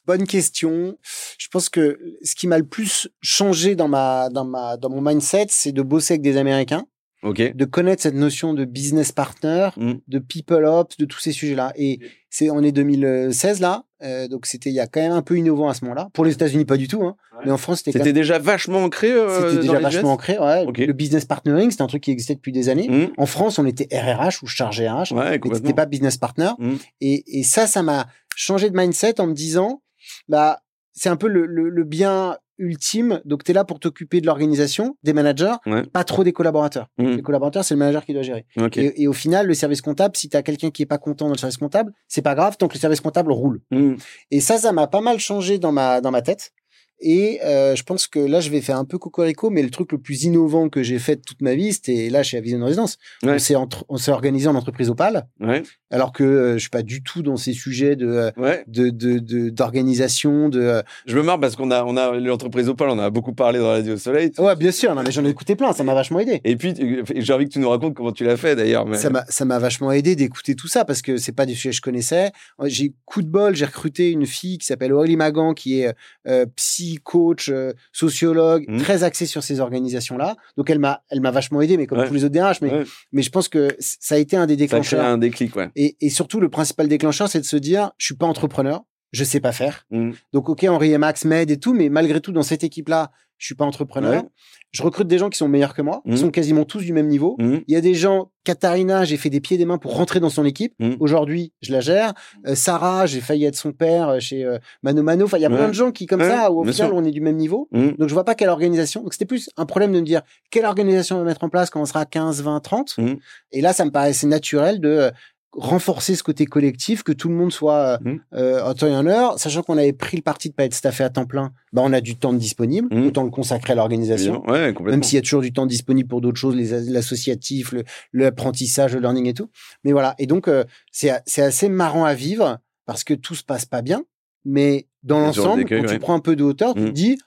Bonne 0.07 0.25
question. 0.25 0.97
Je 1.37 1.47
pense 1.51 1.69
que 1.69 1.99
ce 2.23 2.33
qui 2.35 2.47
m'a 2.47 2.57
le 2.57 2.65
plus 2.65 3.09
changé 3.21 3.75
dans 3.75 3.87
ma, 3.89 4.29
dans 4.29 4.45
ma, 4.45 4.77
dans 4.77 4.89
mon 4.89 5.01
mindset, 5.01 5.47
c'est 5.49 5.73
de 5.73 5.81
bosser 5.81 6.13
avec 6.13 6.21
des 6.21 6.37
Américains, 6.37 6.85
Ok. 7.23 7.41
de 7.55 7.65
connaître 7.65 8.01
cette 8.03 8.15
notion 8.15 8.53
de 8.53 8.63
business 8.63 9.11
partner, 9.11 9.69
Mm. 9.75 9.93
de 10.07 10.19
people 10.19 10.63
ops, 10.65 10.95
de 10.97 11.05
tous 11.05 11.19
ces 11.19 11.31
sujets-là. 11.33 11.73
Et 11.75 11.99
c'est, 12.29 12.49
on 12.49 12.61
est 12.63 12.71
2016 12.71 13.59
là, 13.59 13.83
euh, 14.03 14.27
donc 14.27 14.45
c'était 14.45 14.69
il 14.69 14.75
y 14.75 14.79
a 14.79 14.87
quand 14.87 15.01
même 15.01 15.11
un 15.11 15.21
peu 15.21 15.35
innovant 15.37 15.67
à 15.67 15.73
ce 15.73 15.83
moment-là. 15.85 16.09
Pour 16.13 16.23
les 16.23 16.31
États-Unis, 16.33 16.65
pas 16.65 16.77
du 16.77 16.87
tout, 16.87 17.03
hein. 17.03 17.15
Ouais. 17.33 17.43
Mais 17.45 17.51
en 17.51 17.57
France, 17.57 17.81
c'était 17.83 17.99
même, 17.99 18.13
déjà 18.13 18.39
vachement 18.39 18.83
ancré 18.83 19.11
euh, 19.11 19.49
c'était 19.51 19.61
déjà 19.63 19.79
vachement 19.79 20.13
ancré. 20.13 20.37
Ouais. 20.39 20.63
Ok. 20.67 20.77
Le 20.77 20.93
business 20.93 21.25
partnering, 21.25 21.69
c'était 21.71 21.83
un 21.83 21.87
truc 21.87 22.03
qui 22.03 22.11
existait 22.11 22.35
depuis 22.35 22.51
des 22.51 22.69
années. 22.69 22.87
Mm. 22.87 23.11
En 23.17 23.25
France, 23.25 23.59
on 23.59 23.65
était 23.65 23.87
RRH 23.91 24.41
ou 24.43 24.47
chargé 24.47 24.87
RH. 24.87 25.11
Ouais, 25.11 25.39
mais 25.43 25.55
c'était 25.55 25.73
pas 25.73 25.85
business 25.85 26.17
partner. 26.17 26.51
Mm. 26.59 26.75
Et, 27.01 27.39
et 27.39 27.43
ça, 27.43 27.67
ça 27.67 27.83
m'a 27.83 28.07
changé 28.35 28.69
de 28.69 28.77
mindset 28.77 29.19
en 29.19 29.27
me 29.27 29.33
disant, 29.33 29.81
bah, 30.28 30.59
c'est 30.93 31.09
un 31.09 31.15
peu 31.15 31.28
le, 31.28 31.45
le, 31.45 31.69
le 31.69 31.84
bien 31.84 32.38
ultime. 32.59 33.21
Donc, 33.23 33.43
tu 33.43 33.51
es 33.51 33.53
là 33.53 33.63
pour 33.63 33.80
t'occuper 33.80 34.19
de 34.19 34.25
l'organisation, 34.25 34.97
des 35.03 35.13
managers, 35.13 35.53
Ouais. 35.67 35.84
pas 35.86 36.03
trop 36.03 36.23
des 36.23 36.34
collaborateurs. 36.34 36.88
Mm. 36.97 37.17
Les 37.17 37.21
collaborateurs, 37.21 37.63
c'est 37.63 37.75
le 37.75 37.80
manager 37.80 38.03
qui 38.03 38.13
doit 38.13 38.23
gérer. 38.23 38.45
Et, 38.75 39.03
et 39.03 39.07
au 39.07 39.13
final, 39.13 39.45
le 39.45 39.53
service 39.53 39.82
comptable, 39.82 40.15
si 40.17 40.28
tu 40.28 40.36
as 40.36 40.41
quelqu'un 40.41 40.71
qui 40.71 40.82
est 40.82 40.88
pas 40.88 40.97
content 40.97 41.25
dans 41.25 41.34
le 41.34 41.38
service 41.38 41.57
comptable, 41.57 41.93
c'est 42.07 42.23
pas 42.23 42.34
grave 42.34 42.57
tant 42.57 42.67
que 42.67 42.73
le 42.73 42.80
service 42.80 42.99
comptable 43.01 43.32
roule. 43.32 43.61
Mm. 43.71 43.93
Et 44.32 44.39
ça, 44.39 44.57
ça 44.57 44.71
m'a 44.71 44.88
pas 44.88 45.01
mal 45.01 45.19
changé 45.19 45.59
dans 45.59 45.71
ma, 45.71 46.01
dans 46.01 46.09
ma 46.11 46.21
tête. 46.23 46.51
Et 46.99 47.39
euh, 47.43 47.75
je 47.75 47.83
pense 47.83 48.07
que 48.07 48.17
là, 48.19 48.39
je 48.39 48.49
vais 48.49 48.61
faire 48.61 48.77
un 48.77 48.85
peu 48.85 48.97
cocorico, 48.97 49.49
mais 49.49 49.61
le 49.61 49.69
truc 49.69 49.91
le 49.91 49.99
plus 49.99 50.23
innovant 50.23 50.67
que 50.69 50.81
j'ai 50.81 50.97
fait 50.99 51.17
de 51.17 51.21
toute 51.21 51.41
ma 51.41 51.53
vie, 51.53 51.71
c'était 51.73 52.09
là 52.09 52.23
chez 52.23 52.37
Avision 52.37 52.63
Résidence. 52.65 52.97
Ouais. 53.23 53.33
On 53.35 53.39
s'est 53.39 53.55
entre- 53.55 53.85
on 53.89 53.97
s'est 53.97 54.11
organisé 54.11 54.47
en 54.47 54.55
entreprise 54.55 54.89
opale, 54.89 55.27
Ouais. 55.39 55.61
alors 55.91 56.11
que 56.11 56.23
euh, 56.23 56.53
je 56.53 56.59
suis 56.59 56.69
pas 56.69 56.81
du 56.81 57.03
tout 57.03 57.21
dans 57.21 57.37
ces 57.37 57.53
sujets 57.53 57.95
de 57.95 58.07
euh, 58.07 58.31
Ouais. 58.37 58.63
de 58.67 58.89
de 58.89 59.19
de- 59.19 59.49
d'organisation 59.49 60.49
de, 60.49 60.59
euh, 60.59 60.81
Je 61.05 61.15
me 61.17 61.21
marre 61.23 61.39
parce 61.39 61.55
qu'on 61.55 61.69
a, 61.71 61.83
on 61.85 61.95
a 61.97 62.13
l'entreprise 62.19 62.67
Opal, 62.69 62.89
on 62.89 62.93
en 62.93 62.99
a 62.99 63.09
beaucoup 63.09 63.33
parlé 63.33 63.59
dans 63.59 63.67
la 63.67 63.73
Radio 63.73 63.95
Soleil. 63.97 64.31
ouais 64.39 64.55
bien 64.55 64.71
sûr 64.71 64.95
non 64.95 65.03
mais 65.03 65.11
j'en 65.11 65.23
ai 65.25 65.29
écouté 65.29 65.55
plein 65.55 65.73
ça 65.73 65.83
m'a 65.83 65.93
vachement 65.93 66.19
aidé 66.19 66.41
Et 66.43 66.55
puis, 66.55 66.73
j'ai 67.15 67.33
envie 67.33 67.45
que 67.45 67.51
tu 67.51 67.59
nous 67.59 67.69
racontes 67.69 67.93
comment 67.93 68.11
tu 68.11 68.23
l'as 68.23 68.37
fait 68.37 68.55
d'ailleurs. 68.55 68.85
Mais... 68.85 68.97
ça 68.97 69.09
m'a 69.09 69.23
ça 69.29 69.45
m'a 69.45 69.59
vachement 69.59 69.91
aidé 69.91 70.15
d'écouter 70.15 70.55
tout 70.55 70.67
ça 70.67 70.83
parce 70.85 71.01
que 71.01 71.17
c'est 71.17 71.31
pas 71.31 71.45
des 71.45 71.53
sujets 71.53 71.69
que 71.69 71.75
je 71.75 71.81
connaissais 71.81 72.31
j'ai 72.65 72.93
coup 73.05 73.21
de 73.21 73.27
bol 73.29 73.55
j'ai 73.55 73.65
recruté 73.65 74.09
une 74.11 74.25
fille 74.25 74.57
qui 74.57 74.65
s'appelle 74.65 74.93
Aurélie 74.93 75.15
Magan 75.17 75.53
qui 75.53 75.81
est 75.81 75.93
euh, 76.27 76.45
psy 76.55 76.86
coach 76.95 77.49
euh, 77.49 77.73
sociologue 77.91 78.65
Mhm. 78.67 78.79
très 78.81 79.03
axée 79.03 79.25
sur 79.25 79.43
ces 79.43 79.59
organisations 79.59 80.17
là 80.17 80.35
donc 80.57 80.69
elle 80.69 80.79
m'a 80.79 81.03
elle 81.09 81.21
m'a 81.21 81.31
vachement 81.31 81.61
aidé 81.61 81.77
mais 81.77 81.85
comme 81.88 81.99
Ouais. 81.99 82.07
tous 82.07 82.13
les 82.13 82.23
autres 82.23 82.33
DRH 82.33 82.61
mais 82.61 82.71
Ouais. 82.71 82.83
mais 83.11 83.21
je 83.21 83.29
pense 83.29 83.47
que 83.49 83.75
ça 83.79 84.15
a 84.15 84.17
été 84.17 84.35
un 84.38 84.45
des 84.45 84.53
Ça 84.53 84.53
a 84.53 84.67
créé 84.67 84.67
déclencheurs 84.67 85.05
un 85.05 85.17
déclic, 85.17 85.55
ouais. 85.55 85.69
et, 85.75 85.97
et 86.01 86.09
surtout 86.09 86.39
le 86.39 86.49
principal 86.49 86.88
déclencheur 86.88 87.27
c'est 87.27 87.39
de 87.41 87.45
se 87.45 87.57
dire 87.57 87.91
je 87.97 88.05
suis 88.05 88.15
pas 88.15 88.25
entrepreneur 88.25 88.83
je 89.13 89.23
sais 89.23 89.39
pas 89.39 89.51
faire 89.53 89.85
Mm. 89.89 90.11
Donc, 90.33 90.49
ok, 90.49 90.65
Henri 90.65 90.91
et 90.91 90.97
Max 90.97 91.23
m'aident 91.23 91.51
et 91.51 91.57
tout, 91.59 91.73
mais 91.73 91.88
malgré 91.88 92.19
tout, 92.19 92.33
dans 92.33 92.43
cette 92.43 92.65
équipe-là, 92.65 93.09
Je 93.38 93.45
suis 93.45 93.55
pas 93.55 93.65
entrepreneur. 93.65 94.23
Ouais. 94.23 94.29
Je 94.71 94.81
recrute 94.83 95.07
des 95.07 95.17
gens 95.17 95.29
qui 95.29 95.38
sont 95.38 95.47
meilleurs 95.47 95.73
que 95.73 95.81
moi, 95.81 96.01
Mhm. 96.05 96.13
qui 96.15 96.19
sont 96.21 96.31
quasiment 96.31 96.65
tous 96.65 96.79
du 96.81 96.91
même 96.93 97.07
niveau. 97.07 97.35
Mhm. 97.39 97.61
Il 97.67 97.73
y 97.73 97.77
a 97.77 97.81
des 97.81 97.93
gens, 97.93 98.31
Katharina, 98.43 99.05
j'ai 99.05 99.17
fait 99.17 99.29
des 99.29 99.39
pieds 99.39 99.55
et 99.55 99.57
des 99.57 99.65
mains 99.65 99.77
pour 99.77 99.95
rentrer 99.95 100.19
dans 100.19 100.29
son 100.29 100.43
équipe. 100.45 100.73
Mhm. 100.79 100.97
Aujourd'hui, 100.99 101.53
je 101.61 101.71
la 101.71 101.79
gère. 101.79 102.13
Euh, 102.47 102.55
Sarah, 102.55 103.05
j'ai 103.05 103.21
failli 103.21 103.45
être 103.45 103.55
son 103.55 103.71
père 103.73 104.09
euh, 104.09 104.19
chez 104.19 104.43
euh, 104.43 104.57
Mano 104.83 105.03
Mano. 105.03 105.25
Enfin, 105.25 105.38
il 105.38 105.41
y 105.41 105.45
a 105.45 105.49
Ouais. 105.49 105.55
plein 105.57 105.67
de 105.67 105.73
gens 105.73 105.91
qui, 105.91 106.05
comme 106.05 106.21
Ouais, 106.21 106.29
ça, 106.29 106.51
au 106.51 106.63
bien 106.63 106.71
final, 106.73 106.89
sûr. 106.89 106.97
on 106.97 107.03
est 107.05 107.11
du 107.11 107.21
même 107.21 107.38
niveau. 107.38 107.69
Mhm. 107.71 107.93
Donc, 107.97 108.09
je 108.09 108.13
vois 108.13 108.23
pas 108.25 108.35
quelle 108.35 108.49
organisation. 108.49 109.03
Donc, 109.03 109.13
c'était 109.13 109.25
plus 109.25 109.49
un 109.57 109.65
problème 109.65 109.93
de 109.93 109.99
me 109.99 110.05
dire 110.05 110.21
quelle 110.51 110.65
organisation 110.65 111.15
on 111.15 111.19
va 111.19 111.25
mettre 111.25 111.43
en 111.43 111.49
place 111.49 111.69
quand 111.69 111.81
on 111.81 111.85
sera 111.85 112.01
à 112.01 112.05
15, 112.05 112.41
20, 112.41 112.59
30. 112.59 112.97
Mhm. 112.97 113.17
Et 113.51 113.61
là, 113.61 113.73
ça 113.73 113.85
me 113.85 113.91
paraissait 113.91 114.27
naturel 114.27 114.79
de 114.79 114.89
euh, 114.89 115.11
renforcer 115.59 116.15
ce 116.15 116.21
côté 116.23 116.45
collectif, 116.45 117.01
que 117.03 117.11
tout 117.11 117.29
le 117.29 117.35
monde 117.35 117.51
soit 117.51 117.99
Mhm. 118.03 118.19
euh, 118.35 118.63
en 118.63 118.73
temps 118.75 118.87
et 118.87 118.95
en 118.95 119.05
heure, 119.07 119.39
sachant 119.39 119.63
qu'on 119.63 119.77
avait 119.77 119.91
pris 119.91 120.15
le 120.15 120.21
parti 120.23 120.49
de 120.49 120.53
pas 120.53 120.65
être 120.65 120.73
staffé 120.75 121.03
à 121.03 121.09
temps 121.09 121.25
plein. 121.25 121.51
Bah, 121.73 121.81
on 121.83 121.91
a 121.93 121.99
du 121.99 122.15
temps 122.15 122.31
disponible, 122.33 122.87
Mhm. 122.95 123.07
autant 123.07 123.23
le 123.23 123.31
consacrer 123.31 123.73
à 123.73 123.75
l'organisation. 123.75 124.43
Ouais. 124.47 124.73
Même 124.81 125.01
s'il 125.03 125.15
y 125.15 125.19
a 125.19 125.21
toujours 125.23 125.41
du 125.41 125.51
temps 125.51 125.65
disponible 125.65 126.07
pour 126.07 126.21
d'autres 126.21 126.37
choses, 126.39 126.55
les 126.55 126.91
l'associatif, 126.91 127.71
le- 127.71 127.83
l'apprentissage, 128.13 128.93
le, 128.93 128.99
learning 129.01 129.25
et 129.25 129.33
tout. 129.33 129.49
Mais 129.83 129.91
voilà. 129.91 130.13
Et 130.19 130.27
donc, 130.27 130.47
euh, 130.47 130.63
c'est 130.91 131.09
assez 131.41 131.69
marrant 131.69 132.05
à 132.05 132.13
vivre 132.13 132.59
parce 132.85 133.03
que 133.03 133.13
tout 133.15 133.35
se 133.35 133.43
passe 133.43 133.65
pas 133.65 133.81
bien. 133.81 134.03
Mais 134.45 134.87
dans 135.03 135.19
l'ensemble, 135.19 135.65
quand 135.65 135.75
ouais. 135.75 135.85
tu 135.87 135.99
prends 135.99 136.13
un 136.13 136.19
peu 136.19 136.35
de 136.35 136.43
hauteur, 136.43 136.73
tu 136.75 136.85
te 136.85 136.89
dis, 136.91 137.17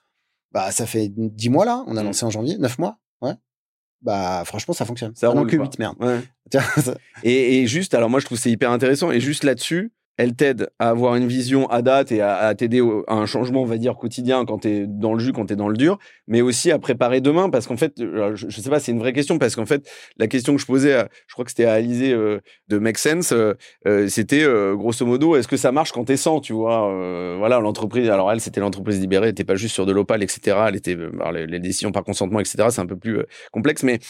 bah, 0.52 0.70
ça 0.70 0.86
fait 0.86 1.10
10 1.14 1.48
mois 1.50 1.64
là, 1.64 1.84
on 1.86 1.96
a 1.96 2.02
Mm. 2.02 2.06
lancé 2.06 2.24
en 2.26 2.30
janvier, 2.30 2.56
9 2.58 2.78
mois. 2.78 2.98
Ouais. 3.22 3.34
Bah, 4.02 4.42
franchement, 4.46 4.74
ça 4.74 4.84
fonctionne. 4.84 5.14
Ça 5.14 5.28
Ah 5.28 5.30
roule, 5.30 5.46
que 5.46 5.56
quoi. 5.56 5.66
8, 5.66 5.78
merde. 5.78 5.96
Ouais. 6.00 6.20
Et, 7.22 7.60
et 7.62 7.66
juste, 7.66 7.94
alors 7.94 8.10
moi 8.10 8.18
je 8.18 8.24
trouve 8.24 8.38
c'est 8.38 8.50
hyper 8.50 8.70
intéressant. 8.72 9.12
Et 9.12 9.20
juste 9.20 9.44
là-dessus, 9.44 9.92
elle 10.20 10.34
t'aide 10.34 10.68
à 10.78 10.90
avoir 10.90 11.16
une 11.16 11.26
vision 11.26 11.66
à 11.70 11.80
date 11.80 12.12
et 12.12 12.20
à, 12.20 12.54
t'aider 12.54 12.82
à 13.06 13.14
un 13.14 13.24
changement, 13.24 13.62
on 13.62 13.66
va 13.66 13.78
dire, 13.78 13.96
quotidien 13.96 14.44
quand 14.44 14.58
t'es 14.58 14.84
dans 14.86 15.14
le 15.14 15.18
jus, 15.18 15.32
quand 15.32 15.46
t'es 15.46 15.56
dans 15.56 15.68
le 15.68 15.78
dur, 15.78 15.98
mais 16.28 16.42
aussi 16.42 16.70
à 16.70 16.78
préparer 16.78 17.22
demain. 17.22 17.48
Parce 17.48 17.66
qu'en 17.66 17.78
fait, 17.78 17.98
euh, 18.00 18.36
je, 18.36 18.50
je 18.50 18.60
sais 18.60 18.68
pas, 18.68 18.80
c'est 18.80 18.92
une 18.92 18.98
vraie 18.98 19.14
question. 19.14 19.38
Parce 19.38 19.56
qu'en 19.56 19.64
fait, 19.64 19.90
la 20.18 20.26
question 20.26 20.54
que 20.54 20.60
je 20.60 20.66
posais, 20.66 21.06
je 21.26 21.32
crois 21.32 21.46
que 21.46 21.50
c'était 21.50 21.64
à 21.64 21.72
Alizé 21.72 22.12
euh, 22.12 22.38
de 22.68 22.76
Make 22.76 22.98
Sense, 22.98 23.32
euh, 23.32 23.54
c'était 24.08 24.44
grosso 24.74 25.06
modo, 25.06 25.36
est-ce 25.36 25.48
que 25.48 25.56
ça 25.56 25.72
marche 25.72 25.92
quand 25.92 26.04
t'es 26.04 26.18
100, 26.18 26.40
tu 26.40 26.52
vois 26.52 26.80
Voilà, 27.38 27.58
l'entreprise, 27.60 28.10
alors 28.10 28.30
elle, 28.30 28.42
c'était 28.42 28.60
l'entreprise 28.60 29.00
libérée, 29.00 29.28
elle 29.28 29.32
était 29.32 29.44
pas 29.44 29.54
juste 29.54 29.72
sur 29.72 29.86
de 29.86 29.92
l'opale, 29.92 30.22
etc. 30.22 30.58
Elle 30.68 30.76
était, 30.76 30.98
les, 31.32 31.46
les 31.46 31.60
décisions 31.60 31.92
par 31.92 32.04
consentement, 32.04 32.40
etc. 32.40 32.68
C'est 32.70 32.82
un 32.82 32.86
peu 32.86 32.96
plus 32.96 33.24
complexe, 33.52 33.84
mais. 33.84 34.00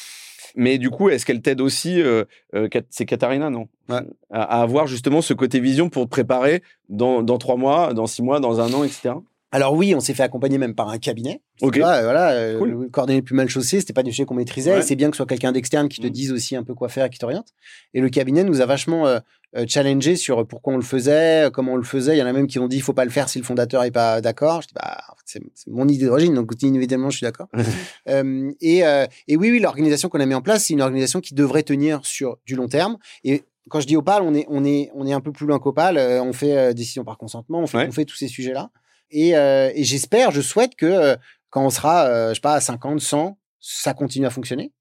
Mais 0.56 0.78
du 0.78 0.90
coup, 0.90 1.08
est-ce 1.08 1.24
qu'elle 1.26 1.42
t'aide 1.42 1.60
aussi 1.60 2.00
euh, 2.00 2.24
euh, 2.54 2.68
C'est 2.90 3.06
Katharina, 3.06 3.50
non? 3.50 3.68
Ouais. 3.88 4.00
à, 4.30 4.42
à 4.58 4.62
avoir 4.62 4.86
justement 4.86 5.20
ce 5.20 5.34
côté 5.34 5.60
vision 5.60 5.88
pour 5.88 6.04
te 6.04 6.10
préparer 6.10 6.62
dans, 6.88 7.22
dans 7.22 7.38
trois 7.38 7.56
mois, 7.56 7.92
dans 7.94 8.06
six 8.06 8.22
mois, 8.22 8.40
dans 8.40 8.60
un 8.60 8.72
an, 8.72 8.84
etc. 8.84 9.14
Alors 9.52 9.74
oui, 9.74 9.94
on 9.96 10.00
s'est 10.00 10.14
fait 10.14 10.22
accompagner 10.22 10.58
même 10.58 10.74
par 10.74 10.88
un 10.90 10.98
cabinet. 10.98 11.42
Ok. 11.60 11.78
Vois, 11.78 11.94
euh, 11.94 12.02
voilà, 12.02 12.30
euh, 12.30 12.58
Cool. 12.58 12.70
le 12.70 12.88
coordonné 12.88 13.20
plus 13.20 13.34
mal 13.34 13.48
chaussé, 13.48 13.80
c'était 13.80 13.92
pas 13.92 14.02
des 14.04 14.10
sujets 14.12 14.24
qu'on 14.24 14.34
maîtrisait. 14.34 14.72
Ouais. 14.74 14.78
et 14.78 14.82
C'est 14.82 14.94
bien 14.96 15.10
que 15.10 15.16
ce 15.16 15.18
soit 15.18 15.26
quelqu'un 15.26 15.50
d'externe 15.52 15.88
qui 15.88 16.00
te 16.00 16.06
Mm. 16.06 16.10
dise 16.10 16.32
aussi 16.32 16.54
un 16.56 16.62
peu 16.62 16.74
quoi 16.74 16.88
faire 16.88 17.04
et 17.06 17.10
qui 17.10 17.18
t'oriente. 17.18 17.48
Et 17.92 18.00
le 18.00 18.08
cabinet 18.10 18.44
nous 18.44 18.60
a 18.60 18.66
vachement 18.66 19.08
euh, 19.08 19.18
euh, 19.56 19.64
challengé 19.66 20.14
sur 20.14 20.46
pourquoi 20.46 20.74
on 20.74 20.76
le 20.76 20.82
faisait, 20.84 21.46
euh, 21.46 21.50
comment 21.50 21.72
on 21.72 21.76
le 21.76 21.82
faisait. 21.82 22.14
Il 22.16 22.18
y 22.20 22.22
en 22.22 22.26
a 22.26 22.32
même 22.32 22.46
qui 22.46 22.60
ont 22.60 22.68
dit 22.68 22.76
il 22.76 22.82
faut 22.82 22.92
pas 22.92 23.04
le 23.04 23.10
faire 23.10 23.28
si 23.28 23.38
le 23.40 23.44
fondateur 23.44 23.82
est 23.82 23.90
pas 23.90 24.20
d'accord. 24.20 24.62
Je 24.62 24.68
dis 24.68 24.74
bah 24.74 24.98
c'est 25.24 25.40
mon 25.66 25.88
idée 25.88 26.06
d'origine, 26.06 26.34
donc 26.34 26.52
inévitablement 26.62 27.10
je 27.10 27.16
suis 27.18 27.24
d'accord. 27.24 27.48
Euh, 28.08 28.50
et, 28.60 28.84
euh, 28.84 29.06
et 29.28 29.36
oui, 29.36 29.50
oui, 29.50 29.58
l'organisation 29.60 30.08
qu'on 30.08 30.20
a 30.20 30.26
mis 30.26 30.34
en 30.34 30.40
place, 30.42 30.64
c'est 30.64 30.72
une 30.74 30.80
organisation 30.82 31.20
qui 31.20 31.34
devrait 31.34 31.62
tenir 31.62 32.00
sur 32.04 32.38
du 32.46 32.54
long 32.56 32.66
terme. 32.68 32.96
Et 33.24 33.42
quand 33.68 33.78
je 33.80 33.86
dis 33.86 33.96
Opal, 33.96 34.22
on 34.22 34.34
est, 34.34 34.46
on 34.48 34.64
est, 34.64 34.90
on 34.94 35.06
est 35.06 35.12
un 35.12 35.20
peu 35.20 35.30
plus 35.32 35.46
loin 35.46 35.58
qu'Opal. 35.58 35.96
Euh, 35.98 36.22
on 36.22 36.32
fait 36.32 36.56
euh, 36.56 36.72
décision 36.72 37.04
par 37.04 37.18
consentement, 37.18 37.60
on 37.60 37.66
fait, 37.66 37.78
Ouais. 37.78 37.86
on 37.88 37.92
fait 37.92 38.04
tous 38.04 38.16
ces 38.16 38.26
sujets-là. 38.28 38.70
Et, 39.10 39.36
euh, 39.36 39.70
et 39.74 39.84
j'espère, 39.84 40.30
je 40.30 40.40
souhaite 40.40 40.74
que 40.76 40.86
euh, 40.86 41.16
quand 41.50 41.64
on 41.64 41.70
sera, 41.70 42.04
euh, 42.06 42.28
je 42.30 42.34
sais 42.34 42.40
pas, 42.40 42.54
à 42.54 42.60
50, 42.60 43.00
100, 43.00 43.38
ça 43.60 43.92
continue 43.94 44.26
à 44.26 44.30
fonctionner. 44.30 44.72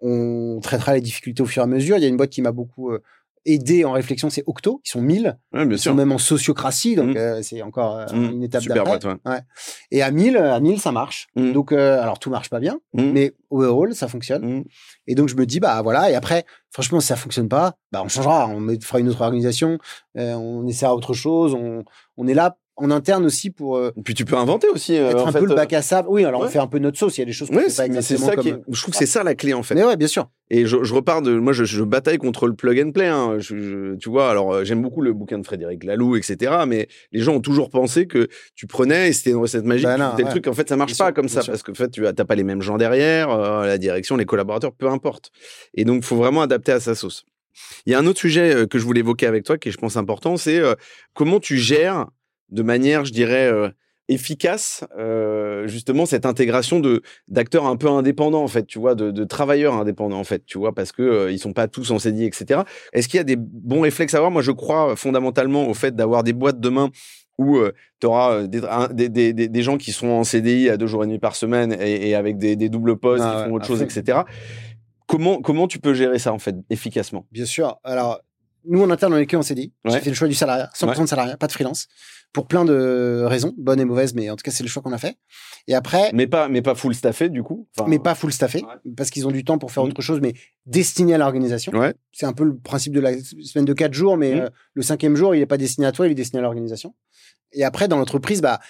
On 0.00 0.58
traitera 0.62 0.94
les 0.94 1.00
difficultés 1.00 1.42
au 1.42 1.46
fur 1.46 1.62
et 1.62 1.64
à 1.64 1.66
mesure. 1.66 1.96
Il 1.96 2.02
y 2.02 2.06
a 2.06 2.08
une 2.08 2.16
boîte 2.16 2.30
qui 2.30 2.42
m'a 2.42 2.52
beaucoup 2.52 2.90
euh, 2.90 3.02
aidé 3.46 3.84
en 3.84 3.92
réflexion, 3.92 4.30
c'est 4.30 4.42
Octo. 4.46 4.80
Ils 4.86 4.88
sont 4.90 5.02
1000. 5.02 5.38
Ouais, 5.52 5.66
bien 5.66 5.76
Ils 5.76 5.78
sûr. 5.78 5.90
sont 5.92 5.96
même 5.96 6.12
en 6.12 6.18
sociocratie, 6.18 6.96
donc 6.96 7.14
Mm. 7.14 7.18
euh, 7.18 7.42
c'est 7.42 7.60
encore 7.62 7.98
euh, 7.98 8.06
Mm. 8.12 8.30
une 8.32 8.42
étape 8.42 8.62
Super 8.62 8.76
d'après. 8.84 8.98
boîte, 8.98 9.18
ouais. 9.26 9.40
Et 9.90 10.02
à 10.02 10.10
1000, 10.10 10.38
à 10.38 10.58
1000, 10.60 10.80
ça 10.80 10.92
marche. 10.92 11.28
Mm. 11.36 11.52
Donc, 11.52 11.72
alors 11.72 12.18
tout 12.18 12.30
marche 12.30 12.48
pas 12.50 12.58
bien, 12.58 12.80
mais 12.94 13.34
overall, 13.50 13.94
ça 13.94 14.08
fonctionne. 14.08 14.64
Et 15.06 15.14
donc, 15.14 15.28
je 15.28 15.36
me 15.36 15.44
dis, 15.44 15.60
bah 15.60 15.80
voilà. 15.82 16.10
Et 16.10 16.14
après, 16.14 16.44
franchement, 16.70 17.00
si 17.00 17.08
ça 17.08 17.16
fonctionne 17.16 17.48
pas, 17.50 17.74
bah 17.92 18.00
on 18.02 18.08
changera. 18.08 18.48
On 18.48 18.66
fera 18.80 18.98
une 19.00 19.08
autre 19.10 19.20
organisation. 19.20 19.78
on 20.14 20.66
essaiera 20.66 20.94
autre 20.94 21.12
chose. 21.14 21.54
On, 21.54 21.84
on 22.16 22.26
est 22.26 22.34
là 22.34 22.56
en 22.76 22.90
interne 22.90 23.24
aussi 23.24 23.50
pour 23.50 23.76
euh, 23.76 23.92
Puis 24.04 24.14
tu 24.14 24.24
peux 24.24 24.36
inventer 24.36 24.66
aussi. 24.68 24.96
euh, 24.98 25.10
être 25.10 25.24
en 25.24 25.28
un 25.28 25.32
fait, 25.32 25.38
peu 25.38 25.44
le 25.46 25.52
euh, 25.52 25.56
bac 25.56 25.72
à 25.72 25.80
sable. 25.82 26.08
Oui, 26.10 26.24
alors 26.24 26.40
ouais. 26.40 26.46
on 26.48 26.50
fait 26.50 26.58
un 26.58 26.66
peu 26.66 26.78
notre 26.78 26.98
sauce. 26.98 27.16
Il 27.18 27.20
y 27.20 27.22
a 27.22 27.24
des 27.26 27.32
choses 27.32 27.48
qu'on 27.48 27.54
Ouais, 27.56 27.68
fait 27.70 27.76
pas 27.76 27.88
mais 27.88 28.02
c'est 28.02 28.14
exactement 28.14 28.26
ça 28.26 28.36
qui 28.36 28.50
comme. 28.50 28.60
est- 28.60 28.74
Je 28.74 28.80
trouve 28.82 28.92
que 28.92 28.98
c'est 28.98 29.06
ça 29.06 29.22
la 29.22 29.34
clé 29.34 29.54
en 29.54 29.62
fait. 29.62 29.74
Mais 29.76 29.84
ouais, 29.84 29.96
bien 29.96 30.08
sûr. 30.08 30.28
Et 30.50 30.66
je, 30.66 30.82
je 30.82 30.92
repars 30.94 31.22
de. 31.22 31.34
Moi, 31.38 31.52
je, 31.52 31.64
je 31.64 31.82
bataille 31.84 32.18
contre 32.18 32.46
le 32.48 32.54
plug 32.54 32.80
and 32.80 32.90
play. 32.92 33.06
hein. 33.06 33.36
Je- 33.38 33.94
tu 33.96 34.10
vois, 34.10 34.28
alors 34.30 34.52
euh, 34.52 34.64
j'aime 34.64 34.82
beaucoup 34.82 35.02
le 35.02 35.12
bouquin 35.12 35.38
de 35.38 35.46
Frédéric 35.46 35.84
Laloux, 35.84 36.16
etc. 36.16 36.52
Mais 36.66 36.88
les 37.12 37.20
gens 37.20 37.34
ont 37.34 37.40
toujours 37.40 37.70
pensé 37.70 38.06
que 38.06 38.26
tu 38.56 38.66
prenais 38.66 39.08
et 39.08 39.12
c'était 39.12 39.30
une 39.30 39.36
recette 39.36 39.64
magique. 39.64 39.84
Bah 39.86 39.94
tu 39.96 40.02
faisais 40.02 40.16
le 40.18 40.24
ouais. 40.24 40.30
truc. 40.30 40.46
En 40.48 40.52
fait, 40.52 40.68
ça 40.68 40.76
marche 40.76 40.92
Bien 40.92 40.98
pas 40.98 41.06
sûr, 41.10 41.14
comme 41.14 41.28
ça 41.28 41.42
sûr. 41.42 41.52
parce 41.52 41.62
que 41.62 41.70
en 41.70 41.74
fait, 41.74 41.90
tu 41.90 42.06
as 42.06 42.12
t'as 42.12 42.24
pas 42.24 42.34
les 42.34 42.44
mêmes 42.44 42.60
gens 42.62 42.76
derrière, 42.76 43.30
euh, 43.30 43.66
la 43.66 43.78
direction, 43.78 44.16
les 44.16 44.26
collaborateurs, 44.26 44.72
peu 44.72 44.88
importe. 44.88 45.30
Et 45.74 45.84
donc, 45.84 46.02
faut 46.02 46.16
vraiment 46.16 46.42
adapter 46.42 46.72
à 46.72 46.80
sa 46.80 46.94
sauce. 46.96 47.24
Il 47.86 47.92
y 47.92 47.94
a 47.94 48.00
un 48.00 48.06
autre 48.06 48.18
sujet 48.18 48.66
que 48.68 48.78
je 48.80 48.84
voulais 48.84 48.98
évoquer 49.00 49.26
avec 49.28 49.44
toi 49.44 49.56
qui 49.58 49.68
est, 49.68 49.72
je 49.72 49.76
pense, 49.78 49.96
important, 49.96 50.36
c'est 50.36 50.60
comment 51.14 51.38
tu 51.38 51.56
gères 51.56 52.06
de 52.54 52.62
manière, 52.62 53.04
je 53.04 53.12
dirais, 53.12 53.50
euh, 53.52 53.68
efficace 54.08 54.84
euh, 54.98 55.66
justement 55.66 56.04
cette 56.04 56.26
intégration 56.26 56.78
de 56.78 57.00
d'acteurs 57.26 57.64
un 57.64 57.76
peu 57.76 57.88
indépendants 57.88 58.42
en 58.42 58.48
fait 58.48 58.66
tu 58.66 58.78
vois 58.78 58.94
de, 58.94 59.10
de 59.10 59.24
travailleurs 59.24 59.72
indépendants 59.72 60.18
en 60.20 60.24
fait 60.24 60.44
tu 60.44 60.58
vois 60.58 60.74
parce 60.74 60.92
que 60.92 61.00
euh, 61.00 61.32
ils 61.32 61.38
sont 61.38 61.54
pas 61.54 61.68
tous 61.68 61.90
en 61.90 61.98
CDI 61.98 62.26
etc 62.26 62.60
est-ce 62.92 63.08
qu'il 63.08 63.16
y 63.16 63.20
a 63.22 63.24
des 63.24 63.36
bons 63.36 63.80
réflexes 63.80 64.12
à 64.12 64.18
avoir? 64.18 64.30
Moi 64.30 64.42
je 64.42 64.50
crois 64.52 64.90
euh, 64.92 64.94
fondamentalement 64.94 65.66
au 65.66 65.72
fait 65.72 65.96
d'avoir 65.96 66.22
des 66.22 66.34
boîtes 66.34 66.60
demain 66.60 66.90
où 67.38 67.58
tu 67.98 68.06
auras 68.06 68.42
des, 68.46 68.62
un- 68.64 68.88
des, 68.88 69.08
des, 69.08 69.32
des- 69.32 69.62
gens 69.62 69.78
qui 69.78 69.90
sont 69.90 70.08
en 70.08 70.22
CDI 70.22 70.68
à 70.68 70.76
deux 70.76 70.86
jours 70.86 71.02
et 71.02 71.06
demi 71.06 71.18
par 71.18 71.34
semaine 71.34 71.74
et, 71.80 72.10
et 72.10 72.14
avec 72.14 72.36
des, 72.36 72.56
doubles 72.68 72.96
postes 72.98 73.24
Ah 73.26 73.30
qui 73.30 73.36
ouais, 73.38 73.48
font 73.48 73.54
autre 73.54 73.66
chose 73.66 73.80
etc 73.82 74.18
comment 75.06 75.40
comment 75.40 75.66
tu 75.66 75.78
peux 75.78 75.94
gérer 75.94 76.18
ça 76.18 76.32
en 76.32 76.38
fait 76.38 76.56
efficacement? 76.70 77.26
Bien 77.32 77.46
sûr. 77.46 77.78
Alors, 77.84 78.20
nous, 78.66 78.82
en 78.82 78.90
interne, 78.90 79.14
on 79.14 79.16
est 79.18 79.26
que 79.26 79.36
en 79.36 79.42
CDI. 79.42 79.72
J'ai 79.84 79.90
Ouais. 79.92 80.00
fait 80.00 80.10
le 80.10 80.16
choix 80.16 80.28
du 80.28 80.34
salariat, 80.34 80.70
100% 80.74 81.02
de 81.02 81.08
salariat, 81.08 81.36
pas 81.36 81.46
de 81.46 81.52
freelance, 81.52 81.86
pour 82.32 82.46
plein 82.46 82.64
de 82.64 83.22
raisons, 83.26 83.54
bonnes 83.56 83.80
et 83.80 83.84
mauvaises, 83.84 84.14
mais 84.14 84.30
en 84.30 84.36
tout 84.36 84.42
cas, 84.42 84.50
c'est 84.50 84.62
le 84.62 84.68
choix 84.68 84.82
qu'on 84.82 84.92
a 84.92 84.98
fait. 84.98 85.16
Et 85.68 85.74
après, 85.74 86.10
mais 86.12 86.26
pas 86.26 86.48
mais 86.48 86.62
pas 86.62 86.74
full 86.74 86.94
staffé 86.94 87.28
du 87.30 87.42
coup 87.42 87.68
Enfin, 87.76 87.88
mais 87.88 87.98
pas 87.98 88.14
full 88.14 88.32
staffé, 88.32 88.62
parce 88.96 89.10
qu'ils 89.10 89.26
ont 89.26 89.30
du 89.30 89.44
temps 89.44 89.58
pour 89.58 89.70
faire 89.72 89.82
Mhm. 89.84 89.90
autre 89.90 90.02
chose, 90.02 90.20
mais 90.20 90.34
destiné 90.66 91.14
à 91.14 91.18
l'organisation. 91.18 91.72
ouais 91.72 91.94
C'est 92.12 92.26
un 92.26 92.32
peu 92.32 92.44
le 92.44 92.56
principe 92.56 92.92
de 92.92 93.00
la 93.00 93.12
semaine 93.20 93.64
de 93.64 93.72
quatre 93.72 93.94
jours, 93.94 94.16
mais 94.16 94.34
Mhm. 94.34 94.40
euh, 94.42 94.48
le 94.74 94.82
cinquième 94.82 95.16
jour, 95.16 95.34
il 95.34 95.38
n'est 95.40 95.46
pas 95.46 95.56
destiné 95.58 95.86
à 95.86 95.92
toi, 95.92 96.06
il 96.06 96.12
est 96.12 96.14
destiné 96.16 96.40
à 96.40 96.42
l'organisation. 96.42 96.94
Et 97.52 97.64
après, 97.64 97.86
dans 97.88 97.96
l'entreprise, 97.98 98.40
bah, 98.40 98.60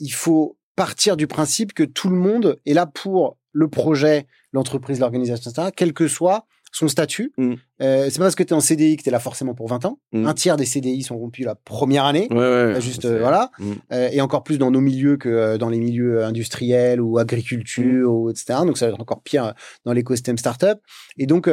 il 0.00 0.12
faut 0.12 0.56
partir 0.76 1.16
du 1.16 1.26
principe 1.26 1.72
que 1.72 1.82
tout 1.82 2.08
le 2.08 2.16
monde 2.16 2.58
est 2.66 2.74
là 2.74 2.86
pour 2.86 3.36
le 3.52 3.68
projet, 3.68 4.26
l'entreprise, 4.52 5.00
l'organisation, 5.00 5.50
etc., 5.50 5.68
quel 5.74 5.92
que 5.92 6.06
soit 6.06 6.46
son 6.72 6.88
statut. 6.88 7.32
Mhm. 7.38 7.56
Euh, 7.80 8.08
c'est 8.10 8.18
pas 8.18 8.24
parce 8.24 8.34
que 8.34 8.42
tu 8.42 8.50
es 8.50 8.52
en 8.56 8.60
CDI 8.60 8.96
que 8.96 9.02
tu 9.02 9.08
es 9.08 9.12
là 9.12 9.20
forcément 9.20 9.54
pour 9.54 9.68
20 9.68 9.84
ans. 9.84 9.98
Mhm. 10.12 10.26
Un 10.26 10.34
tiers 10.34 10.56
des 10.56 10.64
CDI 10.66 11.02
sont 11.02 11.16
rompus 11.16 11.44
la 11.46 11.54
première 11.54 12.04
année. 12.04 12.28
ouais 12.30 12.36
ouais 12.36 12.42
Euh, 12.44 12.80
Juste, 12.80 13.04
euh, 13.04 13.18
voilà. 13.20 13.50
Euh, 13.92 14.08
et 14.12 14.20
encore 14.20 14.42
plus 14.44 14.58
dans 14.58 14.70
nos 14.70 14.80
milieux 14.80 15.16
que 15.16 15.56
dans 15.56 15.68
les 15.70 15.78
milieux 15.78 16.24
industriels 16.24 17.00
ou 17.00 17.18
agriculture, 17.18 18.12
ou 18.12 18.30
etc. 18.30 18.60
Donc, 18.66 18.78
ça 18.78 18.86
va 18.86 18.92
être 18.92 19.00
encore 19.00 19.22
pire 19.22 19.54
dans 19.84 19.92
l'écosystème 19.92 20.38
startup. 20.38 20.78
Et 21.16 21.26
donc, 21.26 21.48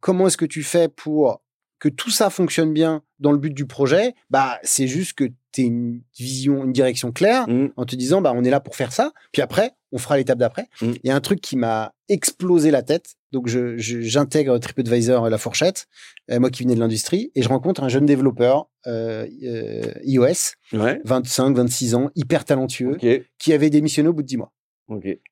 comment 0.00 0.26
est-ce 0.26 0.36
que 0.36 0.44
tu 0.46 0.62
fais 0.62 0.88
pour 0.88 1.42
que 1.80 1.88
tout 1.88 2.10
ça 2.10 2.28
fonctionne 2.28 2.72
bien 2.72 3.02
dans 3.20 3.32
le 3.32 3.38
but 3.38 3.54
du 3.54 3.66
projet? 3.66 4.14
Bah, 4.30 4.58
c'est 4.62 4.86
juste 4.88 5.12
que 5.14 5.24
tu 5.52 5.62
une 5.62 6.02
vision, 6.16 6.64
une 6.64 6.72
direction 6.72 7.10
claire 7.12 7.46
en 7.76 7.84
te 7.84 7.96
disant, 7.96 8.20
bah, 8.20 8.32
on 8.34 8.44
est 8.44 8.50
là 8.50 8.60
pour 8.60 8.76
faire 8.76 8.92
ça. 8.92 9.12
Puis 9.32 9.42
après, 9.42 9.72
on 9.92 9.98
fera 9.98 10.16
l'étape 10.16 10.38
d'après. 10.38 10.66
Il 10.82 10.88
Mm. 10.90 10.94
y 11.04 11.10
a 11.10 11.16
un 11.16 11.20
truc 11.20 11.40
qui 11.40 11.56
m'a 11.56 11.92
explosé 12.08 12.70
la 12.70 12.82
tête. 12.82 13.14
Donc, 13.32 13.46
je, 13.48 13.76
je- 13.76 14.00
j'intègre 14.00 14.58
TripAdvisor 14.58 15.24
euh, 15.26 15.30
La 15.30 15.38
Fourchette, 15.38 15.86
euh, 16.30 16.40
moi 16.40 16.50
qui 16.50 16.62
venais 16.62 16.74
de 16.74 16.80
l'industrie, 16.80 17.30
et 17.34 17.42
je 17.42 17.48
rencontre 17.48 17.82
un 17.82 17.88
jeune 17.88 18.06
développeur 18.06 18.68
euh, 18.86 19.26
euh, 19.44 19.82
iOS, 20.04 20.54
ouais 20.72 21.00
25, 21.04 21.54
26 21.56 21.94
ans, 21.94 22.10
hyper 22.14 22.44
talentueux, 22.44 22.96
qui 23.38 23.52
avait 23.52 23.70
démissionné 23.70 24.08
au 24.08 24.12
bout 24.12 24.22
de 24.22 24.28
10 24.28 24.36
mois. 24.38 24.52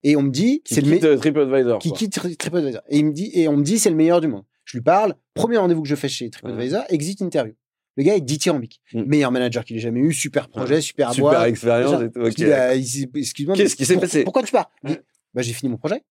Et 0.02 0.16
on 0.16 0.22
me 0.22 0.30
dit, 0.30 0.60
qui 0.64 0.74
c'est 0.74 0.82
le 0.82 0.92
quitte 0.92 1.04
me- 1.04 1.16
TripAdvisor 1.16 1.78
qui 1.78 1.88
quoi. 1.88 1.98
quitte 1.98 2.12
Tri- 2.12 2.36
TripAdvisor. 2.36 2.82
Et 2.90 2.98
il 2.98 3.06
me 3.06 3.12
dit, 3.12 3.30
et 3.32 3.48
on 3.48 3.56
me 3.56 3.62
dit, 3.64 3.78
c'est 3.78 3.88
le 3.88 3.96
meilleur 3.96 4.20
du 4.20 4.28
monde. 4.28 4.44
Je 4.66 4.76
lui 4.76 4.82
parle, 4.82 5.14
premier 5.32 5.56
rendez-vous 5.56 5.80
que 5.82 5.88
je 5.88 5.94
fais 5.94 6.08
chez 6.08 6.28
TripAdvisor, 6.28 6.82
exit 6.90 7.22
interview. 7.22 7.54
Le 7.96 8.02
gars 8.04 8.14
est 8.14 8.20
dithyrambique. 8.20 8.82
Mm. 8.92 9.02
Meilleur 9.04 9.32
manager 9.32 9.64
qu'il 9.64 9.74
ait 9.76 9.80
jamais 9.80 10.00
eu, 10.00 10.12
super 10.12 10.48
projet, 10.50 10.82
super, 10.82 11.12
super 11.14 11.30
boîte. 11.30 11.48
expérience 11.48 12.02
et 12.02 12.10
tout, 12.10 12.20
Je 12.20 12.26
ok. 12.28 12.34
dis, 12.34 12.44
il 12.80 12.86
s'est- 12.86 13.08
excuse-moi. 13.14 13.56
Qu'est-ce 13.56 13.74
qui 13.76 13.86
s'est 13.86 13.96
passé? 13.96 14.22
Pourquoi 14.24 14.42
tu 14.42 14.52
pars 14.52 14.70
Ouais. 14.84 15.00
bah, 15.32 15.40
J'ai 15.40 15.54
fini 15.54 15.70
mon 15.70 15.78
projet. 15.78 16.02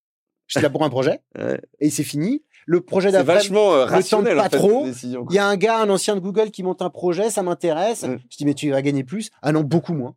J'étais 0.48 0.64
là 0.64 0.70
pour 0.70 0.84
un 0.84 0.90
projet 0.90 1.22
Ouais. 1.38 1.60
et 1.80 1.90
c'est 1.90 2.04
fini. 2.04 2.44
Le 2.68 2.82
projet 2.82 3.12
d'après, 3.12 3.36
vachement 3.36 3.74
euh, 3.74 3.86
le 3.86 3.92
rationnel 3.92 4.40
en 4.40 4.44
pas 4.44 4.50
fait, 4.50 4.58
trop, 4.58 4.88
il 4.88 5.34
y 5.36 5.38
a 5.38 5.46
un 5.48 5.56
gars, 5.56 5.80
un 5.82 5.90
ancien 5.90 6.16
de 6.16 6.20
Google 6.20 6.50
qui 6.50 6.64
monte 6.64 6.82
un 6.82 6.90
projet, 6.90 7.30
ça 7.30 7.44
m'intéresse. 7.44 8.04
Mm. 8.04 8.18
Je 8.30 8.38
dis, 8.38 8.46
mais 8.46 8.56
tu 8.56 8.70
vas 8.72 8.82
gagner 8.82 9.04
plus. 9.04 9.30
Ah 9.44 9.52
non, 9.52 9.62
beaucoup 9.62 9.94
moins. 9.94 10.16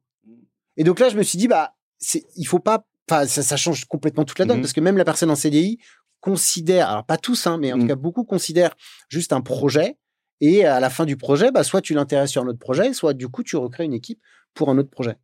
Et 0.79 0.85
donc 0.85 0.99
là, 0.99 1.09
je 1.11 1.17
me 1.17 1.23
suis 1.23 1.37
dit, 1.39 1.47
bah, 1.49 1.75
c'est, 1.99 2.25
il 2.37 2.45
faut 2.45 2.59
pas 2.59 2.87
enfin, 3.11 3.27
ça, 3.27 3.43
ça 3.43 3.57
change 3.57 3.85
complètement 3.87 4.25
toute 4.25 4.39
la 4.39 4.45
donne 4.45 4.59
Mhm. 4.59 4.63
parce 4.63 4.73
que 4.73 4.81
même 4.81 4.97
la 4.97 5.05
personne 5.05 5.31
en 5.31 5.35
CDI 5.37 5.79
considère, 6.21 6.89
alors 6.91 7.05
pas 7.05 7.17
tous, 7.17 7.47
hein, 7.47 7.59
mais 7.59 7.73
en 7.73 7.77
Mhm. 7.77 7.83
tout 7.83 7.89
cas 7.89 7.95
beaucoup 7.97 8.25
considèrent 8.25 8.75
juste 9.09 9.33
un 9.33 9.41
projet. 9.41 9.97
Et 10.41 10.65
à 10.65 10.79
la 10.81 10.89
fin 10.91 11.05
du 11.05 11.17
projet, 11.17 11.51
bah, 11.51 11.65
soit 11.65 11.81
tu 11.81 11.95
l'intéresses 11.95 12.31
sur 12.31 12.43
un 12.43 12.47
autre 12.47 12.59
projet, 12.59 12.93
soit 12.93 13.13
du 13.13 13.29
coup 13.29 13.43
tu 13.43 13.57
recrées 13.57 13.85
une 13.85 13.93
équipe 13.95 14.21
pour 14.55 14.69
un 14.71 14.79
autre 14.79 14.91
projet. 14.91 15.17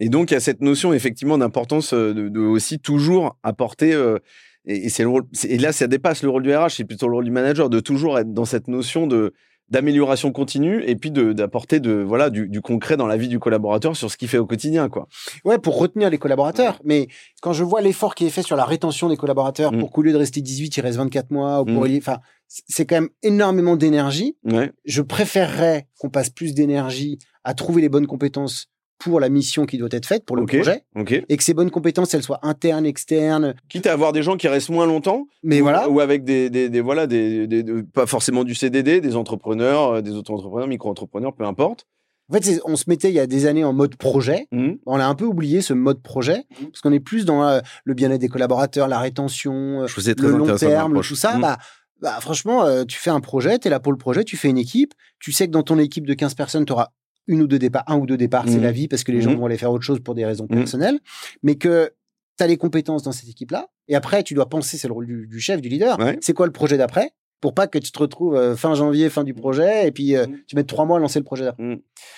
Mm. 0.00 0.04
Et 0.04 0.08
donc, 0.08 0.30
il 0.30 0.34
y 0.34 0.36
a 0.36 0.40
cette 0.40 0.60
notion 0.60 0.92
effectivement 0.92 1.38
d'importance 1.38 1.92
euh, 1.92 2.12
de, 2.14 2.28
de 2.28 2.40
aussi 2.40 2.78
toujours 2.78 3.36
apporter. 3.42 3.92
euh, 3.94 4.18
et 4.66 4.86
et 4.86 4.88
c'est 4.90 5.02
le 5.02 5.08
rôle. 5.08 5.24
Et 5.48 5.56
là, 5.58 5.72
ça 5.72 5.86
dépasse 5.86 6.22
le 6.22 6.28
rôle 6.30 6.42
du 6.42 6.54
RH, 6.54 6.70
c'est 6.76 6.84
plutôt 6.84 7.08
le 7.08 7.14
rôle 7.14 7.24
du 7.24 7.30
manager 7.30 7.70
de 7.70 7.80
toujours 7.80 8.18
être 8.18 8.32
dans 8.32 8.44
cette 8.44 8.68
notion 8.68 9.06
de 9.06 9.32
d'amélioration 9.70 10.32
continue 10.32 10.82
et 10.86 10.96
puis 10.96 11.10
d'apporter 11.10 11.78
de 11.78 11.92
voilà 11.92 12.30
du, 12.30 12.48
du 12.48 12.62
concret 12.62 12.96
dans 12.96 13.06
la 13.06 13.18
vie 13.18 13.28
du 13.28 13.38
collaborateur 13.38 13.94
sur 13.96 14.10
ce 14.10 14.16
qu'il 14.16 14.26
fait 14.26 14.38
au 14.38 14.46
quotidien 14.46 14.88
quoi. 14.88 15.08
Ouais, 15.44 15.58
pour 15.58 15.76
retenir 15.78 16.08
les 16.08 16.16
collaborateurs. 16.16 16.80
Mais 16.84 17.08
quand 17.42 17.52
je 17.52 17.64
vois 17.64 17.82
l'effort 17.82 18.14
qui 18.14 18.24
est 18.24 18.30
fait 18.30 18.40
sur 18.42 18.56
la 18.56 18.64
rétention 18.64 19.10
des 19.10 19.18
collaborateurs 19.18 19.72
Mhm. 19.72 19.80
pour 19.80 19.90
qu'au 19.90 20.00
lieu 20.00 20.12
de 20.12 20.16
rester 20.16 20.40
18, 20.40 20.74
ils 20.78 20.80
restent 20.80 20.96
24 20.96 21.30
mois, 21.30 21.60
ou 21.60 21.66
pour, 21.66 21.86
enfin, 21.98 22.16
c- 22.48 22.62
c'est 22.66 22.86
quand 22.86 22.94
même 22.96 23.10
énormément 23.22 23.76
d'énergie. 23.76 24.38
Ouais. 24.44 24.72
Je 24.86 25.02
préférerais 25.02 25.86
qu'on 25.98 26.08
passe 26.08 26.30
plus 26.30 26.54
d'énergie 26.54 27.18
à 27.44 27.52
trouver 27.52 27.82
les 27.82 27.90
bonnes 27.90 28.06
compétences 28.06 28.68
pour 28.98 29.20
la 29.20 29.28
mission 29.28 29.64
qui 29.64 29.78
doit 29.78 29.88
être 29.92 30.06
faite, 30.06 30.24
pour 30.24 30.36
le 30.36 30.44
projet, 30.44 30.82
et 31.28 31.36
que 31.36 31.44
ces 31.44 31.54
bonnes 31.54 31.70
compétences, 31.70 32.12
elles 32.14 32.22
soient 32.22 32.40
internes, 32.42 32.84
externes. 32.86 33.54
Quitte 33.68 33.86
à 33.86 33.92
avoir 33.92 34.12
des 34.12 34.22
gens 34.22 34.36
qui 34.36 34.48
restent 34.48 34.70
moins 34.70 34.86
longtemps, 34.86 35.26
Mais 35.42 35.60
ou, 35.60 35.64
voilà. 35.64 35.88
ou 35.88 36.00
avec 36.00 36.24
des, 36.24 36.50
des, 36.50 36.68
des- 36.68 36.80
voilà 36.80 37.06
des, 37.06 37.46
des- 37.46 37.64
pas 37.84 38.06
forcément 38.06 38.44
du 38.44 38.54
CDD, 38.54 39.00
des 39.00 39.16
entrepreneurs, 39.16 39.92
euh, 39.94 40.00
des 40.02 40.12
auto-entrepreneurs, 40.12 40.66
micro-entrepreneurs, 40.68 41.32
peu 41.34 41.44
importe. 41.44 41.84
En 42.30 42.34
fait, 42.34 42.60
on 42.66 42.76
se 42.76 42.84
mettait 42.88 43.08
il 43.08 43.14
y 43.14 43.20
a 43.20 43.26
des 43.26 43.46
années 43.46 43.64
en 43.64 43.72
mode 43.72 43.96
projet. 43.96 44.48
Mhm. 44.52 44.78
On 44.84 45.00
a 45.00 45.06
un 45.06 45.14
peu 45.14 45.24
oublié 45.24 45.62
ce 45.62 45.72
mode 45.72 46.02
projet, 46.02 46.44
Mhm. 46.60 46.66
parce 46.70 46.80
qu'on 46.82 46.92
est 46.92 47.00
plus 47.00 47.24
dans 47.24 47.42
euh, 47.46 47.60
le 47.84 47.94
bien-être 47.94 48.20
des 48.20 48.28
collaborateurs, 48.28 48.86
la 48.88 48.98
rétention, 48.98 49.82
euh, 49.82 49.86
Je 49.86 50.10
le 50.20 50.28
long 50.36 50.56
terme, 50.56 50.92
le 50.94 51.00
tout 51.00 51.14
ça, 51.16 51.36
Mhm. 51.36 51.40
bah, 51.40 51.58
bah, 52.02 52.18
franchement, 52.20 52.64
euh, 52.64 52.84
tu 52.84 52.98
fais 52.98 53.10
un 53.10 53.20
projet, 53.20 53.58
tu 53.58 53.68
es 53.68 53.70
là 53.70 53.80
pour 53.80 53.92
le 53.92 53.98
projet, 53.98 54.24
tu 54.24 54.36
fais 54.36 54.48
une 54.48 54.58
équipe, 54.58 54.92
tu 55.20 55.32
sais 55.32 55.46
que 55.46 55.52
dans 55.52 55.62
ton 55.62 55.78
équipe 55.78 56.06
de 56.06 56.14
15 56.14 56.34
personnes, 56.34 56.64
tu 56.66 56.72
auras 56.72 56.88
une 57.28 57.42
ou 57.42 57.46
deux 57.46 57.58
départs, 57.60 57.84
un 57.86 57.96
ou 57.98 58.06
deux 58.06 58.16
départs, 58.16 58.44
c'est 58.48 58.56
Mhm. 58.56 58.62
la 58.62 58.72
vie, 58.72 58.88
parce 58.88 59.04
que 59.04 59.12
les 59.12 59.20
gens 59.20 59.30
Mhm. 59.32 59.38
vont 59.38 59.46
aller 59.46 59.58
faire 59.58 59.70
autre 59.70 59.84
chose 59.84 60.00
pour 60.00 60.14
des 60.16 60.24
raisons 60.26 60.46
Mhm. 60.50 60.56
personnelles, 60.58 60.98
mais 61.44 61.54
que 61.54 61.92
tu 62.36 62.44
as 62.44 62.46
les 62.46 62.56
compétences 62.56 63.02
dans 63.04 63.12
cette 63.12 63.28
équipe-là, 63.28 63.68
et 63.88 63.94
après, 63.94 64.22
tu 64.22 64.34
dois 64.34 64.48
penser, 64.48 64.76
c'est 64.78 64.88
le 64.88 64.94
rôle 64.94 65.06
du, 65.06 65.26
du 65.26 65.40
chef, 65.40 65.60
du 65.60 65.68
leader, 65.68 65.98
Ouais. 65.98 66.18
c'est 66.20 66.32
quoi 66.34 66.46
le 66.46 66.52
projet 66.52 66.76
d'après 66.76 67.12
pour 67.40 67.54
pas 67.54 67.68
que 67.68 67.78
tu 67.78 67.92
te 67.92 67.98
retrouves 68.00 68.34
euh, 68.34 68.56
fin 68.56 68.74
janvier, 68.74 69.08
fin 69.10 69.22
du 69.22 69.32
projet, 69.32 69.86
et 69.86 69.92
puis 69.92 70.16
euh, 70.16 70.26
tu 70.48 70.56
mettes 70.56 70.66
trois 70.66 70.84
mois 70.86 70.96
à 70.96 71.00
lancer 71.00 71.20
le 71.20 71.24
projet 71.24 71.44
d'après. 71.44 71.62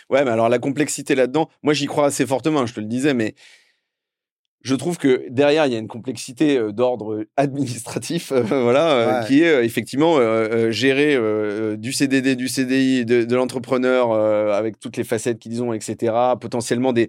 Ouais, 0.09 0.25
mais 0.25 0.31
alors 0.31 0.49
la 0.49 0.59
complexité 0.59 1.15
là-dedans, 1.15 1.51
moi 1.63 1.75
j'y 1.75 1.85
crois 1.85 2.07
assez 2.07 2.25
fortement, 2.25 2.65
je 2.65 2.73
te 2.73 2.81
le 2.81 2.87
disais, 2.87 3.13
mais 3.13 3.35
je 4.63 4.75
trouve 4.75 4.99
que 4.99 5.27
derrière 5.31 5.67
il 5.67 5.73
y 5.73 5.77
a 5.77 5.79
une 5.79 5.89
complexité 5.89 6.59
euh, 6.59 6.73
d'ordre 6.73 7.25
administratif, 7.37 8.33
euh, 8.33 8.43
voilà, 8.63 8.93
euh, 8.93 9.23
qui 9.25 9.43
est 9.43 9.65
effectivement 9.65 10.17
euh, 10.19 10.71
gérer 10.71 11.17
du 11.77 11.93
CDD, 11.93 12.37
du 12.37 12.49
CDI, 12.49 13.05
de, 13.05 13.25
de 13.25 13.37
l'entrepreneur 13.37 14.13
avec 14.13 14.79
toutes 14.79 14.97
les 14.97 15.05
facettes 15.05 15.39
qu'ils 15.39 15.63
ont, 15.63 15.73
etc. 15.73 16.15
Potentiellement 16.41 16.93
des 16.93 17.09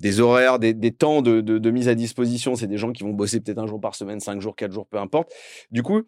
des 0.00 0.20
horaires, 0.20 0.58
des, 0.58 0.74
des 0.74 0.90
temps 0.90 1.22
de, 1.22 1.40
de, 1.40 1.56
de 1.56 1.70
mise 1.70 1.88
à 1.88 1.94
disposition. 1.94 2.56
C'est 2.56 2.66
des 2.66 2.76
gens 2.76 2.92
qui 2.92 3.04
vont 3.04 3.12
bosser 3.12 3.40
peut-être 3.40 3.58
un 3.58 3.66
jour 3.66 3.80
par 3.80 3.94
semaine, 3.94 4.20
cinq 4.20 4.40
jours, 4.40 4.56
quatre 4.56 4.72
jours, 4.72 4.86
peu 4.86 4.98
importe. 4.98 5.32
Du 5.70 5.82
coup, 5.82 6.02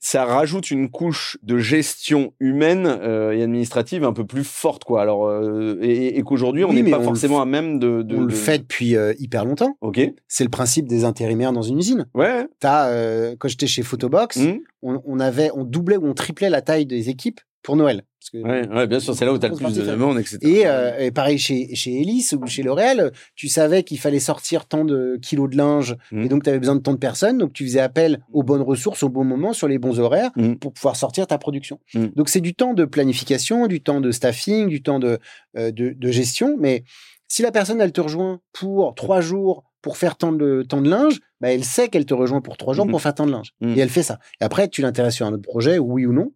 ça 0.00 0.24
rajoute 0.24 0.70
une 0.70 0.90
couche 0.90 1.38
de 1.42 1.58
gestion 1.58 2.32
humaine 2.40 2.86
euh, 2.86 3.32
et 3.32 3.42
administrative 3.42 4.04
un 4.04 4.12
peu 4.12 4.24
plus 4.24 4.44
forte, 4.44 4.84
quoi. 4.84 5.02
Alors, 5.02 5.26
euh, 5.26 5.78
et, 5.82 6.18
et 6.18 6.22
qu'aujourd'hui, 6.22 6.64
on 6.64 6.70
Oui, 6.70 6.82
n'est 6.82 6.90
pas 6.90 6.98
on 7.00 7.04
forcément 7.04 7.38
f- 7.38 7.42
à 7.42 7.44
même 7.46 7.78
de. 7.78 8.02
de 8.02 8.16
On 8.16 8.20
le 8.22 8.32
fait 8.32 8.58
depuis 8.58 8.96
euh, 8.96 9.12
hyper 9.18 9.44
longtemps. 9.44 9.76
Ok. 9.80 10.00
C'est 10.28 10.44
le 10.44 10.50
principe 10.50 10.86
des 10.88 11.04
intérimaires 11.04 11.52
dans 11.52 11.62
une 11.62 11.78
usine. 11.78 12.06
Ouais. 12.14 12.46
T'as, 12.60 12.88
euh, 12.88 13.36
quand 13.38 13.48
j'étais 13.48 13.66
chez 13.66 13.82
Photobox, 13.82 14.36
Mmh. 14.36 14.58
on, 14.82 15.00
on 15.04 15.20
avait, 15.20 15.50
on 15.54 15.64
doublait 15.64 15.96
ou 15.96 16.06
on 16.06 16.14
triplait 16.14 16.50
la 16.50 16.62
taille 16.62 16.86
des 16.86 17.08
équipes 17.10 17.40
pour 17.66 17.76
Noël. 17.76 18.02
Parce 18.20 18.30
que- 18.30 18.38
Ouais, 18.48 18.68
ouais, 18.68 18.86
bien 18.86 19.00
sûr, 19.00 19.14
c'est 19.14 19.24
là 19.24 19.32
où 19.32 19.38
tu 19.38 19.44
as 19.46 19.48
le 19.48 19.56
plus 19.56 19.74
de 19.74 19.82
demandes, 19.82 20.18
etc. 20.18 20.38
Et, 20.42 20.66
euh, 20.66 20.98
et 20.98 21.10
pareil 21.10 21.38
chez, 21.38 21.74
chez 21.74 22.00
Elis 22.00 22.30
ou 22.40 22.46
chez 22.46 22.62
L'Oréal, 22.62 23.12
tu 23.34 23.48
savais 23.48 23.82
qu'il 23.82 23.98
fallait 23.98 24.20
sortir 24.20 24.66
tant 24.66 24.84
de 24.84 25.18
kilos 25.20 25.50
de 25.50 25.56
linge 25.56 25.96
Mm. 26.12 26.22
et 26.24 26.28
donc 26.28 26.44
tu 26.44 26.48
avais 26.50 26.58
besoin 26.60 26.76
de 26.76 26.80
tant 26.80 26.92
de 26.92 26.98
personnes. 26.98 27.38
Donc 27.38 27.52
tu 27.52 27.64
faisais 27.64 27.80
appel 27.80 28.20
aux 28.32 28.42
bonnes 28.44 28.62
ressources 28.62 29.02
au 29.02 29.08
bon 29.08 29.24
moment 29.24 29.52
sur 29.52 29.66
les 29.68 29.78
bons 29.78 29.98
horaires 30.00 30.30
Mm. 30.36 30.54
pour 30.54 30.72
pouvoir 30.72 30.94
sortir 30.96 31.26
ta 31.26 31.38
production. 31.38 31.80
Mm. 31.94 32.06
Donc 32.16 32.28
c'est 32.28 32.40
du 32.40 32.54
temps 32.54 32.72
de 32.72 32.84
planification, 32.84 33.66
du 33.66 33.82
temps 33.82 34.00
de 34.00 34.10
staffing, 34.12 34.68
du 34.68 34.80
temps 34.82 34.98
de, 35.00 35.18
euh, 35.58 35.70
de, 35.72 35.90
de 35.90 36.10
gestion. 36.12 36.56
Mais 36.58 36.84
si 37.28 37.42
la 37.42 37.50
personne, 37.52 37.80
elle 37.80 37.92
te 37.92 38.00
rejoint 38.00 38.40
pour 38.52 38.94
trois 38.94 39.20
jours 39.20 39.64
pour 39.82 39.96
faire 39.98 40.16
tant 40.16 40.32
de, 40.32 40.64
tant 40.68 40.80
de 40.80 40.88
linge, 40.90 41.20
bah, 41.40 41.52
elle 41.52 41.62
sait 41.62 41.86
qu'elle 41.88 42.06
te 42.06 42.14
rejoint 42.14 42.40
pour 42.40 42.56
trois 42.56 42.74
jours 42.74 42.88
pour 42.88 43.00
faire 43.00 43.14
tant 43.14 43.26
de 43.26 43.30
linge. 43.30 43.52
Et 43.62 43.78
elle 43.78 43.88
fait 43.90 44.02
ça. 44.02 44.18
Et 44.40 44.44
après, 44.44 44.68
tu 44.68 44.82
l'intéresses 44.82 45.14
sur 45.14 45.26
un 45.26 45.32
autre 45.32 45.42
projet, 45.48 45.78
oui 45.78 46.06
ou 46.06 46.12
non. 46.12 46.32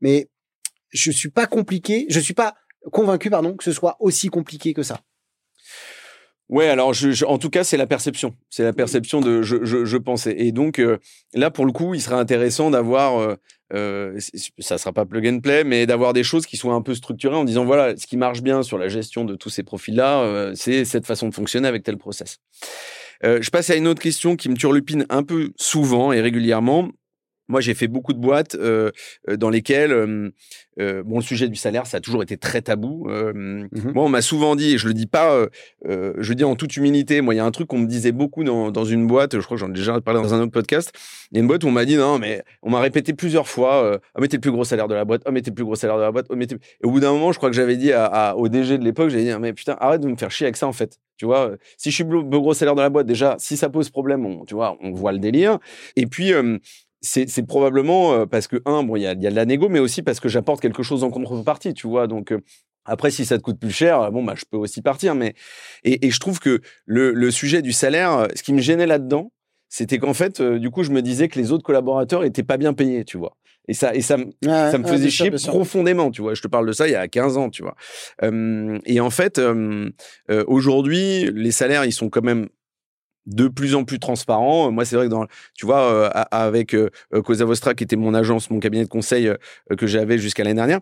Mais 0.00 0.28
je 0.90 1.10
suis 1.10 1.30
pas 1.30 1.46
compliqué, 1.46 2.06
je 2.08 2.20
suis 2.20 2.34
pas 2.34 2.54
convaincu, 2.92 3.30
pardon, 3.30 3.56
que 3.56 3.64
ce 3.64 3.72
soit 3.72 3.96
aussi 4.00 4.28
compliqué 4.28 4.74
que 4.74 4.82
ça. 4.82 5.00
Ouais, 6.48 6.66
alors 6.66 6.92
en 7.28 7.38
tout 7.38 7.50
cas, 7.50 7.62
c'est 7.62 7.76
la 7.76 7.86
perception. 7.86 8.34
C'est 8.48 8.64
la 8.64 8.72
perception 8.72 9.20
de 9.20 9.40
je, 9.42 9.64
je, 9.64 9.96
pensais. 9.96 10.34
Et 10.36 10.50
donc 10.50 10.80
euh, 10.80 10.98
là, 11.32 11.50
pour 11.52 11.64
le 11.64 11.70
coup, 11.70 11.94
il 11.94 12.00
serait 12.00 12.16
intéressant 12.16 12.70
d'avoir, 12.70 13.20
euh, 13.20 13.36
euh, 13.72 14.18
ça 14.58 14.76
sera 14.76 14.92
pas 14.92 15.04
plug 15.04 15.28
and 15.28 15.40
play, 15.40 15.62
mais 15.62 15.86
d'avoir 15.86 16.12
des 16.12 16.24
choses 16.24 16.46
qui 16.46 16.56
soient 16.56 16.74
un 16.74 16.82
peu 16.82 16.94
structurées 16.94 17.36
en 17.36 17.44
disant 17.44 17.64
voilà, 17.64 17.96
ce 17.96 18.06
qui 18.06 18.16
marche 18.16 18.42
bien 18.42 18.62
sur 18.64 18.78
la 18.78 18.88
gestion 18.88 19.24
de 19.24 19.36
tous 19.36 19.50
ces 19.50 19.62
profils-là, 19.62 20.22
euh, 20.22 20.52
c'est 20.56 20.84
cette 20.84 21.06
façon 21.06 21.28
de 21.28 21.34
fonctionner 21.34 21.68
avec 21.68 21.84
tel 21.84 21.96
process. 21.96 22.38
Euh, 23.24 23.38
je 23.40 23.50
passe 23.50 23.70
à 23.70 23.76
une 23.76 23.86
autre 23.86 24.02
question 24.02 24.34
qui 24.34 24.48
me 24.48 24.56
turlupine 24.56 25.06
un 25.08 25.22
peu 25.22 25.52
souvent 25.56 26.12
et 26.12 26.20
régulièrement. 26.20 26.90
Moi, 27.50 27.60
j'ai 27.60 27.74
fait 27.74 27.88
beaucoup 27.88 28.12
de 28.12 28.18
boîtes 28.18 28.54
euh, 28.54 28.90
euh, 29.28 29.36
dans 29.36 29.50
lesquelles, 29.50 29.92
euh, 30.78 31.02
bon, 31.02 31.16
le 31.16 31.22
sujet 31.22 31.48
du 31.48 31.56
salaire, 31.56 31.86
ça 31.86 31.98
a 31.98 32.00
toujours 32.00 32.22
été 32.22 32.36
très 32.36 32.62
tabou. 32.62 33.06
Euh. 33.10 33.66
Moi, 33.94 34.04
on 34.04 34.08
m'a 34.08 34.22
souvent 34.22 34.56
dit, 34.56 34.74
et 34.74 34.78
je 34.78 34.88
le 34.88 34.94
dis 34.94 35.06
pas, 35.06 35.46
je 35.84 36.28
le 36.28 36.34
dis 36.34 36.44
en 36.44 36.56
toute 36.56 36.76
humilité. 36.76 37.20
Moi, 37.20 37.34
il 37.34 37.36
y 37.36 37.40
a 37.40 37.44
un 37.44 37.50
truc 37.50 37.66
qu'on 37.68 37.78
me 37.78 37.86
disait 37.86 38.12
beaucoup 38.12 38.44
dans, 38.44 38.70
dans 38.70 38.84
une 38.84 39.06
boîte. 39.06 39.38
Je 39.38 39.44
crois 39.44 39.56
que 39.56 39.60
j'en 39.60 39.68
ai 39.70 39.74
déjà 39.74 40.00
parlé 40.00 40.20
dans 40.22 40.32
un 40.32 40.40
autre 40.40 40.52
podcast. 40.52 40.92
Il 41.32 41.36
y 41.36 41.38
a 41.38 41.42
une 41.42 41.48
boîte 41.48 41.64
où 41.64 41.68
on 41.68 41.72
m'a 41.72 41.84
dit 41.84 41.96
non, 41.96 42.18
mais 42.18 42.42
on 42.62 42.70
m'a 42.70 42.80
répété 42.80 43.12
plusieurs 43.12 43.46
fois, 43.48 43.98
oh 44.14 44.20
mais 44.20 44.28
t'es 44.28 44.36
le 44.36 44.40
plus 44.40 44.52
gros 44.52 44.64
salaire 44.64 44.88
de 44.88 44.94
la 44.94 45.04
boîte, 45.04 45.22
oh 45.26 45.30
mais 45.32 45.42
t'es 45.42 45.50
le 45.50 45.54
plus 45.54 45.64
gros 45.64 45.74
salaire 45.74 45.96
de 45.96 46.02
la 46.02 46.12
boîte, 46.12 46.26
oh 46.30 46.36
mais 46.36 46.44
Et 46.46 46.56
au 46.86 46.90
bout 46.90 47.00
d'un 47.00 47.12
moment, 47.12 47.32
je 47.32 47.38
crois 47.38 47.50
que 47.50 47.56
j'avais 47.56 47.76
dit 47.76 47.92
à, 47.92 48.04
à- 48.06 48.34
au 48.36 48.48
DG 48.48 48.78
de 48.78 48.84
l'époque, 48.84 49.10
j'avais 49.10 49.24
dit 49.24 49.32
mais 49.40 49.52
putain, 49.52 49.76
arrête 49.80 50.00
de 50.00 50.08
me 50.08 50.16
faire 50.16 50.30
chier 50.30 50.46
avec 50.46 50.56
ça 50.56 50.66
en 50.66 50.72
fait. 50.72 50.98
Tu 51.16 51.26
vois, 51.26 51.52
si 51.76 51.90
je 51.90 51.94
suis 51.96 52.04
le 52.04 52.08
plus 52.28 52.40
gros 52.40 52.54
salaire 52.54 52.74
de 52.74 52.80
la 52.80 52.88
boîte, 52.88 53.06
déjà, 53.06 53.36
si 53.38 53.56
ça 53.58 53.68
pose 53.68 53.90
problème, 53.90 54.24
on, 54.24 54.44
tu 54.46 54.54
vois, 54.54 54.76
on 54.80 54.92
voit 54.92 55.12
le 55.12 55.18
délire. 55.18 55.58
Et 55.96 56.06
puis. 56.06 56.32
euh, 56.32 56.58
c'est 57.02 57.46
probablement 57.46 58.12
euh, 58.12 58.26
parce 58.26 58.46
que 58.46 58.56
un 58.66 58.82
bon 58.82 58.96
il 58.96 59.02
y 59.02 59.06
a, 59.06 59.12
il 59.12 59.22
y 59.22 59.26
a 59.26 59.30
de 59.30 59.36
la 59.36 59.46
négo 59.46 59.68
mais 59.68 59.78
aussi 59.78 60.02
parce 60.02 60.20
que 60.20 60.28
j'apporte 60.28 60.60
quelque 60.60 60.82
chose 60.82 61.02
en 61.02 61.10
contrepartie 61.10 61.72
tu 61.72 61.86
vois 61.86 62.06
donc 62.06 62.30
euh, 62.32 62.40
après 62.84 63.10
si 63.10 63.24
ça 63.24 63.38
te 63.38 63.42
coûte 63.42 63.58
plus 63.58 63.70
cher 63.70 64.00
euh, 64.00 64.10
bon 64.10 64.22
bah 64.22 64.34
je 64.36 64.44
peux 64.50 64.58
aussi 64.58 64.82
partir 64.82 65.14
mais 65.14 65.34
et, 65.82 66.06
et 66.06 66.10
je 66.10 66.20
trouve 66.20 66.40
que 66.40 66.60
le, 66.84 67.12
le 67.12 67.30
sujet 67.30 67.62
du 67.62 67.72
salaire 67.72 68.28
ce 68.34 68.42
qui 68.42 68.52
me 68.52 68.60
gênait 68.60 68.86
là-dedans 68.86 69.32
c'était 69.68 69.98
qu'en 69.98 70.14
fait 70.14 70.40
euh, 70.40 70.58
du 70.58 70.70
coup 70.70 70.82
je 70.82 70.90
me 70.90 71.00
disais 71.00 71.28
que 71.28 71.38
les 71.38 71.52
autres 71.52 71.64
collaborateurs 71.64 72.24
étaient 72.24 72.42
pas 72.42 72.58
bien 72.58 72.74
payés 72.74 73.04
tu 73.04 73.16
vois 73.16 73.36
et 73.66 73.74
ça 73.74 73.94
et 73.94 74.02
ça 74.02 74.16
me 74.16 74.26
ça 74.42 74.78
me 74.78 74.86
faisait 74.86 75.10
chier 75.10 75.30
profondément, 75.30 76.10
tu 76.10 76.22
vois. 76.22 76.34
Je 76.34 76.42
te 76.42 76.48
parle 76.48 76.66
de 76.66 76.72
ça 76.72 76.88
il 76.88 76.92
y 76.92 76.96
a 76.96 77.06
15 77.06 77.36
ans, 77.36 77.50
tu 77.50 77.62
vois. 77.62 77.76
Euh, 78.24 78.78
et 78.84 79.00
en 79.00 79.10
fait, 79.10 79.40
aujourd'hui, 80.46 81.30
les 81.32 81.52
salaires, 81.52 81.84
ils 81.84 81.92
sont 81.92 82.08
quand 82.08 82.24
même 82.24 82.48
de 83.26 83.48
plus 83.48 83.74
en 83.74 83.84
plus 83.84 83.98
transparents. 83.98 84.70
Moi, 84.70 84.84
c'est 84.84 84.96
vrai 84.96 85.08
que 85.08 85.14
tu 85.54 85.66
vois, 85.66 85.82
euh, 85.92 86.10
avec 86.30 86.74
euh, 86.74 86.90
euh, 87.14 87.22
Cosa 87.22 87.44
Vostra, 87.44 87.74
qui 87.74 87.84
était 87.84 87.96
mon 87.96 88.14
agence, 88.14 88.50
mon 88.50 88.60
cabinet 88.60 88.84
de 88.84 88.88
conseil 88.88 89.28
euh, 89.28 89.36
que 89.76 89.86
j'avais 89.86 90.18
jusqu'à 90.18 90.44
l'année 90.44 90.56
dernière, 90.56 90.80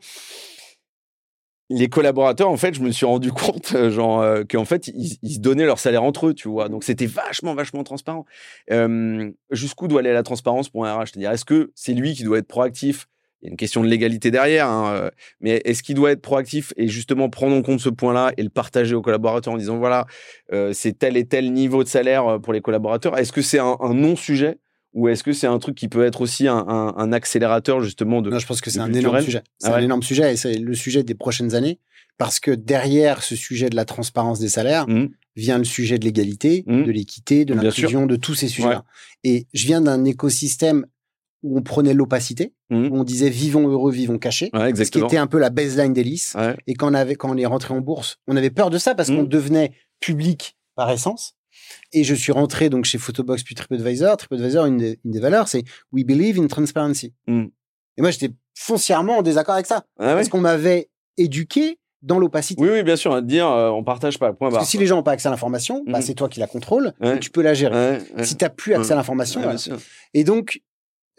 les 1.70 1.88
collaborateurs, 1.88 2.48
en 2.48 2.56
fait, 2.56 2.74
je 2.74 2.80
me 2.80 2.90
suis 2.90 3.06
rendu 3.06 3.30
compte, 3.32 3.72
euh, 3.74 3.90
genre, 3.90 4.20
euh, 4.20 4.44
qu'en 4.48 4.64
fait, 4.64 4.88
ils, 4.88 5.18
ils 5.22 5.34
se 5.34 5.38
donnaient 5.38 5.66
leur 5.66 5.78
salaire 5.78 6.02
entre 6.02 6.28
eux, 6.28 6.34
tu 6.34 6.48
vois. 6.48 6.68
Donc, 6.68 6.84
c'était 6.84 7.06
vachement, 7.06 7.54
vachement 7.54 7.84
transparent. 7.84 8.24
Euh, 8.70 9.30
jusqu'où 9.50 9.88
doit 9.88 10.00
aller 10.00 10.12
la 10.12 10.22
transparence 10.22 10.68
pour 10.68 10.86
un 10.86 10.94
RH 10.94 11.08
C'est-à-dire, 11.12 11.30
est-ce 11.32 11.44
que 11.44 11.70
c'est 11.74 11.92
lui 11.94 12.14
qui 12.14 12.24
doit 12.24 12.38
être 12.38 12.48
proactif 12.48 13.08
Il 13.42 13.46
y 13.46 13.48
a 13.48 13.50
une 13.52 13.56
question 13.56 13.82
de 13.84 13.88
légalité 13.88 14.30
derrière, 14.32 14.66
hein, 14.68 14.92
euh, 14.94 15.10
mais 15.40 15.60
est-ce 15.64 15.82
qu'il 15.84 15.94
doit 15.94 16.10
être 16.10 16.20
proactif 16.22 16.72
et 16.76 16.88
justement 16.88 17.30
prendre 17.30 17.54
en 17.54 17.62
compte 17.62 17.78
ce 17.80 17.88
point-là 17.88 18.32
et 18.36 18.42
le 18.42 18.48
partager 18.50 18.96
aux 18.96 19.02
collaborateurs 19.02 19.54
en 19.54 19.58
disant, 19.58 19.78
voilà, 19.78 20.06
euh, 20.52 20.72
c'est 20.72 20.98
tel 20.98 21.16
et 21.16 21.24
tel 21.24 21.52
niveau 21.52 21.84
de 21.84 21.88
salaire 21.88 22.26
euh, 22.26 22.38
pour 22.40 22.52
les 22.52 22.60
collaborateurs? 22.60 23.16
Est-ce 23.16 23.30
que 23.32 23.42
c'est 23.42 23.60
un, 23.60 23.76
un 23.80 23.94
non-sujet 23.94 24.58
ou 24.94 25.06
est-ce 25.08 25.22
que 25.22 25.32
c'est 25.32 25.46
un 25.46 25.58
truc 25.60 25.76
qui 25.76 25.86
peut 25.88 26.04
être 26.04 26.20
aussi 26.20 26.48
un, 26.48 26.56
un- 26.66 26.94
un 26.96 27.12
accélérateur 27.12 27.80
justement 27.80 28.22
de 28.22 28.30
Non, 28.30 28.38
je 28.40 28.46
pense 28.46 28.60
que 28.60 28.70
c'est 28.70 28.80
un 28.80 28.92
énorme 28.92 29.20
sujet. 29.20 29.42
C'est 29.58 29.68
Ah 29.68 29.74
un 29.74 29.78
ouais? 29.78 29.84
énorme 29.84 30.02
sujet 30.02 30.32
et 30.32 30.36
c'est 30.36 30.54
le 30.58 30.74
sujet 30.74 31.04
des 31.04 31.14
prochaines 31.14 31.54
années 31.54 31.78
parce 32.16 32.40
que 32.40 32.50
derrière 32.50 33.22
ce 33.22 33.36
sujet 33.36 33.70
de 33.70 33.76
la 33.76 33.84
transparence 33.84 34.40
des 34.40 34.48
salaires 34.48 34.88
Mhm. 34.88 35.10
vient 35.36 35.58
le 35.58 35.64
sujet 35.64 35.98
de 36.00 36.04
l'égalité, 36.06 36.64
Mhm. 36.66 36.84
de 36.86 36.90
l'équité, 36.90 37.44
de 37.44 37.54
l'inclusion, 37.54 38.06
de 38.06 38.16
tous 38.16 38.34
ces 38.34 38.48
sujets-là. 38.48 38.84
Et 39.22 39.46
je 39.54 39.66
viens 39.66 39.80
d'un 39.82 40.04
écosystème 40.04 40.86
où 41.42 41.56
on 41.58 41.62
prenait 41.62 41.94
l'opacité, 41.94 42.52
Mhm. 42.70 42.88
où 42.92 42.96
on 42.98 43.04
disait 43.04 43.30
vivons 43.30 43.68
heureux, 43.68 43.92
vivons 43.92 44.18
cachés, 44.18 44.50
Ouais, 44.52 44.74
ce 44.74 44.90
qui 44.90 44.98
était 44.98 45.16
un 45.18 45.26
peu 45.26 45.38
la 45.38 45.50
baseline 45.50 45.92
d'Hélice. 45.92 46.34
Ouais. 46.38 46.56
Et 46.66 46.74
quand 46.74 46.90
on, 46.90 46.94
avait, 46.94 47.14
quand 47.14 47.30
on 47.30 47.36
est 47.36 47.46
rentré 47.46 47.72
en 47.74 47.80
bourse, 47.80 48.16
on 48.26 48.36
avait 48.36 48.50
peur 48.50 48.70
de 48.70 48.78
ça 48.78 48.94
parce 48.94 49.08
qu'on 49.08 49.22
Mhm. 49.22 49.28
devenait 49.28 49.72
public 50.00 50.56
par 50.74 50.90
essence. 50.90 51.34
Et 51.92 52.04
je 52.04 52.14
suis 52.14 52.32
rentré 52.32 52.70
donc 52.70 52.84
chez 52.84 52.98
Photobox 52.98 53.42
puis 53.42 53.54
TripAdvisor. 53.54 54.16
TripAdvisor, 54.16 54.66
une 54.66 54.76
des, 54.76 55.00
une 55.04 55.10
des 55.10 55.20
valeurs, 55.20 55.48
c'est 55.48 55.64
We 55.92 56.04
believe 56.04 56.38
in 56.40 56.46
transparency. 56.46 57.14
Mm. 57.26 57.44
Et 57.96 58.02
moi, 58.02 58.10
j'étais 58.10 58.32
foncièrement 58.54 59.18
en 59.18 59.22
désaccord 59.22 59.54
avec 59.54 59.66
ça. 59.66 59.84
Ah 59.98 60.14
Parce 60.14 60.28
qu'on 60.28 60.40
m'avait 60.40 60.88
éduqué 61.16 61.78
dans 62.02 62.20
l'opacité. 62.20 62.62
Oui, 62.62 62.68
oui, 62.72 62.82
bien 62.84 62.94
sûr, 62.94 63.12
à 63.12 63.22
dire, 63.22 63.48
euh, 63.48 63.70
on 63.70 63.82
partage 63.82 64.18
pas, 64.20 64.32
point 64.32 64.50
barre. 64.50 64.58
Parce 64.60 64.66
que 64.66 64.70
si 64.70 64.78
les 64.78 64.86
gens 64.86 64.96
n'ont 64.96 65.02
pas 65.02 65.10
accès 65.12 65.26
à 65.26 65.32
l'information, 65.32 65.82
bah, 65.88 66.00
c'est 66.00 66.14
toi 66.14 66.28
qui 66.28 66.38
la 66.38 66.46
contrôles 66.46 66.92
Ouais. 67.00 67.16
et 67.16 67.18
tu 67.18 67.30
peux 67.30 67.42
la 67.42 67.54
gérer. 67.54 67.74
Ouais, 67.74 67.98
ouais. 68.18 68.24
Si 68.24 68.36
tu 68.36 68.44
n'as 68.44 68.50
plus 68.50 68.74
accès 68.74 68.92
à 68.92 68.96
l'information, 68.96 69.40
voilà. 69.42 69.58
Et 70.14 70.22
donc, 70.22 70.60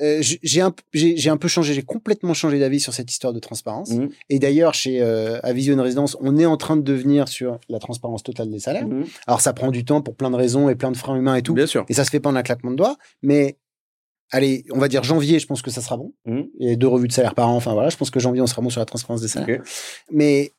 euh, 0.02 0.22
j'ai 0.22 0.62
un, 0.62 0.74
j'ai 0.94 1.18
j'ai 1.18 1.30
un 1.30 1.38
peu 1.38 1.48
changé, 1.48 1.74
j'ai 1.74 1.82
complètement 1.82 2.34
changé 2.34 2.60
d'avis 2.60 2.80
sur 2.80 2.94
cette 2.94 3.12
histoire 3.12 3.34
de 3.34 3.40
transparence. 3.40 3.92
Mhm. 3.92 4.10
Et 4.30 4.40
d'ailleurs, 4.40 4.74
chez 4.74 5.02
euh, 5.02 5.40
à 5.44 5.54
Vision 5.54 5.82
Résidence, 5.82 6.18
on 6.22 6.38
est 6.38 6.46
en 6.46 6.58
train 6.58 6.78
de 6.78 6.82
devenir 6.82 7.28
sur 7.28 7.60
la 7.70 7.80
transparence 7.80 8.24
totale 8.24 8.50
des 8.50 8.60
salaires. 8.60 8.88
Mhm. 8.88 9.06
Alors, 9.28 9.42
ça 9.42 9.54
prend 9.54 9.72
du 9.72 9.86
temps 9.86 10.02
pour 10.02 10.16
plein 10.16 10.32
de 10.32 10.36
raisons 10.36 10.70
et 10.70 10.76
plein 10.76 10.92
de 10.92 10.98
freins 10.98 11.16
humains 11.16 11.36
et 11.36 11.42
tout. 11.42 11.54
Bien 11.54 11.68
sûr. 11.68 11.86
Et 11.90 11.94
ça 11.94 12.06
se 12.06 12.10
fait 12.10 12.20
pas 12.20 12.30
en 12.30 12.36
un 12.36 12.44
claquement 12.44 12.72
de 12.72 12.78
doigts. 12.78 12.98
Mais 13.22 13.58
allez, 14.32 14.66
on 14.72 14.80
va 14.80 14.88
dire 14.88 15.04
janvier, 15.04 15.40
je 15.40 15.48
pense 15.48 15.62
que 15.62 15.72
ça 15.72 15.82
sera 15.82 15.98
bon. 15.98 16.14
Il 16.26 16.70
y 16.70 16.72
a 16.72 16.76
deux 16.76 16.88
revues 16.88 17.08
de 17.08 17.14
salaire 17.14 17.36
par 17.36 17.50
an. 17.50 17.56
Enfin 17.56 17.74
voilà, 17.74 17.90
je 17.90 17.98
pense 17.98 18.10
que 18.10 18.20
janvier, 18.20 18.42
on 18.42 18.48
sera 18.48 18.62
bon 18.62 18.70
sur 18.70 18.80
la 18.80 18.86
transparence 18.86 19.22
des 19.22 19.28
salaires. 19.28 19.62
Mais 20.12 20.54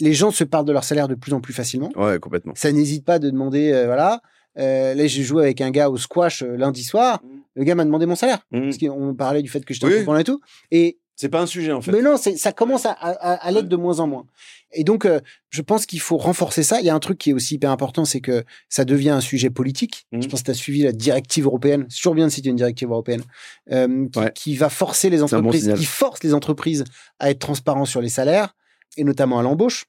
les 0.00 0.12
gens 0.12 0.30
se 0.30 0.44
parlent 0.44 0.66
de 0.66 0.72
leur 0.72 0.84
salaire 0.84 1.08
de 1.08 1.14
plus 1.14 1.32
en 1.32 1.40
plus 1.40 1.52
facilement. 1.52 1.90
Ouais, 1.96 2.18
complètement. 2.18 2.52
Ça 2.56 2.72
n'hésite 2.72 3.04
pas 3.04 3.18
de 3.18 3.30
demander, 3.30 3.72
euh, 3.72 3.86
voilà. 3.86 4.20
Euh, 4.58 4.94
là, 4.94 5.06
j'ai 5.06 5.22
joué 5.22 5.42
avec 5.44 5.60
un 5.60 5.70
gars 5.70 5.90
au 5.90 5.96
squash 5.96 6.42
euh, 6.42 6.56
lundi 6.56 6.84
soir. 6.84 7.20
Mhm. 7.24 7.40
Le 7.56 7.64
gars 7.64 7.74
m'a 7.74 7.84
demandé 7.84 8.06
mon 8.06 8.16
salaire. 8.16 8.40
Mhm. 8.52 8.62
Parce 8.64 8.78
qu'on 8.78 9.14
parlait 9.14 9.42
du 9.42 9.48
fait 9.50 9.64
que 9.64 9.74
j'étais 9.74 9.86
Oui. 10.06 10.20
et 10.20 10.24
tout. 10.24 10.40
Et 10.70 10.98
C'est 11.16 11.28
pas 11.28 11.40
un 11.40 11.46
sujet, 11.46 11.70
en 11.72 11.80
fait. 11.80 11.92
mais 11.92 12.02
non, 12.02 12.16
ça 12.16 12.52
commence 12.52 12.86
à, 12.86 12.90
à, 12.92 13.34
à 13.34 13.50
l'être 13.52 13.68
de 13.68 13.76
moins 13.76 14.00
en 14.00 14.06
moins. 14.08 14.26
Et 14.72 14.82
donc, 14.82 15.04
euh, 15.06 15.20
je 15.50 15.62
pense 15.62 15.86
qu'il 15.86 16.00
faut 16.00 16.16
renforcer 16.16 16.64
ça. 16.64 16.80
Il 16.80 16.86
y 16.86 16.90
a 16.90 16.94
un 16.94 16.98
truc 16.98 17.18
qui 17.18 17.30
est 17.30 17.32
aussi 17.32 17.54
hyper 17.54 17.70
important, 17.70 18.04
c'est 18.04 18.20
que 18.20 18.42
ça 18.68 18.84
devient 18.84 19.10
un 19.10 19.20
sujet 19.20 19.48
politique. 19.50 20.06
Mhm. 20.12 20.22
Je 20.22 20.28
pense 20.28 20.40
que 20.40 20.46
tu 20.46 20.50
as 20.50 20.54
suivi 20.54 20.82
la 20.82 20.90
directive 20.92 21.44
européenne. 21.46 21.86
C'est 21.88 21.98
toujours 21.98 22.16
bien 22.16 22.26
de 22.26 22.32
citer 22.32 22.48
une 22.48 22.56
directive 22.56 22.88
européenne 22.90 23.22
euh, 23.70 24.08
qui, 24.12 24.18
Ouais. 24.18 24.32
qui 24.34 24.56
va 24.56 24.68
forcer 24.68 25.08
les 25.10 25.18
bon 25.18 25.24
entreprises, 25.24 25.72
qui 25.76 25.84
force 25.84 26.22
les 26.24 26.34
entreprises 26.34 26.82
à 27.20 27.30
être 27.30 27.38
transparents 27.38 27.84
sur 27.84 28.00
les 28.00 28.08
salaires 28.08 28.56
et 28.96 29.04
notamment 29.04 29.38
à 29.38 29.42
l'embauche 29.42 29.84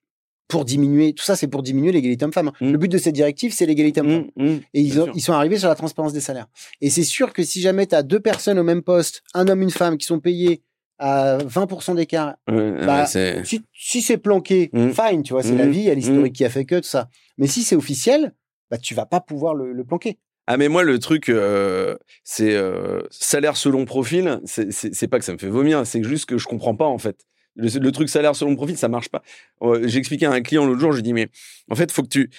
pour 0.47 0.65
diminuer. 0.65 1.13
Tout 1.13 1.23
ça, 1.23 1.35
c'est 1.35 1.47
pour 1.47 1.63
diminuer 1.63 1.91
l'égalité 1.91 2.23
homme-femme. 2.25 2.51
Mhm. 2.61 2.71
Le 2.71 2.77
but 2.77 2.91
de 2.91 2.97
cette 2.97 3.15
directive, 3.15 3.53
c'est 3.53 3.65
l'égalité 3.65 4.01
homme-femme. 4.01 4.27
Mhm, 4.35 4.47
mhm. 4.49 4.59
Et 4.73 4.81
ils, 4.81 5.01
ont- 5.01 5.11
ils 5.15 5.21
sont 5.21 5.33
arrivés 5.33 5.57
sur 5.57 5.69
la 5.69 5.75
transparence 5.75 6.13
des 6.13 6.21
salaires. 6.21 6.47
Et 6.81 6.89
c'est 6.89 7.03
sûr 7.03 7.33
que 7.33 7.43
si 7.43 7.61
jamais 7.61 7.87
tu 7.87 7.95
as 7.95 8.03
deux 8.03 8.19
personnes 8.19 8.59
au 8.59 8.63
même 8.63 8.81
poste, 8.83 9.23
un 9.33 9.47
homme, 9.47 9.61
une 9.61 9.71
femme, 9.71 9.97
qui 9.97 10.05
sont 10.05 10.19
payés 10.19 10.61
à 10.99 11.37
20% 11.39 11.95
d'écart, 11.95 12.35
Bah, 12.47 13.05
si, 13.05 13.61
si 13.73 14.01
c'est 14.01 14.17
planqué, 14.17 14.69
Mm. 14.71 14.91
fine, 14.91 15.23
tu 15.23 15.33
vois, 15.33 15.43
c'est 15.43 15.51
Mm. 15.53 15.57
la 15.57 15.67
vie, 15.67 15.79
il 15.79 15.85
y 15.85 15.89
a 15.89 15.95
l'historique 15.95 16.33
qui 16.33 16.45
a 16.45 16.49
fait 16.49 16.65
que, 16.65 16.75
tout 16.75 16.83
ça. 16.87 17.09
Mais 17.37 17.47
si 17.47 17.63
c'est 17.63 17.75
officiel, 17.75 18.33
bah, 18.71 18.77
tu 18.77 18.93
vas 18.95 19.05
pas 19.05 19.19
pouvoir 19.19 19.55
le, 19.55 19.73
le 19.73 19.83
planquer. 19.83 20.19
Ah 20.47 20.57
mais 20.57 20.67
moi 20.69 20.83
le 20.83 20.99
truc 20.99 21.29
euh, 21.29 21.97
c'est 22.23 22.53
euh, 22.53 23.01
salaire 23.09 23.57
selon 23.57 23.83
profil, 23.85 24.39
c'est 24.45 25.07
pas 25.07 25.17
que 25.17 25.25
ça 25.25 25.33
me 25.33 25.39
fait 25.39 25.49
vomir, 25.49 25.87
c'est 25.87 26.03
juste 26.03 26.27
que 26.27 26.37
je 26.37 26.45
comprends 26.47 26.75
pas 26.75 26.85
en 26.85 26.99
fait. 26.99 27.25
Le, 27.55 27.91
truc 27.91 28.09
salaire 28.09 28.35
selon 28.35 28.55
profil, 28.55 28.77
ça 28.77 28.89
marche 28.89 29.09
pas. 29.09 29.21
Euh, 29.61 29.87
J'ai 29.87 29.99
expliqué 29.99 30.25
à 30.25 30.31
un 30.31 30.41
client 30.41 30.65
l'autre 30.65 30.81
jour, 30.81 30.91
je 30.91 30.97
lui 30.97 31.03
dis 31.03 31.13
mais 31.13 31.29
en 31.69 31.75
fait 31.75 31.91
faut 31.91 32.03
que 32.03 32.09
tu 32.09 32.29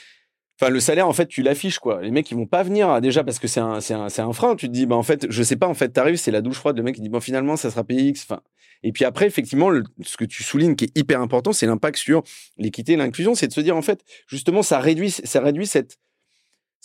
Enfin, 0.58 0.70
le 0.70 0.80
salaire, 0.80 1.06
en 1.06 1.12
fait, 1.12 1.26
tu 1.26 1.42
l'affiches, 1.42 1.78
quoi. 1.78 2.00
Les 2.00 2.10
mecs, 2.10 2.30
ils 2.30 2.34
vont 2.34 2.46
pas 2.46 2.62
venir, 2.62 2.88
ah, 2.88 3.02
déjà, 3.02 3.22
parce 3.22 3.38
que 3.38 3.46
c'est 3.46 3.60
un, 3.60 3.78
un, 3.90 4.06
un 4.06 4.32
frein. 4.32 4.56
Tu 4.56 4.68
te 4.68 4.72
dis, 4.72 4.86
bah, 4.86 4.96
en 4.96 5.02
fait, 5.02 5.26
je 5.28 5.42
sais 5.42 5.56
pas, 5.56 5.68
en 5.68 5.74
fait, 5.74 5.90
t'arrives, 5.90 6.16
c'est 6.16 6.30
la 6.30 6.40
douche 6.40 6.56
froide. 6.56 6.78
Le 6.78 6.82
mec, 6.82 6.96
il 6.96 7.02
dit, 7.02 7.10
bon, 7.10 7.20
finalement, 7.20 7.56
ça 7.56 7.70
sera 7.70 7.84
payé 7.84 8.04
X. 8.08 8.24
Enfin, 8.26 8.40
et 8.82 8.90
puis 8.90 9.04
après, 9.04 9.26
effectivement, 9.26 9.70
ce 10.02 10.16
que 10.16 10.24
tu 10.24 10.42
soulignes 10.42 10.74
qui 10.74 10.84
est 10.84 10.98
hyper 10.98 11.20
important, 11.20 11.52
c'est 11.52 11.66
l'impact 11.66 11.98
sur 11.98 12.22
l'équité 12.56 12.94
et 12.94 12.96
l'inclusion. 12.96 13.34
C'est 13.34 13.48
de 13.48 13.52
se 13.52 13.60
dire, 13.60 13.76
en 13.76 13.82
fait, 13.82 14.02
justement, 14.28 14.62
ça 14.62 14.78
réduit, 14.78 15.10
ça 15.10 15.40
réduit 15.40 15.66
cette, 15.66 15.98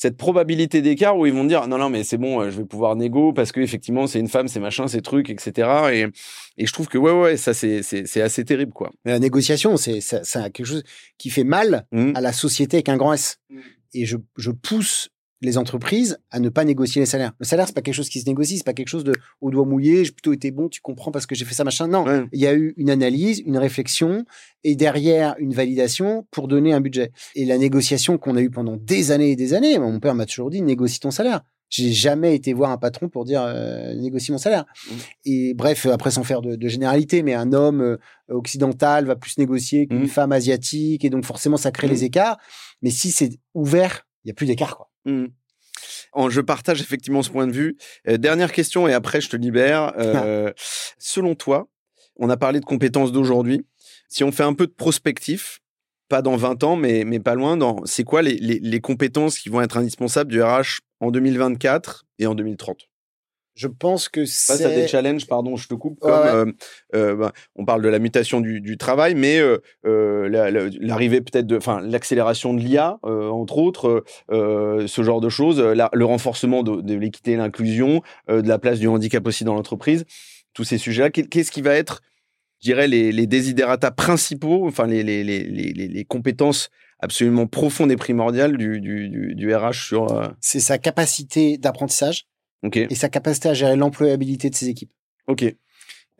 cette 0.04 0.18
probabilité 0.18 0.82
d'écart 0.82 1.16
où 1.16 1.28
ils 1.28 1.34
vont 1.34 1.44
dire 1.44 1.68
non 1.68 1.78
non 1.78 1.90
mais 1.90 2.04
c'est 2.04 2.18
bon 2.18 2.42
euh, 2.42 2.50
je 2.50 2.58
vais 2.58 2.66
pouvoir 2.66 2.96
négo 2.96 3.34
parce 3.34 3.52
que 3.52 3.60
effectivement 3.62 4.08
c'est 4.08 4.20
une 4.20 4.30
femme 4.30 4.48
c'est 4.48 4.60
machin 4.60 4.88
c'est 4.88 5.02
truc 5.02 5.30
etc 5.30 5.46
et, 5.94 6.08
et 6.58 6.66
je 6.66 6.74
trouve 6.74 6.88
que 6.88 6.98
ouais 6.98 7.12
ouais 7.12 7.38
ça 7.38 7.54
c'est 7.54 7.84
c'est 7.84 8.08
c'est 8.08 8.22
assez 8.24 8.44
terrible 8.44 8.74
quoi 8.74 8.90
Mais 9.06 9.12
la 9.12 9.20
négociation, 9.20 9.78
c'est 9.78 10.02
ça- 10.02 10.24
c'est 10.24 10.42
quelque 10.52 10.66
chose 10.66 10.84
qui 11.20 11.30
fait 11.30 11.44
mal 11.44 11.86
Mhm. 11.92 12.14
à 12.16 12.22
la 12.22 12.34
société 12.34 12.78
avec 12.78 12.90
un 12.90 12.98
grand 12.98 13.14
S. 13.14 13.38
Mm. 13.52 13.60
Et 13.94 14.06
je, 14.06 14.18
je 14.38 14.52
pousse 14.52 15.10
les 15.42 15.58
entreprises 15.58 16.20
à 16.30 16.40
ne 16.40 16.50
pas 16.50 16.64
négocier 16.64 17.00
les 17.02 17.06
salaires. 17.06 17.34
Le 17.40 17.46
salaire, 17.46 17.68
c'est 17.68 17.74
pas 17.74 17.82
quelque 17.82 17.96
chose 17.96 18.10
qui 18.10 18.20
se 18.20 18.26
négocie, 18.28 18.58
c'est 18.58 18.64
pas 18.66 18.74
quelque 18.74 18.88
chose 18.90 19.04
de 19.04 19.14
au 19.42 19.50
doigt 19.52 19.66
mouillé, 19.66 20.06
j'ai 20.06 20.12
plutôt 20.12 20.34
été 20.34 20.52
bon, 20.52 20.70
tu 20.70 20.82
comprends 20.82 21.12
parce 21.12 21.26
que 21.26 21.34
j'ai 21.36 21.46
fait 21.46 21.56
ça, 21.56 21.64
machin. 21.64 21.88
Non. 21.88 22.06
Ouais. 22.06 22.24
Il 22.32 22.40
y 22.40 22.48
a 22.48 22.54
eu 22.54 22.74
une 22.78 22.90
analyse, 22.90 23.40
une 23.46 23.58
réflexion 23.58 24.24
et 24.64 24.76
derrière 24.76 25.36
une 25.40 25.54
validation 25.54 26.28
pour 26.32 26.48
donner 26.48 26.74
un 26.74 26.82
budget. 26.82 27.12
Et 27.36 27.46
la 27.46 27.58
négociation 27.58 28.18
qu'on 28.18 28.36
a 28.36 28.42
eue 28.42 28.52
pendant 28.52 28.78
des 28.78 29.12
années 29.12 29.32
et 29.32 29.36
des 29.36 29.54
années, 29.54 29.78
mon 29.80 30.00
père 30.00 30.14
m'a 30.16 30.26
toujours 30.28 30.50
dit 30.52 30.62
négocie 30.62 31.00
ton 31.00 31.12
salaire. 31.12 31.42
J'ai 31.70 31.92
jamais 31.94 32.36
été 32.36 32.52
voir 32.54 32.70
un 32.70 32.78
patron 32.78 33.08
pour 33.08 33.24
dire 33.24 33.42
euh, 33.46 33.96
négocie 33.96 34.32
mon 34.34 34.38
salaire. 34.38 34.66
Mhm. 34.92 34.98
Et 35.26 35.54
bref, 35.54 35.86
après 35.86 36.12
sans 36.12 36.24
faire 36.26 36.42
de, 36.42 36.56
de 36.58 36.68
généralité, 36.68 37.24
mais 37.24 37.34
un 37.34 37.54
homme 37.54 37.80
euh, 37.82 37.98
occidental 38.28 39.06
va 39.06 39.16
plus 39.16 39.38
négocier 39.38 39.88
qu'une 39.88 40.02
Mhm. 40.02 40.08
femme 40.08 40.32
asiatique 40.34 41.06
et 41.06 41.10
donc 41.10 41.26
forcément 41.26 41.58
ça 41.58 41.72
crée 41.72 41.88
Mhm. 41.88 41.94
les 41.94 42.04
écarts. 42.04 42.38
Mais 42.82 42.90
si 42.90 43.10
c'est 43.12 43.40
ouvert, 43.54 44.06
il 44.26 44.28
y 44.28 44.32
a 44.32 44.34
plus 44.34 44.46
d'écart 44.48 44.76
quoi. 44.78 44.91
En- 46.14 46.30
je 46.30 46.42
partage 46.42 46.82
effectivement 46.82 47.24
ce 47.24 47.30
point 47.30 47.48
de 47.48 47.52
vue. 47.54 47.78
Euh, 48.08 48.18
dernière 48.18 48.52
question 48.52 48.88
et 48.88 48.94
après 48.94 49.22
je 49.22 49.30
te 49.30 49.38
libère. 49.38 49.94
Euh, 49.98 50.52
selon 50.98 51.36
toi, 51.36 51.68
on 52.18 52.30
a 52.30 52.38
parlé 52.38 52.60
de 52.60 52.66
compétences 52.66 53.12
d'aujourd'hui. 53.12 53.66
Si 54.10 54.24
on 54.24 54.32
fait 54.32 54.44
un 54.44 54.54
peu 54.54 54.68
de 54.68 54.74
prospectif, 54.74 55.60
pas 56.10 56.22
dans 56.22 56.36
20 56.36 56.64
ans, 56.66 56.76
mais, 56.76 57.06
mais 57.06 57.20
pas 57.22 57.36
loin, 57.36 57.56
dans 57.56 57.86
c'est 57.86 58.04
quoi 58.04 58.22
les, 58.22 58.36
les, 58.36 58.60
les 58.60 58.82
compétences 58.82 59.40
qui 59.40 59.48
vont 59.50 59.62
être 59.62 59.78
indispensables 59.78 60.30
du 60.30 60.42
RH 60.44 60.82
en 61.00 61.10
2024 61.10 62.06
et 62.20 62.28
en 62.28 62.36
2030 62.36 62.91
Je 63.54 63.68
pense 63.68 64.08
que 64.10 64.22
Face 64.22 64.62
à 64.62 64.70
des 64.70 64.82
c'est 64.84 64.88
challenges, 64.88 65.28
pardon, 65.28 65.56
je 65.56 65.68
te 65.68 65.74
coupe, 65.74 66.00
comme 66.00 66.12
ouais. 66.12 66.30
euh, 66.34 66.52
euh, 66.96 67.16
bah, 67.16 67.34
on 67.56 67.66
parle 67.66 67.82
de 67.82 67.90
la 67.90 68.00
mutation 68.00 68.40
du, 68.42 68.62
du 68.62 68.78
travail, 68.78 69.14
mais 69.16 69.40
euh, 69.40 69.60
la- 70.30 70.50
la- 70.52 70.70
l'arrivée 70.80 71.22
peut-être 71.22 71.48
de, 71.48 71.58
enfin, 71.58 71.82
l'accélération 71.82 72.54
de 72.54 72.60
l'IA, 72.62 72.98
entre 73.04 73.58
autres, 73.58 74.04
ce 74.30 75.02
genre 75.04 75.22
de 75.22 75.30
choses, 75.30 75.60
la- 75.60 75.90
le 75.94 76.06
renforcement 76.06 76.64
de, 76.64 76.82
de 76.82 76.94
l'équité 76.96 77.32
et 77.34 77.38
l'inclusion, 77.38 78.02
de 78.30 78.48
la 78.48 78.58
place 78.60 78.80
du 78.80 78.88
handicap 78.88 79.26
aussi 79.28 79.44
dans 79.44 79.54
l'entreprise, 79.56 80.06
tous 80.54 80.64
ces 80.64 80.78
sujets-là. 80.78 81.10
Qu'est- 81.10 81.28
Qu'est-ce 81.28 81.52
qui 81.52 81.62
va 81.62 81.76
être, 81.76 82.02
je 82.62 82.70
dirais, 82.70 82.88
les, 82.88 83.12
les 83.12 83.28
desiderata 83.28 83.92
principaux, 83.92 84.66
enfin, 84.68 84.88
les, 84.88 86.06
compétences 86.08 86.70
absolument 87.00 87.48
profondes 87.48 87.92
et 87.92 87.96
primordiales 87.96 88.58
du, 88.58 88.80
du, 88.80 89.10
du, 89.10 89.34
du 89.36 89.56
RH 89.56 89.72
sur. 89.88 90.12
euh, 90.12 90.28
c'est 90.40 90.60
sa 90.60 90.78
capacité 90.78 91.58
d'apprentissage 91.58 92.26
Ok, 92.64 92.78
et 92.78 92.96
sa 92.96 93.10
capacité 93.10 93.50
à 93.50 93.54
gérer 93.54 93.76
l'employabilité 93.76 94.50
de 94.50 94.56
ses 94.56 94.70
équipes. 94.70 94.92
ok, 95.28 95.56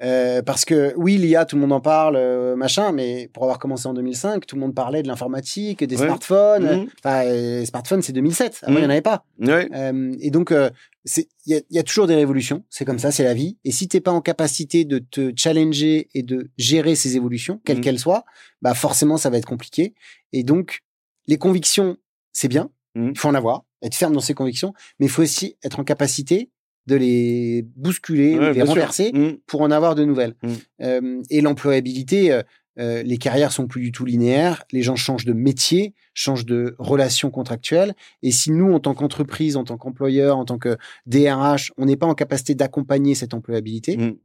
Euh, 0.04 0.42
parce 0.42 0.66
que 0.66 0.96
oui, 0.98 1.18
l'IA, 1.18 1.46
tout 1.46 1.56
le 1.56 1.62
monde 1.62 1.74
en 1.74 1.80
parle, 1.80 2.16
euh, 2.16 2.56
machin, 2.56 2.92
mais 2.92 3.30
pour 3.34 3.44
avoir 3.44 3.60
commencé 3.60 3.86
en 3.88 3.94
2005, 3.94 4.48
tout 4.48 4.56
le 4.56 4.62
monde 4.62 4.74
parlait 4.74 5.04
de 5.04 5.08
l'informatique, 5.08 5.84
des 5.84 5.96
Ouais. 5.96 6.06
smartphones. 6.08 6.64
Mhm. 6.82 6.88
Enfin, 7.04 7.24
euh, 7.28 7.60
les 7.60 7.66
smartphones, 7.68 8.02
c'est 8.02 8.12
2007. 8.12 8.62
Avant, 8.64 8.72
il 8.72 8.74
Mhm. 8.74 8.80
n'y 8.80 8.86
en 8.88 8.90
avait 8.90 9.02
pas. 9.04 9.24
ouais, 9.42 9.70
Euh, 9.76 10.16
et 10.20 10.32
donc, 10.32 10.52
euh, 10.52 10.72
c'est- 11.06 11.28
il 11.46 11.54
y 11.54 11.56
a, 11.56 11.62
il 11.70 11.76
y 11.76 11.78
a 11.78 11.84
toujours 11.84 12.08
des 12.08 12.16
révolutions. 12.16 12.64
C'est 12.72 12.84
comme 12.84 12.98
ça, 12.98 13.12
c'est 13.12 13.24
la 13.24 13.36
vie. 13.36 13.58
Et 13.64 13.72
si 13.72 13.88
t'es 13.88 14.02
pas 14.02 14.10
en 14.12 14.22
capacité 14.22 14.86
de 14.86 14.98
te 14.98 15.32
challenger 15.36 16.10
et 16.16 16.24
de 16.24 16.50
gérer 16.58 16.96
ces 16.96 17.16
évolutions, 17.16 17.62
quelles 17.64 17.78
Mhm. 17.78 17.84
qu'elles 17.84 18.00
soient, 18.00 18.26
bah 18.64 18.74
forcément, 18.74 19.18
ça 19.18 19.30
va 19.30 19.38
être 19.38 19.46
compliqué. 19.46 19.94
Et 20.34 20.42
donc, 20.44 20.80
les 21.28 21.38
convictions, 21.38 21.98
c'est 22.34 22.48
bien. 22.48 22.72
Mhm. 22.96 23.12
Il 23.14 23.20
faut 23.20 23.28
en 23.28 23.36
avoir, 23.36 23.66
être 23.82 23.96
ferme 23.96 24.14
dans 24.14 24.20
ses 24.20 24.34
convictions, 24.34 24.74
mais 25.00 25.08
il 25.08 25.10
faut 25.10 25.22
aussi 25.24 25.58
être 25.64 25.80
en 25.80 25.84
capacité 25.84 26.50
de 26.88 26.96
les 26.96 27.66
bousculer, 27.76 28.38
Ouais, 28.40 28.50
de 28.50 28.54
les 28.54 28.62
renverser 28.64 29.12
Mhm. 29.14 29.38
pour 29.46 29.62
en 29.62 29.70
avoir 29.72 29.94
de 29.96 30.04
nouvelles. 30.04 30.36
Mm. 30.44 30.50
Euh, 30.82 31.22
et 31.30 31.42
l'employabilité, 31.42 32.32
euh, 32.32 32.42
euh, 32.80 33.04
les 33.04 33.18
carrières 33.18 33.52
sont 33.52 33.68
plus 33.68 33.82
du 33.82 33.92
tout 33.92 34.06
linéaires, 34.06 34.64
les 34.72 34.82
gens 34.82 34.96
changent 34.96 35.26
de 35.26 35.34
métier, 35.34 35.94
changent 36.14 36.46
de 36.46 36.76
relations 36.80 37.30
contractuelles. 37.30 37.94
Et 38.24 38.32
si 38.32 38.50
nous, 38.52 38.72
en 38.74 38.80
tant 38.80 38.94
qu'entreprise, 38.96 39.58
en 39.58 39.64
tant 39.64 39.78
qu'employeur, 39.78 40.38
en 40.38 40.46
tant 40.46 40.58
que 40.58 40.78
DRH, 41.06 41.72
on 41.78 41.86
n'est 41.86 41.98
pas 41.98 42.08
en 42.08 42.16
capacité 42.16 42.56
d'accompagner 42.56 43.14
cette 43.14 43.34
employabilité, 43.34 43.98
Mm. 43.98 44.16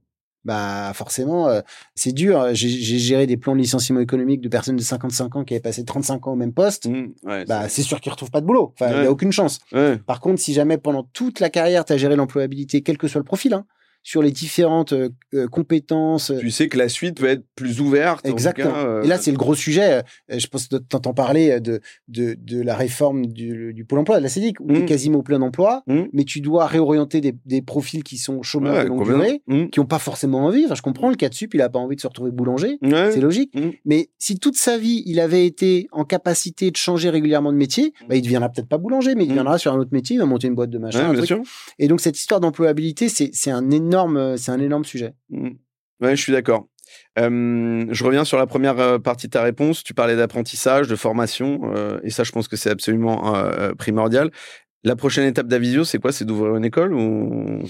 Bah 0.46 0.92
forcément, 0.94 1.48
euh, 1.48 1.60
c'est 1.94 2.12
dur. 2.12 2.48
J'ai 2.54 2.68
géré 2.98 3.26
des 3.26 3.36
plans 3.36 3.52
de 3.54 3.58
licenciement 3.60 4.00
économique 4.00 4.40
de 4.40 4.48
personnes 4.48 4.76
de 4.76 4.82
55 4.82 5.36
ans 5.36 5.44
qui 5.44 5.52
avaient 5.54 5.60
passé 5.60 5.84
35 5.84 6.26
ans 6.28 6.32
au 6.32 6.36
même 6.36 6.52
poste. 6.54 6.88
Ouais, 7.24 7.44
Bah, 7.46 7.68
c'est 7.68 7.82
sûr 7.82 8.00
qu'ils 8.00 8.12
retrouvent 8.12 8.30
pas 8.30 8.40
de 8.40 8.46
boulot. 8.46 8.72
Enfin, 8.74 8.90
il 8.90 8.94
Ouais. 8.94 9.00
n'y 9.02 9.06
a 9.08 9.10
aucune 9.10 9.32
chance. 9.32 9.58
ouais. 9.72 9.98
Par 9.98 10.20
contre, 10.20 10.40
si 10.40 10.54
jamais 10.54 10.78
pendant 10.78 11.02
toute 11.02 11.40
la 11.40 11.50
carrière, 11.50 11.84
tu 11.84 11.92
as 11.92 11.96
géré 11.98 12.16
l'employabilité, 12.16 12.80
quel 12.82 12.96
que 12.96 13.08
soit 13.08 13.18
le 13.18 13.24
profil, 13.24 13.52
hein, 13.52 13.66
sur 14.06 14.22
les 14.22 14.30
différentes 14.30 14.92
euh, 14.92 15.08
euh, 15.34 15.48
compétences. 15.48 16.30
Tu 16.38 16.52
sais 16.52 16.68
que 16.68 16.78
la 16.78 16.88
suite 16.88 17.18
peut 17.18 17.26
être 17.26 17.42
plus 17.56 17.80
ouverte. 17.80 18.24
Exactement. 18.24 18.72
euh, 18.76 19.02
Et 19.02 19.08
là, 19.08 19.18
c'est 19.18 19.32
le 19.32 19.36
gros 19.36 19.56
sujet. 19.56 19.94
Euh, 20.30 20.38
Je 20.38 20.46
pense 20.46 20.68
que 20.68 20.76
t'entends 20.76 21.12
parler 21.12 21.60
de, 21.60 21.80
de, 22.06 22.36
de 22.40 22.62
la 22.62 22.76
réforme 22.76 23.26
du, 23.26 23.74
du 23.74 23.84
Pôle 23.84 23.98
emploi, 23.98 24.18
de 24.18 24.22
la 24.22 24.28
CEDIC, 24.28 24.60
où 24.60 24.68
tu 24.72 24.82
es 24.82 24.84
quasiment 24.84 25.18
au 25.18 25.22
plein 25.24 25.42
emploi, 25.42 25.82
Mm. 25.88 26.02
mais 26.12 26.22
tu 26.22 26.40
dois 26.40 26.66
réorienter 26.66 27.20
des, 27.20 27.34
des 27.46 27.62
profils 27.62 28.04
qui 28.04 28.16
sont 28.16 28.42
chômeurs 28.42 28.74
Ouais, 28.76 28.84
de 28.84 28.88
longue 28.88 29.04
durée, 29.04 29.42
Mm. 29.48 29.70
qui 29.70 29.80
n'ont 29.80 29.86
pas 29.86 29.98
forcément 29.98 30.44
envie. 30.44 30.64
Enfin, 30.66 30.76
je 30.76 30.82
comprends, 30.82 31.08
le 31.10 31.16
cas 31.16 31.28
de 31.28 31.34
sup, 31.34 31.52
il 31.54 31.60
a 31.60 31.68
pas 31.68 31.80
envie 31.80 31.96
de 31.96 32.00
se 32.00 32.06
retrouver 32.06 32.30
boulanger. 32.30 32.78
Ouais. 32.82 33.10
C'est 33.10 33.20
logique. 33.20 33.52
Mm. 33.56 33.70
Mais 33.86 34.10
si 34.20 34.38
toute 34.38 34.56
sa 34.56 34.78
vie, 34.78 35.02
il 35.06 35.18
avait 35.18 35.46
été 35.46 35.88
en 35.90 36.04
capacité 36.04 36.70
de 36.70 36.76
changer 36.76 37.10
régulièrement 37.10 37.50
de 37.52 37.56
métier, 37.58 37.92
bah, 38.08 38.14
il 38.14 38.22
deviendra 38.22 38.50
peut-être 38.50 38.68
pas 38.68 38.78
boulanger, 38.78 39.16
mais 39.16 39.24
il 39.24 39.28
deviendra 39.30 39.58
sur 39.58 39.72
un 39.72 39.78
autre 39.78 39.90
métier, 39.92 40.14
il 40.14 40.20
va 40.20 40.26
monter 40.26 40.46
une 40.46 40.54
boîte 40.54 40.70
de 40.70 40.78
machin. 40.78 41.10
Ouais, 41.10 41.18
un 41.18 41.22
truc. 41.24 41.38
Et 41.80 41.88
donc, 41.88 42.00
cette 42.00 42.16
histoire 42.18 42.38
d'employabilité, 42.40 43.08
c'est 43.08 43.50
un 43.50 43.70
énorme, 43.70 43.95
c'est 44.36 44.50
un 44.50 44.60
énorme 44.60 44.84
sujet. 44.84 45.14
Mm. 45.30 45.50
Ouais, 46.00 46.16
je 46.16 46.22
suis 46.22 46.32
d'accord. 46.32 46.68
Euh, 47.18 47.86
je 47.90 48.04
reviens 48.04 48.24
sur 48.24 48.38
la 48.38 48.46
première 48.46 48.78
euh, 48.78 48.98
partie 48.98 49.26
de 49.26 49.32
ta 49.32 49.42
réponse. 49.42 49.82
Tu 49.82 49.94
parlais 49.94 50.16
d'apprentissage, 50.16 50.88
de 50.88 50.96
formation, 50.96 51.72
euh, 51.74 51.98
et 52.02 52.10
ça, 52.10 52.24
je 52.24 52.32
pense 52.32 52.48
que 52.48 52.56
c'est 52.56 52.70
absolument 52.70 53.34
euh, 53.34 53.72
primordial. 53.72 54.30
La 54.84 54.96
prochaine 54.96 55.26
étape 55.26 55.48
d'Avisio, 55.48 55.84
c'est 55.84 55.98
quoi? 55.98 56.12
C'est 56.12 56.24
d'ouvrir 56.24 56.56
une 56.56 56.64
école 56.64 56.94
ou? 56.94 57.62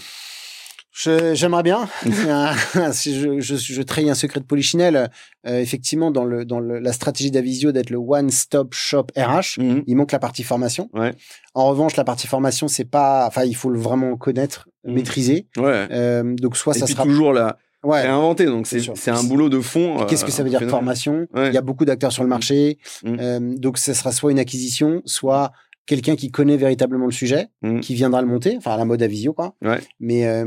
J'aimerais 1.35 1.63
bien. 1.63 1.89
Si 2.93 3.21
je, 3.21 3.41
je, 3.41 3.57
je 3.57 3.83
trahis 3.83 4.09
un 4.09 4.15
secret 4.15 4.41
de 4.41 4.45
Polichinelle. 4.47 5.11
Euh, 5.47 5.61
effectivement, 5.61 6.11
dans, 6.11 6.25
le, 6.25 6.45
dans 6.45 6.59
le, 6.59 6.79
la 6.79 6.93
stratégie 6.93 7.31
d'Avisio 7.31 7.71
d'être 7.73 7.91
le 7.91 7.99
one-stop 7.99 8.73
shop 8.75 9.07
RH, 9.17 9.59
Mhm. 9.61 9.85
il 9.87 9.97
manque 9.97 10.13
la 10.13 10.19
partie 10.19 10.43
formation. 10.43 10.89
Ouais. 10.95 11.13
En 11.55 11.67
revanche, 11.69 11.97
la 11.97 12.05
partie 12.05 12.27
formation, 12.27 12.67
c'est 12.69 12.85
pas. 12.85 13.27
Enfin, 13.27 13.45
il 13.45 13.55
faut 13.55 13.71
le 13.71 13.79
vraiment 13.79 14.17
connaître, 14.17 14.69
Mhm. 14.85 14.95
maîtriser. 14.95 15.47
Ouais. 15.59 15.87
Euh, 15.91 16.35
donc, 16.37 16.57
soit 16.57 16.75
et 16.75 16.79
ça 16.79 16.87
puis 16.87 16.95
sera. 16.95 17.05
toujours 17.05 17.33
la 17.33 17.59
Ouais. 17.85 18.01
réinventer. 18.03 18.47
Donc 18.47 18.67
C'est 18.67 19.11
un 19.11 19.23
boulot 19.23 19.49
de 19.49 19.61
fond. 19.61 20.07
Qu'est-ce 20.09 20.25
que 20.25 20.31
euh, 20.31 20.33
ça 20.35 20.43
veut 20.43 20.49
dire 20.51 20.63
formation? 20.69 21.27
Ouais. 21.35 21.49
Il 21.49 21.55
y 21.55 21.59
a 21.59 21.63
beaucoup 21.63 21.85
d'acteurs 21.85 22.11
sur 22.11 22.23
le 22.25 22.29
marché. 22.29 22.79
Mhm. 23.05 23.17
Euh, 23.21 23.41
donc, 23.59 23.79
ça 23.79 23.95
sera 23.95 24.11
soit 24.13 24.33
une 24.33 24.39
acquisition, 24.41 25.03
soit 25.05 25.53
quelqu'un 25.87 26.17
qui 26.17 26.31
connaît 26.31 26.57
véritablement 26.57 27.07
le 27.07 27.13
sujet, 27.13 27.49
Mhm. 27.63 27.81
qui 27.81 27.95
viendra 27.95 28.21
le 28.21 28.29
monter, 28.29 28.57
enfin 28.59 28.73
à 28.73 28.77
la 28.77 28.85
mode 28.85 29.03
Avisio, 29.03 29.33
quoi. 29.33 29.55
Ouais. 29.63 29.79
Mais, 30.01 30.27
euh, 30.27 30.45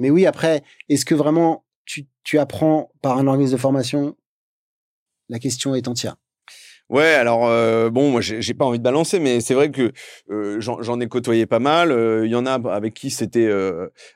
mais 0.00 0.10
oui, 0.10 0.26
après, 0.26 0.62
est-ce 0.88 1.04
que 1.04 1.14
vraiment 1.14 1.64
tu, 1.84 2.06
tu 2.22 2.38
apprends 2.38 2.90
par 3.02 3.18
un 3.18 3.26
organisme 3.26 3.52
de 3.54 3.60
formation? 3.60 4.16
La 5.28 5.38
question 5.38 5.74
est 5.74 5.88
entière. 5.88 6.16
Ouais, 6.90 7.14
alors 7.14 7.46
euh, 7.46 7.88
bon, 7.88 8.10
moi 8.10 8.20
j'ai 8.20 8.52
pas 8.52 8.64
envie 8.64 8.78
de 8.78 8.82
balancer, 8.82 9.20
mais 9.20 9.40
c'est 9.40 9.54
vrai 9.54 9.70
que 9.70 9.92
euh, 10.30 10.60
j'en 10.60 10.98
ai 10.98 11.06
côtoyé 11.06 11.46
pas 11.46 11.60
mal. 11.60 11.92
Euh, 11.92 12.26
Il 12.26 12.32
y 12.32 12.34
en 12.34 12.46
a 12.46 12.54
avec 12.68 12.94
qui 12.94 13.10
c'était 13.10 13.48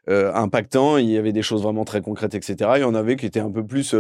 impactant, 0.09 0.97
il 0.97 1.09
y 1.09 1.17
avait 1.17 1.33
des 1.33 1.43
choses 1.43 1.63
vraiment 1.63 1.85
très 1.85 2.01
concrètes, 2.01 2.35
etc. 2.35 2.73
Il 2.77 2.81
y 2.81 2.85
en 2.85 2.97
avait 2.97 3.15
qui 3.15 3.27
étaient 3.27 3.39
un 3.39 3.53
peu 3.53 3.65
plus 3.65 3.95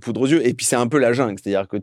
poudre 0.00 0.22
aux 0.22 0.26
yeux. 0.26 0.44
Et 0.44 0.54
puis 0.54 0.66
c'est 0.66 0.76
un 0.76 0.88
peu 0.88 0.98
la 0.98 1.12
jungle, 1.12 1.36
c'est-à-dire 1.40 1.68
que 1.68 1.78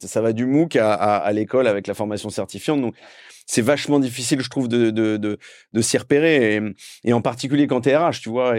ça 0.00 0.20
va 0.20 0.32
du 0.32 0.44
MOOC 0.44 0.76
à, 0.76 1.30
l'école 1.32 1.68
avec 1.68 1.86
la 1.86 1.94
formation 1.94 2.30
certifiante. 2.30 2.80
Donc 2.80 2.96
c'est 3.46 3.62
vachement 3.62 4.00
difficile, 4.00 4.40
je 4.40 4.50
trouve, 4.50 4.66
de, 4.68 5.38
s'y 5.80 5.98
repérer. 5.98 6.60
Et, 7.04 7.12
en 7.12 7.20
particulier 7.20 7.68
quand 7.68 7.82
t'es 7.82 7.96
RH, 7.96 8.20
tu 8.22 8.28
vois. 8.28 8.54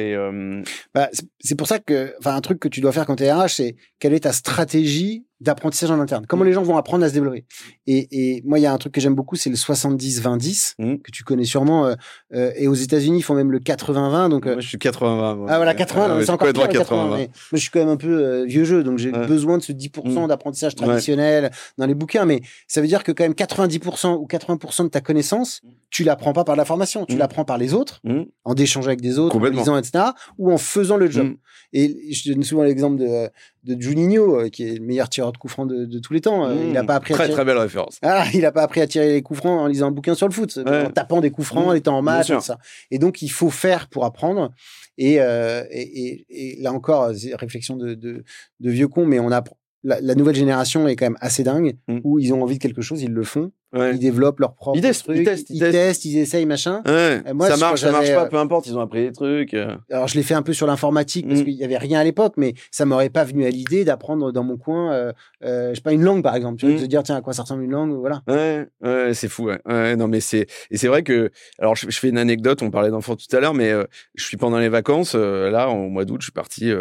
Bah, 0.93 1.09
c'est- 1.39 1.55
pour 1.55 1.67
ça 1.67 1.79
que, 1.79 2.15
enfin, 2.19 2.35
un 2.35 2.41
truc 2.41 2.59
que 2.59 2.69
tu 2.69 2.79
dois 2.79 2.93
faire 2.93 3.05
quand 3.05 3.17
tu 3.17 3.23
es 3.23 3.33
RH, 3.33 3.49
c'est 3.49 3.75
quelle 3.99 4.13
est 4.13 4.21
ta 4.21 4.31
stratégie 4.31 5.25
d'apprentissage 5.41 5.91
en 5.91 5.99
interne 5.99 6.25
Comment 6.27 6.43
les 6.43 6.53
gens 6.53 6.63
vont 6.63 6.77
apprendre 6.77 7.03
à 7.03 7.09
se 7.09 7.13
développer 7.13 7.45
et, 7.87 8.07
et 8.37 8.41
moi, 8.45 8.57
il 8.59 8.61
y 8.61 8.65
a 8.65 8.71
un 8.73 8.77
truc 8.77 8.93
que 8.93 9.01
j'aime 9.01 9.15
beaucoup, 9.15 9.35
c'est 9.35 9.49
le 9.49 9.55
70-20-10, 9.55 10.75
Mhm. 10.79 10.99
que 11.01 11.11
tu 11.11 11.23
connais 11.23 11.43
sûrement. 11.45 11.85
euh, 11.87 11.95
euh, 12.33 12.51
et 12.55 12.67
aux 12.67 12.73
États-Unis, 12.73 13.19
ils 13.19 13.21
font 13.23 13.35
même 13.35 13.51
le 13.51 13.59
80-20. 13.59 14.29
Donc, 14.29 14.45
euh, 14.47 14.53
moi 14.53 14.61
je 14.61 14.67
suis 14.67 14.77
80. 14.79 15.35
moi. 15.35 15.47
Ah 15.49 15.57
voilà, 15.57 15.73
80, 15.73 16.07
non, 16.07 16.15
Ouais, 16.17 16.25
c'est 16.25 16.31
encore 16.31 16.47
pire, 16.51 16.61
complètement 16.63 16.73
le 16.73 16.79
80. 16.79 17.03
80. 17.09 17.17
mais 17.17 17.27
moi, 17.27 17.33
je 17.53 17.57
suis 17.57 17.69
quand 17.69 17.79
même 17.79 17.89
un 17.89 17.97
peu 17.97 18.43
vieux 18.45 18.63
jeu, 18.63 18.83
donc 18.83 18.97
j'ai 18.97 19.11
Ouais. 19.11 19.27
besoin 19.27 19.57
de 19.57 19.63
ce 19.63 19.71
10% 19.71 20.25
Mm. 20.25 20.27
d'apprentissage 20.29 20.73
Ouais. 20.79 20.85
traditionnel 20.85 21.51
dans 21.77 21.85
les 21.85 21.93
bouquins. 21.95 22.25
Mais 22.25 22.41
ça 22.67 22.81
veut 22.81 22.87
dire 22.87 23.03
que 23.03 23.11
quand 23.11 23.23
même 23.23 23.35
90% 23.35 24.15
ou 24.15 24.25
80% 24.25 24.83
de 24.85 24.89
ta 24.89 25.01
connaissance, 25.01 25.61
tu 25.89 26.03
l'apprends 26.03 26.33
pas 26.33 26.43
par 26.43 26.55
la 26.55 26.65
formation, 26.65 27.05
tu 27.05 27.15
Mm. 27.15 27.19
l'apprends 27.19 27.45
par 27.45 27.57
les 27.57 27.73
autres, 27.73 27.99
Mhm. 28.03 28.25
en 28.43 28.53
d'échanger 28.53 28.87
avec 28.87 29.01
des 29.01 29.19
autres, 29.19 29.35
en 29.37 29.43
lisant, 29.45 29.77
etc., 29.77 30.05
ou 30.37 30.51
en 30.51 30.57
faisant 30.57 30.97
le 30.97 31.09
job. 31.09 31.33
Et 31.73 32.13
je 32.13 32.31
donne 32.31 32.43
souvent 32.43 32.63
l'exemple 32.63 32.97
de, 32.99 33.29
de 33.65 33.81
Juninho, 33.81 34.39
euh, 34.41 34.49
qui 34.49 34.63
est 34.63 34.75
le 34.75 34.85
meilleur 34.85 35.09
tireur 35.09 35.31
de 35.31 35.37
coups 35.37 35.51
francs 35.53 35.67
de, 35.69 35.85
de 35.85 35.99
tous 35.99 36.13
les 36.13 36.21
temps. 36.21 36.47
Euh. 36.47 36.55
Il 36.69 36.77
a 36.77 36.83
pas 36.83 36.95
appris 36.95 37.13
à 37.13 37.17
Très 37.17 37.25
tirer... 37.25 37.33
très 37.35 37.45
belle 37.45 37.57
référence. 37.57 37.97
Ah, 38.01 38.25
il 38.33 38.45
a 38.45 38.51
pas 38.51 38.63
appris 38.63 38.81
à 38.81 38.87
tirer 38.87 39.13
les 39.13 39.21
coups 39.21 39.39
francs 39.39 39.59
en 39.61 39.67
lisant 39.67 39.87
un 39.87 39.91
bouquin 39.91 40.15
sur 40.15 40.27
le 40.27 40.33
foot, 40.33 40.57
Ouais. 40.65 40.85
en 40.85 40.89
tapant 40.91 41.19
des 41.21 41.31
coups 41.31 41.47
francs, 41.47 41.67
en 41.67 41.73
Mmh, 41.73 41.77
étant 41.77 41.97
en 41.97 42.01
match, 42.01 42.27
tout 42.27 42.39
ça. 42.41 42.57
Et 42.91 42.99
donc, 42.99 43.21
il 43.21 43.29
faut 43.29 43.49
faire 43.49 43.87
pour 43.89 44.05
apprendre. 44.05 44.51
Et, 44.97 45.19
euh, 45.19 45.63
et, 45.71 45.81
et, 46.05 46.25
et 46.29 46.61
là 46.61 46.71
encore, 46.71 47.11
réflexion 47.33 47.75
de, 47.75 47.95
de, 47.95 48.23
de 48.59 48.69
vieux 48.69 48.87
con, 48.87 49.05
mais 49.05 49.19
on 49.19 49.31
a 49.31 49.43
la, 49.83 50.01
la 50.01 50.15
nouvelle 50.15 50.35
génération 50.35 50.87
est 50.87 50.95
quand 50.95 51.05
même 51.05 51.17
assez 51.19 51.43
dingue, 51.43 51.75
Mmh. 51.87 51.99
où 52.03 52.17
ils 52.19 52.33
ont 52.33 52.41
envie 52.41 52.57
de 52.57 52.61
quelque 52.63 52.81
chose, 52.81 53.01
ils 53.03 53.11
le 53.11 53.23
font, 53.23 53.51
Ouais. 53.75 53.91
ils 53.93 53.99
développent 53.99 54.39
leur 54.39 54.55
propre 54.55 54.77
Ils 54.77 54.81
testent, 54.81 55.05
ils 55.13 55.23
testent, 55.25 55.49
ils 55.49 55.59
testent. 55.59 56.05
ils 56.05 56.17
essayent, 56.17 56.45
machin. 56.45 56.81
Ouais, 56.87 57.21
moi, 57.33 57.49
ça 57.49 57.57
marche, 57.57 57.81
ça 57.81 57.91
marche 57.91 58.13
pas, 58.13 58.23
euh, 58.23 58.29
peu 58.29 58.37
importe, 58.37 58.67
ils 58.67 58.77
ont 58.77 58.81
appris 58.81 59.03
des 59.03 59.11
trucs. 59.11 59.53
euh. 59.53 59.75
Alors, 59.91 60.07
je 60.07 60.15
l'ai 60.15 60.23
fait 60.23 60.33
un 60.33 60.41
peu 60.41 60.53
sur 60.53 60.65
l'informatique 60.65 61.27
parce 61.27 61.41
Mm. 61.41 61.43
qu'il 61.43 61.53
y 61.53 61.63
avait 61.63 61.77
rien 61.77 61.99
à 61.99 62.03
l'époque, 62.03 62.33
mais 62.37 62.53
ça 62.71 62.85
m'aurait 62.85 63.09
pas 63.09 63.23
venu 63.25 63.45
à 63.45 63.49
l'idée 63.49 63.83
d'apprendre 63.83 64.31
dans 64.31 64.43
mon 64.43 64.55
coin, 64.57 64.93
euh, 64.93 65.11
euh, 65.43 65.69
je 65.71 65.75
sais 65.75 65.81
pas, 65.81 65.91
une 65.93 66.03
langue 66.03 66.23
par 66.23 66.35
exemple. 66.35 66.57
Tu 66.59 66.67
vois, 66.67 66.75
Mm. 66.75 66.81
de 66.81 66.85
dire, 66.85 67.03
tiens, 67.03 67.17
à 67.17 67.21
quoi 67.21 67.33
ça 67.33 67.41
ressemble 67.43 67.63
une 67.63 67.71
langue, 67.71 67.91
voilà. 67.99 68.21
Ouais, 68.27 68.65
ouais, 68.81 69.13
c'est 69.13 69.27
fou. 69.27 69.49
Ouais. 69.65 69.95
Non, 69.95 70.07
mais 70.07 70.21
c'est 70.21 70.47
et 70.71 70.77
c'est 70.77 70.87
vrai 70.87 71.03
que 71.03 71.29
alors 71.59 71.75
je, 71.75 71.89
je 71.89 71.99
fais 71.99 72.09
une 72.09 72.17
anecdote. 72.17 72.61
On 72.61 72.71
parlait 72.71 72.89
d'enfants 72.91 73.15
tout 73.15 73.35
à 73.35 73.39
l'heure, 73.39 73.53
mais 73.53 73.71
euh, 73.71 73.83
je 74.15 74.23
suis 74.23 74.37
pendant 74.37 74.57
les 74.59 74.69
vacances. 74.69 75.15
là, 75.15 75.69
au 75.69 75.89
mois 75.89 76.05
d'août, 76.05 76.21
je 76.21 76.25
suis 76.25 76.31
parti 76.31 76.71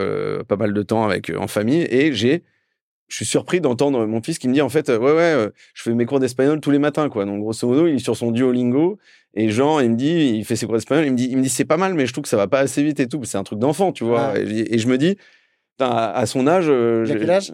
pas 0.49 0.57
mal 0.57 0.73
de 0.73 0.83
temps 0.83 1.05
avec 1.05 1.33
en 1.37 1.47
famille 1.49 1.87
et 1.91 2.13
j'ai 2.13 2.45
je 3.09 3.17
suis 3.17 3.25
surpris 3.27 3.61
d'entendre 3.61 4.07
mon 4.07 4.23
fils 4.23 4.39
qui 4.39 4.49
me 4.49 4.55
dit 4.55 4.63
en 4.63 4.69
fait 4.69 4.89
ouais 4.89 4.97
ouais 4.99 5.13
euh, 5.21 5.51
je 5.75 5.83
fais 5.83 5.93
mes 5.95 6.07
cours 6.07 6.21
d'espagnol 6.21 6.61
tous 6.61 6.71
les 6.71 6.79
matins 6.79 7.09
quoi 7.09 7.25
donc 7.25 7.41
grosso 7.41 7.67
modo 7.69 7.87
il 7.87 7.97
est 7.97 7.99
sur 7.99 8.17
son 8.17 8.31
Duolingo 8.31 8.99
et 9.35 9.51
Jean 9.51 9.81
il 9.81 9.91
me 9.91 9.97
dit 9.97 10.31
il 10.35 10.45
fait 10.45 10.57
ses 10.57 10.67
cours 10.67 10.75
d'espagnol 10.77 11.05
il 11.07 11.13
me 11.13 11.17
dit 11.17 11.29
il 11.31 11.37
me 11.37 11.43
dit 11.43 11.49
c'est 11.49 11.65
pas 11.65 11.77
mal 11.77 11.95
mais 11.95 12.07
je 12.07 12.13
trouve 12.13 12.23
que 12.23 12.29
ça 12.29 12.37
va 12.37 12.47
pas 12.49 12.61
assez 12.61 12.83
vite 12.83 13.01
et 13.01 13.07
tout 13.09 13.23
c'est 13.25 13.37
un 13.39 13.45
truc 13.45 13.59
d'enfant 13.59 13.93
tu 13.93 14.05
vois 14.05 14.39
et, 14.39 14.75
et 14.75 14.79
je 14.79 14.89
me 14.89 14.97
dis 14.99 15.17
à, 15.81 16.25
son 16.27 16.47
âge 16.47 16.67
euh, 16.69 17.05
Il 17.07 17.13
a 17.13 17.19
quel 17.19 17.31
âge? 17.31 17.53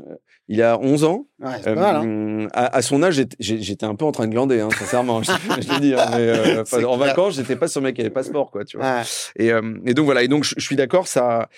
il 0.49 0.63
a 0.63 0.79
11 0.79 1.05
ans 1.05 1.27
Ouais, 1.41 1.59
pas 1.65 1.75
mal, 1.75 1.97
hein. 1.97 2.05
euh, 2.07 2.49
à, 2.53 2.77
à 2.77 2.83
son 2.83 3.03
âge, 3.03 3.23
j'étais- 3.39 3.87
un 3.87 3.95
peu 3.95 4.05
en 4.05 4.13
train 4.13 4.27
de 4.27 4.33
glander, 4.33 4.61
hein, 4.61 4.69
sincèrement. 4.79 5.23
je, 5.23 5.31
je 5.31 5.67
te 5.69 5.81
dis, 5.81 5.95
hein, 5.95 6.05
mais 6.11 6.19
euh, 6.29 6.61
en 6.63 6.65
clair. 6.65 6.97
vacances, 6.97 7.37
j'étais 7.37 7.57
pas 7.57 7.67
sur 7.67 7.81
le 7.81 7.85
mec 7.87 7.95
qui 7.95 8.03
avait 8.03 8.11
passeport, 8.11 8.51
quoi, 8.51 8.65
tu 8.67 8.77
vois. 8.77 9.01
Et, 9.37 9.51
euh, 9.53 9.63
et 9.87 9.95
donc 9.95 10.05
voilà. 10.05 10.23
Et 10.23 10.29
donc 10.29 10.45
je, 10.45 10.55
je 10.59 10.63
suis 10.63 10.77
d'accord, 10.77 11.09
ça, 11.09 11.49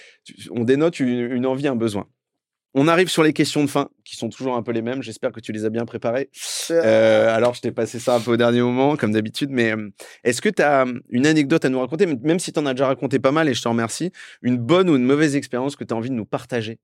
on 0.52 0.62
dénote 0.62 1.00
une, 1.00 1.32
une 1.32 1.46
envie, 1.46 1.66
un 1.66 1.74
besoin. 1.74 2.06
On 2.74 2.88
arrive 2.88 3.08
sur 3.08 3.22
les 3.22 3.34
questions 3.34 3.62
de 3.62 3.68
fin, 3.68 3.90
qui 4.04 4.16
sont 4.16 4.30
toujours 4.30 4.56
un 4.56 4.62
peu 4.62 4.72
les 4.72 4.80
mêmes. 4.80 5.02
J'espère 5.02 5.30
que 5.30 5.40
tu 5.40 5.52
les 5.52 5.66
as 5.66 5.70
bien 5.70 5.84
préparées. 5.84 6.30
Euh, 6.70 7.34
alors, 7.34 7.52
je 7.54 7.60
t'ai 7.60 7.70
passé 7.70 7.98
ça 7.98 8.14
un 8.16 8.20
peu 8.20 8.32
au 8.32 8.36
dernier 8.38 8.62
moment, 8.62 8.96
comme 8.96 9.12
d'habitude. 9.12 9.50
Mais 9.50 9.72
euh, 9.76 9.90
est-ce 10.24 10.40
que 10.40 10.48
tu 10.48 10.62
as 10.62 10.86
une 11.10 11.26
anecdote 11.26 11.64
à 11.66 11.68
nous 11.68 11.80
raconter, 11.80 12.06
même 12.06 12.38
si 12.38 12.50
tu 12.52 12.58
en 12.58 12.64
as 12.64 12.72
déjà 12.72 12.86
raconté 12.86 13.18
pas 13.18 13.30
mal, 13.32 13.48
et 13.48 13.54
je 13.54 13.60
te 13.60 13.68
remercie, 13.68 14.10
une 14.40 14.56
bonne 14.56 14.88
ou 14.88 14.96
une 14.96 15.04
mauvaise 15.04 15.36
expérience 15.36 15.76
que 15.76 15.84
tu 15.84 15.92
as 15.92 15.96
envie 15.96 16.08
de 16.08 16.14
nous 16.14 16.24
partager? 16.24 16.78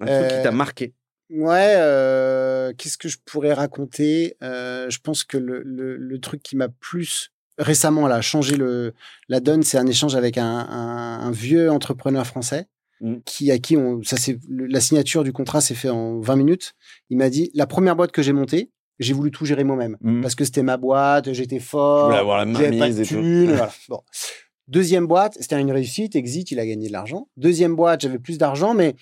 Un 0.00 0.06
truc 0.06 0.28
qui 0.28 0.34
Euh, 0.36 0.42
t'a 0.42 0.52
marqué? 0.52 0.94
Ouais, 1.30 1.74
euh, 1.76 2.72
qu'est-ce 2.78 2.96
que 2.98 3.08
je 3.08 3.18
pourrais 3.24 3.52
raconter? 3.52 4.36
Euh, 4.42 4.88
Je 4.88 4.98
pense 5.00 5.22
que 5.22 5.36
le, 5.36 5.62
le, 5.64 5.96
le 5.96 6.18
truc 6.18 6.42
qui 6.42 6.56
m'a 6.56 6.68
plus 6.68 7.30
récemment 7.58 8.08
là 8.08 8.22
changé 8.22 8.56
le, 8.56 8.94
la 9.28 9.40
donne, 9.40 9.62
c'est 9.62 9.76
un 9.76 9.86
échange 9.86 10.14
avec 10.16 10.38
un, 10.38 10.44
un, 10.46 11.20
un 11.20 11.30
vieux 11.30 11.70
entrepreneur 11.70 12.26
français 12.26 12.66
Mm. 13.02 13.16
qui 13.24 13.50
à 13.50 13.58
qui 13.58 13.76
on 13.76 14.00
ça 14.04 14.16
c'est 14.16 14.38
la 14.48 14.80
signature 14.80 15.24
du 15.24 15.32
contrat 15.32 15.60
s'est 15.60 15.74
fait 15.74 15.90
en 15.90 16.20
20 16.20 16.36
minutes. 16.36 16.72
Il 17.10 17.18
m'a 17.18 17.28
dit 17.30 17.50
la 17.52 17.66
première 17.66 17.96
boîte 17.96 18.12
que 18.12 18.22
j'ai 18.22 18.32
montée, 18.32 18.70
j'ai 19.00 19.12
voulu 19.12 19.30
tout 19.32 19.44
gérer 19.44 19.64
moi-même 19.64 19.96
Mm. 20.00 20.20
parce 20.22 20.34
que 20.36 20.44
c'était 20.44 20.62
ma 20.62 20.76
boîte, 20.76 21.32
j'étais 21.32 21.58
fort, 21.58 22.12
j'avais 22.12 22.78
pas 22.78 22.88
de 22.90 23.00
et 23.00 23.04
thunes, 23.04 23.46
voilà. 23.56 23.72
Bon. 23.88 24.00
Deuxième 24.68 25.06
boîte, 25.06 25.36
c'était 25.40 25.60
une 25.60 25.72
réussite, 25.72 26.14
exit, 26.14 26.50
il 26.52 26.60
a 26.60 26.66
gagné 26.66 26.86
de 26.86 26.92
l'argent. 26.92 27.28
Deuxième 27.36 27.74
boîte, 27.74 28.02
j'avais 28.02 28.20
plus 28.20 28.38
d'argent, 28.38 28.72
mais 28.74 28.94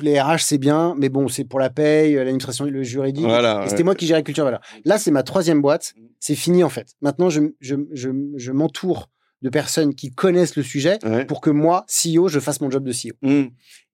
les 0.00 0.20
RH, 0.20 0.38
c'est 0.40 0.58
bien, 0.58 0.94
mais 0.96 1.08
bon, 1.08 1.26
c'est 1.26 1.44
pour 1.44 1.58
la 1.58 1.70
paye, 1.70 2.14
l'administration, 2.14 2.64
le 2.66 2.82
juridique. 2.84 3.24
Voilà, 3.24 3.60
ouais. 3.60 3.68
c'était 3.68 3.82
moi 3.82 3.94
qui 3.96 4.06
gérais 4.06 4.22
culture 4.22 4.44
valeur. 4.44 4.60
Là, 4.84 4.98
c'est 4.98 5.10
ma 5.10 5.24
troisième 5.24 5.60
boîte. 5.60 5.94
C'est 6.20 6.36
fini, 6.36 6.62
en 6.62 6.68
fait. 6.68 6.94
Maintenant, 7.00 7.30
je, 7.30 7.40
je, 7.60 7.74
je, 7.92 8.10
je 8.36 8.52
m'entoure 8.52 9.08
de 9.42 9.48
personnes 9.50 9.94
qui 9.94 10.10
connaissent 10.10 10.56
le 10.56 10.62
sujet 10.62 10.98
Ouais. 11.04 11.24
pour 11.24 11.40
que 11.40 11.50
moi, 11.50 11.84
CEO, 11.88 12.28
je 12.28 12.40
fasse 12.40 12.60
mon 12.60 12.70
job 12.70 12.84
de 12.84 12.92
CEO. 12.92 13.14
Mm. 13.22 13.48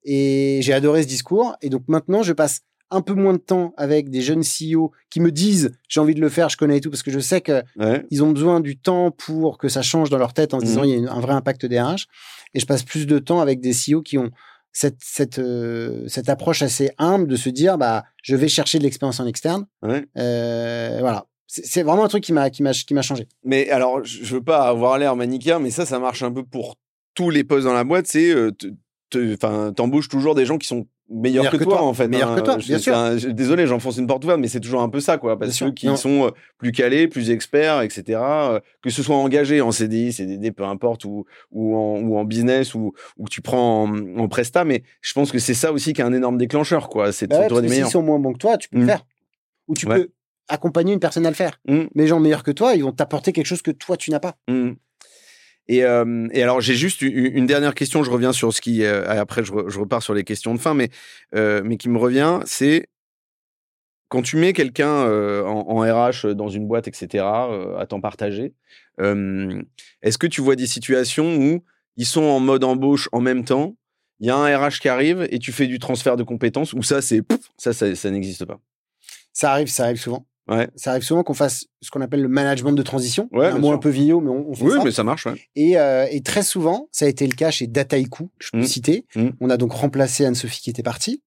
Et 0.04 0.60
j'ai 0.62 0.72
adoré 0.72 1.02
ce 1.02 1.08
discours. 1.08 1.56
Et 1.62 1.68
donc 1.70 1.82
maintenant, 1.88 2.22
je 2.22 2.32
passe 2.32 2.60
un 2.90 3.00
peu 3.00 3.14
moins 3.14 3.32
de 3.32 3.38
temps 3.38 3.72
avec 3.76 4.10
des 4.10 4.20
jeunes 4.20 4.42
CEO 4.42 4.92
qui 5.10 5.20
me 5.20 5.32
disent 5.32 5.72
j'ai 5.88 6.00
envie 6.00 6.14
de 6.14 6.20
le 6.20 6.28
faire, 6.28 6.48
je 6.48 6.56
connais 6.56 6.76
et 6.76 6.80
tout, 6.80 6.90
parce 6.90 7.02
que 7.02 7.10
je 7.10 7.18
sais 7.18 7.40
que 7.40 7.62
Ouais. 7.76 8.04
ils 8.10 8.22
ont 8.22 8.30
besoin 8.30 8.60
du 8.60 8.76
temps 8.78 9.10
pour 9.10 9.58
que 9.58 9.68
ça 9.68 9.82
change 9.82 10.10
dans 10.10 10.18
leur 10.18 10.32
tête 10.34 10.54
en 10.54 10.60
se 10.60 10.64
disant 10.66 10.82
Mhm. 10.82 10.88
il 10.88 11.02
y 11.02 11.06
a 11.06 11.12
un 11.12 11.20
vrai 11.20 11.32
impact 11.32 11.66
des 11.66 11.80
RH. 11.80 12.06
Et 12.52 12.60
je 12.60 12.66
passe 12.66 12.82
plus 12.84 13.06
de 13.06 13.18
temps 13.18 13.40
avec 13.40 13.60
des 13.60 13.72
CEO 13.72 14.02
qui 14.02 14.16
ont 14.18 14.30
cette, 14.70 14.98
cette, 15.00 15.38
euh, 15.38 16.04
cette 16.08 16.28
approche 16.28 16.60
assez 16.62 16.90
humble 16.98 17.26
de 17.26 17.36
se 17.36 17.48
dire 17.48 17.78
bah 17.78 18.04
je 18.22 18.36
vais 18.36 18.48
chercher 18.48 18.78
de 18.78 18.82
l'expérience 18.84 19.18
en 19.20 19.26
externe. 19.26 19.66
Ouais. 19.82 20.04
Euh, 20.18 20.98
voilà. 21.00 21.26
C'est 21.46 21.82
vraiment 21.82 22.04
un 22.04 22.08
truc 22.08 22.24
qui 22.24 22.32
m'a 22.32 22.50
qui 22.50 22.62
m'a 22.62 22.72
qui 22.72 22.94
m'a 22.94 23.02
changé. 23.02 23.28
Mais 23.44 23.70
alors, 23.70 24.02
je 24.04 24.34
veux 24.34 24.42
pas 24.42 24.66
avoir 24.66 24.98
l'air 24.98 25.14
manichéen, 25.14 25.58
mais 25.58 25.70
ça, 25.70 25.84
ça 25.84 25.98
marche 25.98 26.22
un 26.22 26.32
peu 26.32 26.42
pour 26.42 26.76
tous 27.14 27.30
les 27.30 27.44
postes 27.44 27.66
dans 27.66 27.74
la 27.74 27.84
boîte, 27.84 28.06
c'est 28.06 28.30
euh, 28.30 28.50
enfin 29.34 29.72
t'embauches 29.74 30.08
toujours 30.08 30.34
des 30.34 30.46
gens 30.46 30.58
qui 30.58 30.66
sont 30.66 30.86
meilleurs 31.10 31.50
que, 31.50 31.62
toi, 31.62 31.82
en 31.82 31.92
fait 31.92 32.08
meilleurs 32.08 32.30
hein. 32.30 32.36
que 32.36 32.40
toi 32.40 32.56
bien 32.56 32.78
sûr. 32.78 32.94
désolé 33.34 33.66
j'enfonce 33.66 33.98
une 33.98 34.06
porte 34.06 34.24
ouverte 34.24 34.40
mais 34.40 34.48
c'est 34.48 34.60
toujours 34.60 34.80
un 34.80 34.88
peu 34.88 35.00
ça 35.00 35.18
quoi. 35.18 35.38
Parce 35.38 35.58
que 35.58 35.70
qui 35.70 35.94
sont 35.96 36.26
euh, 36.26 36.30
plus 36.56 36.72
calés 36.72 37.08
plus 37.08 37.30
experts 37.30 37.82
etc 37.82 38.18
euh, 38.22 38.60
que 38.82 38.88
ce 38.88 39.02
soit 39.02 39.14
engagé 39.16 39.60
en 39.60 39.70
CDI 39.70 40.12
CDD 40.12 40.50
peu 40.50 40.64
importe 40.64 41.04
ou 41.04 41.26
ou 41.50 41.76
en, 41.76 42.00
ou 42.00 42.16
en 42.16 42.24
business 42.24 42.74
ou 42.74 42.94
ou 43.18 43.28
tu 43.28 43.42
prends 43.42 43.84
en, 43.84 44.18
en 44.18 44.28
presta 44.28 44.64
mais 44.64 44.82
je 45.02 45.12
pense 45.12 45.30
que 45.30 45.38
c'est 45.38 45.54
ça 45.54 45.72
aussi 45.72 45.92
qui 45.92 46.00
est 46.00 46.04
un 46.04 46.12
énorme 46.12 46.38
déclencheur 46.38 46.88
quoi. 46.88 47.12
C'est 47.12 47.26
bah 47.26 47.46
ouais, 47.48 47.60
des 47.60 47.68
meilleurs 47.68 47.90
sont 47.90 48.02
moins 48.02 48.18
bons 48.18 48.32
que 48.32 48.38
toi 48.38 48.56
tu 48.56 48.70
peux 48.70 48.78
le 48.78 48.84
mmh. 48.84 48.88
faire. 48.88 49.04
Ou 49.68 49.74
tu 49.74 49.86
peux 49.86 50.10
accompagner 50.48 50.92
une 50.92 51.00
personne 51.00 51.26
à 51.26 51.30
le 51.30 51.36
faire 51.36 51.60
mmh. 51.66 51.84
mais 51.94 52.02
les 52.02 52.06
gens 52.06 52.20
meilleurs 52.20 52.42
que 52.42 52.50
toi 52.50 52.74
ils 52.74 52.82
vont 52.82 52.92
t'apporter 52.92 53.32
quelque 53.32 53.46
chose 53.46 53.62
que 53.62 53.70
toi 53.70 53.96
tu 53.96 54.10
n'as 54.10 54.20
pas 54.20 54.36
mmh. 54.48 54.72
Et, 55.66 55.84
euh, 55.84 56.28
et, 56.32 56.42
alors 56.42 56.60
j'ai 56.60 56.74
juste 56.74 57.00
une 57.02 57.46
dernière 57.46 57.74
question. 57.74 58.02
Je 58.02 58.10
reviens 58.10 58.32
sur 58.32 58.52
ce 58.52 58.60
qui 58.60 58.84
euh, 58.84 59.08
après 59.08 59.44
je, 59.44 59.52
je, 59.68 59.78
repars 59.78 60.02
sur 60.02 60.14
les 60.14 60.24
questions 60.24 60.54
de 60.54 60.60
fin, 60.60 60.74
mais 60.74 60.90
euh, 61.34 61.62
mais 61.64 61.76
qui 61.76 61.88
me 61.88 61.98
revient, 61.98 62.40
c'est 62.44 62.88
quand 64.08 64.22
tu 64.22 64.36
mets 64.36 64.52
quelqu'un 64.52 65.06
en, 65.44 65.64
en, 65.68 65.80
RH 65.80 66.34
dans 66.34 66.48
une 66.48 66.68
boîte, 66.68 66.86
etc. 66.86 67.24
À 67.24 67.86
temps 67.88 68.00
partagé. 68.00 68.52
Est-ce 68.98 70.18
que 70.18 70.26
tu 70.26 70.40
vois 70.40 70.54
des 70.54 70.66
situations 70.66 71.36
où 71.36 71.64
ils 71.96 72.06
sont 72.06 72.22
en 72.22 72.38
mode 72.38 72.62
embauche 72.62 73.08
en 73.12 73.20
même 73.20 73.44
temps, 73.44 73.76
il 74.20 74.26
y 74.26 74.30
a 74.30 74.36
un 74.36 74.56
RH 74.56 74.78
qui 74.80 74.88
arrive 74.88 75.26
et 75.30 75.38
tu 75.38 75.50
fais 75.50 75.66
du 75.66 75.78
transfert 75.78 76.16
de 76.16 76.22
compétences 76.22 76.74
ou 76.74 76.82
ça 76.82 77.02
c'est 77.02 77.22
ça, 77.56 77.72
ça, 77.72 77.92
ça 77.94 78.10
n'existe 78.10 78.44
pas? 78.44 78.60
Ça 79.32 79.50
arrive, 79.50 79.68
ça 79.68 79.84
arrive 79.84 79.96
souvent. 79.96 80.26
Ouais. 80.48 80.68
Ça 80.76 80.90
arrive 80.90 81.02
souvent 81.02 81.22
qu'on 81.22 81.32
fasse 81.34 81.66
ce 81.80 81.90
qu'on 81.90 82.00
appelle 82.02 82.20
le 82.22 82.28
management 82.28 82.72
de 82.72 82.82
transition. 82.82 83.28
Ouais, 83.32 83.46
un 83.46 83.58
mot 83.58 83.72
un 83.72 83.78
peu 83.78 83.88
vieillot, 83.88 84.20
mais 84.20 84.30
on, 84.30 84.50
on 84.50 84.54
fait 84.54 84.64
oui, 84.64 84.72
ça. 84.72 84.84
mais 84.84 84.90
ça 84.90 85.04
marche. 85.04 85.26
Ouais. 85.26 85.34
Et, 85.56 85.78
euh, 85.78 86.06
et, 86.10 86.20
très 86.22 86.42
souvent, 86.42 86.88
ça 86.92 87.04
a 87.06 87.08
été 87.08 87.26
le 87.26 87.34
cas 87.34 87.50
chez 87.50 87.66
Dataiku, 87.66 88.30
je 88.38 88.50
peux 88.50 88.58
Mmh. 88.58 88.64
citer. 88.64 89.06
Mmh. 89.16 89.28
On 89.40 89.50
a 89.50 89.56
donc 89.56 89.72
remplacé 89.72 90.24
Anne-Sophie 90.26 90.60
qui 90.62 90.70
était 90.70 90.82
partie. 90.82 91.22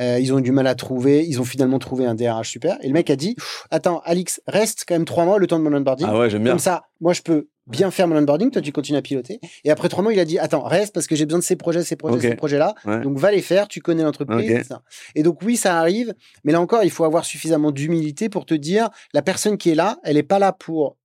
Euh, 0.00 0.18
ils 0.20 0.32
ont 0.32 0.38
eu 0.38 0.42
du 0.42 0.52
mal 0.52 0.66
à 0.66 0.74
trouver. 0.74 1.26
Ils 1.26 1.40
ont 1.40 1.44
finalement 1.44 1.78
trouvé 1.78 2.06
un 2.06 2.14
DRH 2.14 2.50
super. 2.50 2.76
Et 2.82 2.86
le 2.88 2.92
mec 2.92 3.08
a 3.10 3.16
dit 3.16 3.34
Attends, 3.70 4.00
Alix, 4.04 4.40
reste 4.46 4.84
quand 4.86 4.94
même 4.94 5.04
trois 5.06 5.24
mois 5.24 5.38
le 5.38 5.46
temps 5.46 5.58
de 5.58 5.64
mon 5.64 5.74
onboarding. 5.76 6.06
Ah 6.10 6.18
ouais, 6.18 6.28
j'aime 6.30 6.42
bien. 6.42 6.52
Comme 6.52 6.58
ça, 6.58 6.82
moi, 7.00 7.12
je 7.12 7.22
peux 7.22 7.48
bien 7.70 7.90
faire 7.90 8.08
mon 8.08 8.16
onboarding. 8.16 8.50
Toi, 8.50 8.62
tu 8.62 8.72
continues 8.72 8.98
à 8.98 9.02
piloter. 9.02 9.40
Et 9.64 9.70
après 9.70 9.88
trois 9.88 10.02
mois, 10.02 10.12
il 10.12 10.20
a 10.20 10.24
dit 10.24 10.38
Attends, 10.38 10.62
reste 10.62 10.94
parce 10.94 11.06
que 11.06 11.16
j'ai 11.16 11.26
besoin 11.26 11.38
de 11.38 11.44
ces 11.44 11.56
projets, 11.56 11.82
ces 11.82 11.96
projets, 11.96 12.30
ces 12.30 12.36
projets-là. 12.36 12.74
Ouais. 12.84 13.00
Donc, 13.00 13.18
va 13.18 13.30
les 13.30 13.42
faire. 13.42 13.68
Tu 13.68 13.80
connais 13.80 14.02
l'entreprise. 14.02 14.68
Et 15.14 15.22
donc, 15.22 15.40
oui, 15.42 15.56
ça 15.56 15.78
arrive. 15.78 16.14
Mais 16.44 16.52
là 16.52 16.60
encore, 16.60 16.84
il 16.84 16.90
faut 16.90 17.04
avoir 17.04 17.24
suffisamment 17.24 17.70
d'humilité 17.70 18.28
pour 18.28 18.46
te 18.46 18.54
dire 18.54 18.90
La 19.14 19.22
personne 19.22 19.56
qui 19.56 19.70
est 19.70 19.74
là, 19.74 19.98
elle 20.04 20.16
est 20.16 20.22
pas 20.22 20.38
là 20.38 20.52
pour 20.52 20.96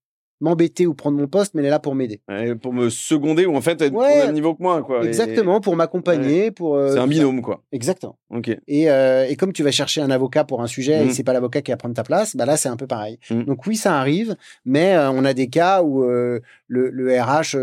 m'embêter 0.46 0.86
ou 0.88 0.94
prendre 0.94 1.18
mon 1.18 1.28
poste, 1.28 1.54
mais 1.54 1.62
elle 1.62 1.68
est 1.68 1.70
là 1.72 1.80
pour 1.80 1.96
m'aider. 1.96 2.22
Ouais, 2.30 2.56
pour 2.56 2.72
me 2.74 2.90
seconder 2.90 3.46
ou 3.46 3.56
en 3.56 3.62
fait 3.62 3.82
être 3.82 3.94
Ouais. 3.94 4.22
au 4.22 4.26
même 4.28 4.34
niveau 4.34 4.54
que 4.56 4.62
moi 4.64 4.82
quoi. 4.84 5.04
Et- 5.04 5.08
Exactement, 5.08 5.60
pour 5.60 5.76
m'accompagner, 5.76 6.52
pour. 6.52 6.76
euh, 6.76 6.90
C'est 6.94 6.98
un 7.00 7.02
ça. 7.02 7.08
binôme 7.08 7.42
quoi. 7.42 7.64
Exactement. 7.72 8.18
Ok. 8.30 8.50
Et, 8.68 8.90
euh, 8.90 9.26
et 9.28 9.36
comme 9.36 9.52
tu 9.54 9.64
vas 9.64 9.72
chercher 9.72 10.02
un 10.02 10.12
avocat 10.12 10.44
pour 10.44 10.62
un 10.62 10.68
sujet 10.68 11.04
Mm. 11.04 11.10
et 11.10 11.14
c'est 11.14 11.24
pas 11.24 11.34
l'avocat 11.34 11.62
qui 11.62 11.72
va 11.72 11.78
prendre 11.78 11.96
ta 11.96 12.04
place, 12.04 12.36
bah 12.36 12.46
là 12.46 12.56
c'est 12.58 12.70
un 12.70 12.78
peu 12.78 12.88
pareil. 12.88 13.20
Mm. 13.30 13.44
Donc 13.44 13.66
oui, 13.68 13.76
ça 13.76 13.98
arrive, 14.00 14.36
mais 14.66 14.96
euh, 14.96 15.10
on 15.12 15.26
a 15.26 15.34
des 15.34 15.48
cas 15.48 15.82
où 15.84 16.04
le, 16.04 16.42
le 16.68 17.22
RH 17.22 17.56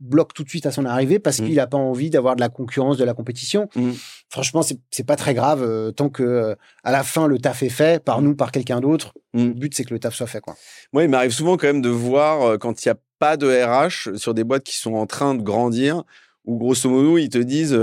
bloque 0.00 0.32
tout 0.34 0.44
de 0.44 0.48
suite 0.48 0.66
à 0.66 0.70
son 0.70 0.84
arrivée 0.84 1.18
parce 1.18 1.40
Mm. 1.40 1.44
qu'il 1.46 1.54
n'a 1.56 1.66
pas 1.66 1.76
envie 1.78 2.10
d'avoir 2.10 2.36
de 2.36 2.40
la 2.40 2.48
concurrence, 2.48 2.96
de 2.98 3.04
la 3.04 3.14
compétition. 3.14 3.68
Mm. 3.74 3.90
Franchement, 4.30 4.62
c'est 4.90 5.06
pas 5.06 5.16
très 5.16 5.34
grave 5.34 5.62
euh, 5.62 5.90
tant 5.90 6.08
que 6.08 6.22
euh, 6.22 6.54
à 6.84 6.92
la 6.92 7.02
fin 7.02 7.26
le 7.26 7.38
taf 7.38 7.62
est 7.62 7.68
fait 7.68 8.02
par 8.02 8.22
nous, 8.22 8.34
par 8.36 8.52
quelqu'un 8.52 8.80
d'autre. 8.80 9.12
Mm. 9.34 9.46
Le 9.48 9.52
but 9.54 9.74
c'est 9.74 9.84
que 9.84 9.92
le 9.94 10.00
taf 10.00 10.14
soit 10.14 10.26
fait 10.26 10.40
quoi. 10.40 10.54
Moi, 10.92 11.02
il 11.04 11.08
m'arrive 11.10 11.32
souvent 11.32 11.56
quand 11.56 11.66
même 11.66 11.82
de 11.82 11.88
voir 11.88 12.42
euh, 12.42 12.58
quand 12.58 12.84
il 12.84 12.88
n'y 12.88 12.92
a 12.92 12.96
pas 13.18 13.36
de 13.36 13.48
RH 13.48 14.16
sur 14.16 14.34
des 14.34 14.44
boîtes 14.44 14.62
qui 14.64 14.76
sont 14.76 14.94
en 14.94 15.06
train 15.06 15.34
de 15.34 15.42
grandir, 15.42 16.02
où 16.44 16.56
grosso 16.56 16.88
modo, 16.88 17.18
ils 17.18 17.28
te 17.28 17.36
disent, 17.38 17.76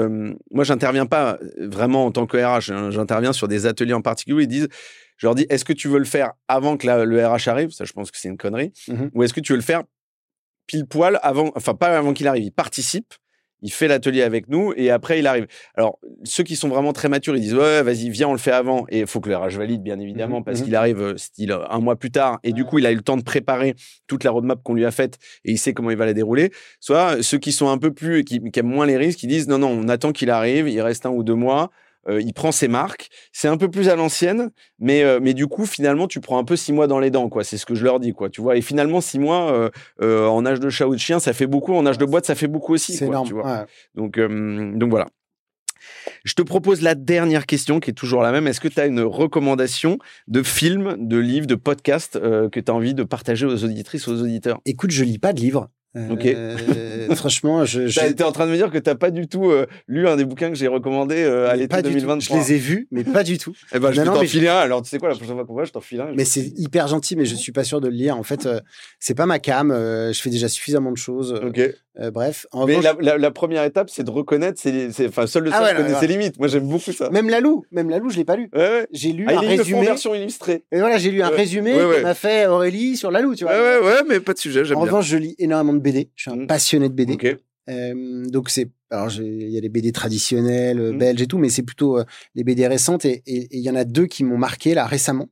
moi, 0.49 0.63
j'interviens 0.63 1.05
pas 1.05 1.37
vraiment 1.59 2.05
en 2.05 2.11
tant 2.11 2.25
que 2.25 2.37
RH, 2.37 2.71
hein, 2.71 2.89
j'interviens 2.89 3.33
sur 3.33 3.47
des 3.49 3.65
ateliers 3.67 3.93
en 3.93 4.01
particulier, 4.01 4.37
où 4.37 4.39
ils 4.39 4.47
disent, 4.47 4.69
je 5.17 5.27
leur 5.27 5.35
dis, 5.35 5.45
est-ce 5.49 5.63
que 5.65 5.73
tu 5.73 5.87
veux 5.89 5.99
le 5.99 6.05
faire 6.05 6.31
avant 6.47 6.75
que 6.77 6.87
la- 6.87 7.05
le 7.05 7.25
RH 7.27 7.47
arrive? 7.49 7.69
Ça, 7.71 7.83
je 7.85 7.93
pense 7.93 8.09
que 8.11 8.17
c'est 8.17 8.27
une 8.29 8.37
connerie. 8.37 8.71
Ou 9.13 9.23
est-ce 9.23 9.33
que 9.33 9.39
tu 9.41 9.51
veux 9.51 9.57
le 9.57 9.63
faire 9.63 9.83
pile 10.67 10.85
poil 10.85 11.19
avant, 11.21 11.51
enfin, 11.55 11.73
pas 11.73 11.97
avant 11.97 12.13
qu'il 12.13 12.27
arrive, 12.27 12.43
il 12.43 12.51
participe. 12.51 13.13
Il 13.61 13.71
fait 13.71 13.87
l'atelier 13.87 14.21
avec 14.21 14.47
nous 14.47 14.73
et 14.75 14.91
après 14.91 15.17
il 15.17 15.25
arrive. 15.25 15.47
Alors 15.75 15.97
ceux 16.23 16.43
qui 16.43 16.55
sont 16.55 16.67
vraiment 16.67 16.93
très 16.93 17.07
matures, 17.07 17.35
ils 17.35 17.41
disent 17.41 17.55
ouais 17.55 17.81
vas-y 17.81 18.09
viens 18.09 18.27
on 18.27 18.33
le 18.33 18.37
fait 18.37 18.51
avant 18.51 18.85
et 18.89 18.99
il 18.99 19.07
faut 19.07 19.21
que 19.21 19.29
le 19.29 19.37
RH 19.37 19.57
valide 19.57 19.81
bien 19.81 19.97
évidemment 19.97 20.39
Mhm, 20.39 20.43
parce 20.43 20.59
mhm. 20.59 20.65
qu'il 20.65 20.75
arrive 20.75 21.01
euh, 21.01 21.17
style 21.17 21.51
euh, 21.51 21.67
un 21.69 21.79
mois 21.79 21.95
plus 21.95 22.11
tard 22.11 22.37
et 22.43 22.51
du 22.51 22.65
coup 22.65 22.79
il 22.79 22.85
a 22.85 22.91
eu 22.91 22.95
le 22.95 23.01
temps 23.01 23.17
de 23.17 23.23
préparer 23.23 23.73
toute 24.07 24.23
la 24.23 24.31
roadmap 24.31 24.61
qu'on 24.61 24.75
lui 24.75 24.85
a 24.85 24.91
faite 24.91 25.17
et 25.45 25.51
il 25.51 25.57
sait 25.57 25.73
comment 25.73 25.89
il 25.89 25.97
va 25.97 26.05
la 26.05 26.13
dérouler. 26.13 26.51
Soit 26.79 27.23
ceux 27.23 27.39
qui 27.39 27.51
sont 27.53 27.69
un 27.69 27.77
peu 27.77 27.91
plus 27.91 28.23
qui, 28.23 28.39
qui 28.39 28.59
aiment 28.59 28.67
moins 28.67 28.85
les 28.85 28.97
risques, 28.97 29.23
ils 29.23 29.29
disent 29.29 29.47
non 29.47 29.57
non 29.57 29.69
on 29.69 29.87
attend 29.87 30.11
qu'il 30.11 30.29
arrive, 30.29 30.67
il 30.67 30.81
reste 30.81 31.05
un 31.05 31.11
ou 31.11 31.23
deux 31.23 31.33
mois, 31.33 31.71
euh, 32.07 32.21
il 32.21 32.33
prend 32.33 32.51
ses 32.51 32.67
marques. 32.67 33.09
C'est 33.31 33.47
un 33.47 33.57
peu 33.57 33.69
plus 33.69 33.89
à 33.89 33.95
l'ancienne, 33.95 34.51
mais 34.79 35.03
euh, 35.03 35.19
mais 35.21 35.33
du 35.33 35.47
coup 35.47 35.65
finalement 35.65 36.07
tu 36.07 36.21
prends 36.21 36.37
un 36.37 36.43
peu 36.43 36.55
six 36.55 36.73
mois 36.73 36.87
dans 36.87 36.99
les 36.99 37.11
dents 37.11 37.29
quoi. 37.29 37.43
C'est 37.43 37.57
ce 37.57 37.65
que 37.65 37.75
je 37.75 37.83
leur 37.83 37.99
dis 37.99 38.13
quoi. 38.13 38.29
Tu 38.29 38.41
vois 38.41 38.57
et 38.57 38.61
finalement 38.61 39.01
six 39.01 39.19
mois 39.19 39.71
euh, 40.01 40.27
en 40.27 40.45
âge 40.45 40.59
de 40.59 40.69
chat 40.69 40.87
ou 40.87 40.93
de 40.93 40.99
chien 40.99 41.19
ça 41.19 41.33
fait 41.33 41.47
beaucoup, 41.47 41.73
en 41.73 41.85
âge 41.85 41.97
de 41.97 42.05
boîte 42.05 42.25
ça 42.25 42.35
fait 42.35 42.47
beaucoup 42.47 42.73
aussi. 42.73 42.93
C'est 42.93 43.05
énorme. 43.05 43.27
tu 43.27 43.33
vois. 43.33 43.45
ouais. 43.45 43.65
Donc, 43.95 44.19
donc 44.19 44.89
voilà. 44.89 45.07
Je 46.23 46.33
te 46.33 46.41
propose 46.41 46.81
la 46.81 46.95
dernière 46.95 47.45
question 47.45 47.79
qui 47.79 47.91
est 47.91 47.93
toujours 47.93 48.21
la 48.23 48.31
même. 48.31 48.47
Est-ce 48.47 48.59
que 48.59 48.67
tu 48.67 48.79
as 48.79 48.87
une 48.87 49.01
recommandation 49.01 49.99
de 50.27 50.41
film, 50.41 50.95
de 50.97 51.17
livre, 51.17 51.45
de 51.45 51.55
podcast 51.55 52.19
que 52.19 52.59
tu 52.59 52.71
as 52.71 52.73
envie 52.73 52.95
de 52.95 53.03
partager 53.03 53.45
aux 53.45 53.63
auditrices, 53.63 54.07
aux 54.07 54.21
auditeurs? 54.21 54.59
Écoute, 54.65 54.91
je 54.91 55.03
lis 55.03 55.19
pas 55.19 55.33
de 55.33 55.39
livres. 55.39 55.69
Ok. 56.11 56.25
Euh, 56.25 56.57
franchement, 57.15 57.63
je, 57.65 57.87
je, 57.87 57.99
Tu 57.99 58.05
es 58.05 58.23
en 58.23 58.31
train 58.31 58.45
de 58.45 58.51
me 58.51 58.55
dire 58.57 58.69
que 58.69 58.77
tu 58.77 58.89
n'as 58.89 58.95
pas 58.95 59.11
du 59.11 59.27
tout 59.27 59.49
euh, 59.49 59.65
lu 59.87 60.07
un 60.07 60.17
des 60.17 60.25
bouquins 60.25 60.49
que 60.49 60.55
j'ai 60.55 60.67
recommandé 60.67 61.23
euh, 61.23 61.49
à 61.49 61.55
l'été 61.55 61.67
pas 61.69 61.81
du 61.81 61.89
tout. 61.89 61.93
2023. 61.95 62.37
Je 62.37 62.43
les 62.43 62.53
ai 62.53 62.57
vus, 62.57 62.87
mais 62.91 63.03
pas 63.03 63.23
du 63.23 63.37
tout. 63.37 63.53
Eh 63.73 63.79
ben, 63.79 63.91
je 63.91 63.97
Non, 64.01 64.03
vais 64.03 64.09
non, 64.11 64.21
t'en 64.21 64.27
filer 64.27 64.47
un. 64.49 64.55
Alors, 64.57 64.81
tu 64.81 64.89
sais 64.89 64.97
quoi, 64.99 65.09
la 65.09 65.15
prochaine 65.15 65.35
fois 65.35 65.45
qu'on 65.45 65.53
voit, 65.53 65.63
je 65.65 65.71
t'en 65.71 65.81
file 65.81 66.01
un. 66.01 66.11
Mais 66.15 66.25
c'est 66.25 66.51
hyper 66.57 66.87
gentil, 66.87 67.15
mais 67.15 67.25
je 67.25 67.35
suis 67.35 67.51
pas 67.51 67.63
sûr 67.63 67.79
de 67.81 67.87
le 67.87 67.95
lire. 67.95 68.17
En 68.17 68.23
fait, 68.23 68.45
euh, 68.45 68.59
c'est 68.99 69.15
pas 69.15 69.25
ma 69.25 69.39
cam. 69.39 69.69
je 69.71 70.19
fais 70.21 70.29
déjà 70.29 70.49
suffisamment 70.49 70.91
de 70.91 70.97
choses. 70.97 71.33
Ok. 71.41 71.61
Euh, 71.99 72.11
bref, 72.11 72.45
en 72.51 72.65
Mais 72.65 72.75
revanche, 72.77 72.95
la, 72.99 73.11
la- 73.13 73.17
la 73.17 73.31
première 73.31 73.63
étape, 73.63 73.89
c'est 73.89 74.03
de 74.03 74.11
reconnaître 74.11 74.59
ses, 74.61 74.91
ses- 74.91 75.07
enfin, 75.07 75.27
seul 75.27 75.43
le 75.45 75.51
Ah 75.53 75.63
ouais, 75.63 75.75
connaît 75.75 75.93
ses 75.99 76.07
limites. 76.07 76.37
Moi, 76.39 76.47
j'aime 76.47 76.67
beaucoup 76.67 76.91
ça. 76.91 77.09
même 77.09 77.29
Lalou, 77.29 77.63
même 77.71 77.89
Lalou, 77.89 78.09
je 78.09 78.17
l'ai 78.17 78.25
pas 78.25 78.35
lu. 78.35 78.49
J'ai 78.91 79.11
lu 79.13 79.25
Ah, 79.29 79.37
un 79.37 79.39
résumé. 79.39 79.79
en 79.79 79.83
version 79.83 80.13
illustrée. 80.15 80.63
Et 80.71 80.79
voilà, 80.79 80.97
j'ai 80.97 81.11
lu 81.11 81.21
un 81.21 81.29
résumé 81.29 81.71
que 81.73 82.01
m'a 82.03 82.13
fait 82.13 82.47
Aurélie 82.47 82.97
sur 82.97 83.11
Lalou, 83.11 83.35
tu 83.35 83.45
vois. 83.45 83.53
ouais, 83.53 83.79
ouais, 83.85 84.01
mais 84.07 84.19
pas 84.19 84.33
de 84.33 84.39
sujet, 84.39 84.65
j'aime 84.65 84.77
en 84.77 84.83
bien. 84.83 84.91
revanche, 84.91 85.07
je 85.07 85.17
lis 85.17 85.35
énormément 85.39 85.73
de 85.73 85.79
BD. 85.79 86.09
Je 86.15 86.23
suis 86.23 86.31
un 86.31 86.35
Mm. 86.43 86.47
passionné 86.47 86.89
de 86.89 86.93
BD. 86.93 87.13
Ok. 87.13 87.37
Euh, 87.67 88.25
donc 88.27 88.49
c'est 88.51 88.67
alors 88.91 89.09
il 89.19 89.49
y 89.49 89.57
a 89.57 89.61
les 89.61 89.69
BD 89.69 89.91
traditionnelles 89.91 90.79
euh, 90.79 90.91
Mm. 90.93 90.97
belges 90.99 91.21
et 91.21 91.27
tout, 91.27 91.37
mais 91.39 91.49
c'est 91.49 91.63
plutôt 91.63 91.97
euh, 91.97 92.03
les 92.35 92.43
BD 92.43 92.67
récentes 92.67 93.05
et 93.05 93.23
il 93.25 93.59
y 93.61 93.69
en 93.71 93.75
a 93.75 93.83
deux 93.85 94.05
qui 94.05 94.23
m'ont 94.23 94.37
marqué 94.37 94.73
là 94.75 94.85
récemment. 94.85 95.29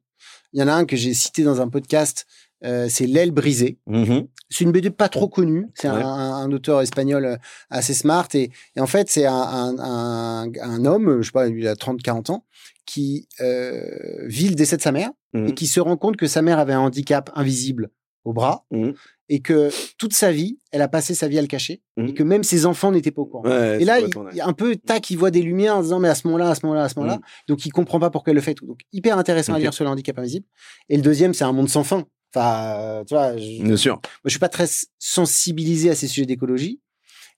Il 0.51 0.59
y 0.59 0.63
en 0.63 0.67
a 0.67 0.73
un 0.73 0.85
que 0.85 0.95
j'ai 0.95 1.13
cité 1.13 1.43
dans 1.43 1.61
un 1.61 1.67
podcast, 1.67 2.25
euh, 2.65 2.87
c'est 2.89 3.07
L'aile 3.07 3.31
brisée. 3.31 3.79
Mhm. 3.87 4.27
C'est 4.49 4.63
une 4.65 4.71
BD 4.71 4.89
pas 4.91 5.09
trop 5.09 5.27
connue. 5.27 5.67
C'est 5.73 5.87
un, 5.87 5.95
Ouais. 5.97 6.03
un- 6.03 6.07
un 6.35 6.51
auteur 6.51 6.81
espagnol 6.81 7.25
euh, 7.25 7.35
assez 7.69 7.93
smart. 7.93 8.27
Et, 8.35 8.51
et 8.75 8.79
en 8.79 8.87
fait, 8.87 9.09
c'est 9.09 9.25
un, 9.25 9.33
un, 9.33 9.77
un, 9.79 10.51
un 10.61 10.85
homme, 10.85 11.21
je 11.21 11.27
sais 11.27 11.31
pas, 11.31 11.47
il 11.47 11.67
a 11.67 11.75
30-40 11.75 12.31
ans, 12.31 12.45
qui 12.85 13.27
euh, 13.41 14.27
vit 14.27 14.49
le 14.49 14.55
décès 14.55 14.77
de 14.77 14.81
sa 14.81 14.91
mère 14.91 15.09
Mhm. 15.33 15.47
et 15.47 15.53
qui 15.55 15.65
se 15.67 15.79
rend 15.79 15.97
compte 15.97 16.15
que 16.17 16.27
sa 16.27 16.41
mère 16.43 16.59
avait 16.59 16.73
un 16.73 16.79
handicap 16.81 17.31
invisible 17.33 17.89
au 18.23 18.33
bras 18.33 18.65
Mhm. 18.71 18.93
et 19.29 19.39
que 19.41 19.69
toute 19.97 20.13
sa 20.13 20.31
vie, 20.31 20.59
elle 20.71 20.81
a 20.83 20.87
passé 20.87 21.15
sa 21.15 21.27
vie 21.27 21.39
à 21.39 21.41
le 21.41 21.47
cacher 21.47 21.81
et 21.97 22.13
que 22.13 22.21
même 22.23 22.43
ses 22.43 22.65
enfants 22.67 22.91
n'étaient 22.91 23.09
pas 23.11 23.23
au 23.23 23.25
courant. 23.25 23.43
Ouais, 23.49 23.81
et 23.81 23.85
là, 23.85 23.99
il, 23.99 24.09
il 24.33 24.41
un 24.41 24.53
peu, 24.53 24.75
tac, 24.75 25.09
il 25.09 25.17
voit 25.17 25.31
des 25.31 25.41
lumières 25.41 25.77
en 25.77 25.81
disant, 25.81 25.99
mais 25.99 26.07
à 26.09 26.15
ce 26.15 26.27
moment-là, 26.27 26.49
à 26.51 26.55
ce 26.55 26.65
moment-là, 26.65 26.83
à 26.83 26.89
ce 26.89 26.99
moment-là. 26.99 27.19
Donc, 27.47 27.65
il 27.65 27.71
comprend 27.71 27.99
pas 27.99 28.11
pourquoi 28.11 28.31
elle 28.31 28.35
le 28.35 28.41
fait. 28.41 28.55
Donc, 28.61 28.81
hyper 28.93 29.17
intéressant 29.17 29.53
à 29.55 29.59
lire 29.59 29.73
sur 29.73 29.83
le 29.85 29.89
handicap 29.89 30.17
invisible. 30.19 30.45
Et 30.89 30.95
le 30.97 31.01
deuxième, 31.01 31.33
c'est 31.33 31.43
un 31.45 31.51
monde 31.51 31.69
sans 31.69 31.83
fin. 31.83 32.05
Enfin, 32.35 32.75
euh, 32.79 33.03
tu 33.03 33.13
vois, 33.13 33.37
je, 33.37 33.61
Bien 33.63 33.77
sûr. 33.77 33.93
moi, 33.95 34.01
je 34.25 34.29
suis 34.31 34.39
pas 34.39 34.49
très 34.49 34.65
sensibilisé 34.99 35.89
à 35.89 35.95
ces 35.95 36.07
sujets 36.07 36.25
d'écologie, 36.25 36.79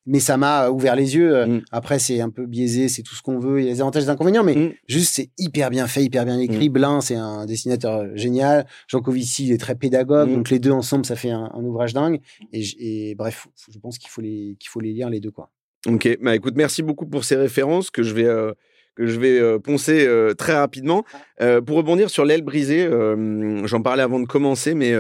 mais 0.06 0.20
ça 0.20 0.38
m'a 0.38 0.70
ouvert 0.70 0.96
les 0.96 1.16
yeux. 1.16 1.36
Euh, 1.36 1.46
Mm. 1.48 1.62
Après, 1.72 2.00
c'est 2.00 2.22
un 2.22 2.30
peu 2.30 2.46
biaisé, 2.46 2.88
c'est 2.90 3.02
tout 3.02 3.16
ce 3.16 3.22
qu'on 3.22 3.40
veut, 3.40 3.60
il 3.60 3.66
y 3.66 3.70
a 3.70 3.74
des 3.74 3.82
avantages 3.82 4.04
et 4.04 4.06
des 4.06 4.12
inconvénients, 4.12 4.44
mais 4.44 4.56
Mm. 4.56 4.74
juste, 4.88 5.16
c'est 5.16 5.32
hyper 5.38 5.70
bien 5.70 5.88
fait, 5.88 6.04
hyper 6.04 6.26
bien 6.26 6.40
écrit. 6.40 6.70
Blin, 6.70 7.02
c'est 7.02 7.16
un 7.16 7.46
dessinateur 7.46 8.02
euh, 8.02 8.08
génial. 8.16 8.68
Jean 8.88 9.02
Covici, 9.02 9.48
il 9.48 9.52
est 9.52 9.58
très 9.58 9.76
pédagogue, 9.76 10.30
Mm. 10.30 10.34
donc 10.36 10.50
les 10.50 10.60
deux 10.60 10.72
ensemble, 10.72 11.06
ça 11.06 11.16
fait 11.16 11.32
un, 11.32 11.52
un 11.54 11.64
ouvrage 11.64 11.94
dingue. 11.94 12.22
Et, 12.54 13.16
bref, 13.18 13.48
je 13.72 13.78
pense 13.80 13.98
qu'il 13.98 14.10
faut 14.10 14.22
les, 14.22 14.56
qu'il 14.60 14.70
faut 14.70 14.80
les 14.80 14.94
lire 14.94 15.10
les 15.10 15.20
deux, 15.20 15.32
quoi. 15.32 15.50
Ok, 15.88 16.18
bah 16.22 16.36
écoute, 16.36 16.54
merci 16.56 16.82
beaucoup 16.84 17.06
pour 17.06 17.26
ces 17.26 17.36
références 17.36 17.92
que 17.92 18.02
je 18.02 18.14
vais 18.16 18.24
euh, 18.26 18.54
que 18.96 19.08
je 19.08 19.20
vais 19.20 19.40
euh, 19.40 19.60
poncer 19.60 20.06
euh, 20.08 20.34
très 20.34 20.54
rapidement. 20.54 21.04
Euh, 21.42 21.60
pour 21.62 21.76
rebondir 21.78 22.10
sur 22.10 22.24
l'aile 22.24 22.42
brisée, 22.44 22.86
euh, 22.86 23.66
j'en 23.68 23.82
parlais 23.82 24.04
avant 24.04 24.20
de 24.20 24.26
commencer, 24.26 24.74
mais 24.74 24.94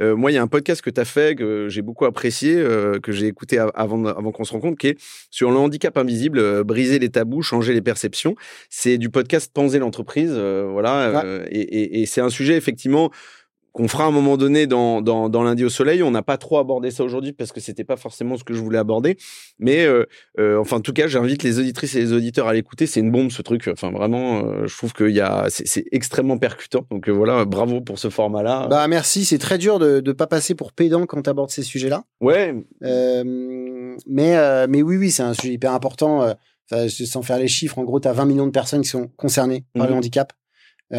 moi, 0.00 0.30
il 0.30 0.34
y 0.34 0.38
a 0.38 0.42
un 0.42 0.46
podcast 0.46 0.80
que 0.82 0.90
tu 0.90 1.00
as 1.00 1.04
fait 1.04 1.36
que 1.36 1.68
j'ai 1.68 1.82
beaucoup 1.82 2.04
apprécié, 2.06 2.56
euh, 2.56 2.98
que 2.98 3.12
j'ai 3.12 3.26
écouté 3.26 3.58
av- 3.58 3.70
avant, 3.74 4.04
avant 4.06 4.32
qu'on 4.32 4.44
se 4.44 4.52
rencontre, 4.52 4.78
qui 4.78 4.88
est 4.88 4.96
sur 5.30 5.50
le 5.50 5.56
handicap 5.56 5.96
invisible, 5.98 6.38
euh, 6.38 6.64
briser 6.64 6.98
les 6.98 7.10
tabous, 7.10 7.42
changer 7.42 7.74
les 7.74 7.82
perceptions. 7.82 8.34
C'est 8.70 8.96
du 8.98 9.10
podcast 9.10 9.50
Penser 9.52 9.78
l'entreprise, 9.78 10.32
euh, 10.34 10.68
voilà, 10.70 11.10
Ouais. 11.12 11.20
euh, 11.24 11.44
et, 11.50 11.60
et- 11.60 12.02
et 12.02 12.06
c'est 12.06 12.20
un 12.22 12.30
sujet 12.30 12.56
effectivement 12.56 13.10
qu'on 13.72 13.88
fera 13.88 14.04
à 14.04 14.06
un 14.08 14.10
moment 14.10 14.36
donné 14.36 14.66
dans, 14.66 15.00
dans, 15.00 15.28
dans 15.28 15.42
lundi 15.42 15.64
au 15.64 15.68
soleil. 15.68 16.02
On 16.02 16.10
n'a 16.10 16.22
pas 16.22 16.36
trop 16.36 16.58
abordé 16.58 16.90
ça 16.90 17.04
aujourd'hui 17.04 17.32
parce 17.32 17.52
que 17.52 17.60
c'était 17.60 17.84
pas 17.84 17.96
forcément 17.96 18.36
ce 18.36 18.44
que 18.44 18.54
je 18.54 18.60
voulais 18.60 18.78
aborder. 18.78 19.16
Mais 19.58 19.84
euh, 19.84 20.04
euh, 20.38 20.58
enfin, 20.60 20.76
en 20.76 20.80
tout 20.80 20.92
cas, 20.92 21.06
j'invite 21.06 21.42
les 21.42 21.58
auditrices 21.58 21.94
et 21.94 22.00
les 22.00 22.12
auditeurs 22.12 22.48
à 22.48 22.52
l'écouter. 22.52 22.86
C'est 22.86 23.00
une 23.00 23.10
bombe 23.10 23.30
ce 23.30 23.40
truc. 23.42 23.68
Enfin, 23.68 23.90
vraiment, 23.90 24.44
euh, 24.44 24.66
je 24.66 24.76
trouve 24.76 24.92
y 25.10 25.20
a, 25.20 25.46
c'est 25.48 25.84
extrêmement 25.90 26.38
percutant. 26.38 26.86
Donc 26.90 27.08
voilà, 27.08 27.44
bravo 27.44 27.80
pour 27.80 27.98
ce 27.98 28.10
format-là. 28.10 28.68
Bah 28.68 28.86
merci. 28.88 29.24
C'est 29.24 29.38
très 29.38 29.58
dur 29.58 29.78
de 29.78 30.02
ne 30.04 30.12
pas 30.12 30.26
passer 30.26 30.54
pour 30.54 30.72
pédant 30.72 31.06
quand 31.06 31.22
tu 31.22 31.30
abordes 31.30 31.50
ces 31.50 31.62
sujets-là. 31.62 32.04
Ouais. 32.20 32.54
mais 32.80 34.66
mais 34.68 34.82
oui 34.82 34.96
oui, 34.96 35.10
c'est 35.10 35.22
un 35.22 35.34
sujet 35.34 35.54
hyper 35.54 35.72
important. 35.72 36.34
sans 36.88 37.22
faire 37.22 37.38
les 37.38 37.48
chiffres, 37.48 37.78
en 37.78 37.84
gros, 37.84 38.00
tu 38.00 38.08
as 38.08 38.12
20 38.12 38.26
millions 38.26 38.46
de 38.46 38.52
personnes 38.52 38.82
qui 38.82 38.88
sont 38.88 39.08
concernées 39.16 39.64
par 39.74 39.86
le 39.86 39.94
mmh 39.94 39.96
handicap. 39.96 40.32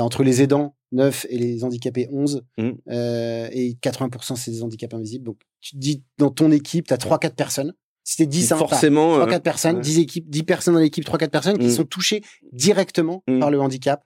Entre 0.01 0.23
les 0.23 0.41
aidants, 0.41 0.75
9 0.91 1.27
et 1.29 1.37
les 1.37 1.63
handicapés 1.63 2.07
11. 2.11 2.43
Mmh. 2.57 2.69
Euh, 2.89 3.47
et 3.51 3.77
80% 3.81 4.35
c'est 4.35 4.51
des 4.51 4.63
handicaps 4.63 4.93
invisibles. 4.93 5.25
Donc 5.25 5.37
tu 5.61 5.71
te 5.71 5.77
dis 5.77 6.03
dans 6.17 6.29
ton 6.29 6.51
équipe, 6.51 6.87
tu 6.87 6.93
as 6.93 6.97
3-4 6.97 7.35
personnes. 7.35 7.73
Si 8.05 8.17
t'es 8.17 8.25
10, 8.25 8.49
forcément 8.49 9.19
3-4 9.19 9.33
euh, 9.33 9.39
personnes, 9.39 9.79
10 9.79 9.99
équipes, 9.99 10.29
10 10.29 10.43
personnes 10.43 10.73
dans 10.73 10.79
l'équipe, 10.81 11.05
3-4 11.05 11.29
personnes 11.29 11.57
qui 11.57 11.67
mmh. 11.67 11.71
sont 11.71 11.85
touchées 11.85 12.21
directement 12.51 13.23
par 13.39 13.49
le 13.49 13.61
handicap. 13.61 14.03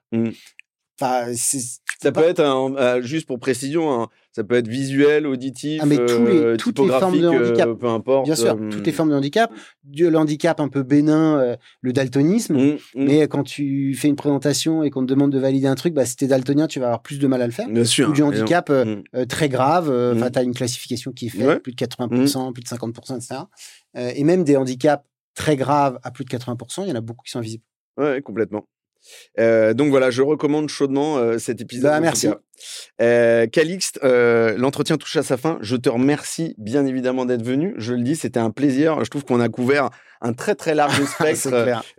Enfin, 0.99 1.34
ça 1.34 2.11
peut 2.11 2.23
être 2.23 2.39
un, 2.39 2.76
euh, 2.76 3.01
juste 3.01 3.27
pour 3.27 3.39
précision, 3.39 4.07
ça 4.38 4.43
peut 4.43 4.53
être 4.53 4.68
visuel, 4.68 5.26
auditif, 5.26 5.80
ah, 5.81 5.88
mais 5.88 5.95
tous 5.95 6.23
les, 6.27 6.38
euh, 6.38 6.57
toutes 6.57 6.77
les 6.77 6.89
formes 6.89 7.19
de 7.19 7.27
handicap, 7.27 7.73
peu 7.73 7.88
importe. 7.88 8.26
Bien 8.26 8.35
sûr, 8.35 8.55
toutes 8.69 8.85
les 8.85 8.91
formes 8.91 9.09
de 9.09 9.15
handicap, 9.15 9.51
le 9.91 10.15
handicap 10.15 10.59
un 10.59 10.68
peu 10.68 10.84
bénin, 10.84 11.39
euh, 11.39 11.55
le 11.81 11.91
daltonisme. 11.91 12.55
Mmh, 12.55 12.77
mmh. 12.93 13.03
Mais 13.03 13.27
quand 13.27 13.41
tu 13.41 13.95
fais 13.95 14.07
une 14.07 14.15
présentation 14.15 14.84
et 14.84 14.91
qu'on 14.91 15.01
te 15.01 15.07
demande 15.07 15.31
de 15.31 15.39
valider 15.39 15.65
un 15.65 15.73
truc, 15.73 15.95
bah, 15.95 16.05
si 16.05 16.18
t'es 16.18 16.27
daltonien, 16.27 16.68
tu 16.68 16.80
vas 16.80 16.85
avoir 16.85 17.01
plus 17.01 17.18
de 17.18 17.26
mal 17.26 17.41
à 17.41 17.47
le 17.47 17.51
faire. 17.51 17.68
Bien 17.68 17.84
sûr. 17.84 18.09
Ou 18.09 18.14
du 18.14 18.22
handicap 18.22 18.72
très 19.27 19.49
grave, 19.49 19.89
enfin, 20.15 20.30
t'as 20.30 20.43
une 20.43 20.53
classification 20.53 21.11
qui 21.11 21.26
est 21.26 21.30
faite, 21.30 21.64
plus 21.64 21.72
de 21.72 21.77
80%, 21.77 22.53
plus 22.53 22.61
de 22.61 22.68
50%, 22.68 23.15
etc. 23.15 23.41
et 24.15 24.23
même 24.23 24.43
des 24.43 24.55
handicaps 24.55 25.03
très 25.34 25.55
graves 25.55 25.97
à 26.03 26.11
plus 26.11 26.26
de 26.26 26.30
80%, 26.30 26.84
il 26.84 26.89
y 26.89 26.91
en 26.91 26.95
a 26.95 27.01
beaucoup 27.01 27.23
qui 27.23 27.31
sont 27.31 27.39
invisibles. 27.39 27.64
Ouais, 27.97 28.22
complètement. 28.22 28.68
Euh, 29.39 29.73
donc 29.73 29.89
voilà, 29.89 30.09
je 30.09 30.21
recommande 30.21 30.69
chaudement 30.69 31.17
euh, 31.17 31.38
cet 31.38 31.61
épisode. 31.61 31.91
Bah, 31.91 31.99
merci. 31.99 32.27
Euh, 33.01 33.45
Calixte, 33.47 33.99
l'entretien 34.03 34.97
touche 34.97 35.15
à 35.17 35.23
sa 35.23 35.38
fin. 35.38 35.57
Je 35.61 35.75
te 35.75 35.89
remercie 35.89 36.55
bien 36.57 36.85
évidemment 36.85 37.25
d'être 37.25 37.43
venu. 37.43 37.75
Je 37.77 37.93
le 37.93 38.01
dis, 38.01 38.15
c'était 38.15 38.39
un 38.39 38.49
plaisir. 38.49 39.03
Je 39.03 39.09
trouve 39.09 39.25
qu'on 39.25 39.39
a 39.39 39.49
couvert 39.49 39.89
un 40.21 40.34
très 40.34 40.55
très 40.55 40.73
large 40.73 41.03
spectre. 41.05 41.49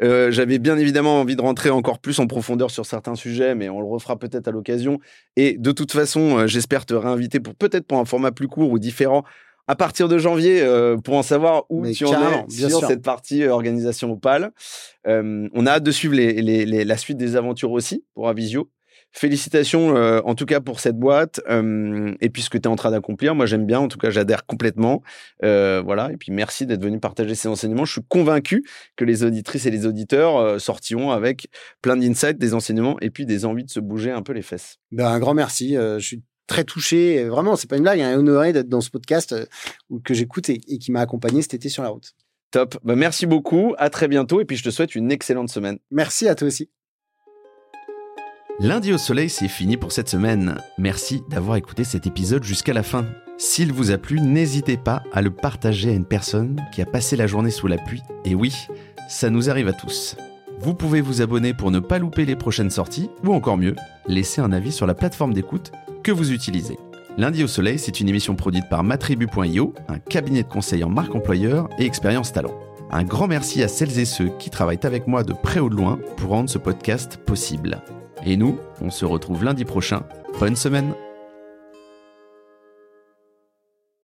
J'avais 0.01 0.59
bien 0.59 0.77
évidemment 0.77 1.21
envie 1.21 1.37
de 1.37 1.43
rentrer 1.43 1.71
encore 1.71 2.01
plus 2.01 2.19
en 2.19 2.27
profondeur 2.27 2.71
sur 2.71 2.87
certains 2.87 3.15
sujets, 3.15 3.55
mais 3.55 3.69
on 3.69 3.81
le 3.81 3.87
refera 3.87 4.19
peut-être 4.19 4.49
à 4.49 4.51
l'occasion. 4.51 4.99
Et 5.37 5.57
de 5.59 5.71
toute 5.71 5.93
façon, 5.93 6.47
j'espère 6.49 6.87
te 6.87 6.95
réinviter 6.95 7.39
pour 7.39 7.55
peut-être 7.55 7.87
pour 7.87 7.99
un 7.99 8.05
format 8.05 8.33
plus 8.33 8.49
court 8.49 8.71
ou 8.71 8.81
différent 8.81 9.23
à 9.69 9.77
partir 9.77 10.09
de 10.09 10.19
janvier 10.19 10.63
euh, 10.63 10.97
pour 10.97 11.15
en 11.15 11.23
savoir 11.23 11.65
où 11.69 11.87
tu 11.93 12.05
en 12.07 12.47
es 12.49 12.69
sur 12.69 12.87
cette 12.87 13.03
partie 13.03 13.45
euh, 13.45 13.53
organisation 13.53 14.11
Opal. 14.11 14.51
Euh, 15.07 15.47
on 15.53 15.67
a 15.67 15.73
hâte 15.73 15.85
de 15.85 15.91
suivre 15.93 16.15
les, 16.15 16.65
la 16.85 16.97
suite 16.97 17.19
des 17.19 17.37
aventures 17.37 17.71
aussi 17.71 18.03
pour 18.15 18.29
Avisio. 18.29 18.71
Félicitations 19.11 19.95
en 19.95 20.35
tout 20.35 20.45
cas 20.45 20.61
pour 20.61 20.81
cette 20.81 20.99
boîte 20.99 21.41
et 21.49 22.29
puis 22.29 22.43
ce 22.43 22.51
que 22.51 22.59
tu 22.59 22.65
es 22.65 22.67
en 22.67 22.77
train 22.77 22.91
d'accomplir. 22.91 23.35
Moi 23.35 23.47
j'aime 23.47 23.65
bien, 23.65 23.81
en 23.81 23.89
tout 23.89 23.97
cas 23.97 24.11
j'adhère 24.11 24.45
complètement. 24.45 25.03
voilà, 25.41 26.11
et 26.13 26.19
puis 26.19 26.31
merci 26.31 26.67
d'être 26.67 26.83
venu 26.85 27.01
partager 27.01 27.35
ces 27.35 27.49
enseignements. 27.49 27.87
Je 27.87 27.93
suis 27.93 28.05
convaincu 28.07 28.65
que 28.97 29.07
les 29.07 29.25
auditrices 29.25 29.65
et 29.65 29.71
les 29.71 29.87
auditeurs 29.87 30.61
sortiront 30.61 31.11
avec 31.11 31.49
plein 31.81 31.97
d'insights, 31.97 32.37
des 32.37 32.53
enseignements 32.53 32.99
et 33.01 33.09
puis 33.09 33.25
des 33.25 33.47
envies 33.47 33.65
de 33.65 33.71
se 33.71 33.81
bouger 33.81 34.11
un 34.11 34.21
peu 34.21 34.35
les 34.35 34.43
fesses. 34.43 34.77
Ben, 34.93 35.07
un 35.07 35.19
grand 35.19 35.33
merci. 35.33 35.75
je 35.75 35.99
suis 35.99 36.23
très 36.49 36.65
touché. 36.65 37.29
Vraiment, 37.29 37.55
c'est 37.55 37.69
pas 37.69 37.77
une 37.77 37.85
blague. 37.85 38.01
Hein, 38.01 38.19
honoré 38.19 38.53
d'être 38.53 38.69
dans 38.69 38.81
ce 38.81 38.91
podcast 38.91 39.33
euh, 39.33 39.45
que 40.03 40.15
j'écoute 40.15 40.49
et, 40.49 40.59
qui 40.59 40.91
m'a 40.91 41.01
accompagné 41.01 41.43
cet 41.43 41.55
été 41.55 41.69
sur 41.69 41.85
la 41.85 41.91
route. 41.91 42.15
Top. 42.51 42.77
Bah, 42.83 42.97
merci 42.97 43.27
beaucoup. 43.27 43.75
À 43.79 43.91
très 43.91 44.09
bientôt. 44.09 44.41
Et 44.41 44.45
puis, 44.45 44.57
je 44.57 44.65
te 44.65 44.71
souhaite 44.71 44.97
une 44.97 45.13
excellente 45.13 45.51
semaine. 45.51 45.79
Merci 45.93 46.27
à 46.27 46.35
toi 46.35 46.49
aussi. 46.49 46.71
Lundi 48.61 48.93
au 48.93 48.99
soleil, 48.99 49.31
c'est 49.31 49.47
fini 49.47 49.77
pour 49.77 49.93
cette 49.93 50.09
semaine. 50.09 50.61
Merci 50.79 51.23
d'avoir 51.29 51.57
écouté 51.57 51.85
cet 51.85 52.09
épisode 52.09 52.43
jusqu'à 52.43 52.73
la 52.73 52.83
fin. 52.83 53.07
S'il 53.37 53.73
vous 53.73 53.93
a 53.93 53.99
plu, 53.99 54.21
n'hésitez 54.21 54.77
pas 54.77 55.05
à 55.13 55.23
le 55.23 55.31
partager 55.31 55.91
à 55.91 55.93
une 55.93 56.05
personne 56.05 56.61
qui 56.73 56.83
a 56.83 56.87
passé 56.87 57.15
la 57.15 57.29
journée 57.29 57.53
sous 57.53 57.69
la 57.69 57.79
pluie. 57.79 58.03
Et 58.25 58.35
oui, 58.35 58.53
ça 59.09 59.31
nous 59.31 59.49
arrive 59.49 59.69
à 59.69 59.73
tous. 59.73 60.17
Vous 60.59 60.75
pouvez 60.75 61.01
vous 61.01 61.23
abonner 61.23 61.55
pour 61.55 61.71
ne 61.71 61.79
pas 61.79 62.01
louper 62.01 62.25
les 62.25 62.35
prochaines 62.35 62.71
sorties, 62.71 63.11
ou 63.23 63.33
encore 63.33 63.59
mieux, 63.59 63.77
laisser 64.09 64.41
un 64.41 64.51
avis 64.51 64.73
sur 64.73 64.89
la 64.89 64.95
plateforme 64.95 65.35
d'écoute 65.35 65.71
que 66.03 66.13
vous 66.13 66.33
utilisez. 66.33 66.79
Lundi 67.17 67.43
au 67.43 67.49
Soleil, 67.49 67.79
c'est 67.79 68.01
une 68.01 68.09
émission 68.09 68.37
produite 68.37 68.69
par 68.69 68.85
matribu.io, 68.85 69.75
un 69.89 69.99
cabinet 69.99 70.45
de 70.45 70.49
conseil 70.49 70.85
en 70.85 70.89
marque 70.89 71.15
employeur 71.15 71.69
et 71.79 71.85
expérience 71.85 72.33
talent. 72.33 72.55
Un 72.91 73.03
grand 73.03 73.27
merci 73.27 73.63
à 73.63 73.69
celles 73.69 73.99
et 73.99 74.05
ceux 74.05 74.31
qui 74.39 74.51
travaillent 74.51 74.79
avec 74.85 75.07
moi 75.07 75.25
de 75.25 75.33
près 75.33 75.61
ou 75.61 75.69
de 75.69 75.75
loin 75.75 75.99
pour 76.17 76.31
rendre 76.31 76.49
ce 76.49 76.59
podcast 76.59 77.19
possible. 77.19 77.83
Et 78.25 78.37
nous, 78.37 78.59
on 78.81 78.91
se 78.91 79.05
retrouve 79.05 79.45
lundi 79.45 79.65
prochain. 79.65 80.05
Bonne 80.39 80.57
semaine 80.57 80.95